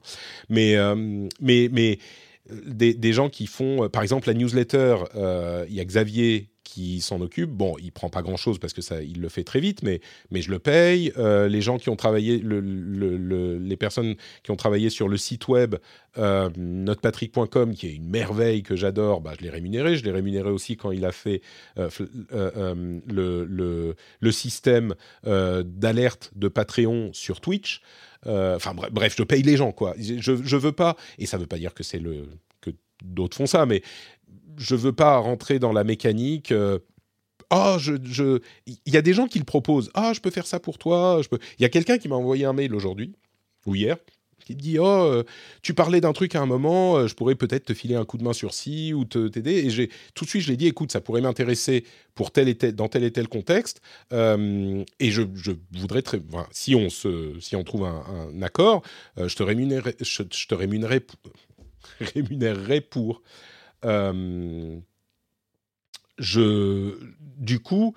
Mais, 0.48 0.76
mais, 1.40 1.68
mais 1.70 1.98
des, 2.50 3.12
gens 3.12 3.28
qui 3.28 3.46
font, 3.46 3.84
euh, 3.84 3.88
par 3.88 4.02
exemple, 4.02 4.28
la 4.28 4.34
newsletter, 4.34 4.96
euh, 5.14 5.64
il 5.68 5.74
y 5.74 5.80
a 5.80 5.84
Xavier 5.84 6.48
qui 6.64 7.00
s'en 7.00 7.20
occupe. 7.20 7.50
Bon, 7.50 7.76
il 7.80 7.92
prend 7.92 8.10
pas 8.10 8.22
grand 8.22 8.36
chose 8.36 8.58
parce 8.58 8.72
que 8.72 8.82
ça, 8.82 9.02
il 9.02 9.20
le 9.20 9.28
fait 9.28 9.44
très 9.44 9.60
vite, 9.60 9.82
mais, 9.82 10.00
je 10.32 10.50
le 10.50 10.58
paye. 10.58 11.12
Euh, 11.16 11.48
les 11.48 11.60
gens 11.60 11.78
qui 11.78 11.88
ont 11.88 11.96
travaillé, 11.96 12.42
les 12.42 13.76
personnes 13.76 14.16
qui 14.42 14.50
ont 14.50 14.56
travaillé 14.56 14.90
sur 14.90 15.08
le 15.08 15.16
site 15.16 15.48
web 15.48 15.76
euh, 16.18 16.50
notepatrick.com, 16.56 17.74
qui 17.74 17.86
est 17.86 17.94
une 17.94 18.08
merveille 18.08 18.62
que 18.62 18.76
j'adore, 18.76 19.20
bah, 19.20 19.34
je 19.38 19.44
l'ai 19.44 19.50
rémunéré. 19.50 19.96
Je 19.96 20.04
l'ai 20.04 20.10
rémunéré 20.10 20.50
aussi 20.50 20.76
quand 20.76 20.90
il 20.90 21.04
a 21.04 21.12
fait 21.12 21.40
le, 21.76 23.94
système 24.30 24.94
d'alerte 25.24 26.32
de 26.34 26.48
Patreon 26.48 27.10
sur 27.12 27.40
Twitch. 27.40 27.80
Euh, 28.26 28.56
enfin 28.56 28.74
bref, 28.74 29.14
je 29.16 29.22
paye 29.22 29.42
les 29.42 29.56
gens, 29.56 29.72
quoi. 29.72 29.94
Je, 29.98 30.20
je 30.20 30.56
veux 30.56 30.72
pas, 30.72 30.96
et 31.18 31.26
ça 31.26 31.38
veut 31.38 31.46
pas 31.46 31.58
dire 31.58 31.74
que 31.74 31.82
c'est 31.82 31.98
le 31.98 32.28
que 32.60 32.70
d'autres 33.04 33.36
font 33.36 33.46
ça, 33.46 33.66
mais 33.66 33.82
je 34.56 34.74
veux 34.74 34.92
pas 34.92 35.18
rentrer 35.18 35.58
dans 35.58 35.72
la 35.72 35.84
mécanique. 35.84 36.52
Ah, 37.50 37.76
je, 37.78 37.94
je, 38.02 38.40
il 38.66 38.92
y 38.92 38.96
a 38.96 39.02
des 39.02 39.12
gens 39.12 39.26
qui 39.28 39.38
le 39.38 39.44
proposent. 39.44 39.90
Ah, 39.94 40.12
je 40.12 40.20
peux 40.20 40.30
faire 40.30 40.46
ça 40.46 40.58
pour 40.58 40.78
toi. 40.78 41.20
Je 41.22 41.28
peux. 41.28 41.38
Il 41.58 41.62
y 41.62 41.64
a 41.64 41.68
quelqu'un 41.68 41.98
qui 41.98 42.08
m'a 42.08 42.16
envoyé 42.16 42.44
un 42.44 42.52
mail 42.52 42.74
aujourd'hui 42.74 43.12
ou 43.66 43.74
hier 43.74 43.96
qui 44.46 44.56
te 44.56 44.62
dit 44.62 44.78
oh 44.78 44.84
euh, 44.84 45.24
tu 45.60 45.74
parlais 45.74 46.00
d'un 46.00 46.12
truc 46.12 46.36
à 46.36 46.40
un 46.40 46.46
moment 46.46 46.96
euh, 46.96 47.08
je 47.08 47.14
pourrais 47.14 47.34
peut-être 47.34 47.64
te 47.64 47.74
filer 47.74 47.96
un 47.96 48.04
coup 48.04 48.16
de 48.16 48.22
main 48.22 48.32
sur 48.32 48.54
ci 48.54 48.94
ou 48.94 49.04
t'aider. 49.04 49.66
Et 49.66 49.90
tout 50.14 50.24
de 50.24 50.30
suite 50.30 50.42
je 50.42 50.50
l'ai 50.50 50.56
dit 50.56 50.68
écoute 50.68 50.92
ça 50.92 51.00
pourrait 51.00 51.20
m'intéresser 51.20 51.84
pour 52.14 52.30
tel 52.30 52.48
et 52.48 52.54
dans 52.72 52.88
tel 52.88 53.02
et 53.02 53.10
tel 53.10 53.28
contexte. 53.28 53.82
Euh, 54.12 54.84
et 55.00 55.10
je, 55.10 55.22
voudrais 55.72 56.02
très 56.02 56.22
si 56.52 56.76
on 56.76 56.88
si 56.88 57.56
on 57.56 57.64
trouve 57.64 57.84
un, 57.84 58.42
accord 58.42 58.82
je 59.16 59.34
te 59.34 59.42
rémunérerai 59.42 59.96
je, 60.00 60.22
te 60.22 60.54
rémunérerai 60.54 61.04
rémunérerai 62.00 62.80
pour. 62.80 63.22
Je 66.18 66.98
du 67.38 67.58
coup 67.58 67.94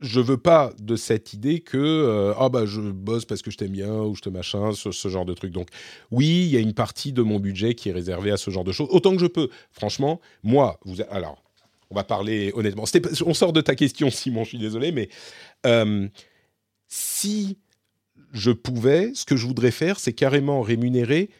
je 0.00 0.20
veux 0.20 0.36
pas 0.36 0.72
de 0.78 0.96
cette 0.96 1.32
idée 1.32 1.60
que 1.60 1.76
euh, 1.76 2.32
ah 2.38 2.48
bah 2.48 2.66
je 2.66 2.80
bosse 2.80 3.24
parce 3.24 3.42
que 3.42 3.50
je 3.50 3.56
t'aime 3.56 3.72
bien 3.72 3.92
ou 3.92 4.14
je 4.14 4.20
te 4.20 4.28
machin 4.28 4.72
ce, 4.72 4.92
ce, 4.92 5.08
genre 5.08 5.24
de 5.24 5.34
truc. 5.34 5.52
Donc 5.52 5.68
oui, 6.10 6.44
il 6.46 6.48
y 6.48 6.56
a 6.56 6.60
une 6.60 6.74
partie 6.74 7.12
de 7.12 7.22
mon 7.22 7.40
budget 7.40 7.74
qui 7.74 7.88
est 7.88 7.92
réservée 7.92 8.30
à 8.30 8.36
ce 8.36 8.50
genre 8.50 8.64
de 8.64 8.72
choses 8.72 8.88
autant 8.90 9.12
que 9.12 9.20
je 9.20 9.26
peux. 9.26 9.48
Franchement, 9.72 10.20
moi, 10.42 10.78
vous 10.84 10.96
alors 11.10 11.42
on 11.90 11.94
va 11.94 12.04
parler 12.04 12.52
honnêtement. 12.54 12.84
On 13.24 13.34
sort 13.34 13.52
de 13.52 13.60
ta 13.60 13.74
question, 13.74 14.10
Simon. 14.10 14.44
Je 14.44 14.50
suis 14.50 14.58
désolé, 14.58 14.92
mais 14.92 15.08
euh, 15.66 16.06
si 16.86 17.58
je 18.32 18.50
pouvais, 18.50 19.12
ce 19.14 19.24
que 19.24 19.36
je 19.36 19.46
voudrais 19.46 19.70
faire, 19.70 19.98
c'est 19.98 20.12
carrément 20.12 20.60
rémunérer 20.60 21.30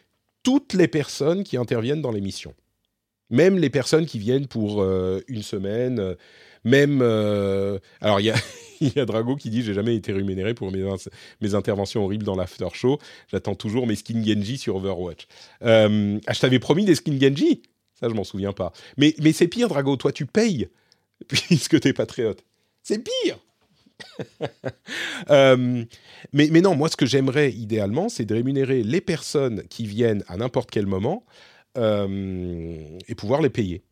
toutes 0.43 0.72
les 0.72 0.89
personnes 0.89 1.44
qui 1.44 1.56
interviennent 1.56 2.01
dans 2.01 2.12
l'émission, 2.12 2.55
même 3.28 3.59
les 3.59 3.70
personnes 3.70 4.06
qui 4.06 4.18
viennent 4.18 4.47
pour 4.47 4.80
euh, 4.80 5.20
une 5.28 5.43
semaine 5.43 6.16
même, 6.64 7.01
euh, 7.02 7.78
alors 8.01 8.20
il 8.20 8.26
y 8.26 8.30
a, 8.30 8.36
y 8.80 8.98
a 8.98 9.05
Drago 9.05 9.36
qui 9.36 9.51
dit 9.51 9.62
j'ai 9.62 9.74
jamais 9.74 9.97
été 9.97 10.12
rémunéré 10.12 10.55
pour 10.55 10.70
mes, 10.72 10.85
mes 11.40 11.55
interventions 11.55 12.05
horribles 12.05 12.24
dans 12.24 12.36
l'after 12.36 12.68
show. 12.72 12.98
J'attends 13.28 13.55
toujours 13.55 13.86
mes 13.86 13.97
skins 13.97 14.24
Genji 14.24 14.59
sur 14.59 14.76
Overwatch. 14.76 15.26
Euh, 15.62 16.18
ah, 16.26 16.32
je 16.32 16.40
t'avais 16.40 16.59
promis 16.59 16.85
des 16.85 16.94
skins 16.94 17.20
Genji? 17.20 17.62
Ça, 17.94 18.09
je 18.09 18.14
m'en 18.14 18.24
souviens 18.24 18.52
pas. 18.52 18.72
Mais, 18.97 19.14
mais 19.20 19.32
c'est 19.32 19.48
pire, 19.48 19.68
Drago. 19.68 19.97
Toi, 19.97 20.12
tu 20.12 20.26
payes 20.26 20.68
puisque 21.28 21.80
t'es 21.80 21.93
patriote. 21.93 22.44
C'est 22.82 23.02
pire. 23.02 23.39
euh, 25.30 25.85
mais, 26.32 26.48
mais 26.52 26.60
non, 26.60 26.76
moi, 26.76 26.89
ce 26.89 26.97
que 26.97 27.06
j'aimerais 27.06 27.51
idéalement, 27.51 28.09
c'est 28.09 28.24
de 28.24 28.35
rémunérer 28.35 28.85
les 28.85 29.01
personnes 29.01 29.64
qui 29.68 29.86
viennent 29.86 30.22
à 30.28 30.36
n'importe 30.36 30.70
quel 30.70 30.86
moment 30.86 31.24
et 31.76 33.14
pouvoir 33.14 33.40
les 33.40 33.51
payer. 33.51 33.85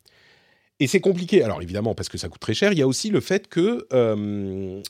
Et 0.81 0.87
c'est 0.87 1.01
compliqué. 1.01 1.43
Alors 1.43 1.63
évidemment, 1.63 1.95
parce 1.95 2.09
que 2.09 2.19
ça 2.19 2.29
coûte 2.29 2.41
très 2.41 2.55
cher, 2.55 2.73
il 2.73 2.79
y 2.79 2.83
a 2.83 2.87
aussi 2.87 3.11
le 3.11 3.21
fait 3.21 3.49
que 3.49 3.87
euh, 3.93 4.83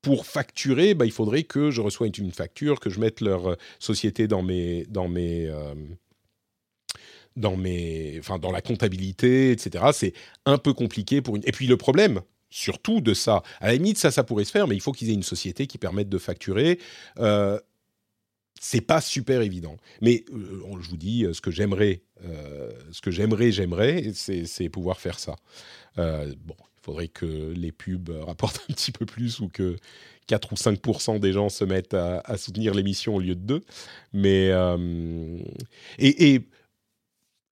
pour 0.00 0.26
facturer, 0.26 0.94
bah, 0.94 1.06
il 1.06 1.12
faudrait 1.12 1.42
que 1.42 1.70
je 1.70 1.80
reçoive 1.80 2.12
une 2.18 2.32
facture, 2.32 2.80
que 2.80 2.90
je 2.90 3.00
mette 3.00 3.20
leur 3.20 3.50
euh, 3.50 3.56
société 3.78 4.28
dans 4.28 4.42
mes... 4.42 4.84
Dans 4.88 5.08
mes 5.08 5.48
euh, 5.48 5.74
dans 7.34 7.56
mes, 7.56 8.16
enfin 8.18 8.38
dans 8.38 8.52
la 8.52 8.60
comptabilité, 8.60 9.52
etc. 9.52 9.86
C'est 9.94 10.12
un 10.44 10.58
peu 10.58 10.74
compliqué 10.74 11.22
pour 11.22 11.34
une. 11.34 11.42
Et 11.46 11.52
puis 11.52 11.66
le 11.66 11.78
problème, 11.78 12.20
surtout 12.50 13.00
de 13.00 13.14
ça, 13.14 13.42
à 13.60 13.68
la 13.68 13.72
limite 13.72 13.96
ça, 13.96 14.10
ça 14.10 14.22
pourrait 14.22 14.44
se 14.44 14.50
faire, 14.50 14.68
mais 14.68 14.74
il 14.74 14.82
faut 14.82 14.92
qu'ils 14.92 15.08
aient 15.08 15.14
une 15.14 15.22
société 15.22 15.66
qui 15.66 15.78
permette 15.78 16.10
de 16.10 16.18
facturer 16.18 16.78
c'est 18.60 18.80
pas 18.80 19.00
super 19.00 19.42
évident. 19.42 19.76
Mais 20.00 20.24
euh, 20.32 20.62
je 20.80 20.88
vous 20.88 20.96
dis, 20.96 21.24
euh, 21.24 21.32
ce 21.32 21.40
que 21.40 21.50
j'aimerais, 21.50 22.02
euh, 22.24 22.70
ce 22.92 23.00
que 23.00 23.10
j'aimerais, 23.10 23.50
j'aimerais, 23.50 24.12
c'est 24.14 24.68
pouvoir 24.68 25.00
faire 25.00 25.18
ça. 25.18 25.34
bon, 25.96 26.56
il 26.56 26.84
faudrait 26.84 27.08
que 27.08 27.52
les 27.52 27.72
pubs 27.72 28.10
rapportent 28.24 28.60
un 28.70 28.72
petit 28.72 28.92
peu 28.92 29.04
plus 29.04 29.40
ou 29.40 29.48
que 29.48 29.76
4 30.28 30.52
ou 30.52 30.54
5% 30.54 31.18
des 31.18 31.32
gens 31.32 31.48
se 31.48 31.64
mettent 31.64 31.94
à, 31.94 32.36
soutenir 32.36 32.74
l'émission 32.74 33.16
au 33.16 33.20
lieu 33.20 33.34
de 33.34 33.40
2. 33.40 33.64
Mais 34.12 34.50
et, 35.98 36.34
et, 36.34 36.48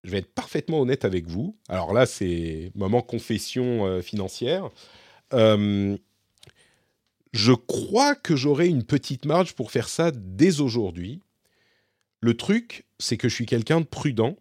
je 0.03 0.11
vais 0.11 0.19
être 0.19 0.33
parfaitement 0.33 0.81
honnête 0.81 1.05
avec 1.05 1.27
vous. 1.27 1.59
Alors 1.69 1.93
là, 1.93 2.07
c'est 2.07 2.71
moment 2.75 3.03
confession 3.03 4.01
financière. 4.01 4.71
Je 7.33 7.53
crois 7.53 8.15
que 8.15 8.35
j'aurai 8.35 8.67
une 8.67 8.85
petite 8.85 9.25
marge 9.25 9.55
pour 9.55 9.71
faire 9.71 9.89
ça 9.89 10.11
dès 10.15 10.61
aujourd'hui. 10.61 11.21
Le 12.21 12.37
truc, 12.37 12.87
c'est 12.99 13.17
que 13.17 13.29
je 13.29 13.35
suis 13.35 13.47
quelqu'un 13.47 13.81
de 13.81 13.87
prudent 13.87 14.37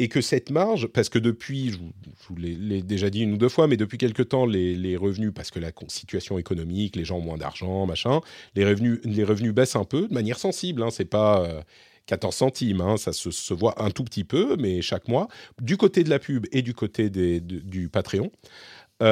et 0.00 0.08
que 0.08 0.20
cette 0.20 0.50
marge, 0.50 0.86
parce 0.88 1.08
que 1.08 1.18
depuis, 1.18 1.70
je 1.70 1.78
vous, 1.78 2.36
l'ai 2.36 2.82
déjà 2.82 3.10
dit 3.10 3.22
une 3.22 3.32
ou 3.32 3.36
deux 3.36 3.48
fois, 3.48 3.66
mais 3.66 3.76
depuis 3.76 3.98
quelque 3.98 4.22
temps, 4.22 4.46
les, 4.46 4.96
revenus, 4.96 5.32
parce 5.34 5.50
que 5.50 5.58
la 5.58 5.72
situation 5.88 6.38
économique, 6.38 6.94
les 6.94 7.04
gens 7.04 7.18
ont 7.18 7.22
moins 7.22 7.38
d'argent, 7.38 7.86
machin, 7.86 8.20
les 8.54 8.64
revenus, 8.64 9.00
les 9.04 9.24
revenus 9.24 9.52
baissent 9.52 9.76
un 9.76 9.84
peu 9.84 10.06
de 10.06 10.14
manière 10.14 10.38
sensible. 10.38 10.82
Hein, 10.82 10.90
c'est 10.90 11.04
pas 11.04 11.44
euh, 11.44 11.62
14 12.06 12.34
centimes, 12.34 12.80
hein, 12.80 12.96
ça 12.96 13.12
se, 13.12 13.54
voit 13.54 13.82
un 13.82 13.90
tout 13.90 14.04
petit 14.04 14.24
peu, 14.24 14.56
mais 14.56 14.82
chaque 14.82 15.08
mois, 15.08 15.28
du 15.60 15.76
côté 15.76 16.04
de 16.04 16.10
la 16.10 16.20
pub 16.20 16.46
et 16.52 16.62
du 16.62 16.74
côté 16.74 17.10
des, 17.10 17.40
du 17.40 17.88
Patreon. 17.88 18.30
et, 19.00 19.06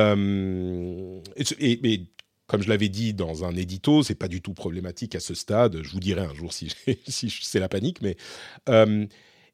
comme 2.47 2.63
je 2.63 2.69
l'avais 2.69 2.89
dit 2.89 3.15
dans 3.15 3.45
un 3.45 3.55
édito, 3.57 4.03
c'est 4.03 4.15
pas 4.15 4.29
du 4.29 4.41
tout 4.41 4.55
problématique 4.55 5.15
à 5.15 5.21
ce 5.21 5.35
stade. 5.35 5.83
Je 5.83 5.91
vous 5.91 6.01
dirai 6.01 6.23
un 6.23 6.35
jour 6.35 6.53
si, 6.53 6.73
c'est 7.09 7.61
la 7.61 7.69
panique, 7.69 8.01
mais 8.03 8.17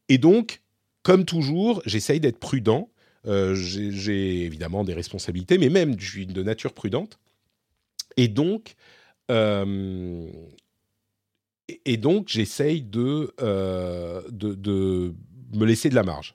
et 0.08 0.18
donc, 0.18 0.60
comme 1.02 1.24
toujours, 1.24 1.82
j'essaye 1.86 2.20
d'être 2.20 2.38
prudent. 2.38 2.90
j'ai 3.24 4.44
évidemment 4.44 4.84
des 4.84 4.94
responsabilités, 4.94 5.58
mais 5.58 5.68
même 5.68 5.98
je 5.98 6.10
suis 6.10 6.26
de 6.26 6.42
nature 6.42 6.74
prudente. 6.74 7.18
Et 8.16 8.28
donc, 8.28 8.74
euh, 9.30 10.28
et 11.84 11.96
donc 11.96 12.28
j'essaye 12.28 12.82
de, 12.82 13.34
euh, 13.40 14.22
de, 14.30 14.54
de, 14.54 15.14
me 15.54 15.64
laisser 15.64 15.88
de 15.88 15.94
la 15.94 16.02
marge. 16.02 16.34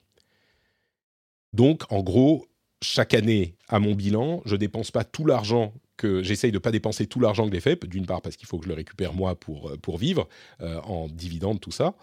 Donc, 1.52 1.90
en 1.90 2.02
gros, 2.02 2.46
chaque 2.82 3.14
année, 3.14 3.56
à 3.68 3.78
mon 3.78 3.94
bilan, 3.94 4.42
je 4.44 4.56
dépense 4.56 4.90
pas 4.90 5.04
tout 5.04 5.24
l'argent 5.24 5.72
que 5.98 6.22
j'essaye 6.22 6.52
de 6.52 6.58
pas 6.58 6.70
dépenser 6.70 7.06
tout 7.06 7.20
l'argent 7.20 7.46
que 7.46 7.54
j'ai 7.54 7.60
fait, 7.60 7.84
d'une 7.84 8.06
part 8.06 8.22
parce 8.22 8.36
qu'il 8.36 8.48
faut 8.48 8.58
que 8.58 8.64
je 8.64 8.70
le 8.70 8.74
récupère 8.74 9.12
moi 9.12 9.34
pour, 9.34 9.72
pour 9.82 9.98
vivre, 9.98 10.26
euh, 10.62 10.80
en 10.84 11.08
dividende, 11.08 11.60
tout 11.60 11.70
ça. 11.70 11.94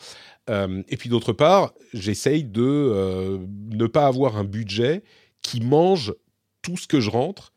et 0.48 0.98
puis 0.98 1.10
d'autre 1.10 1.34
part, 1.34 1.74
j'essaye 1.94 2.44
de 2.44 3.40
ne 3.72 3.88
pas 3.88 4.06
avoir 4.06 4.38
un 4.38 4.44
budget 4.44 5.02
qui 5.42 5.62
mange 5.62 6.14
tout 6.62 6.78
ce 6.78 6.88
que 6.88 7.00
je 7.00 7.10
rentre 7.10 7.52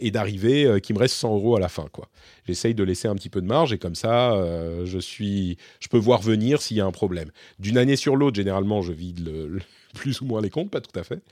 et 0.00 0.10
d'arriver 0.10 0.64
euh, 0.64 0.80
qu'il 0.80 0.94
me 0.96 1.00
reste 1.00 1.14
100 1.16 1.34
euros 1.34 1.56
à 1.56 1.60
la 1.60 1.68
fin. 1.68 1.86
quoi. 1.92 2.08
J'essaye 2.46 2.74
de 2.74 2.82
laisser 2.82 3.08
un 3.08 3.14
petit 3.14 3.28
peu 3.28 3.40
de 3.40 3.46
marge 3.46 3.72
et 3.72 3.78
comme 3.78 3.94
ça, 3.94 4.32
euh, 4.32 4.84
je, 4.86 4.98
suis, 4.98 5.56
je 5.80 5.88
peux 5.88 5.98
voir 5.98 6.20
venir 6.20 6.60
s'il 6.60 6.76
y 6.76 6.80
a 6.80 6.86
un 6.86 6.92
problème. 6.92 7.30
D'une 7.58 7.78
année 7.78 7.96
sur 7.96 8.16
l'autre, 8.16 8.36
généralement, 8.36 8.82
je 8.82 8.92
vide 8.92 9.30
plus 9.94 10.20
ou 10.20 10.24
moins 10.24 10.40
les 10.40 10.50
comptes, 10.50 10.70
pas 10.70 10.80
tout 10.80 10.98
à 10.98 11.04
fait. 11.04 11.22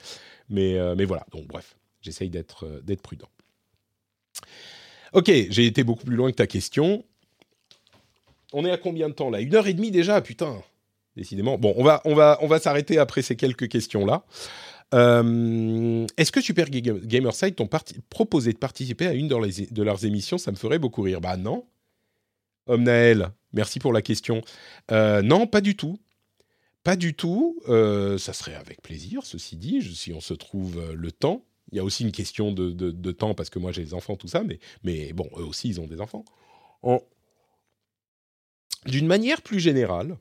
Mais, 0.49 0.79
euh, 0.79 0.95
mais 0.97 1.05
voilà, 1.05 1.27
donc 1.33 1.47
bref, 1.47 1.77
j'essaye 2.01 2.31
d'être 2.31 2.67
prudent. 3.03 3.29
Ok, 5.13 5.27
j'ai 5.27 5.67
été 5.67 5.85
beaucoup 5.85 6.05
plus 6.05 6.17
loin 6.17 6.31
que 6.31 6.37
ta 6.37 6.47
question. 6.47 7.05
On 8.53 8.65
est 8.65 8.71
à 8.71 8.79
combien 8.79 9.09
de 9.09 9.15
temps 9.15 9.31
là? 9.31 9.41
Une 9.41 9.55
heure 9.55 9.67
et 9.67 9.75
demie 9.75 9.91
déjà, 9.91 10.21
putain 10.21 10.63
Décidément. 11.17 11.57
Bon, 11.57 11.75
on 11.77 11.85
va, 11.85 12.03
on 12.05 12.15
va, 12.15 12.39
on 12.43 12.47
va 12.47 12.59
s'arrêter 12.59 12.99
après 12.99 13.23
ces 13.23 13.37
quelques 13.37 13.69
questions-là. 13.69 14.25
Euh, 14.95 16.07
est-ce 16.17 16.31
que 16.31 16.41
Super 16.41 16.69
Gamerside 16.71 17.57
t'ont 17.57 17.69
proposé 18.09 18.53
de 18.53 18.59
participer 18.59 19.07
à 19.07 19.15
une 19.15 19.29
de, 19.29 19.83
leurs 19.83 20.05
émissions? 20.05 20.39
Ça 20.39 20.51
me 20.51 20.57
ferait 20.57 20.79
beaucoup 20.79 21.03
rire. 21.03 21.21
Bah 21.21 21.37
non. 21.37 21.65
Homme 22.67 22.83
Naël, 22.85 23.31
merci 23.53 23.79
pour 23.79 23.93
la 23.93 24.03
question. 24.03 24.43
Euh, 24.91 25.23
non, 25.23 25.47
pas 25.47 25.61
du 25.61 25.77
tout. 25.77 25.99
Pas 26.85 26.97
du 26.97 27.15
tout. 27.15 27.59
Euh, 27.69 28.19
ça 28.19 28.33
serait 28.33 28.55
avec 28.55 28.83
plaisir, 28.83 29.23
ceci 29.25 29.57
dit, 29.57 29.83
si 29.83 30.13
on 30.13 30.21
se 30.21 30.35
trouve 30.35 30.93
le 30.93 31.13
temps. 31.13 31.45
Il 31.73 31.77
y 31.77 31.81
a 31.81 31.85
aussi 31.85 32.05
une 32.05 32.13
question 32.13 32.53
de, 32.53 33.13
temps 33.13 33.35
parce 33.35 33.51
que 33.51 33.59
moi 33.59 33.73
j'ai 33.73 33.83
des 33.83 33.95
enfants, 33.95 34.17
tout 34.17 34.29
ça, 34.29 34.43
mais, 34.45 34.59
mais 34.85 35.13
bon, 35.13 35.29
eux 35.37 35.45
aussi 35.45 35.69
ils 35.69 35.81
ont 35.81 35.87
des 35.87 36.01
enfants. 36.01 36.25
D'une 38.87 39.07
manière 39.07 39.43
plus 39.43 39.59
générale, 39.59 40.17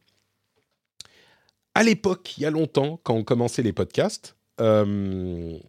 à 1.75 1.83
l'époque, 1.83 2.37
il 2.37 2.41
y 2.41 2.45
a 2.45 2.49
longtemps, 2.49 2.99
quand 3.03 3.13
on 3.13 3.23
commençait 3.23 3.61
les 3.61 3.73
podcasts, 3.73 4.35
euh, 4.61 5.59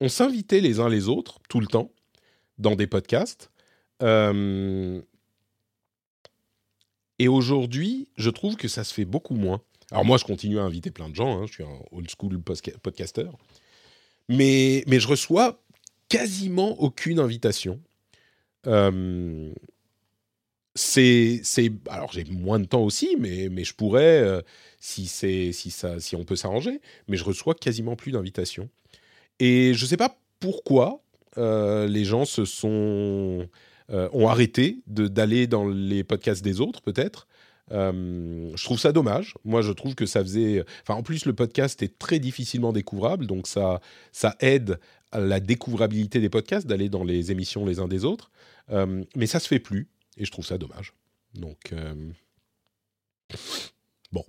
on 0.00 0.08
s'invitait 0.08 0.60
les 0.60 0.80
uns 0.80 0.88
les 0.88 1.08
autres 1.08 1.38
tout 1.48 1.60
le 1.60 1.66
temps 1.66 1.90
dans 2.58 2.74
des 2.74 2.86
podcasts. 2.86 3.50
Euh, 4.02 5.00
et 7.18 7.28
aujourd'hui, 7.28 8.08
je 8.16 8.30
trouve 8.30 8.56
que 8.56 8.68
ça 8.68 8.84
se 8.84 8.92
fait 8.92 9.04
beaucoup 9.04 9.34
moins. 9.34 9.62
Alors 9.90 10.04
moi, 10.04 10.18
je 10.18 10.24
continue 10.24 10.58
à 10.58 10.62
inviter 10.62 10.90
plein 10.90 11.08
de 11.08 11.14
gens, 11.14 11.38
hein, 11.38 11.46
je 11.46 11.52
suis 11.52 11.64
un 11.64 11.78
old 11.92 12.10
school 12.10 12.40
podcaster, 12.42 13.30
mais, 14.28 14.84
mais 14.86 15.00
je 15.00 15.08
reçois 15.08 15.62
quasiment 16.08 16.80
aucune 16.80 17.18
invitation. 17.18 17.80
Euh, 18.66 19.52
c'est, 20.74 21.42
alors 21.88 22.12
j'ai 22.12 22.24
moins 22.24 22.60
de 22.60 22.66
temps 22.66 22.82
aussi, 22.82 23.16
mais, 23.18 23.48
mais 23.50 23.64
je 23.64 23.74
pourrais, 23.74 24.20
euh, 24.22 24.42
si, 24.78 25.06
c'est, 25.06 25.52
si, 25.52 25.70
ça, 25.70 26.00
si 26.00 26.16
on 26.16 26.24
peut 26.24 26.36
s'arranger, 26.36 26.80
mais 27.08 27.16
je 27.16 27.24
reçois 27.24 27.54
quasiment 27.54 27.96
plus 27.96 28.12
d'invitations. 28.12 28.68
Et 29.38 29.72
je 29.74 29.84
ne 29.84 29.88
sais 29.88 29.96
pas 29.96 30.18
pourquoi 30.40 31.02
euh, 31.38 31.86
les 31.86 32.04
gens 32.04 32.24
se 32.24 32.44
sont, 32.44 33.48
ont 33.88 34.28
arrêté 34.28 34.80
d'aller 34.86 35.46
dans 35.46 35.66
les 35.68 36.04
podcasts 36.04 36.42
des 36.42 36.60
autres, 36.60 36.82
peut-être. 36.82 37.26
Je 37.70 38.64
trouve 38.64 38.78
ça 38.78 38.92
dommage. 38.92 39.34
Moi, 39.44 39.62
je 39.62 39.72
trouve 39.72 39.94
que 39.94 40.06
ça 40.06 40.22
faisait. 40.22 40.64
Enfin, 40.82 40.94
en 40.94 41.02
plus, 41.02 41.24
le 41.24 41.34
podcast 41.34 41.82
est 41.82 41.98
très 41.98 42.18
difficilement 42.18 42.72
découvrable, 42.72 43.26
donc 43.26 43.46
ça, 43.46 43.80
ça 44.12 44.36
aide 44.40 44.78
à 45.12 45.20
la 45.20 45.40
découvrabilité 45.40 46.20
des 46.20 46.28
podcasts 46.28 46.66
d'aller 46.66 46.88
dans 46.88 47.04
les 47.04 47.30
émissions 47.30 47.64
les 47.64 47.78
uns 47.80 47.88
des 47.88 48.04
autres. 48.04 48.30
mais 48.68 49.26
ça 49.26 49.40
se 49.40 49.48
fait 49.48 49.60
plus. 49.60 49.88
Et 50.16 50.24
je 50.24 50.30
trouve 50.30 50.46
ça 50.46 50.58
dommage. 50.58 50.94
Donc, 51.34 51.72
euh, 51.72 52.10
bon. 54.12 54.24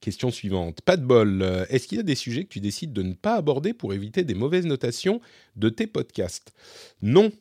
Question 0.00 0.30
suivante. 0.30 0.82
Pas 0.82 0.96
de 0.96 1.04
bol. 1.04 1.42
Est-ce 1.70 1.88
qu'il 1.88 1.96
y 1.96 2.00
a 2.00 2.04
des 2.04 2.14
sujets 2.14 2.44
que 2.44 2.50
tu 2.50 2.60
décides 2.60 2.92
de 2.92 3.02
ne 3.02 3.14
pas 3.14 3.36
aborder 3.36 3.72
pour 3.72 3.94
éviter 3.94 4.24
des 4.24 4.34
mauvaises 4.34 4.66
notations 4.66 5.20
de 5.56 5.70
tes 5.70 5.86
podcasts? 5.86 6.52
Non. 7.00 7.32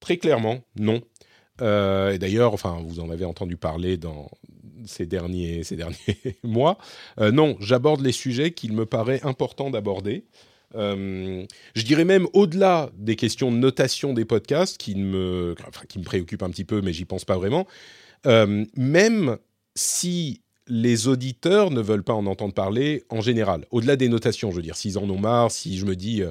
Très 0.00 0.16
clairement, 0.16 0.64
non. 0.76 1.02
Euh, 1.60 2.12
et 2.12 2.18
d'ailleurs, 2.18 2.52
enfin, 2.52 2.80
vous 2.84 3.00
en 3.00 3.10
avez 3.10 3.24
entendu 3.24 3.56
parler 3.56 3.96
dans 3.96 4.30
ces 4.86 5.06
derniers, 5.06 5.62
ces 5.62 5.76
derniers 5.76 5.96
mois. 6.42 6.78
Euh, 7.20 7.30
non, 7.30 7.56
j'aborde 7.60 8.00
les 8.00 8.12
sujets 8.12 8.52
qu'il 8.52 8.72
me 8.72 8.86
paraît 8.86 9.20
important 9.22 9.70
d'aborder. 9.70 10.24
Euh, 10.76 11.44
je 11.74 11.82
dirais 11.82 12.04
même 12.04 12.26
au-delà 12.32 12.90
des 12.96 13.16
questions 13.16 13.50
de 13.50 13.56
notation 13.56 14.12
des 14.14 14.24
podcasts 14.24 14.78
qui 14.78 14.94
me, 14.94 15.54
qui 15.88 15.98
me 15.98 16.04
préoccupent 16.04 16.44
un 16.44 16.50
petit 16.50 16.64
peu, 16.64 16.80
mais 16.80 16.92
j'y 16.92 17.04
pense 17.04 17.24
pas 17.24 17.36
vraiment. 17.36 17.66
Même 18.24 19.38
si 19.74 20.42
les 20.66 21.08
auditeurs 21.08 21.70
ne 21.70 21.80
veulent 21.80 22.04
pas 22.04 22.14
en 22.14 22.26
entendre 22.26 22.54
parler 22.54 23.02
en 23.08 23.20
général, 23.20 23.66
au-delà 23.70 23.96
des 23.96 24.08
notations, 24.08 24.50
je 24.50 24.56
veux 24.56 24.62
dire, 24.62 24.76
s'ils 24.76 24.98
en 24.98 25.08
ont 25.10 25.18
marre, 25.18 25.50
si 25.50 25.76
je 25.76 25.86
me 25.86 25.96
dis 25.96 26.22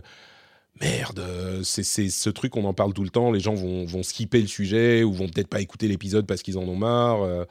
merde, 0.81 1.61
c'est 1.64 1.84
ce 1.84 2.30
truc, 2.30 2.56
on 2.56 2.65
en 2.65 2.73
parle 2.73 2.93
tout 2.93 3.03
le 3.03 3.10
temps, 3.10 3.31
les 3.31 3.39
gens 3.39 3.53
vont, 3.53 4.03
skipper 4.03 4.41
le 4.41 4.47
sujet 4.47 5.03
ou 5.03 5.14
vont 5.14 5.27
peut-être 5.27 5.47
pas 5.49 5.61
écouter 5.61 5.88
l'épisode 5.88 6.26
parce 6.26 6.41
qu'ils 6.41 6.57
en 6.57 6.64
ont 6.64 6.76
marre. 6.76 7.45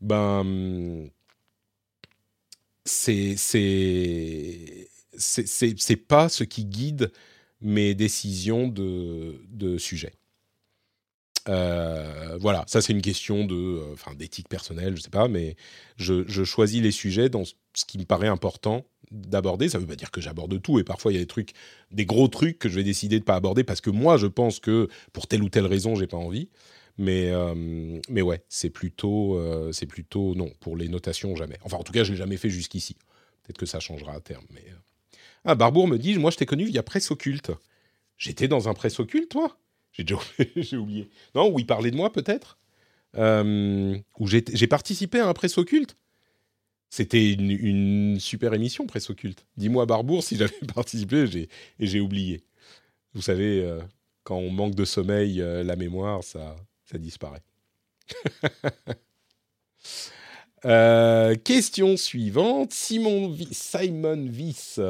ben, 0.00 1.10
c'est 2.84 3.36
c'est 5.18 5.96
pas 5.96 6.28
ce 6.28 6.44
qui 6.44 6.64
guide 6.64 7.12
mes 7.60 7.94
décisions 7.94 8.68
de, 8.68 9.40
de 9.48 9.78
sujet. 9.78 10.12
Euh, 11.48 12.36
voilà, 12.40 12.64
ça 12.66 12.80
c'est 12.80 12.92
une 12.92 13.02
question 13.02 13.44
de, 13.44 13.54
euh, 13.54 13.92
enfin, 13.92 14.14
d'éthique 14.14 14.48
personnelle, 14.48 14.96
je 14.96 15.02
sais 15.02 15.10
pas, 15.10 15.28
mais 15.28 15.56
je, 15.96 16.24
choisis 16.44 16.82
les 16.82 16.90
sujets 16.90 17.28
dans 17.28 17.44
ce 17.44 17.84
qui 17.86 17.98
me 17.98 18.04
paraît 18.04 18.28
important 18.28 18.84
d'aborder. 19.10 19.68
Ça 19.68 19.78
veut 19.78 19.86
pas 19.86 19.96
dire 19.96 20.10
que 20.10 20.20
j'aborde 20.20 20.60
tout, 20.60 20.78
et 20.78 20.84
parfois 20.84 21.12
il 21.12 21.14
y 21.14 21.18
a 21.18 21.20
des 21.20 21.26
trucs, 21.26 21.52
des 21.92 22.06
gros 22.06 22.28
trucs 22.28 22.58
que 22.58 22.68
je 22.68 22.74
vais 22.76 22.84
décider 22.84 23.18
de 23.18 23.24
pas 23.24 23.36
aborder 23.36 23.64
parce 23.64 23.80
que 23.80 23.90
moi 23.90 24.16
je 24.16 24.26
pense 24.26 24.58
que 24.58 24.88
pour 25.12 25.26
telle 25.26 25.42
ou 25.42 25.48
telle 25.48 25.66
raison 25.66 25.94
j'ai 25.94 26.06
pas 26.06 26.16
envie. 26.16 26.48
Mais, 26.98 27.30
euh, 27.30 28.00
mais 28.08 28.22
ouais, 28.22 28.42
c'est 28.48 28.70
plutôt, 28.70 29.38
c'est 29.70 29.84
plutôt 29.84 30.34
non 30.34 30.50
pour 30.60 30.76
les 30.76 30.88
notations 30.88 31.36
jamais. 31.36 31.58
Enfin, 31.62 31.76
en 31.76 31.82
tout 31.82 31.92
cas, 31.92 32.04
je 32.04 32.12
l'ai 32.12 32.16
jamais 32.16 32.38
fait 32.38 32.48
jusqu'ici. 32.48 32.96
Peut-être 33.42 33.58
que 33.58 33.66
ça 33.66 33.80
changera 33.80 34.14
à 34.14 34.20
terme, 34.20 34.46
mais. 34.54 34.64
Ah, 35.44 35.54
Barbour 35.54 35.86
me 35.88 35.98
dit, 35.98 36.18
moi 36.18 36.30
je 36.30 36.38
t'ai 36.38 36.46
connu 36.46 36.64
via 36.64 36.82
Presse 36.82 37.10
Occulte. 37.10 37.52
J'étais 38.16 38.48
dans 38.48 38.68
un 38.68 38.74
Presse 38.74 38.98
Occulte, 38.98 39.28
toi? 39.28 39.58
J'ai 39.96 40.04
déjà 40.04 40.76
oublié. 40.78 41.08
Non, 41.34 41.52
où 41.52 41.58
il 41.58 41.66
parlait 41.66 41.90
de 41.90 41.96
moi 41.96 42.12
peut-être 42.12 42.58
euh, 43.16 43.98
Où 44.18 44.26
j'ai 44.26 44.66
participé 44.66 45.20
à 45.20 45.28
un 45.28 45.32
Presse 45.32 45.56
Occulte 45.58 45.96
C'était 46.90 47.32
une, 47.32 48.20
super 48.20 48.52
émission, 48.54 48.86
Presse 48.86 49.08
Occulte. 49.10 49.46
Dis-moi, 49.56 49.86
Barbour, 49.86 50.22
si 50.22 50.36
j'avais 50.36 50.52
participé 50.74 51.48
et 51.78 51.86
j'ai 51.86 52.00
oublié. 52.00 52.42
Vous 53.14 53.22
savez, 53.22 53.64
euh, 53.64 53.80
quand 54.22 54.36
on 54.36 54.50
manque 54.50 54.74
de 54.74 54.84
sommeil, 54.84 55.40
euh, 55.40 55.62
la 55.62 55.76
mémoire, 55.76 56.22
ça, 56.22 56.56
ça 56.84 56.98
disparaît. 56.98 57.42
question 61.44 61.96
suivante. 61.96 62.72
Simon 62.72 63.36
Simon 63.52 64.26
Viss 64.28 64.80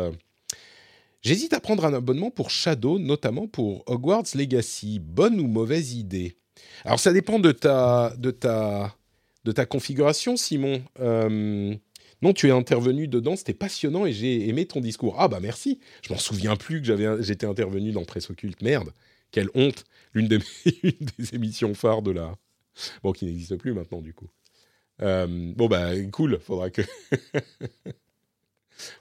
J'hésite 1.26 1.54
à 1.54 1.60
prendre 1.60 1.84
un 1.84 1.92
abonnement 1.92 2.30
pour 2.30 2.50
Shadow, 2.50 3.00
notamment 3.00 3.48
pour 3.48 3.82
Hogwarts 3.86 4.36
Legacy. 4.36 5.00
Bonne 5.00 5.40
ou 5.40 5.48
mauvaise 5.48 5.94
idée? 5.94 6.36
Alors 6.84 7.00
ça 7.00 7.12
dépend 7.12 7.40
de 7.40 7.50
ta, 7.50 8.14
de 8.16 8.30
ta, 8.30 8.94
de 9.42 9.50
ta 9.50 9.66
configuration, 9.66 10.36
Simon. 10.36 10.84
Euh, 11.00 11.74
non, 12.22 12.32
tu 12.32 12.46
es 12.46 12.52
intervenu 12.52 13.08
dedans, 13.08 13.34
c'était 13.34 13.54
passionnant 13.54 14.06
et 14.06 14.12
j'ai 14.12 14.48
aimé 14.48 14.66
ton 14.66 14.80
discours. 14.80 15.16
Ah 15.18 15.26
bah 15.26 15.40
merci. 15.42 15.80
Je 16.02 16.12
m'en 16.12 16.18
souviens 16.20 16.54
plus 16.54 16.80
que 16.80 17.20
j'étais 17.20 17.46
intervenu 17.46 17.90
dans 17.90 18.04
Presse 18.04 18.30
Occulte. 18.30 18.62
Merde, 18.62 18.92
quelle 19.32 19.48
honte. 19.56 19.84
L'une 20.14 20.28
des, 20.28 20.38
des 21.18 21.34
émissions 21.34 21.74
phares 21.74 22.02
de 22.02 22.12
la, 22.12 22.36
bon, 23.02 23.10
qui 23.10 23.24
n'existe 23.24 23.56
plus 23.56 23.72
maintenant, 23.72 24.00
du 24.00 24.14
coup. 24.14 24.28
Euh, 25.02 25.26
bon, 25.56 25.66
bah, 25.66 25.90
cool, 26.12 26.38
faudra 26.38 26.70
que. 26.70 26.82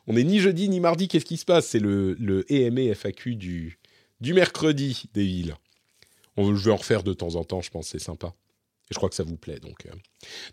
On 0.07 0.15
est 0.15 0.23
ni 0.23 0.39
jeudi 0.39 0.69
ni 0.69 0.79
mardi, 0.79 1.07
qu'est-ce 1.07 1.25
qui 1.25 1.37
se 1.37 1.45
passe? 1.45 1.67
C'est 1.67 1.79
le, 1.79 2.13
le 2.13 2.51
EME 2.51 2.93
FAQ 2.93 3.35
du, 3.35 3.79
du 4.21 4.33
mercredi 4.33 5.05
des 5.13 5.23
villes. 5.23 5.55
On, 6.37 6.55
je 6.55 6.65
vais 6.65 6.71
en 6.71 6.77
refaire 6.77 7.03
de 7.03 7.13
temps 7.13 7.35
en 7.35 7.43
temps, 7.43 7.61
je 7.61 7.69
pense, 7.69 7.87
c'est 7.87 7.99
sympa. 7.99 8.33
Et 8.89 8.93
je 8.93 8.95
crois 8.95 9.09
que 9.09 9.15
ça 9.15 9.23
vous 9.23 9.37
plaît. 9.37 9.59
Donc, 9.59 9.85
euh. 9.85 9.95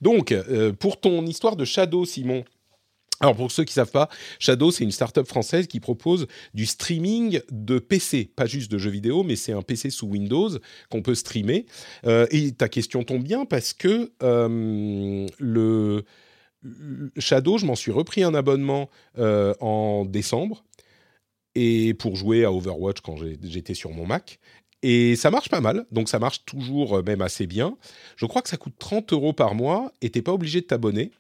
donc 0.01 0.33
euh, 0.33 0.73
pour 0.73 1.01
ton 1.01 1.27
histoire 1.27 1.57
de 1.57 1.65
Shadow, 1.65 2.05
Simon, 2.05 2.45
alors 3.21 3.37
pour 3.37 3.53
ceux 3.53 3.65
qui 3.65 3.73
savent 3.73 3.91
pas, 3.91 4.09
Shadow 4.39 4.71
c'est 4.71 4.85
une 4.85 4.91
startup 4.91 5.27
française 5.27 5.67
qui 5.67 5.81
propose 5.81 6.27
du 6.55 6.67
streaming 6.67 7.41
de 7.51 7.79
PC, 7.79 8.31
pas 8.35 8.47
juste 8.47 8.71
de 8.71 8.79
jeux 8.79 8.91
vidéo, 8.91 9.23
mais 9.23 9.37
c'est 9.37 9.53
un 9.53 9.63
PC 9.63 9.91
sous 9.91 10.07
Windows 10.07 10.51
qu'on 10.91 11.03
peut 11.03 11.15
streamer. 11.15 11.67
Euh, 12.05 12.27
et 12.31 12.53
ta 12.53 12.69
question 12.69 13.05
tombe 13.05 13.23
bien 13.23 13.45
parce 13.45 13.75
que 13.75 14.11
le 14.21 16.05
Shadow, 17.19 17.59
je 17.59 17.67
m'en 17.67 17.75
suis 17.75 17.93
repris 17.93 18.23
un 18.23 18.35
abonnement 18.35 18.89
euh, 19.19 19.55
en 19.61 20.05
décembre 20.05 20.65
et 21.55 21.95
pour 21.95 22.17
jouer 22.17 22.45
à 22.45 22.53
Overwatch 22.53 23.01
quand 23.01 23.17
j'étais 23.43 23.75
sur 23.75 23.91
mon 23.91 24.07
Mac. 24.07 24.39
Et 24.83 25.15
ça 25.15 25.31
marche 25.31 25.49
pas 25.49 25.61
mal, 25.61 25.87
donc 25.93 26.09
ça 26.09 26.19
marche 26.19 26.45
toujours 26.45 27.05
même 27.05 27.21
assez 27.21 27.47
bien. 27.47 27.77
Je 28.17 28.27
crois 28.27 28.43
que 28.43 28.49
ça 28.49 28.57
coûte 28.57 28.75
30 28.79 29.13
euros 29.13 29.33
par 29.33 29.55
mois 29.55 29.93
et 30.01 30.11
t'es 30.11 30.23
pas 30.23 30.33
obligé 30.33 30.61
de 30.61 30.67
t'abonner. 30.67 31.13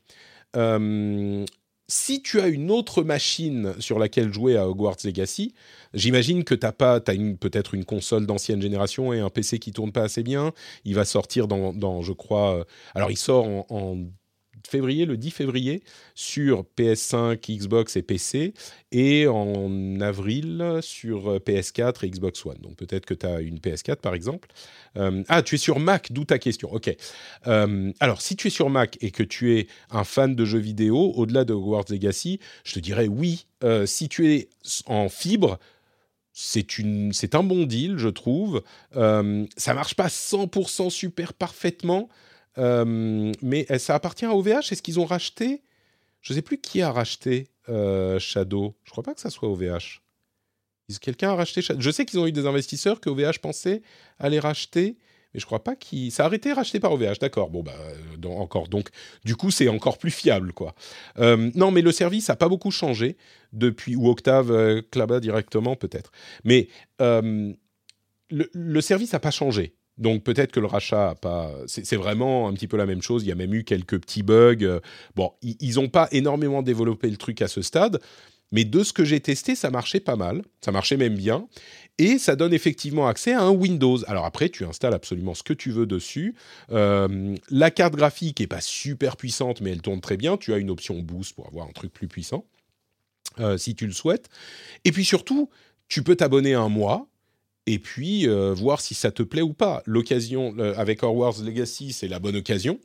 Euh, 0.56 1.44
si 1.88 2.22
tu 2.22 2.40
as 2.40 2.48
une 2.48 2.70
autre 2.70 3.02
machine 3.02 3.74
sur 3.78 3.98
laquelle 3.98 4.32
jouer 4.32 4.56
à 4.56 4.68
Hogwarts 4.68 4.96
Legacy, 5.04 5.54
j'imagine 5.94 6.42
que 6.42 6.54
tu 6.54 6.66
as 6.66 6.72
pas, 6.72 7.00
peut-être 7.00 7.74
une 7.74 7.84
console 7.84 8.26
d'ancienne 8.26 8.62
génération 8.62 9.12
et 9.12 9.20
un 9.20 9.28
PC 9.28 9.58
qui 9.58 9.72
tourne 9.72 9.92
pas 9.92 10.02
assez 10.02 10.22
bien. 10.22 10.52
Il 10.84 10.94
va 10.94 11.04
sortir 11.04 11.48
dans, 11.48 12.02
je 12.02 12.12
crois, 12.12 12.56
euh, 12.56 12.64
alors 12.94 13.10
il 13.10 13.18
sort 13.18 13.46
en 13.70 13.98
février, 14.68 15.06
le 15.06 15.16
10 15.16 15.30
février, 15.30 15.82
sur 16.14 16.64
PS5, 16.76 17.38
Xbox 17.58 17.96
et 17.96 18.02
PC, 18.02 18.54
et 18.90 19.26
en 19.26 20.00
avril 20.00 20.78
sur 20.82 21.36
PS4 21.38 22.04
et 22.04 22.10
Xbox 22.10 22.44
One. 22.46 22.58
Donc 22.60 22.76
peut-être 22.76 23.06
que 23.06 23.14
tu 23.14 23.26
as 23.26 23.40
une 23.40 23.58
PS4 23.58 23.96
par 23.96 24.14
exemple. 24.14 24.48
Euh, 24.96 25.22
ah, 25.28 25.42
tu 25.42 25.54
es 25.54 25.58
sur 25.58 25.78
Mac, 25.78 26.12
d'où 26.12 26.24
ta 26.24 26.38
question. 26.38 26.72
Ok. 26.72 26.94
Euh, 27.46 27.92
alors, 28.00 28.20
si 28.20 28.36
tu 28.36 28.48
es 28.48 28.50
sur 28.50 28.70
Mac 28.70 28.98
et 29.00 29.10
que 29.10 29.22
tu 29.22 29.56
es 29.56 29.66
un 29.90 30.04
fan 30.04 30.34
de 30.34 30.44
jeux 30.44 30.58
vidéo, 30.58 31.12
au-delà 31.16 31.44
de 31.44 31.52
Hogwarts 31.52 31.86
Legacy, 31.88 32.40
je 32.64 32.74
te 32.74 32.80
dirais 32.80 33.08
oui. 33.08 33.46
Euh, 33.64 33.86
si 33.86 34.08
tu 34.08 34.32
es 34.32 34.48
en 34.86 35.08
fibre, 35.08 35.58
c'est 36.32 37.34
un 37.34 37.42
bon 37.42 37.64
deal, 37.64 37.98
je 37.98 38.08
trouve. 38.08 38.62
ça 38.94 39.74
marche 39.74 39.94
pas 39.94 40.08
100% 40.08 40.88
super 40.88 41.34
parfaitement, 41.34 42.08
euh, 42.08 42.31
mais 42.56 43.66
ça 43.78 43.94
appartient 43.94 44.24
à 44.24 44.34
OVH. 44.34 44.72
Est-ce 44.72 44.82
qu'ils 44.82 45.00
ont 45.00 45.06
racheté? 45.06 45.62
Je 46.22 46.32
ne 46.32 46.36
sais 46.36 46.42
plus 46.42 46.58
qui 46.58 46.80
a 46.80 46.90
racheté 46.90 47.48
euh, 47.68 48.18
Shadow. 48.18 48.74
Je 48.84 48.90
crois 48.90 49.02
pas 49.04 49.14
que 49.14 49.20
ça 49.20 49.30
soit 49.30 49.48
OVH. 49.48 50.00
Quelqu'un 51.00 51.30
a 51.30 51.34
racheté 51.34 51.62
Shadow. 51.62 51.80
Je 51.80 51.90
sais 51.90 52.04
qu'ils 52.04 52.20
ont 52.20 52.26
eu 52.26 52.32
des 52.32 52.46
investisseurs 52.46 53.00
que 53.00 53.10
OVH 53.10 53.38
pensait 53.40 53.82
aller 54.18 54.38
racheter, 54.38 54.98
mais 55.32 55.40
je 55.40 55.46
crois 55.46 55.64
pas 55.64 55.74
qu'ils. 55.74 56.12
Ça 56.12 56.22
a 56.22 56.26
arrêté 56.26 56.52
racheté 56.52 56.80
par 56.80 56.92
OVH. 56.92 57.18
D'accord. 57.20 57.50
Bon 57.50 57.62
bah 57.62 57.72
encore. 58.24 58.68
Donc 58.68 58.88
du 59.24 59.34
coup 59.34 59.50
c'est 59.50 59.68
encore 59.68 59.98
plus 59.98 60.10
fiable 60.10 60.52
quoi. 60.52 60.74
Euh, 61.18 61.50
non 61.54 61.70
mais 61.70 61.82
le 61.82 61.92
service 61.92 62.30
a 62.30 62.36
pas 62.36 62.48
beaucoup 62.48 62.70
changé 62.70 63.16
depuis 63.52 63.96
ou 63.96 64.08
Octave 64.08 64.50
euh, 64.52 64.82
Claba 64.90 65.18
directement 65.20 65.74
peut-être. 65.74 66.12
Mais 66.44 66.68
le, 67.00 68.80
service 68.80 69.12
n'a 69.12 69.20
pas 69.20 69.30
changé. 69.30 69.74
Donc 69.98 70.24
peut-être 70.24 70.52
que 70.52 70.60
le 70.60 70.66
rachat 70.66 71.10
a 71.10 71.14
pas. 71.14 71.50
C'est 71.66 71.96
vraiment 71.96 72.48
un 72.48 72.54
petit 72.54 72.68
peu 72.68 72.76
la 72.76 72.86
même 72.86 73.02
chose. 73.02 73.22
Il 73.24 73.28
y 73.28 73.32
a 73.32 73.36
même 73.36 73.54
eu 73.54 73.64
quelques 73.64 74.00
petits 74.00 74.22
bugs. 74.22 74.80
Bon, 75.14 75.32
ils 75.42 75.74
n'ont 75.74 75.88
pas 75.88 76.08
énormément 76.12 76.62
développé 76.62 77.10
le 77.10 77.16
truc 77.16 77.42
à 77.42 77.48
ce 77.48 77.62
stade, 77.62 78.00
mais 78.52 78.64
de 78.64 78.82
ce 78.84 78.92
que 78.92 79.04
j'ai 79.04 79.20
testé, 79.20 79.54
ça 79.54 79.70
marchait 79.70 80.00
pas 80.00 80.16
mal. 80.16 80.42
Ça 80.60 80.72
marchait 80.72 80.96
même 80.96 81.14
bien. 81.14 81.46
Et 81.98 82.18
ça 82.18 82.36
donne 82.36 82.54
effectivement 82.54 83.06
accès 83.06 83.32
à 83.32 83.42
un 83.42 83.50
Windows. 83.50 83.98
Alors 84.08 84.24
après, 84.24 84.48
tu 84.48 84.64
installes 84.64 84.94
absolument 84.94 85.34
ce 85.34 85.42
que 85.42 85.52
tu 85.52 85.70
veux 85.70 85.86
dessus. 85.86 86.34
La 86.70 87.70
carte 87.70 87.94
graphique 87.94 88.40
est 88.40 88.46
pas 88.46 88.62
super 88.62 89.16
puissante, 89.16 89.60
mais 89.60 89.70
elle 89.70 89.82
tourne 89.82 90.00
très 90.00 90.16
bien. 90.16 90.36
Tu 90.36 90.54
as 90.54 90.56
une 90.56 90.70
option 90.70 90.98
boost 91.00 91.34
pour 91.34 91.46
avoir 91.46 91.68
un 91.68 91.72
truc 91.72 91.92
plus 91.92 92.08
puissant, 92.08 92.46
euh, 93.40 93.58
si 93.58 93.74
tu 93.74 93.86
le 93.86 93.92
souhaites. 93.92 94.28
Et 94.84 94.92
puis 94.92 95.04
surtout, 95.04 95.50
tu 95.88 96.02
peux 96.02 96.16
t'abonner 96.16 96.54
un 96.54 96.70
mois 96.70 97.06
et 97.66 97.78
puis 97.78 98.28
euh, 98.28 98.54
voir 98.54 98.80
si 98.80 98.94
ça 98.94 99.10
te 99.10 99.22
plaît 99.22 99.42
ou 99.42 99.52
pas. 99.52 99.82
L'occasion 99.86 100.54
euh, 100.58 100.74
avec 100.76 101.02
Hogwarts 101.02 101.42
Legacy, 101.42 101.92
c'est 101.92 102.08
la 102.08 102.18
bonne 102.18 102.36
occasion 102.36 102.80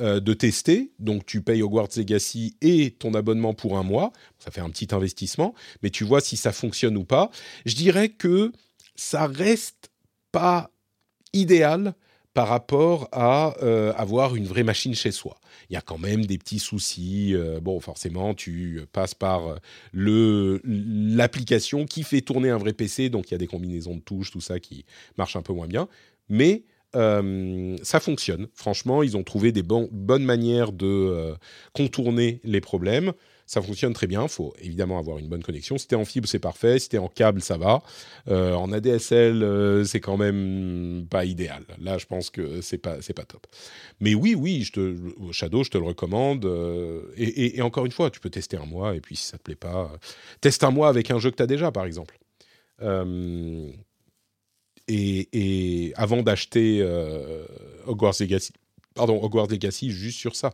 euh, 0.00 0.20
de 0.20 0.32
tester. 0.34 0.90
Donc 0.98 1.24
tu 1.26 1.42
payes 1.42 1.62
Hogwarts 1.62 1.90
Legacy 1.96 2.56
et 2.60 2.90
ton 2.92 3.14
abonnement 3.14 3.54
pour 3.54 3.78
un 3.78 3.82
mois. 3.82 4.12
Ça 4.38 4.50
fait 4.50 4.60
un 4.60 4.70
petit 4.70 4.88
investissement, 4.94 5.54
mais 5.82 5.90
tu 5.90 6.04
vois 6.04 6.20
si 6.20 6.36
ça 6.36 6.52
fonctionne 6.52 6.96
ou 6.96 7.04
pas. 7.04 7.30
Je 7.66 7.74
dirais 7.74 8.08
que 8.08 8.52
ça 8.96 9.26
reste 9.26 9.90
pas 10.32 10.70
idéal 11.32 11.94
par 12.38 12.46
rapport 12.46 13.08
à 13.10 13.56
euh, 13.64 13.92
avoir 13.96 14.36
une 14.36 14.44
vraie 14.44 14.62
machine 14.62 14.94
chez 14.94 15.10
soi. 15.10 15.40
Il 15.70 15.74
y 15.74 15.76
a 15.76 15.80
quand 15.80 15.98
même 15.98 16.24
des 16.24 16.38
petits 16.38 16.60
soucis. 16.60 17.34
Euh, 17.34 17.58
bon, 17.58 17.80
forcément, 17.80 18.32
tu 18.32 18.80
passes 18.92 19.12
par 19.12 19.56
le 19.90 20.60
l'application 20.62 21.84
qui 21.84 22.04
fait 22.04 22.20
tourner 22.20 22.50
un 22.50 22.56
vrai 22.56 22.74
PC, 22.74 23.08
donc 23.08 23.28
il 23.28 23.32
y 23.32 23.34
a 23.34 23.38
des 23.38 23.48
combinaisons 23.48 23.96
de 23.96 24.00
touches, 24.00 24.30
tout 24.30 24.40
ça 24.40 24.60
qui 24.60 24.84
marche 25.16 25.34
un 25.34 25.42
peu 25.42 25.52
moins 25.52 25.66
bien. 25.66 25.88
Mais 26.28 26.62
euh, 26.94 27.76
ça 27.82 27.98
fonctionne. 27.98 28.46
Franchement, 28.54 29.02
ils 29.02 29.16
ont 29.16 29.24
trouvé 29.24 29.50
des 29.50 29.64
bonnes 29.64 30.24
manières 30.24 30.70
de 30.70 31.34
contourner 31.72 32.40
les 32.44 32.60
problèmes 32.60 33.14
ça 33.48 33.62
fonctionne 33.62 33.94
très 33.94 34.06
bien. 34.06 34.24
Il 34.24 34.28
faut 34.28 34.54
évidemment 34.60 34.98
avoir 34.98 35.18
une 35.18 35.26
bonne 35.26 35.42
connexion. 35.42 35.78
Si 35.78 35.88
tu 35.88 35.94
en 35.94 36.04
fibre, 36.04 36.28
c'est 36.28 36.38
parfait. 36.38 36.78
Si 36.78 36.90
tu 36.90 36.98
en 36.98 37.08
câble, 37.08 37.40
ça 37.40 37.56
va. 37.56 37.82
Euh, 38.28 38.52
en 38.52 38.70
ADSL, 38.70 39.42
euh, 39.42 39.84
c'est 39.84 40.00
quand 40.00 40.18
même 40.18 41.06
pas 41.08 41.24
idéal. 41.24 41.64
Là, 41.80 41.96
je 41.96 42.04
pense 42.04 42.28
que 42.28 42.60
c'est 42.60 42.76
pas, 42.76 43.00
c'est 43.00 43.14
pas 43.14 43.24
top. 43.24 43.46
Mais 44.00 44.14
oui, 44.14 44.34
oui, 44.34 44.64
je 44.64 45.32
Shadow, 45.32 45.64
je 45.64 45.70
te 45.70 45.78
le 45.78 45.84
recommande. 45.84 46.44
Euh, 46.44 47.10
et, 47.16 47.62
encore 47.62 47.86
une 47.86 47.92
fois, 47.92 48.10
tu 48.10 48.20
peux 48.20 48.28
tester 48.28 48.58
un 48.58 48.66
mois. 48.66 48.94
Et 48.94 49.00
puis, 49.00 49.16
si 49.16 49.24
ça 49.24 49.38
te 49.38 49.42
plaît 49.44 49.54
pas, 49.54 49.90
teste 50.42 50.62
un 50.62 50.70
mois 50.70 50.90
avec 50.90 51.10
un 51.10 51.18
jeu 51.18 51.30
que 51.30 51.36
tu 51.36 51.42
as 51.42 51.46
déjà, 51.46 51.72
par 51.72 51.86
exemple. 51.86 52.18
Et, 54.88 55.28
et, 55.32 55.94
avant 55.96 56.22
d'acheter 56.22 56.82
Hogwarts 57.86 58.16
Legacy, 58.20 58.52
pardon, 58.94 59.18
Hogwarts 59.22 59.48
Legacy, 59.48 59.90
juste 59.90 60.18
sur 60.18 60.36
ça. 60.36 60.52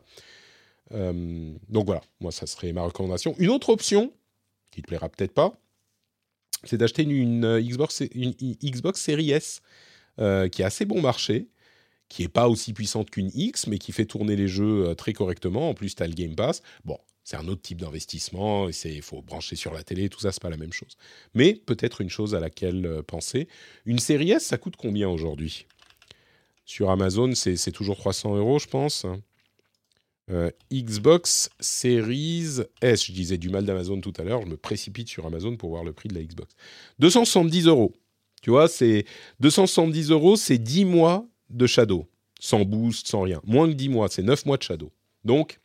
Euh, 0.93 1.55
donc 1.69 1.86
voilà, 1.86 2.02
moi 2.20 2.32
ça 2.32 2.47
serait 2.47 2.73
ma 2.73 2.82
recommandation. 2.82 3.35
Une 3.39 3.51
autre 3.51 3.70
option, 3.70 4.12
qui 4.70 4.82
te 4.82 4.86
plaira 4.86 5.09
peut-être 5.09 5.32
pas, 5.32 5.59
c'est 6.65 6.78
d'acheter 6.78 7.02
une, 7.02 7.44
euh, 7.44 7.61
Xbox, 7.61 8.02
une 8.12 8.32
Xbox 8.32 9.01
Series 9.01 9.31
S 9.31 9.61
euh, 10.19 10.48
qui 10.48 10.62
a 10.62 10.66
assez 10.66 10.85
bon 10.85 11.01
marché, 11.01 11.48
qui 12.09 12.23
est 12.23 12.28
pas 12.28 12.48
aussi 12.48 12.73
puissante 12.73 13.11
qu'une 13.11 13.31
X, 13.35 13.66
mais 13.66 13.78
qui 13.78 13.93
fait 13.93 14.06
tourner 14.06 14.36
les 14.36 14.48
jeux 14.48 14.94
très 14.94 15.12
correctement. 15.12 15.70
En 15.70 15.74
plus, 15.74 15.94
tu 15.94 16.02
as 16.02 16.06
le 16.06 16.15
Game 16.15 16.36
Pass. 16.36 16.62
Bon, 16.85 16.98
c'est 17.24 17.36
un 17.36 17.48
autre 17.48 17.62
type 17.62 17.81
d'investissement, 17.81 18.69
il 18.69 19.02
faut 19.02 19.23
brancher 19.23 19.56
sur 19.56 19.73
la 19.73 19.82
télé, 19.82 20.11
tout 20.11 20.20
ça, 20.20 20.31
c'est 20.31 20.43
pas 20.43 20.51
la 20.51 20.59
même 20.59 20.73
chose. 20.73 20.97
Mais 21.32 21.55
peut-être 21.55 22.02
une 22.02 22.11
chose 22.11 22.35
à 22.35 22.40
laquelle 22.40 23.02
penser. 23.06 23.48
Une 23.86 23.98
Series 23.98 24.32
S, 24.32 24.44
ça 24.44 24.59
coûte 24.59 24.77
combien 24.77 25.09
aujourd'hui? 25.09 25.66
Sur 26.66 26.90
Amazon, 26.90 27.35
c'est 27.35 27.73
toujours 27.73 27.97
300 27.97 28.36
euros, 28.36 28.59
je 28.59 28.69
pense. 28.69 29.06
Euh, 30.30 30.51
Xbox 30.72 31.51
Series 31.60 32.62
S. 32.80 33.06
Je 33.06 33.12
disais 33.12 33.36
du 33.36 33.51
mal 33.51 33.66
d'Amazon 33.66 34.01
tout 34.01 34.12
à 34.16 34.22
l'heure. 34.22 34.40
Je 34.42 34.46
me 34.46 34.56
précipite 34.56 35.09
sur 35.09 35.26
Amazon 35.26 35.56
pour 35.56 35.70
voir 35.70 35.84
le 35.84 35.92
prix 35.92 36.09
de 36.09 36.14
la 36.14 36.22
Xbox. 36.22 36.55
270 36.98 37.66
euros. 37.66 37.92
Tu 38.42 38.51
vois, 38.51 38.68
c'est 38.68 39.05
270 39.40 40.10
euros, 40.10 40.36
c'est 40.36 40.59
10 40.59 40.84
mois 40.84 41.26
de 41.51 41.66
Shadow. 41.66 42.06
Sans 42.40 42.64
boost, 42.64 43.09
sans 43.09 43.22
rien. 43.22 43.40
Moins 43.44 43.68
que 43.68 43.74
10 43.74 43.88
mois, 43.88 44.09
c'est 44.09 44.22
9 44.22 44.46
mois 44.46 44.56
de 44.56 44.62
Shadow. 44.62 44.92
Donc, 45.24 45.60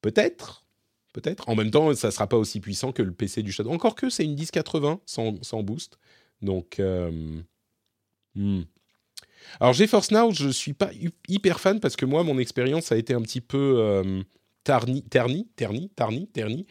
peut-être, 0.00 0.64
peut-être. 1.12 1.48
En 1.48 1.54
même 1.54 1.70
temps, 1.70 1.94
ça 1.94 2.08
ne 2.08 2.12
sera 2.12 2.26
pas 2.26 2.36
aussi 2.36 2.60
puissant 2.60 2.92
que 2.92 3.02
le 3.02 3.12
PC 3.12 3.42
du 3.42 3.52
Shadow. 3.52 3.70
Encore 3.70 3.94
que 3.94 4.10
c'est 4.10 4.24
une 4.24 4.34
1080 4.34 5.00
sans, 5.06 5.40
sans 5.42 5.62
boost. 5.62 5.98
Donc, 6.42 6.80
euh, 6.80 7.40
hmm. 8.34 8.62
Alors 9.60 9.72
GeForce 9.72 10.10
Now, 10.10 10.30
je 10.32 10.48
suis 10.48 10.72
pas 10.72 10.90
hyper 11.28 11.60
fan 11.60 11.80
parce 11.80 11.96
que 11.96 12.06
moi, 12.06 12.22
mon 12.22 12.38
expérience 12.38 12.92
a 12.92 12.96
été 12.96 13.14
un 13.14 13.22
petit 13.22 13.40
peu, 13.40 13.76
euh, 13.78 14.22
terni, 14.64 15.02
terni, 15.02 15.48
terni, 15.56 15.90
terni, 15.96 16.28
terni 16.28 16.66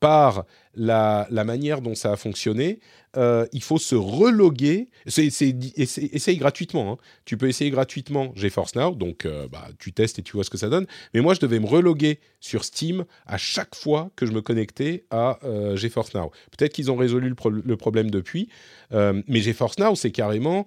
par 0.00 0.44
la, 0.74 1.26
la, 1.30 1.44
manière 1.44 1.80
dont 1.80 1.94
ça 1.94 2.12
a 2.12 2.16
fonctionné. 2.16 2.80
Euh, 3.16 3.46
il 3.52 3.62
faut 3.62 3.78
se 3.78 3.94
reloguer. 3.94 4.88
Essaye 5.06 6.36
gratuitement. 6.36 6.92
Hein. 6.92 6.96
Tu 7.24 7.36
peux 7.36 7.48
essayer 7.48 7.70
gratuitement 7.70 8.32
GeForce 8.34 8.74
Now, 8.74 8.94
donc 8.94 9.24
euh, 9.24 9.48
bah, 9.48 9.68
tu 9.78 9.92
testes 9.92 10.18
et 10.18 10.22
tu 10.22 10.32
vois 10.32 10.44
ce 10.44 10.50
que 10.50 10.58
ça 10.58 10.68
donne. 10.68 10.86
Mais 11.14 11.20
moi, 11.20 11.34
je 11.34 11.40
devais 11.40 11.58
me 11.58 11.66
reloguer 11.66 12.20
sur 12.40 12.64
Steam 12.64 13.04
à 13.26 13.38
chaque 13.38 13.74
fois 13.74 14.10
que 14.16 14.26
je 14.26 14.32
me 14.32 14.42
connectais 14.42 15.04
à 15.10 15.38
euh, 15.44 15.76
GeForce 15.76 16.14
Now. 16.14 16.30
Peut-être 16.56 16.72
qu'ils 16.72 16.90
ont 16.90 16.96
résolu 16.96 17.28
le, 17.28 17.76
problème 17.76 18.10
depuis, 18.10 18.48
mais 18.90 19.40
GeForce 19.40 19.78
Now, 19.78 19.94
c'est 19.94 20.10
carrément, 20.10 20.66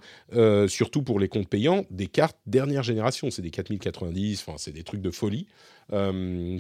surtout 0.68 1.03
pour 1.03 1.19
les 1.19 1.28
comptes 1.28 1.49
payants, 1.49 1.86
des 1.90 2.07
cartes 2.07 2.38
dernière 2.45 2.84
génération. 2.84 3.30
C'est 3.30 3.41
des 3.41 3.52
4090, 3.52 4.44
enfin, 4.45 4.57
c'est 4.57 4.72
des 4.72 4.84
trucs 4.84 5.02
de 5.02 5.11
folie. 5.11 5.48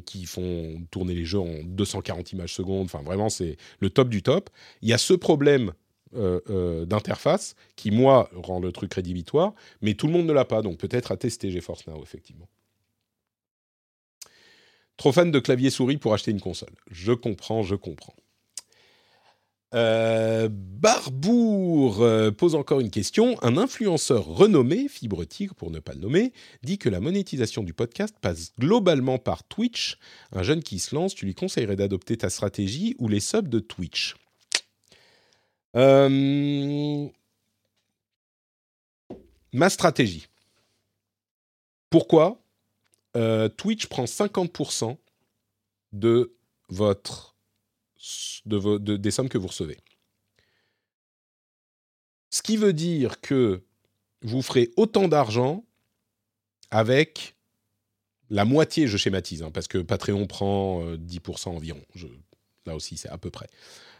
qui 0.05 0.25
font 0.25 0.81
tourner 0.91 1.15
les 1.15 1.25
jeux 1.25 1.39
en 1.39 1.63
240 1.63 2.33
images 2.33 2.53
secondes. 2.53 2.85
Enfin, 2.85 3.01
vraiment, 3.01 3.29
c'est 3.31 3.57
le 3.79 3.89
top 3.89 4.09
du 4.09 4.21
top. 4.21 4.51
Il 4.83 4.89
y 4.89 4.93
a 4.93 4.99
ce 4.99 5.13
problème 5.13 5.73
euh, 6.13 6.41
euh, 6.49 6.85
d'interface 6.85 7.55
qui, 7.75 7.89
moi, 7.89 8.29
rend 8.35 8.59
le 8.59 8.71
truc 8.71 8.93
rédhibitoire, 8.93 9.53
mais 9.81 9.93
tout 9.93 10.07
le 10.07 10.13
monde 10.13 10.25
ne 10.27 10.33
l'a 10.33 10.45
pas, 10.45 10.61
donc 10.61 10.77
peut-être 10.77 11.11
à 11.11 11.17
tester 11.17 11.49
GeForce 11.49 11.87
Now, 11.87 12.03
effectivement. 12.03 12.49
Trop 14.97 15.13
fan 15.13 15.31
de 15.31 15.39
clavier 15.39 15.69
souris 15.69 15.97
pour 15.97 16.13
acheter 16.13 16.31
une 16.31 16.41
console. 16.41 16.75
Je 16.91 17.13
comprends, 17.13 17.63
je 17.63 17.75
comprends. 17.75 18.13
Euh, 19.73 20.49
Barbour 20.51 22.05
pose 22.37 22.55
encore 22.55 22.79
une 22.79 22.89
question. 22.91 23.37
Un 23.41 23.57
influenceur 23.57 24.25
renommé, 24.25 24.87
Fibre 24.87 25.23
Tigre 25.23 25.55
pour 25.55 25.71
ne 25.71 25.79
pas 25.79 25.93
le 25.93 25.99
nommer, 25.99 26.33
dit 26.63 26.77
que 26.77 26.89
la 26.89 26.99
monétisation 26.99 27.63
du 27.63 27.73
podcast 27.73 28.15
passe 28.19 28.53
globalement 28.59 29.17
par 29.17 29.43
Twitch. 29.43 29.97
Un 30.31 30.43
jeune 30.43 30.63
qui 30.63 30.79
se 30.79 30.93
lance, 30.93 31.15
tu 31.15 31.25
lui 31.25 31.35
conseillerais 31.35 31.75
d'adopter 31.75 32.17
ta 32.17 32.29
stratégie 32.29 32.95
ou 32.99 33.07
les 33.07 33.19
subs 33.19 33.47
de 33.47 33.59
Twitch? 33.59 34.15
Euh, 35.75 37.07
ma 39.53 39.69
stratégie. 39.69 40.27
Pourquoi? 41.89 42.41
Euh, 43.15 43.49
Twitch 43.49 43.87
prend 43.87 44.05
50% 44.05 44.97
de 45.93 46.33
votre 46.69 47.30
de, 48.45 48.97
des 48.97 49.11
sommes 49.11 49.29
que 49.29 49.37
vous 49.37 49.47
recevez. 49.47 49.77
Ce 52.29 52.41
qui 52.41 52.57
veut 52.57 52.73
dire 52.73 53.19
que 53.21 53.63
vous 54.21 54.41
ferez 54.41 54.71
autant 54.77 55.07
d'argent 55.07 55.65
avec 56.69 57.35
la 58.29 58.45
moitié, 58.45 58.87
je 58.87 58.97
schématise, 58.97 59.43
hein, 59.43 59.51
parce 59.51 59.67
que 59.67 59.77
Patreon 59.79 60.25
prend 60.25 60.83
10% 60.95 61.49
euh, 61.49 61.51
environ. 61.51 61.81
Là 62.65 62.75
aussi, 62.75 62.95
c'est 62.95 63.09
à 63.09 63.17
peu 63.17 63.29
près. 63.29 63.47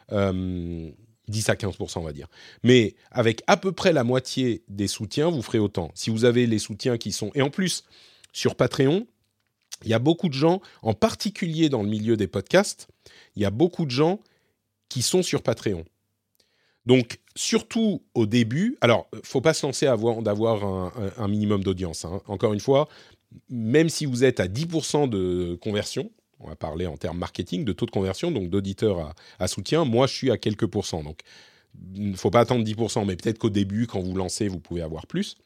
10 0.10 1.49
à 1.49 1.56
15%, 1.56 1.99
on 1.99 2.02
va 2.02 2.14
dire. 2.14 2.28
Mais 2.64 2.95
avec 3.11 3.44
à 3.48 3.57
peu 3.57 3.72
près 3.72 3.94
la 3.94 4.03
moitié 4.03 4.64
des 4.68 4.88
soutiens, 4.88 5.30
vous 5.30 5.41
ferez 5.41 5.60
autant. 5.60 5.91
Si 5.95 6.10
vous 6.10 6.26
avez 6.26 6.48
les 6.48 6.60
soutiens 6.60 6.98
qui 6.98 7.11
sont... 7.11 7.32
Et 7.36 7.41
en 7.41 7.49
plus, 7.49 7.84
sur 8.34 8.56
Patreon, 8.56 9.07
il 9.83 9.89
y 9.89 9.93
a 9.93 9.99
beaucoup 9.99 10.29
de 10.29 10.33
gens, 10.33 10.61
en 10.81 10.93
particulier 10.93 11.69
dans 11.69 11.83
le 11.83 11.89
milieu 11.89 12.17
des 12.17 12.27
podcasts, 12.27 12.87
il 13.35 13.41
y 13.41 13.45
a 13.45 13.49
beaucoup 13.49 13.85
de 13.85 13.91
gens 13.91 14.19
qui 14.89 15.01
sont 15.01 15.23
sur 15.23 15.41
Patreon. 15.41 15.85
Donc, 16.85 17.19
surtout 17.35 18.01
au 18.13 18.25
début, 18.25 18.77
alors, 18.81 19.07
faut 19.23 19.41
pas 19.41 19.53
se 19.53 19.65
lancer 19.65 19.87
à 19.87 19.95
d'avoir 19.95 20.91
un, 21.17 21.27
minimum 21.27 21.63
d'audience. 21.63 22.05
Hein. 22.05 22.21
Encore 22.27 22.53
une 22.53 22.59
fois, 22.59 22.89
même 23.49 23.89
si 23.89 24.05
vous 24.05 24.23
êtes 24.23 24.39
à 24.39 24.47
10% 24.47 25.07
de 25.07 25.57
conversion, 25.61 26.11
on 26.39 26.47
va 26.47 26.55
parler 26.55 26.87
en 26.87 26.97
termes 26.97 27.19
marketing, 27.19 27.65
de 27.65 27.71
taux 27.71 27.85
de 27.85 27.91
conversion, 27.91 28.31
donc 28.31 28.49
d'auditeurs 28.49 29.13
à, 29.39 29.47
soutien. 29.47 29.85
Moi, 29.85 30.07
je 30.07 30.13
suis 30.13 30.31
à 30.31 30.37
quelques 30.37 30.65
pourcents. 30.65 31.03
Donc, 31.03 31.21
il 31.93 32.11
ne 32.11 32.15
faut 32.15 32.31
pas 32.31 32.41
attendre 32.41 32.65
10%, 32.65 33.05
mais 33.05 33.15
peut-être 33.15 33.37
qu'au 33.37 33.49
début, 33.49 33.85
quand 33.85 34.01
vous 34.01 34.15
lancez, 34.15 34.47
vous 34.47 34.59
pouvez 34.59 34.81
avoir 34.81 35.07
plus. 35.07 35.37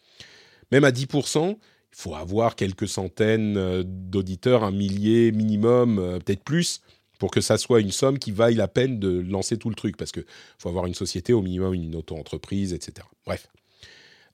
Même 0.72 0.86
à 0.86 0.92
10%, 0.92 1.58
il 1.96 2.02
faut 2.02 2.16
avoir 2.16 2.56
quelques 2.56 2.90
centaines 2.90 3.56
euh, 3.58 3.84
d'auditeurs, 3.86 4.64
un 4.64 4.72
millier 4.72 5.32
minimum, 5.32 5.98
euh, 5.98 6.20
peut-être 6.20 6.44
plus, 6.44 6.82
pour 7.20 7.32
que 7.32 7.40
ça 7.40 7.58
soit 7.58 7.80
une 7.80 7.92
somme 7.92 8.20
qui 8.20 8.32
vaille 8.32 8.56
la 8.56 8.68
peine 8.68 9.00
de 9.00 9.22
lancer 9.22 9.58
tout 9.58 9.70
le 9.70 9.76
truc. 9.76 9.96
Parce 9.96 10.12
qu'il 10.12 10.26
faut 10.58 10.68
avoir 10.68 10.88
une 10.88 10.94
société, 10.94 11.32
au 11.32 11.42
minimum 11.42 11.74
une 11.74 11.96
auto-entreprise, 11.96 12.74
etc. 12.74 13.08
Bref. 13.26 13.48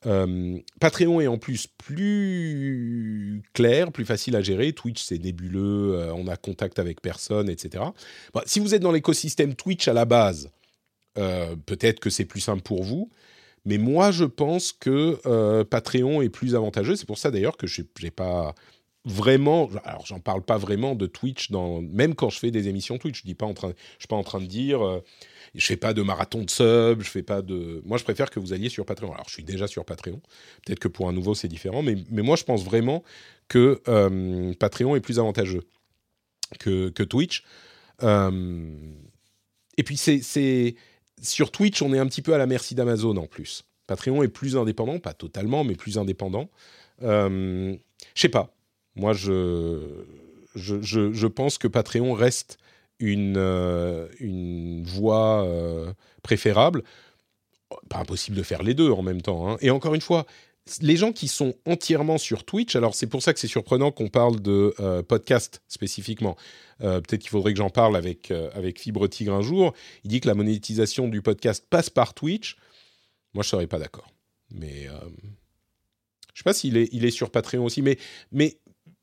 Euh, 0.07 0.57
Patreon 0.79 1.21
est 1.21 1.27
en 1.27 1.37
plus 1.37 1.67
plus 1.67 3.43
clair, 3.53 3.91
plus 3.91 4.05
facile 4.05 4.35
à 4.35 4.41
gérer. 4.41 4.73
Twitch, 4.73 5.03
c'est 5.03 5.19
nébuleux, 5.19 6.11
on 6.15 6.27
a 6.27 6.37
contact 6.37 6.79
avec 6.79 7.01
personne, 7.01 7.47
etc. 7.47 7.83
si 8.47 8.59
vous 8.59 8.73
êtes 8.73 8.81
dans 8.81 8.91
l'écosystème 8.91 9.53
Twitch 9.53 9.87
à 9.87 9.93
la 9.93 10.05
base, 10.05 10.49
peut-être 11.13 11.99
que 11.99 12.09
c'est 12.09 12.25
plus 12.25 12.41
simple 12.41 12.63
pour 12.63 12.81
vous. 12.81 13.11
Mais 13.65 13.77
moi, 13.77 14.11
je 14.11 14.25
pense 14.25 14.71
que 14.71 15.63
Patreon 15.63 16.21
est 16.21 16.29
plus 16.29 16.55
avantageux. 16.55 16.95
C'est 16.95 17.05
pour 17.05 17.17
ça 17.17 17.31
d'ailleurs 17.31 17.57
que 17.57 17.67
je 17.67 17.83
n'ai 18.01 18.11
pas 18.11 18.55
vraiment, 19.05 19.69
alors 19.83 20.05
j'en 20.05 20.19
parle 20.19 20.43
pas 20.43 20.57
vraiment 20.57 20.93
de 20.93 21.07
Twitch 21.07 21.49
même 21.49 22.13
quand 22.13 22.29
je 22.29 22.37
fais 22.37 22.51
des 22.51 22.67
émissions 22.67 22.99
Twitch, 22.99 23.15
je 23.15 23.21
je 23.21 23.27
suis 23.27 23.35
pas 24.07 24.15
en 24.15 24.23
train 24.23 24.39
de 24.39 24.45
dire, 24.45 25.01
je 25.55 25.65
fais 25.65 25.77
pas 25.77 25.93
de 25.93 26.01
marathon 26.01 26.43
de 26.43 26.49
sub, 26.49 27.01
je 27.01 27.09
fais 27.09 27.23
pas 27.23 27.41
de. 27.41 27.81
Moi, 27.85 27.97
je 27.97 28.03
préfère 28.03 28.29
que 28.29 28.39
vous 28.39 28.53
alliez 28.53 28.69
sur 28.69 28.85
Patreon. 28.85 29.13
Alors, 29.13 29.27
je 29.27 29.33
suis 29.33 29.43
déjà 29.43 29.67
sur 29.67 29.85
Patreon. 29.85 30.21
Peut-être 30.65 30.79
que 30.79 30.87
pour 30.87 31.09
un 31.09 31.13
nouveau, 31.13 31.35
c'est 31.35 31.47
différent, 31.47 31.81
mais, 31.83 31.97
mais 32.09 32.21
moi, 32.21 32.35
je 32.35 32.43
pense 32.43 32.63
vraiment 32.63 33.03
que 33.47 33.81
euh, 33.87 34.53
Patreon 34.53 34.95
est 34.95 35.01
plus 35.01 35.19
avantageux 35.19 35.63
que, 36.59 36.89
que 36.89 37.03
Twitch. 37.03 37.43
Euh, 38.03 38.71
et 39.77 39.83
puis, 39.83 39.97
c'est 39.97 40.75
sur 41.21 41.51
Twitch, 41.51 41.81
on 41.81 41.93
est 41.93 41.99
un 41.99 42.07
petit 42.07 42.21
peu 42.21 42.33
à 42.33 42.37
la 42.37 42.47
merci 42.47 42.75
d'Amazon 42.75 43.15
en 43.17 43.27
plus. 43.27 43.63
Patreon 43.87 44.23
est 44.23 44.27
plus 44.27 44.57
indépendant, 44.57 44.99
pas 44.99 45.13
totalement, 45.13 45.63
mais 45.63 45.75
plus 45.75 45.97
indépendant. 45.97 46.49
Euh, 47.03 47.75
je 48.15 48.21
sais 48.21 48.29
pas. 48.29 48.53
Moi, 48.95 49.13
je, 49.13 49.97
pense 51.27 51.57
que 51.57 51.67
Patreon 51.67 52.13
reste 52.13 52.57
une, 52.99 53.35
euh, 53.37 54.07
voie 54.83 55.43
euh, 55.45 55.93
préférable. 56.23 56.83
Pas 57.89 57.99
impossible 57.99 58.37
de 58.37 58.43
faire 58.43 58.63
les 58.63 58.73
deux 58.73 58.91
en 58.91 59.01
même 59.01 59.21
temps. 59.21 59.49
Hein. 59.49 59.57
Et 59.61 59.71
encore 59.71 59.95
une 59.95 60.01
fois, 60.01 60.25
les 60.81 60.95
gens 60.95 61.11
qui 61.11 61.27
sont 61.27 61.53
entièrement 61.65 62.17
sur 62.17 62.43
Twitch, 62.43 62.75
alors 62.75 62.95
c'est 62.95 63.07
pour 63.07 63.23
ça 63.23 63.33
que 63.33 63.39
c'est 63.39 63.47
surprenant 63.47 63.91
qu'on 63.91 64.09
parle 64.09 64.41
de 64.41 64.73
euh, 64.79 65.01
podcast 65.03 65.61
spécifiquement. 65.67 66.35
Peut-être 66.79 67.19
qu'il 67.19 67.29
faudrait 67.29 67.53
que 67.53 67.59
j'en 67.59 67.69
parle 67.69 67.95
avec, 67.95 68.31
avec 68.31 68.79
Fibre 68.81 69.07
Tigre 69.07 69.35
un 69.35 69.43
jour. 69.43 69.75
Il 70.03 70.09
dit 70.09 70.19
que 70.19 70.27
la 70.27 70.33
monétisation 70.33 71.07
du 71.09 71.21
podcast 71.21 71.63
passe 71.69 71.91
par 71.91 72.15
Twitch. 72.15 72.55
Moi, 73.35 73.43
je 73.43 73.49
ne 73.49 73.51
serais 73.51 73.67
pas 73.67 73.77
d'accord. 73.77 74.07
Mais 74.51 74.87
je 74.87 74.89
ne 74.89 76.37
sais 76.37 76.43
pas 76.43 76.53
s'il 76.53 77.05
est, 77.05 77.11
sur 77.11 77.29
Patreon 77.29 77.65
aussi. 77.65 77.83
Mais, 77.83 77.97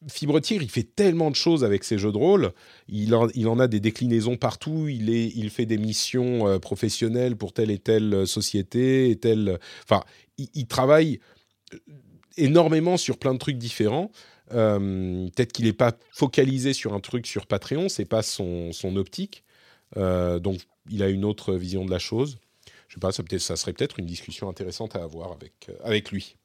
Fibre 0.09 0.39
il 0.49 0.71
fait 0.71 0.85
tellement 0.85 1.29
de 1.29 1.35
choses 1.35 1.65
avec 1.65 1.83
ses 1.83 1.99
jeux 1.99 2.13
de 2.13 2.17
rôle. 2.17 2.53
Il 2.89 3.15
en, 3.15 3.59
a 3.59 3.67
des 3.67 3.81
déclinaisons 3.81 4.37
partout. 4.37 4.87
Il, 4.89 5.51
fait 5.51 5.67
des 5.67 5.77
missions 5.77 6.47
euh, 6.47 6.59
professionnelles 6.61 7.35
pour 7.35 7.53
telle 7.53 7.73
et 7.73 7.79
telle 7.79 8.15
euh, 8.15 8.27
société. 8.27 9.11
Et 9.11 9.17
telle, 9.17 9.59
enfin, 9.83 10.05
il, 10.39 10.67
travaille 10.69 11.19
euh, 11.19 11.19
énormément 12.37 12.97
sur 12.97 13.19
plein 13.19 13.35
de 13.35 13.39
trucs 13.39 13.59
différents. 13.59 14.11
Peut-être 14.51 15.53
qu'il 15.53 15.67
n'est 15.67 15.73
pas 15.73 15.93
focalisé 16.11 16.73
sur 16.73 16.95
un 16.95 17.01
truc 17.01 17.27
sur 17.27 17.47
Patreon, 17.47 17.89
c'est 17.89 18.07
pas 18.07 18.23
son, 18.23 18.73
son 18.73 18.97
optique. 18.97 19.45
donc, 19.97 20.61
il 20.91 21.03
a 21.03 21.09
une 21.09 21.25
autre 21.25 21.55
vision 21.55 21.85
de 21.85 21.91
la 21.91 21.99
chose. 21.99 22.39
Je 22.89 22.95
sais 22.95 23.01
pas, 23.01 23.13
ça, 23.13 23.57
serait 23.57 23.73
peut-être 23.75 23.99
une 23.99 24.07
discussion 24.07 24.49
intéressante 24.49 24.97
à 24.97 25.03
avoir 25.03 25.33
avec, 25.33 25.71
avec 25.85 26.11
lui. 26.11 26.37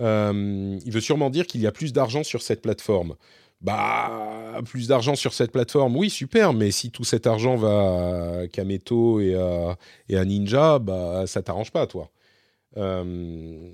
Euh, 0.00 0.78
il 0.84 0.92
veut 0.92 1.00
sûrement 1.00 1.30
dire 1.30 1.46
qu'il 1.46 1.60
y 1.60 1.66
a 1.66 1.72
plus 1.72 1.92
d'argent 1.92 2.22
sur 2.22 2.42
cette 2.42 2.62
plateforme. 2.62 3.16
Bah, 3.62 4.60
plus 4.66 4.88
d'argent 4.88 5.14
sur 5.14 5.32
cette 5.32 5.50
plateforme, 5.50 5.96
oui, 5.96 6.10
super, 6.10 6.52
mais 6.52 6.70
si 6.70 6.90
tout 6.90 7.04
cet 7.04 7.26
argent 7.26 7.56
va 7.56 8.40
à 8.40 8.48
Kameto 8.48 9.20
et 9.20 9.34
à, 9.34 9.78
et 10.08 10.18
à 10.18 10.24
Ninja, 10.24 10.78
bah, 10.78 11.26
ça 11.26 11.42
t'arrange 11.42 11.70
pas, 11.70 11.86
toi. 11.86 12.10
Euh, 12.76 13.70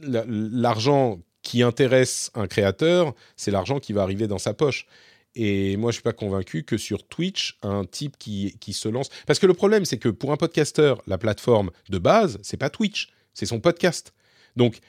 l'argent 0.00 1.20
qui 1.42 1.62
intéresse 1.62 2.30
un 2.34 2.46
créateur, 2.46 3.14
c'est 3.36 3.50
l'argent 3.50 3.80
qui 3.80 3.92
va 3.92 4.02
arriver 4.02 4.26
dans 4.26 4.38
sa 4.38 4.54
poche. 4.54 4.86
Et 5.34 5.76
moi, 5.76 5.90
je 5.90 5.96
suis 5.96 6.02
pas 6.02 6.12
convaincu 6.12 6.64
que 6.64 6.76
sur 6.76 7.06
Twitch, 7.06 7.58
un 7.62 7.84
type 7.84 8.16
qui, 8.18 8.56
qui 8.60 8.72
se 8.72 8.88
lance. 8.88 9.08
Parce 9.26 9.38
que 9.38 9.46
le 9.46 9.54
problème, 9.54 9.84
c'est 9.84 9.98
que 9.98 10.08
pour 10.08 10.32
un 10.32 10.36
podcasteur, 10.36 11.02
la 11.06 11.18
plateforme 11.18 11.70
de 11.90 11.98
base, 11.98 12.38
c'est 12.42 12.56
pas 12.56 12.70
Twitch, 12.70 13.10
c'est 13.34 13.46
son 13.46 13.60
podcast. 13.60 14.12
Donc, 14.56 14.80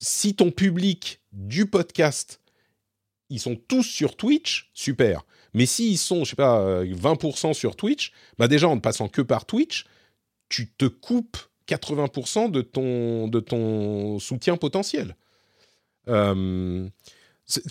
si 0.00 0.34
ton 0.34 0.50
public 0.50 1.20
du 1.32 1.66
podcast, 1.66 2.40
ils 3.30 3.40
sont 3.40 3.56
tous 3.56 3.84
sur 3.84 4.16
Twitch, 4.16 4.70
super. 4.74 5.24
Mais 5.54 5.66
s'ils 5.66 5.98
sont, 5.98 6.24
je 6.24 6.30
sais 6.30 6.36
pas, 6.36 6.84
20% 6.84 7.50
euh, 7.50 7.52
sur 7.54 7.76
Twitch, 7.76 8.12
bah 8.38 8.48
déjà 8.48 8.68
en 8.68 8.76
ne 8.76 8.80
passant 8.80 9.08
que 9.08 9.22
par 9.22 9.46
Twitch, 9.46 9.86
tu 10.48 10.70
te 10.72 10.86
coupes 10.86 11.38
80% 11.66 12.50
de 12.50 12.62
ton, 12.62 13.28
de 13.28 13.40
ton 13.40 14.18
soutien 14.18 14.56
potentiel. 14.56 15.16
Euh, 16.08 16.88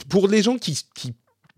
pour 0.10 0.28
les 0.28 0.42
gens 0.42 0.58
qui, 0.58 0.84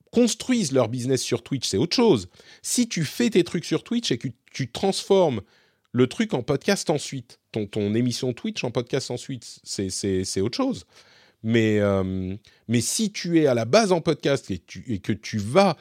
construisent 0.09 0.72
leur 0.72 0.88
business 0.88 1.22
sur 1.22 1.43
Twitch, 1.43 1.68
c'est 1.68 1.77
autre 1.77 1.95
chose. 1.95 2.30
Si 2.64 2.88
tu 2.88 3.03
fais 3.03 3.30
tes 3.30 3.43
trucs 3.43 3.65
sur 3.65 3.84
Twitch 3.84 4.09
et 4.09 4.18
que 4.18 4.30
tu 4.51 4.72
transformes 4.72 5.41
le 5.91 6.07
truc 6.07 6.34
en 6.34 6.41
podcast 6.41 6.89
ensuite, 6.89 7.39
ton, 7.51 7.93
émission 7.93 8.31
Twitch 8.31 8.64
en 8.64 8.72
podcast 8.72 9.11
ensuite, 9.11 9.59
c'est 9.64 10.41
autre 10.41 10.55
chose. 10.55 10.85
Mais, 11.43 11.80
euh, 11.80 12.35
mais 12.69 12.81
si 12.81 13.11
tu 13.11 13.39
es 13.39 13.47
à 13.47 13.53
la 13.53 13.65
base 13.65 13.91
en 13.91 13.99
podcast 13.99 14.49
et 14.49 14.59
que 14.99 15.14
tu 15.14 15.38
vas 15.38 15.76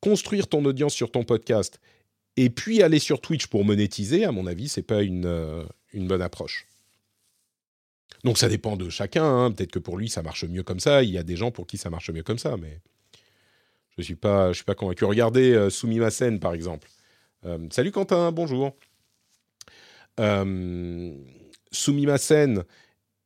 construire 0.00 0.48
ton 0.48 0.64
audience 0.64 0.92
sur 0.92 1.10
ton 1.10 1.22
podcast 1.22 1.80
et 2.36 2.50
puis 2.50 2.82
aller 2.82 2.98
sur 2.98 3.20
Twitch 3.20 3.46
pour 3.46 3.64
monétiser, 3.64 4.24
à 4.24 4.32
mon 4.32 4.46
avis, 4.46 4.68
c'est 4.68 4.82
pas 4.82 5.02
une, 5.02 5.26
euh, 5.26 5.62
une 5.92 6.06
bonne 6.06 6.22
approche. 6.22 6.66
Donc 8.24 8.38
ça 8.38 8.48
dépend 8.48 8.76
de 8.76 8.88
chacun. 8.88 9.24
Hein. 9.24 9.50
Peut-être 9.52 9.72
que 9.72 9.78
pour 9.78 9.96
lui 9.96 10.08
ça 10.08 10.22
marche 10.22 10.44
mieux 10.44 10.62
comme 10.62 10.80
ça. 10.80 11.02
Il 11.02 11.10
y 11.10 11.18
a 11.18 11.22
des 11.22 11.36
gens 11.36 11.50
pour 11.50 11.66
qui 11.66 11.78
ça 11.78 11.90
marche 11.90 12.10
mieux 12.10 12.22
comme 12.22 12.38
ça, 12.38 12.56
mais 12.56 12.80
je 13.96 14.02
suis 14.02 14.14
pas, 14.14 14.52
pas 14.64 14.74
convaincu. 14.74 15.04
Regardez 15.04 15.52
euh, 15.52 15.70
Soumi 15.70 15.98
Masen 15.98 16.40
par 16.40 16.54
exemple. 16.54 16.88
Euh, 17.44 17.58
salut 17.70 17.90
Quentin, 17.90 18.32
bonjour. 18.32 18.76
Euh, 20.20 21.14
Masen 21.88 22.64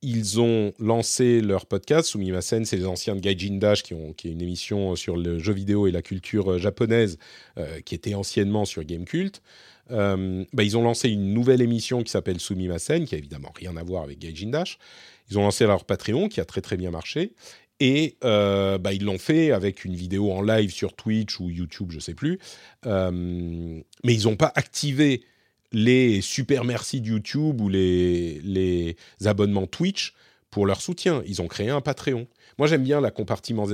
ils 0.02 0.40
ont 0.40 0.72
lancé 0.78 1.40
leur 1.40 1.66
podcast. 1.66 2.08
Sumimasen, 2.08 2.64
c'est 2.64 2.76
les 2.76 2.86
anciens 2.86 3.16
de 3.16 3.20
Gaijin 3.20 3.56
Dash 3.58 3.82
qui, 3.82 3.94
ont, 3.94 4.12
qui 4.12 4.28
est 4.28 4.32
une 4.32 4.42
émission 4.42 4.94
sur 4.94 5.16
le 5.16 5.38
jeu 5.38 5.52
vidéo 5.52 5.86
et 5.86 5.90
la 5.90 6.02
culture 6.02 6.52
euh, 6.52 6.58
japonaise 6.58 7.18
euh, 7.58 7.80
qui 7.80 7.94
était 7.94 8.14
anciennement 8.14 8.64
sur 8.64 8.84
Gamecult. 8.84 9.42
Euh, 9.90 10.44
bah, 10.52 10.62
ils 10.62 10.76
ont 10.76 10.82
lancé 10.82 11.08
une 11.08 11.32
nouvelle 11.32 11.62
émission 11.62 12.02
qui 12.02 12.10
s'appelle 12.10 12.40
Sumimasen, 12.40 13.04
qui 13.04 13.14
a 13.14 13.18
évidemment 13.18 13.52
rien 13.54 13.76
à 13.76 13.82
voir 13.82 14.02
avec 14.02 14.18
Gaijin 14.18 14.50
Dash. 14.50 14.78
Ils 15.30 15.38
ont 15.38 15.42
lancé 15.42 15.66
leur 15.66 15.84
Patreon 15.84 16.28
qui 16.28 16.40
a 16.40 16.44
très 16.44 16.60
très 16.60 16.76
bien 16.76 16.90
marché. 16.90 17.32
Et 17.78 18.16
euh, 18.24 18.78
bah, 18.78 18.92
ils 18.92 19.04
l'ont 19.04 19.18
fait 19.18 19.52
avec 19.52 19.84
une 19.84 19.94
vidéo 19.94 20.32
en 20.32 20.42
live 20.42 20.70
sur 20.70 20.94
Twitch 20.94 21.40
ou 21.40 21.50
YouTube, 21.50 21.90
je 21.90 21.96
ne 21.96 22.00
sais 22.00 22.14
plus. 22.14 22.38
mais 22.84 24.14
ils 24.14 24.24
n'ont 24.24 24.36
pas 24.36 24.52
activé 24.54 25.22
les 25.72 26.20
super 26.20 26.64
merci 26.64 27.00
de 27.00 27.08
YouTube 27.08 27.60
ou 27.60 27.68
les, 27.68 28.96
abonnements 29.24 29.66
Twitch 29.66 30.14
pour 30.50 30.66
leur 30.66 30.80
soutien. 30.80 31.22
Ils 31.26 31.42
ont 31.42 31.48
créé 31.48 31.70
un 31.70 31.80
Patreon. 31.80 32.26
Moi, 32.58 32.66
j'aime 32.66 32.82
bien 32.82 33.00
la 33.00 33.10
compartiment, 33.10 33.66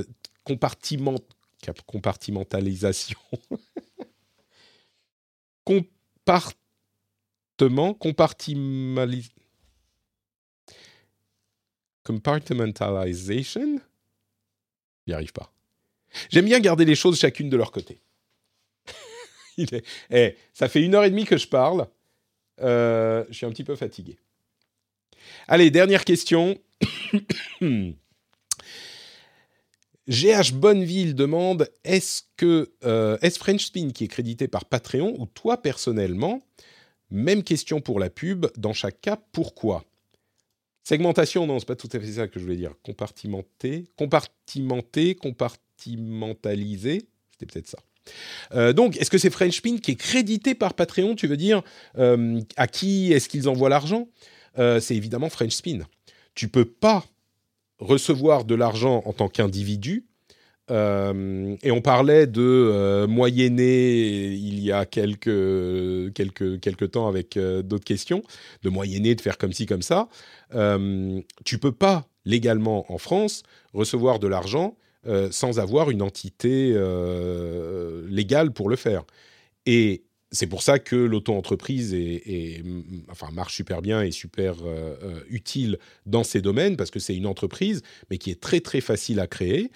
compartimentalisation. 1.85 3.19
Compartement, 6.25 7.93
compartimalis... 7.93 9.31
Compartmentalization? 12.03 13.79
J'y 15.07 15.13
arrive 15.13 15.33
pas. 15.33 15.51
J'aime 16.29 16.45
bien 16.45 16.59
garder 16.59 16.85
les 16.85 16.95
choses 16.95 17.19
chacune 17.19 17.49
de 17.49 17.57
leur 17.57 17.71
côté. 17.71 17.99
Eh, 20.09 20.35
ça 20.51 20.67
fait 20.67 20.81
une 20.81 20.95
heure 20.95 21.03
et 21.03 21.11
demie 21.11 21.25
que 21.25 21.37
je 21.37 21.47
parle. 21.47 21.87
Euh, 22.61 23.23
je 23.29 23.35
suis 23.35 23.45
un 23.45 23.51
petit 23.51 23.63
peu 23.63 23.75
fatigué. 23.75 24.17
Allez, 25.47 25.69
dernière 25.69 26.03
question. 26.05 26.57
GH 30.07 30.53
Bonneville 30.53 31.15
demande 31.15 31.69
est-ce 31.83 32.23
que 32.35 32.71
euh, 32.83 33.17
est 33.21 33.37
French 33.37 33.65
Spin 33.65 33.91
qui 33.91 34.03
est 34.03 34.07
crédité 34.07 34.47
par 34.47 34.65
Patreon 34.65 35.15
ou 35.19 35.25
toi 35.27 35.61
personnellement? 35.61 36.41
Même 37.09 37.43
question 37.43 37.79
pour 37.79 37.99
la 37.99 38.09
pub. 38.09 38.47
Dans 38.57 38.73
chaque 38.73 38.99
cas, 39.01 39.17
pourquoi? 39.31 39.85
Segmentation, 40.83 41.47
non, 41.47 41.59
c'est 41.59 41.67
pas 41.67 41.77
tout 41.77 41.87
à 41.93 41.99
fait 41.99 42.11
ça 42.13 42.27
que 42.27 42.39
je 42.39 42.43
voulais 42.43 42.57
dire. 42.57 42.73
Compartimenter, 42.83 43.85
compartimenter, 43.95 45.15
compartimentaliser, 45.15 47.07
c'était 47.31 47.45
peut-être 47.45 47.69
ça. 47.69 47.79
Euh, 48.53 48.73
donc, 48.73 48.97
est-ce 48.97 49.09
que 49.09 49.17
c'est 49.17 49.29
French 49.29 49.57
Spin 49.57 49.77
qui 49.77 49.91
est 49.91 49.95
crédité 49.95 50.55
par 50.55 50.73
Patreon? 50.73 51.15
Tu 51.15 51.27
veux 51.27 51.37
dire 51.37 51.61
euh, 51.97 52.41
à 52.57 52.67
qui 52.67 53.13
est-ce 53.13 53.29
qu'ils 53.29 53.47
envoient 53.47 53.69
l'argent? 53.69 54.09
C'est 54.55 54.95
évidemment 54.95 55.29
French 55.29 55.53
Spin. 55.53 55.79
Tu 56.35 56.47
peux 56.47 56.65
pas 56.65 57.03
recevoir 57.83 58.45
de 58.45 58.55
l'argent 58.55 59.03
en 59.05 59.13
tant 59.13 59.29
qu'individu. 59.29 60.05
et 60.69 61.71
on 61.71 61.81
parlait 61.81 62.25
de 62.25 63.05
moyenner 63.05 64.31
il 64.31 64.59
y 64.59 64.71
a 64.71 64.85
quelques, 64.85 66.13
quelques, 66.13 66.59
quelques 66.61 66.91
temps 66.91 67.07
avec 67.07 67.37
d'autres 67.37 67.83
questions, 67.83 68.23
de 68.63 68.69
moyenner, 68.69 69.13
de 69.13 69.21
faire 69.21 69.37
comme 69.37 69.53
ci, 69.53 69.65
comme 69.65 69.81
ça. 69.81 70.07
tu 71.45 71.57
peux 71.59 71.73
pas 71.73 72.07
légalement 72.25 72.91
en 72.91 72.97
France 72.97 73.43
recevoir 73.73 74.19
de 74.19 74.27
l'argent 74.27 74.75
euh, 75.05 75.29
sans 75.31 75.59
avoir 75.59 75.89
une 75.89 76.01
entité 76.01 76.71
euh, 76.73 78.07
légale 78.07 78.51
pour 78.51 78.69
le 78.69 78.77
faire. 78.77 79.03
Et 79.65 80.05
c'est 80.33 80.47
pour 80.47 80.61
ça 80.61 80.79
que 80.79 80.95
l'auto-entreprise 80.95 81.95
enfin, 83.09 83.29
marche 83.31 83.55
super 83.55 83.81
bien 83.81 84.01
et 84.01 84.11
super 84.11 84.55
euh, 84.65 85.21
utile 85.29 85.79
dans 86.05 86.23
ces 86.23 86.41
domaines, 86.41 86.75
parce 86.75 86.91
que 86.91 86.99
c'est 86.99 87.15
une 87.15 87.25
entreprise, 87.25 87.81
mais 88.09 88.17
qui 88.17 88.31
est 88.31 88.41
très 88.41 88.59
très 88.59 88.81
facile 88.81 89.19
à 89.19 89.27
créer 89.27 89.71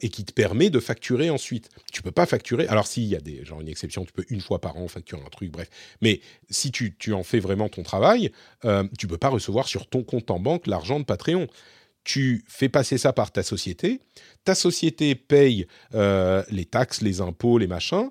et 0.00 0.08
qui 0.08 0.24
te 0.24 0.32
permet 0.32 0.70
de 0.70 0.80
facturer 0.80 1.30
ensuite. 1.30 1.68
Tu 1.92 2.02
peux 2.02 2.10
pas 2.10 2.26
facturer, 2.26 2.66
alors 2.68 2.86
s'il 2.86 3.04
y 3.04 3.16
a 3.16 3.20
des, 3.20 3.44
genre 3.44 3.60
une 3.60 3.68
exception, 3.68 4.04
tu 4.04 4.12
peux 4.12 4.24
une 4.30 4.40
fois 4.40 4.60
par 4.60 4.76
an 4.76 4.88
facturer 4.88 5.22
un 5.24 5.30
truc, 5.30 5.50
bref. 5.50 5.68
Mais 6.00 6.20
si 6.50 6.70
tu, 6.70 6.96
tu 6.96 7.12
en 7.12 7.22
fais 7.22 7.38
vraiment 7.38 7.68
ton 7.68 7.82
travail, 7.82 8.32
tu 8.98 9.06
peux 9.06 9.18
pas 9.18 9.28
recevoir 9.28 9.68
sur 9.68 9.86
ton 9.86 10.02
compte 10.02 10.30
en 10.30 10.38
banque 10.38 10.66
l'argent 10.66 10.98
de 10.98 11.04
Patreon 11.04 11.48
tu 12.08 12.42
fais 12.48 12.70
passer 12.70 12.96
ça 12.96 13.12
par 13.12 13.30
ta 13.30 13.42
société, 13.42 14.00
ta 14.42 14.54
société 14.54 15.14
paye 15.14 15.66
euh, 15.94 16.42
les 16.50 16.64
taxes, 16.64 17.02
les 17.02 17.20
impôts, 17.20 17.58
les 17.58 17.66
machins, 17.66 18.08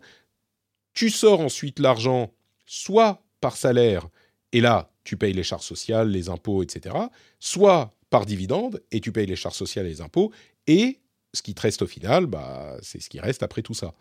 tu 0.97 1.11
sors 1.11 1.41
ensuite 1.41 1.77
l'argent 1.77 2.33
soit 2.65 3.21
par 3.39 3.55
salaire, 3.55 4.07
et 4.51 4.61
là, 4.61 4.89
tu 5.03 5.15
payes 5.15 5.31
les 5.31 5.43
charges 5.43 5.65
sociales, 5.65 6.09
les 6.09 6.27
impôts, 6.27 6.63
etc., 6.63 6.95
soit 7.39 7.93
par 8.09 8.25
dividende, 8.25 8.81
et 8.91 8.99
tu 8.99 9.11
payes 9.11 9.27
les 9.27 9.35
charges 9.35 9.57
sociales 9.57 9.85
et 9.85 9.89
les 9.89 10.01
impôts, 10.01 10.31
et 10.65 10.97
ce 11.35 11.43
qui 11.43 11.53
te 11.53 11.61
reste 11.61 11.83
au 11.83 11.85
final, 11.85 12.25
bah, 12.25 12.77
c'est 12.81 12.99
ce 12.99 13.09
qui 13.09 13.19
reste 13.19 13.43
après 13.43 13.61
tout 13.61 13.75
ça. 13.75 13.93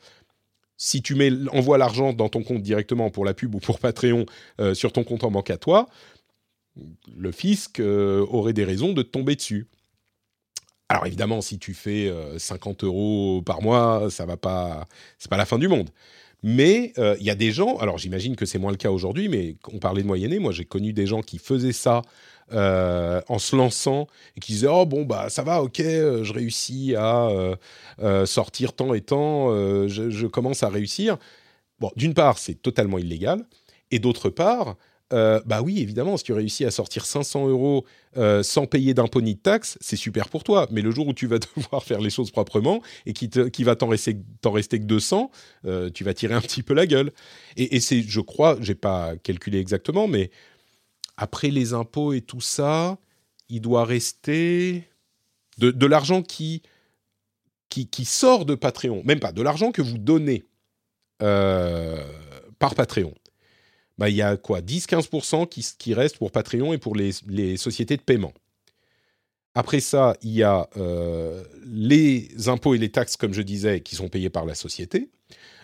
Si 0.79 1.03
tu 1.03 1.15
mets, 1.17 1.31
envoies 1.51 1.77
l'argent 1.77 2.15
dans 2.15 2.31
ton 2.31 2.43
compte 2.43 2.63
directement 2.63 3.11
pour 3.11 3.27
la 3.27 3.35
pub 3.35 3.55
ou 3.55 3.59
pour 3.59 3.79
Patreon 3.79 4.25
euh, 4.63 4.73
sur 4.73 4.91
ton 4.91 5.05
compte 5.05 5.23
en 5.23 5.31
banque 5.31 5.51
à 5.51 5.59
toi, 5.59 5.91
le 7.15 7.31
fisc 7.31 7.79
euh, 7.79 8.25
aurait 8.31 8.55
des 8.55 8.65
raisons 8.65 8.95
de 8.95 9.03
te 9.03 9.11
tomber 9.11 9.37
dessus. 9.37 9.67
Alors 10.89 11.05
évidemment, 11.05 11.43
si 11.43 11.59
tu 11.59 11.75
fais 11.75 12.11
50 12.39 12.85
euh, 12.85 12.87
euros 12.87 13.43
par 13.45 13.61
mois, 13.61 14.11
ça 14.11 14.25
va 14.25 14.39
pas, 14.39 14.89
c'est 15.19 15.31
pas 15.31 15.37
la 15.37 15.45
fin 15.45 15.59
du 15.59 15.69
monde. 15.69 15.91
Mais 16.43 16.93
euh, 16.99 17.17
il 17.19 17.27
y 17.27 17.31
a 17.31 17.35
des 17.35 17.51
gens, 17.51 17.77
alors 17.79 17.99
j'imagine 17.99 18.37
que 18.37 18.47
c'est 18.47 18.59
moins 18.59 18.71
le 18.71 18.77
cas 18.77 18.91
aujourd'hui, 18.91 19.29
mais 19.29 19.57
on 19.73 19.79
parlait 19.79 20.03
de 20.03 20.07
moyenner, 20.07 20.39
moi 20.39 20.53
j'ai 20.53 20.65
connu 20.65 20.93
des 20.93 21.07
gens 21.07 21.23
qui 21.23 21.39
faisaient 21.39 21.73
ça 21.73 22.03
euh, 22.53 23.21
en 23.29 23.39
se 23.39 23.57
lançant 23.57 24.07
et 24.37 24.41
qui 24.41 24.53
disaient 24.53 24.69
oh 24.71 24.87
bon 24.87 25.05
bah 25.05 25.29
ça 25.31 25.43
va 25.43 25.63
ok 25.63 25.79
je 25.81 26.33
réussis 26.33 26.95
à 26.97 27.29
sortir 28.27 28.73
tant 28.75 28.95
et 28.95 29.01
tant 29.01 29.51
je, 29.89 30.27
commence 30.27 30.63
à 30.63 30.69
réussir. 30.69 31.17
Bon 31.81 31.91
d'une 31.97 32.15
part 32.15 32.39
c'est 32.39 32.55
totalement 32.55 32.99
illégal 32.99 33.45
et 33.91 33.99
d'autre 33.99 34.31
part 34.31 34.77
euh, 35.13 35.41
bah 35.47 35.63
oui, 35.63 35.81
évidemment, 35.81 36.17
si 36.17 36.25
tu 36.25 36.33
réussis 36.33 36.65
à 36.65 36.71
sortir 36.71 37.07
500 37.07 37.49
euros 37.49 37.85
euh, 38.17 38.43
sans 38.43 38.67
payer 38.67 38.93
d'impôts 38.93 39.21
ni 39.21 39.37
de 39.37 39.41
taxes, 39.41 39.79
c'est 39.81 39.97
super 39.97 40.29
pour 40.29 40.43
toi. 40.43 40.67
Mais 40.71 40.83
le 40.83 40.91
jour 40.91 41.07
où 41.07 41.13
tu 41.13 41.27
vas 41.27 41.39
devoir 41.57 41.85
faire 41.85 42.01
les 42.01 42.11
choses 42.11 42.31
proprement 42.31 42.83
et 43.07 43.13
qui, 43.13 43.29
qui 43.29 43.65
va 43.65 43.77
t'en 43.77 43.89
rester, 43.89 44.17
rester, 44.45 44.81
que 44.81 44.85
200, 44.85 45.31
euh, 45.65 45.91
tu 45.91 46.03
vas 46.03 46.13
tirer 46.13 46.35
un 46.35 46.41
petit 46.41 46.63
peu 46.63 46.75
la 46.75 46.87
gueule. 46.87 47.13
Et, 47.57 47.79
c'est, 47.81 48.03
je 48.03 48.21
crois, 48.21 48.57
j'ai 48.61 48.75
pas 48.75 49.17
calculé 49.17 49.59
exactement, 49.59 50.09
mais 50.09 50.31
après 51.17 51.51
les 51.51 51.73
impôts 51.73 52.13
et 52.13 52.21
tout 52.21 52.41
ça, 52.41 52.99
il 53.49 53.61
doit 53.61 53.85
rester 53.85 54.85
de, 55.59 55.87
l'argent 55.87 56.23
qui, 56.23 56.63
qui, 57.69 57.87
qui, 57.89 58.05
sort 58.05 58.45
de 58.45 58.55
Patreon, 58.55 59.03
même 59.05 59.21
pas, 59.21 59.33
de 59.33 59.41
l'argent 59.41 59.71
que 59.71 59.83
vous 59.83 59.99
donnez 59.99 60.45
par 61.19 62.75
Patreon 62.75 63.15
bah, 63.99 64.09
il 64.11 64.17
y 64.17 64.23
a 64.23 64.37
quoi 64.37 64.61
10-15% 64.61 65.49
qui, 65.49 65.67
qui 65.79 65.95
pour 66.19 66.31
Patreon 66.31 66.73
et 66.73 66.79
pour 66.79 66.95
les, 66.95 67.13
les, 67.29 67.57
sociétés 67.57 67.97
de 67.97 68.03
paiement. 68.03 68.33
Après 69.55 69.81
ça, 69.81 70.17
il 70.23 70.33
y 70.33 70.43
a 70.43 70.69
euh, 70.77 71.43
les 71.65 72.49
impôts 72.49 72.75
et 72.75 72.79
les 72.79 72.91
taxes, 72.91 73.17
comme 73.17 73.33
je 73.33 73.41
disais, 73.43 73.81
qui 73.81 73.97
sont 73.97 74.09
payés 74.09 74.29
par 74.29 74.45
la 74.45 74.55
société. 74.55 75.09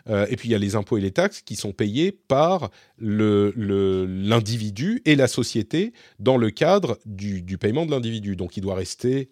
Euh, 0.09 0.27
et 0.31 0.37
puis 0.37 0.49
il 0.49 0.53
y 0.53 0.55
a 0.55 0.59
les 0.59 0.75
impôts 0.77 0.97
et 0.99 1.01
les 1.01 1.13
taxes 1.13 1.43
qui 1.43 1.57
sont 1.57 1.73
payés 1.73 2.11
par 2.11 2.71
l'individu 2.99 4.95
le, 5.05 5.11
et 5.11 5.15
la 5.15 5.29
société 5.29 5.93
dans 6.19 6.37
le 6.37 6.51
cadre 6.51 6.99
du, 7.05 7.43
du 7.43 7.59
paiement 7.59 7.87
de 7.87 7.91
l'individu. 7.91 8.35
Donc 8.37 8.57
il 8.57 8.63
doit 8.63 8.75
rester... 8.75 9.31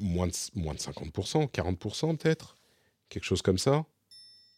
Moins 0.00 0.26
de, 0.26 0.32
moins 0.54 0.74
de 0.74 0.78
50%, 0.78 1.48
40% 1.50 2.16
peut-être 2.16 2.56
quelque 3.10 3.24
chose 3.24 3.42
comme 3.42 3.58
ça, 3.58 3.84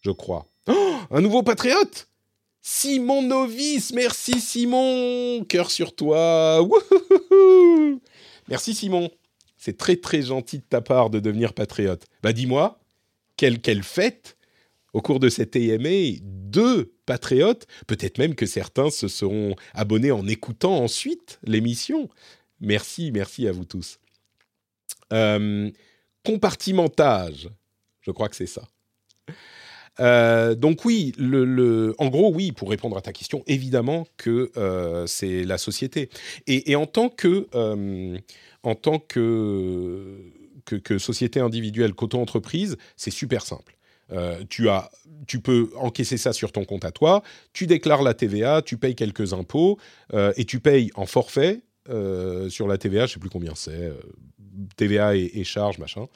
je 0.02 0.12
crois. 0.12 0.46
Oh, 0.68 0.98
un 1.10 1.20
nouveau 1.20 1.42
patriote 1.42 2.08
Simon 2.64 3.22
Novice, 3.22 3.92
merci 3.92 4.40
Simon, 4.40 5.44
cœur 5.48 5.72
sur 5.72 5.96
toi. 5.96 6.64
Merci 8.48 8.74
Simon, 8.74 9.10
c'est 9.56 9.76
très 9.76 9.96
très 9.96 10.22
gentil 10.22 10.58
de 10.58 10.64
ta 10.68 10.80
part 10.80 11.10
de 11.10 11.18
devenir 11.18 11.54
patriote. 11.54 12.06
Bah 12.22 12.32
dis-moi, 12.32 12.80
quelle, 13.36 13.60
quelle 13.60 13.82
fête 13.82 14.36
au 14.92 15.00
cours 15.00 15.20
de 15.20 15.28
cette 15.28 15.56
AMA, 15.56 16.18
deux 16.20 16.92
patriotes, 17.06 17.66
peut-être 17.86 18.18
même 18.18 18.34
que 18.34 18.46
certains 18.46 18.90
se 18.90 19.08
seront 19.08 19.56
abonnés 19.74 20.12
en 20.12 20.26
écoutant 20.26 20.76
ensuite 20.76 21.40
l'émission. 21.44 22.08
Merci, 22.60 23.10
merci 23.10 23.48
à 23.48 23.52
vous 23.52 23.64
tous. 23.64 23.98
Euh, 25.12 25.70
compartimentage, 26.24 27.48
je 28.02 28.10
crois 28.10 28.28
que 28.28 28.36
c'est 28.36 28.46
ça. 28.46 28.62
Euh, 30.00 30.54
donc 30.54 30.84
oui, 30.84 31.12
en 31.98 32.08
gros, 32.08 32.32
oui, 32.32 32.52
pour 32.52 32.70
répondre 32.70 32.96
à 32.96 33.02
ta 33.02 33.12
question, 33.12 33.42
évidemment 33.46 34.06
que 34.16 34.50
euh, 34.56 35.06
c'est 35.06 35.44
la 35.44 35.58
société. 35.58 36.08
Et, 36.46 36.76
en 36.76 36.86
tant 36.86 37.08
que, 37.08 37.48
en 38.62 38.74
tant 38.74 38.98
que, 38.98 40.32
société 40.98 41.40
individuelle, 41.40 41.94
qu'auto-entreprise, 41.94 42.76
c'est 42.96 43.10
super 43.10 43.44
simple. 43.44 43.76
Euh, 44.12 44.42
tu, 44.48 44.68
as, 44.68 44.90
tu 45.26 45.40
peux 45.40 45.70
encaisser 45.76 46.16
ça 46.18 46.32
sur 46.32 46.52
ton 46.52 46.64
compte 46.64 46.84
à 46.84 46.90
toi, 46.90 47.22
tu 47.52 47.66
déclares 47.66 48.02
la 48.02 48.14
TVA, 48.14 48.60
tu 48.60 48.76
payes 48.76 48.94
quelques 48.94 49.32
impôts 49.32 49.78
euh, 50.12 50.32
et 50.36 50.44
tu 50.44 50.60
payes 50.60 50.90
en 50.94 51.06
forfait 51.06 51.62
euh, 51.88 52.50
sur 52.50 52.68
la 52.68 52.76
TVA, 52.78 53.06
je 53.06 53.12
ne 53.12 53.14
sais 53.14 53.20
plus 53.20 53.30
combien 53.30 53.54
c'est, 53.54 53.90
TVA 54.76 55.16
et 55.16 55.44
charges, 55.44 55.78
machin. 55.78 56.08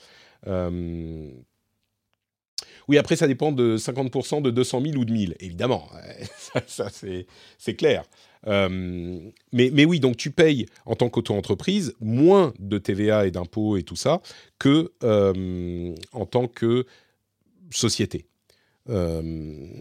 Oui, 2.88 2.98
après, 2.98 3.16
ça 3.16 3.26
dépend 3.26 3.52
de 3.52 3.76
50% 3.76 4.42
de 4.42 4.50
200 4.50 4.80
000 4.80 4.96
ou 4.96 5.04
de 5.04 5.12
1000, 5.12 5.36
évidemment. 5.40 5.88
ça, 6.66 6.88
c'est 6.90 7.74
clair. 7.74 8.04
mais, 8.46 9.32
mais, 9.52 9.84
oui, 9.84 10.00
donc 10.00 10.16
tu 10.16 10.30
payes 10.30 10.66
en 10.84 10.94
tant 10.94 11.08
qu'auto-entreprise 11.08 11.94
moins 12.00 12.54
de 12.58 12.78
TVA 12.78 13.26
et 13.26 13.30
d'impôts 13.30 13.76
et 13.76 13.82
tout 13.82 13.96
ça 13.96 14.20
que 14.58 14.92
en 16.12 16.26
tant 16.26 16.46
que 16.46 16.86
société. 17.70 18.26
Euh, 18.88 19.80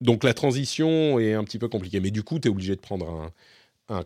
donc 0.00 0.24
la 0.24 0.34
transition 0.34 1.18
est 1.18 1.34
un 1.34 1.44
petit 1.44 1.58
peu 1.58 1.68
compliquée, 1.68 2.00
mais 2.00 2.10
du 2.10 2.22
coup, 2.22 2.38
tu 2.38 2.48
es 2.48 2.50
obligé 2.50 2.74
de 2.74 2.80
prendre 2.80 3.08
un, 3.08 3.32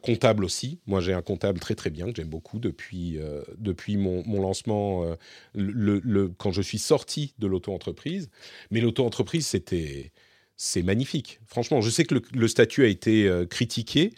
comptable 0.03 0.45
aussi. 0.45 0.81
Moi, 0.87 1.01
j'ai 1.01 1.13
un 1.13 1.23
comptable 1.23 1.61
très 1.61 1.75
très 1.75 1.91
bien 1.91 2.07
que 2.07 2.17
j'aime 2.17 2.29
beaucoup 2.29 2.59
depuis, 2.59 3.19
euh, 3.19 3.43
depuis 3.59 3.97
mon, 3.97 4.23
lancement, 4.41 5.05
euh, 5.05 5.15
le, 5.55 6.29
quand 6.39 6.53
je 6.53 6.63
suis 6.63 6.79
sorti 6.79 7.35
de 7.39 7.47
l'auto-entreprise. 7.47 8.31
Mais 8.71 8.81
l'auto-entreprise, 8.81 9.47
c'était 9.47 10.13
c'est 10.57 10.83
magnifique. 10.83 11.41
Franchement, 11.47 11.81
je 11.81 11.91
sais 11.91 12.05
que 12.05 12.15
le, 12.33 12.49
statut 12.49 12.85
a 12.85 12.87
été 12.87 13.29
critiqué, 13.51 14.15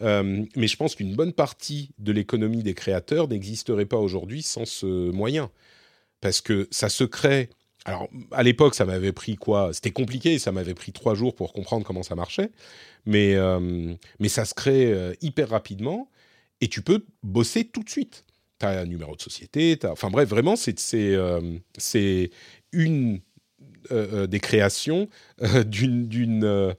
mais 0.00 0.66
je 0.66 0.76
pense 0.76 0.96
qu'une 0.96 1.14
bonne 1.14 1.32
partie 1.32 1.92
de 1.98 2.10
l'économie 2.10 2.64
des 2.64 2.74
créateurs 2.74 3.28
n'existerait 3.28 3.86
pas 3.86 3.98
aujourd'hui 3.98 4.42
sans 4.42 4.64
ce 4.64 5.10
moyen 5.12 5.48
parce 6.20 6.40
que 6.40 6.66
ça 6.72 6.88
se 6.88 7.04
crée. 7.04 7.50
Alors, 7.86 8.08
à 8.32 8.42
l'époque, 8.42 8.74
ça 8.74 8.84
m'avait 8.84 9.12
pris 9.12 9.36
quoi? 9.36 9.72
C'était 9.72 9.92
compliqué, 9.92 10.40
ça 10.40 10.50
m'avait 10.50 10.74
pris 10.74 10.90
trois 10.90 11.14
jours 11.14 11.36
pour 11.36 11.52
comprendre 11.52 11.86
comment 11.86 12.02
ça 12.02 12.16
marchait, 12.16 12.50
mais, 13.06 13.36
euh, 13.36 13.94
mais 14.18 14.28
ça 14.28 14.44
se 14.44 14.54
crée 14.54 14.92
euh, 14.92 15.14
hyper 15.20 15.50
rapidement 15.50 16.10
et 16.60 16.66
tu 16.66 16.82
peux 16.82 17.06
bosser 17.22 17.64
tout 17.64 17.84
de 17.84 17.88
suite. 17.88 18.24
Tu 18.58 18.66
as 18.66 18.70
un 18.70 18.86
numéro 18.86 19.14
de 19.14 19.20
société, 19.22 19.78
enfin 19.84 20.10
bref, 20.10 20.28
vraiment, 20.28 20.56
c'est 20.56 20.74
euh, 20.94 21.40
une 22.72 23.20
des 23.88 24.40
créations 24.40 25.08
d'une 25.64 26.74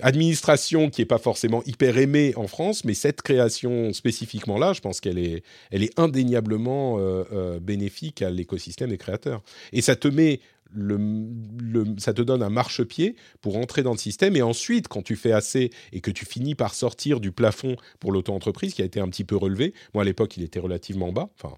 administration 0.00 0.90
qui 0.90 1.00
n'est 1.00 1.06
pas 1.06 1.18
forcément 1.18 1.62
hyper 1.66 1.98
aimée 1.98 2.32
en 2.36 2.46
France, 2.46 2.84
mais 2.84 2.94
cette 2.94 3.22
création 3.22 3.92
spécifiquement 3.92 4.58
là, 4.58 4.72
je 4.72 4.80
pense 4.80 5.00
qu'elle 5.00 5.18
est, 5.18 5.42
elle 5.70 5.82
est 5.82 5.98
indéniablement 5.98 6.98
euh, 6.98 7.24
euh, 7.32 7.60
bénéfique 7.60 8.22
à 8.22 8.30
l'écosystème 8.30 8.90
des 8.90 8.98
créateurs. 8.98 9.42
Et 9.72 9.82
ça 9.82 9.96
te 9.96 10.08
met 10.08 10.40
le, 10.74 11.84
ça 11.98 12.14
te 12.14 12.22
donne 12.22 12.42
un 12.42 12.48
marchepied 12.48 13.16
pour 13.42 13.56
entrer 13.56 13.82
dans 13.82 13.92
le 13.92 13.98
système. 13.98 14.36
Et 14.36 14.42
ensuite, 14.42 14.88
quand 14.88 15.02
tu 15.02 15.16
fais 15.16 15.32
assez 15.32 15.70
et 15.92 16.00
que 16.00 16.10
tu 16.10 16.24
finis 16.24 16.54
par 16.54 16.74
sortir 16.74 17.20
du 17.20 17.30
plafond 17.30 17.76
pour 18.00 18.10
l'auto-entreprise, 18.10 18.72
qui 18.72 18.80
a 18.80 18.86
été 18.86 19.00
un 19.00 19.08
petit 19.08 19.24
peu 19.24 19.36
relevé, 19.36 19.74
moi 19.92 20.02
à 20.02 20.06
l'époque 20.06 20.36
il 20.36 20.42
était 20.42 20.60
relativement 20.60 21.12
bas, 21.12 21.28
enfin 21.38 21.56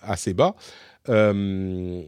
assez 0.00 0.34
bas, 0.34 0.56
euh, 1.08 2.02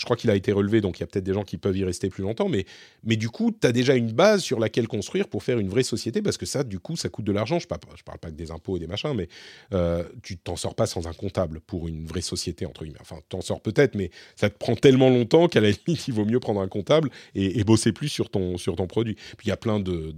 je 0.00 0.04
crois 0.06 0.16
qu'il 0.16 0.30
a 0.30 0.34
été 0.34 0.50
relevé, 0.50 0.80
donc 0.80 0.98
il 0.98 1.02
y 1.02 1.04
a 1.04 1.06
peut-être 1.06 1.24
des 1.24 1.34
gens 1.34 1.44
qui 1.44 1.58
peuvent 1.58 1.76
y 1.76 1.84
rester 1.84 2.08
plus 2.08 2.22
longtemps, 2.22 2.48
mais, 2.48 2.64
mais 3.04 3.16
du 3.16 3.28
coup, 3.28 3.52
tu 3.52 3.66
as 3.66 3.72
déjà 3.72 3.94
une 3.94 4.12
base 4.12 4.40
sur 4.40 4.58
laquelle 4.58 4.88
construire 4.88 5.28
pour 5.28 5.42
faire 5.42 5.58
une 5.58 5.68
vraie 5.68 5.82
société, 5.82 6.22
parce 6.22 6.38
que 6.38 6.46
ça, 6.46 6.64
du 6.64 6.78
coup, 6.78 6.96
ça 6.96 7.10
coûte 7.10 7.26
de 7.26 7.32
l'argent. 7.32 7.58
Je 7.58 7.66
ne 7.66 7.68
parle, 7.68 8.18
pas 8.18 8.30
que 8.30 8.34
des 8.34 8.50
impôts 8.50 8.78
et 8.78 8.80
des 8.80 8.86
machins, 8.86 9.12
mais 9.14 9.28
euh, 9.74 10.02
tu 10.22 10.38
t'en 10.38 10.56
sors 10.56 10.74
pas 10.74 10.86
sans 10.86 11.06
un 11.06 11.12
comptable 11.12 11.60
pour 11.60 11.86
une 11.86 12.06
vraie 12.06 12.22
société, 12.22 12.64
entre 12.64 12.84
guillemets. 12.84 12.98
Enfin, 13.02 13.16
tu 13.16 13.28
t'en 13.28 13.42
sors 13.42 13.60
peut-être, 13.60 13.94
mais 13.94 14.10
ça 14.36 14.48
te 14.48 14.56
prend 14.56 14.74
tellement 14.74 15.10
longtemps 15.10 15.48
qu'à 15.48 15.60
la 15.60 15.68
limite, 15.68 16.08
il 16.08 16.14
vaut 16.14 16.24
mieux 16.24 16.40
prendre 16.40 16.62
un 16.62 16.68
comptable 16.68 17.10
et, 17.34 17.62
bosser 17.64 17.92
plus 17.92 18.08
sur 18.08 18.30
ton, 18.30 18.56
sur 18.56 18.76
ton 18.76 18.86
produit. 18.86 19.16
Puis 19.36 19.46
il 19.46 19.48
y 19.48 19.52
a 19.52 19.58
plein 19.58 19.80
de, 19.80 20.14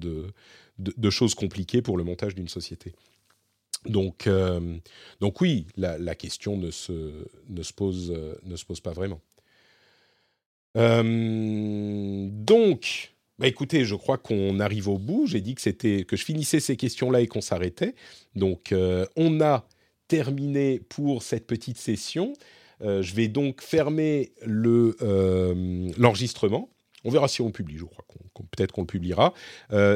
de, 0.78 1.10
choses 1.10 1.34
compliquées 1.34 1.82
pour 1.82 1.98
le 1.98 2.04
montage 2.04 2.36
d'une 2.36 2.48
société. 2.48 2.92
Donc, 3.84 4.28
euh, 4.28 4.78
donc 5.18 5.40
oui, 5.40 5.66
la, 5.76 6.14
question 6.14 6.56
ne 6.56 6.70
se, 6.70 7.26
ne, 7.48 7.62
se 7.64 7.72
pose, 7.72 8.16
ne 8.44 8.54
se 8.54 8.64
pose 8.64 8.80
pas 8.80 8.92
vraiment. 8.92 9.20
Euh, 10.76 12.28
donc, 12.30 13.14
bah 13.38 13.46
écoutez, 13.46 13.84
je 13.84 13.94
crois 13.94 14.18
qu'on 14.18 14.60
arrive 14.60 14.88
au 14.88 14.98
bout. 14.98 15.26
J'ai 15.26 15.40
dit 15.40 15.54
que 15.54 15.60
c'était 15.60 16.04
que 16.04 16.16
je 16.16 16.24
finissais 16.24 16.60
ces 16.60 16.76
questions-là 16.76 17.20
et 17.20 17.26
qu'on 17.26 17.40
s'arrêtait. 17.40 17.94
Donc, 18.34 18.72
euh, 18.72 19.06
on 19.16 19.40
a 19.40 19.66
terminé 20.08 20.80
pour 20.88 21.22
cette 21.22 21.46
petite 21.46 21.78
session. 21.78 22.32
Euh, 22.82 23.02
je 23.02 23.14
vais 23.14 23.28
donc 23.28 23.62
fermer 23.62 24.32
le 24.44 24.96
l'enregistrement. 25.98 26.68
On 27.04 27.10
verra 27.10 27.26
si 27.26 27.42
on 27.42 27.50
publie. 27.50 27.78
Je 27.78 27.84
crois 27.84 28.04
qu'on 28.08 28.44
peut-être 28.44 28.72
qu'on 28.72 28.82
le 28.82 28.86
publiera. 28.86 29.34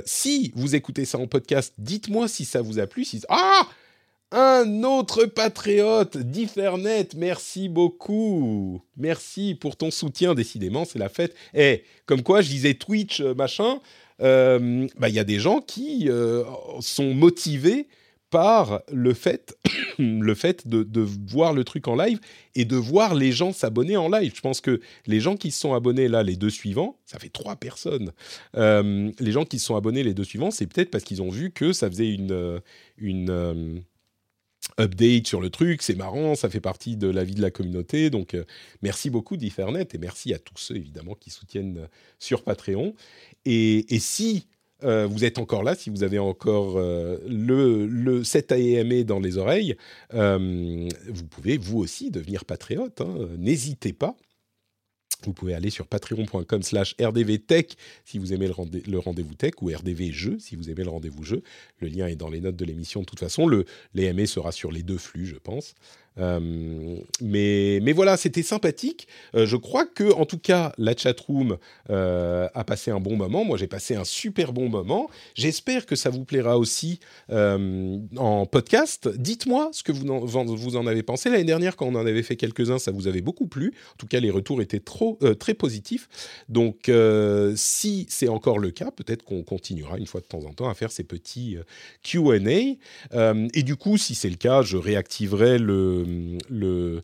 si 0.04 0.52
vous 0.56 0.74
écoutez 0.74 1.04
ça 1.04 1.18
en 1.18 1.26
podcast, 1.26 1.74
dites-moi 1.78 2.28
si 2.28 2.44
ça 2.44 2.62
vous 2.62 2.78
a 2.78 2.86
plu. 2.86 3.04
Si 3.04 3.22
ah 3.28 3.68
un 4.32 4.82
autre 4.82 5.26
patriote, 5.26 6.16
Differnet, 6.16 7.08
merci 7.16 7.68
beaucoup. 7.68 8.82
Merci 8.96 9.54
pour 9.54 9.76
ton 9.76 9.92
soutien, 9.92 10.34
décidément, 10.34 10.84
c'est 10.84 10.98
la 10.98 11.08
fête. 11.08 11.34
Eh, 11.54 11.84
comme 12.06 12.22
quoi, 12.22 12.42
je 12.42 12.48
disais 12.48 12.74
Twitch, 12.74 13.20
euh, 13.20 13.34
machin, 13.34 13.80
euh, 14.20 14.88
bah, 14.98 15.08
il 15.08 15.14
y 15.14 15.20
a 15.20 15.24
des 15.24 15.38
gens 15.38 15.60
qui 15.60 16.08
euh, 16.08 16.42
sont 16.80 17.14
motivés 17.14 17.86
par 18.30 18.82
le 18.92 19.14
fait, 19.14 19.56
de, 20.00 21.00
voir 21.30 21.52
le 21.52 21.62
truc 21.62 21.86
en 21.86 21.94
live 21.94 22.18
et 22.56 22.64
de 22.64 22.74
voir 22.74 23.14
les 23.14 23.30
gens 23.30 23.52
s'abonner 23.52 23.96
en 23.96 24.08
live. 24.08 24.32
Je 24.34 24.40
pense 24.40 24.60
que 24.60 24.80
les 25.06 25.20
gens 25.20 25.36
qui 25.36 25.52
se 25.52 25.60
sont 25.60 25.72
abonnés 25.72 26.08
là, 26.08 26.24
les 26.24 26.34
deux 26.34 26.50
suivants, 26.50 26.98
ça 27.04 27.20
fait 27.20 27.28
trois 27.28 27.54
personnes. 27.54 28.12
les 28.54 29.32
gens 29.32 29.44
qui 29.44 29.60
se 29.60 29.66
sont 29.66 29.76
abonnés 29.76 30.02
les 30.02 30.14
deux 30.14 30.24
suivants, 30.24 30.50
c'est 30.50 30.66
peut-être 30.66 30.90
parce 30.90 31.04
qu'ils 31.04 31.22
ont 31.22 31.30
vu 31.30 31.52
que 31.52 31.72
ça 31.72 31.88
faisait 31.88 32.12
une 32.98 33.84
update 34.78 35.26
sur 35.26 35.40
le 35.40 35.50
truc, 35.50 35.82
c'est 35.82 35.94
marrant, 35.94 36.34
ça 36.34 36.50
fait 36.50 36.60
partie 36.60 36.96
de 36.96 37.08
la 37.08 37.24
vie 37.24 37.34
de 37.34 37.42
la 37.42 37.50
communauté. 37.50 38.10
Donc, 38.10 38.34
euh, 38.34 38.44
merci 38.82 39.10
beaucoup 39.10 39.36
d'Iffernet 39.36 39.88
et 39.92 39.98
merci 39.98 40.34
à 40.34 40.38
tous 40.38 40.58
ceux 40.58 40.76
évidemment 40.76 41.14
qui 41.14 41.30
soutiennent 41.30 41.78
euh, 41.78 41.86
sur 42.18 42.42
Patreon. 42.42 42.94
Et, 43.44 43.86
si 43.98 44.46
euh, 44.84 45.06
vous 45.06 45.24
êtes 45.24 45.38
encore 45.38 45.62
là, 45.62 45.74
si 45.74 45.88
vous 45.88 46.02
avez 46.02 46.18
encore 46.18 46.78
le, 46.78 47.86
le 47.86 48.24
7 48.24 48.52
AME 48.52 49.04
dans 49.04 49.20
les 49.20 49.38
oreilles, 49.38 49.76
vous 50.12 51.26
pouvez 51.30 51.56
vous 51.56 51.78
aussi 51.78 52.10
devenir 52.10 52.44
patriote. 52.44 53.00
Hein. 53.00 53.28
N'hésitez 53.38 53.92
pas. 53.92 54.16
Vous 55.24 55.32
pouvez 55.32 55.54
aller 55.54 55.70
sur 55.70 55.86
patreon.com 55.86 56.62
slash 56.62 56.94
rdvtech 57.00 57.76
si 58.04 58.18
vous 58.18 58.32
aimez 58.32 58.48
le, 58.48 58.98
rendez-vous 58.98 59.34
tech 59.34 59.54
ou 59.60 59.68
rdvjeu 59.68 60.38
si 60.38 60.56
vous 60.56 60.70
aimez 60.70 60.84
le 60.84 60.90
rendez-vous 60.90 61.24
jeu. 61.24 61.42
Le 61.80 61.88
lien 61.88 62.06
est 62.06 62.16
dans 62.16 62.30
les 62.30 62.40
notes 62.40 62.56
de 62.56 62.64
l'émission 62.64 63.00
de 63.00 63.06
toute 63.06 63.20
façon. 63.20 63.46
Le, 63.46 63.64
sera 64.26 64.52
sur 64.52 64.72
les 64.72 64.82
deux 64.82 64.98
flux, 64.98 65.26
je 65.26 65.36
pense. 65.36 65.74
Euh, 66.18 66.98
mais, 67.20 67.80
mais 67.82 67.92
voilà, 67.92 68.16
c'était 68.16 68.42
sympathique. 68.42 69.08
Euh, 69.34 69.46
je 69.46 69.56
crois 69.56 69.86
que, 69.86 70.12
en 70.12 70.24
tout 70.24 70.38
cas, 70.38 70.72
la 70.78 70.96
chatroom 70.96 71.58
euh, 71.90 72.48
a 72.54 72.64
passé 72.64 72.90
un 72.90 73.00
bon 73.00 73.16
moment. 73.16 73.44
Moi, 73.44 73.56
j'ai 73.58 73.66
passé 73.66 73.94
un 73.94 74.04
super 74.04 74.52
bon 74.52 74.68
moment. 74.68 75.08
J'espère 75.34 75.86
que 75.86 75.96
ça 75.96 76.10
vous 76.10 76.24
plaira 76.24 76.58
aussi 76.58 77.00
en 77.30 78.46
podcast. 78.46 79.08
Dites-moi 79.08 79.70
ce 79.72 79.82
que 79.82 79.92
vous 79.92 80.08
en, 80.08 80.44
vous 80.44 80.76
en 80.76 80.86
avez 80.86 81.02
pensé. 81.02 81.30
L'année 81.30 81.44
dernière, 81.44 81.76
quand 81.76 81.86
on 81.86 81.94
en 81.94 82.06
avait 82.06 82.22
fait 82.22 82.36
quelques-uns, 82.36 82.78
ça 82.78 82.90
vous 82.90 83.08
avait 83.08 83.20
beaucoup 83.20 83.46
plu. 83.46 83.74
En 83.94 83.96
tout 83.98 84.06
cas, 84.06 84.20
les 84.20 84.30
retours 84.30 84.62
étaient 84.62 84.80
trop, 84.80 85.18
très 85.38 85.54
positifs. 85.54 86.08
Donc, 86.48 86.90
si 87.54 88.06
c'est 88.08 88.28
encore 88.28 88.58
le 88.58 88.70
cas, 88.70 88.90
peut-être 88.90 89.22
qu'on 89.24 89.42
continuera 89.42 89.98
une 89.98 90.06
fois 90.06 90.20
de 90.20 90.26
temps 90.26 90.44
en 90.44 90.52
temps 90.52 90.68
à 90.68 90.74
faire 90.74 90.92
ces 90.92 91.04
petits 91.04 91.56
QA. 92.02 92.36
et 92.36 93.62
du 93.62 93.76
coup, 93.76 93.96
si 93.98 94.14
c'est 94.14 94.30
le 94.30 94.36
cas, 94.36 94.62
je 94.62 94.76
réactiverai 94.76 95.58
le 95.58 96.05
le 96.48 97.02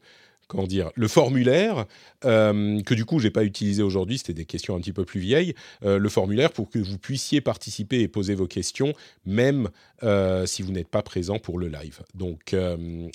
comment 0.49 0.66
dire, 0.66 0.91
le 0.97 1.09
formulaire 1.09 1.87
que 2.23 2.95
du 2.95 3.05
coup 3.07 3.19
j'ai 3.19 3.31
pas 3.31 3.45
utilisé 3.45 3.83
aujourd'hui, 3.83 4.19
c'était 4.19 4.35
des 4.35 4.45
questions 4.45 4.77
un 4.77 4.81
petit 4.81 4.93
peu 4.93 5.07
plus 5.07 5.20
vieilles, 5.20 5.55
le 5.83 6.09
formulaire 6.11 6.53
pour 6.53 6.69
que 6.69 6.79
vous 6.79 6.99
puissiez 6.99 7.41
participer 7.41 8.01
et 8.01 8.09
poser 8.09 8.35
vos 8.35 8.47
questions, 8.47 8.93
même 9.24 9.70
si 10.45 10.62
vous 10.62 10.73
n'êtes 10.73 10.89
pas 10.89 11.03
présent 11.03 11.39
pour 11.39 11.59
le 11.59 11.69
live. 11.69 12.01
Donc, 12.15 12.55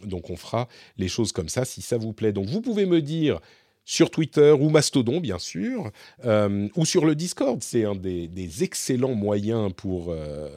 donc 0.04 0.32
on 0.32 0.36
fera 0.36 0.68
les 0.98 1.08
choses 1.08 1.32
comme 1.32 1.50
ça 1.50 1.64
si 1.64 1.84
ça 1.84 1.98
vous 1.98 2.12
plaît. 2.12 2.32
Donc 2.32 2.48
vous 2.48 2.62
pouvez 2.62 2.88
me 2.88 3.02
dire 3.04 3.40
sur 3.88 4.12
Twitter 4.12 4.52
ou 4.52 4.70
Mastodon, 4.70 5.22
bien 5.22 5.40
sûr, 5.40 5.92
euh, 6.26 6.68
ou 6.76 6.86
sur 6.86 7.06
le 7.06 7.16
Discord. 7.16 7.64
C'est 7.64 7.86
un 7.86 7.96
des, 7.96 8.64
excellents 8.64 9.16
moyens 9.16 9.72
pour 9.76 10.10
euh, 10.10 10.50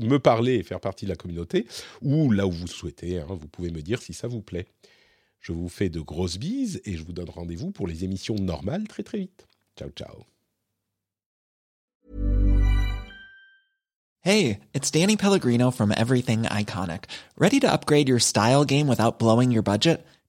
me 0.00 0.16
parler 0.16 0.54
et 0.54 0.62
faire 0.62 0.80
partie 0.80 1.04
de 1.04 1.10
la 1.10 1.16
communauté, 1.16 1.66
ou 2.00 2.32
là 2.32 2.46
où 2.46 2.50
vous 2.50 2.66
souhaitez. 2.66 3.18
Hein, 3.18 3.26
vous 3.28 3.48
pouvez 3.48 3.70
me 3.70 3.82
dire 3.82 4.00
si 4.00 4.14
ça 4.14 4.28
vous 4.28 4.40
plaît. 4.40 4.66
Je 5.40 5.52
vous 5.52 5.68
fais 5.68 5.90
de 5.90 6.00
grosses 6.00 6.38
bises 6.38 6.80
et 6.86 6.96
je 6.96 7.04
vous 7.04 7.12
donne 7.12 7.28
rendez-vous 7.28 7.70
pour 7.70 7.86
les 7.86 8.02
émissions 8.02 8.34
normales 8.36 8.88
très 8.88 9.02
très 9.02 9.18
vite. 9.18 9.46
Ciao, 9.78 9.90
ciao. 9.90 10.24
Hey, 14.22 14.60
it's 14.72 14.90
Danny 14.90 15.16
Pellegrino 15.16 15.70
from 15.70 15.92
Everything 15.92 16.44
Iconic. 16.44 17.04
Ready 17.38 17.60
to 17.60 17.70
upgrade 17.70 18.08
your 18.08 18.18
style 18.18 18.64
game 18.64 18.88
without 18.88 19.18
blowing 19.18 19.52
your 19.52 19.62
budget? 19.62 20.04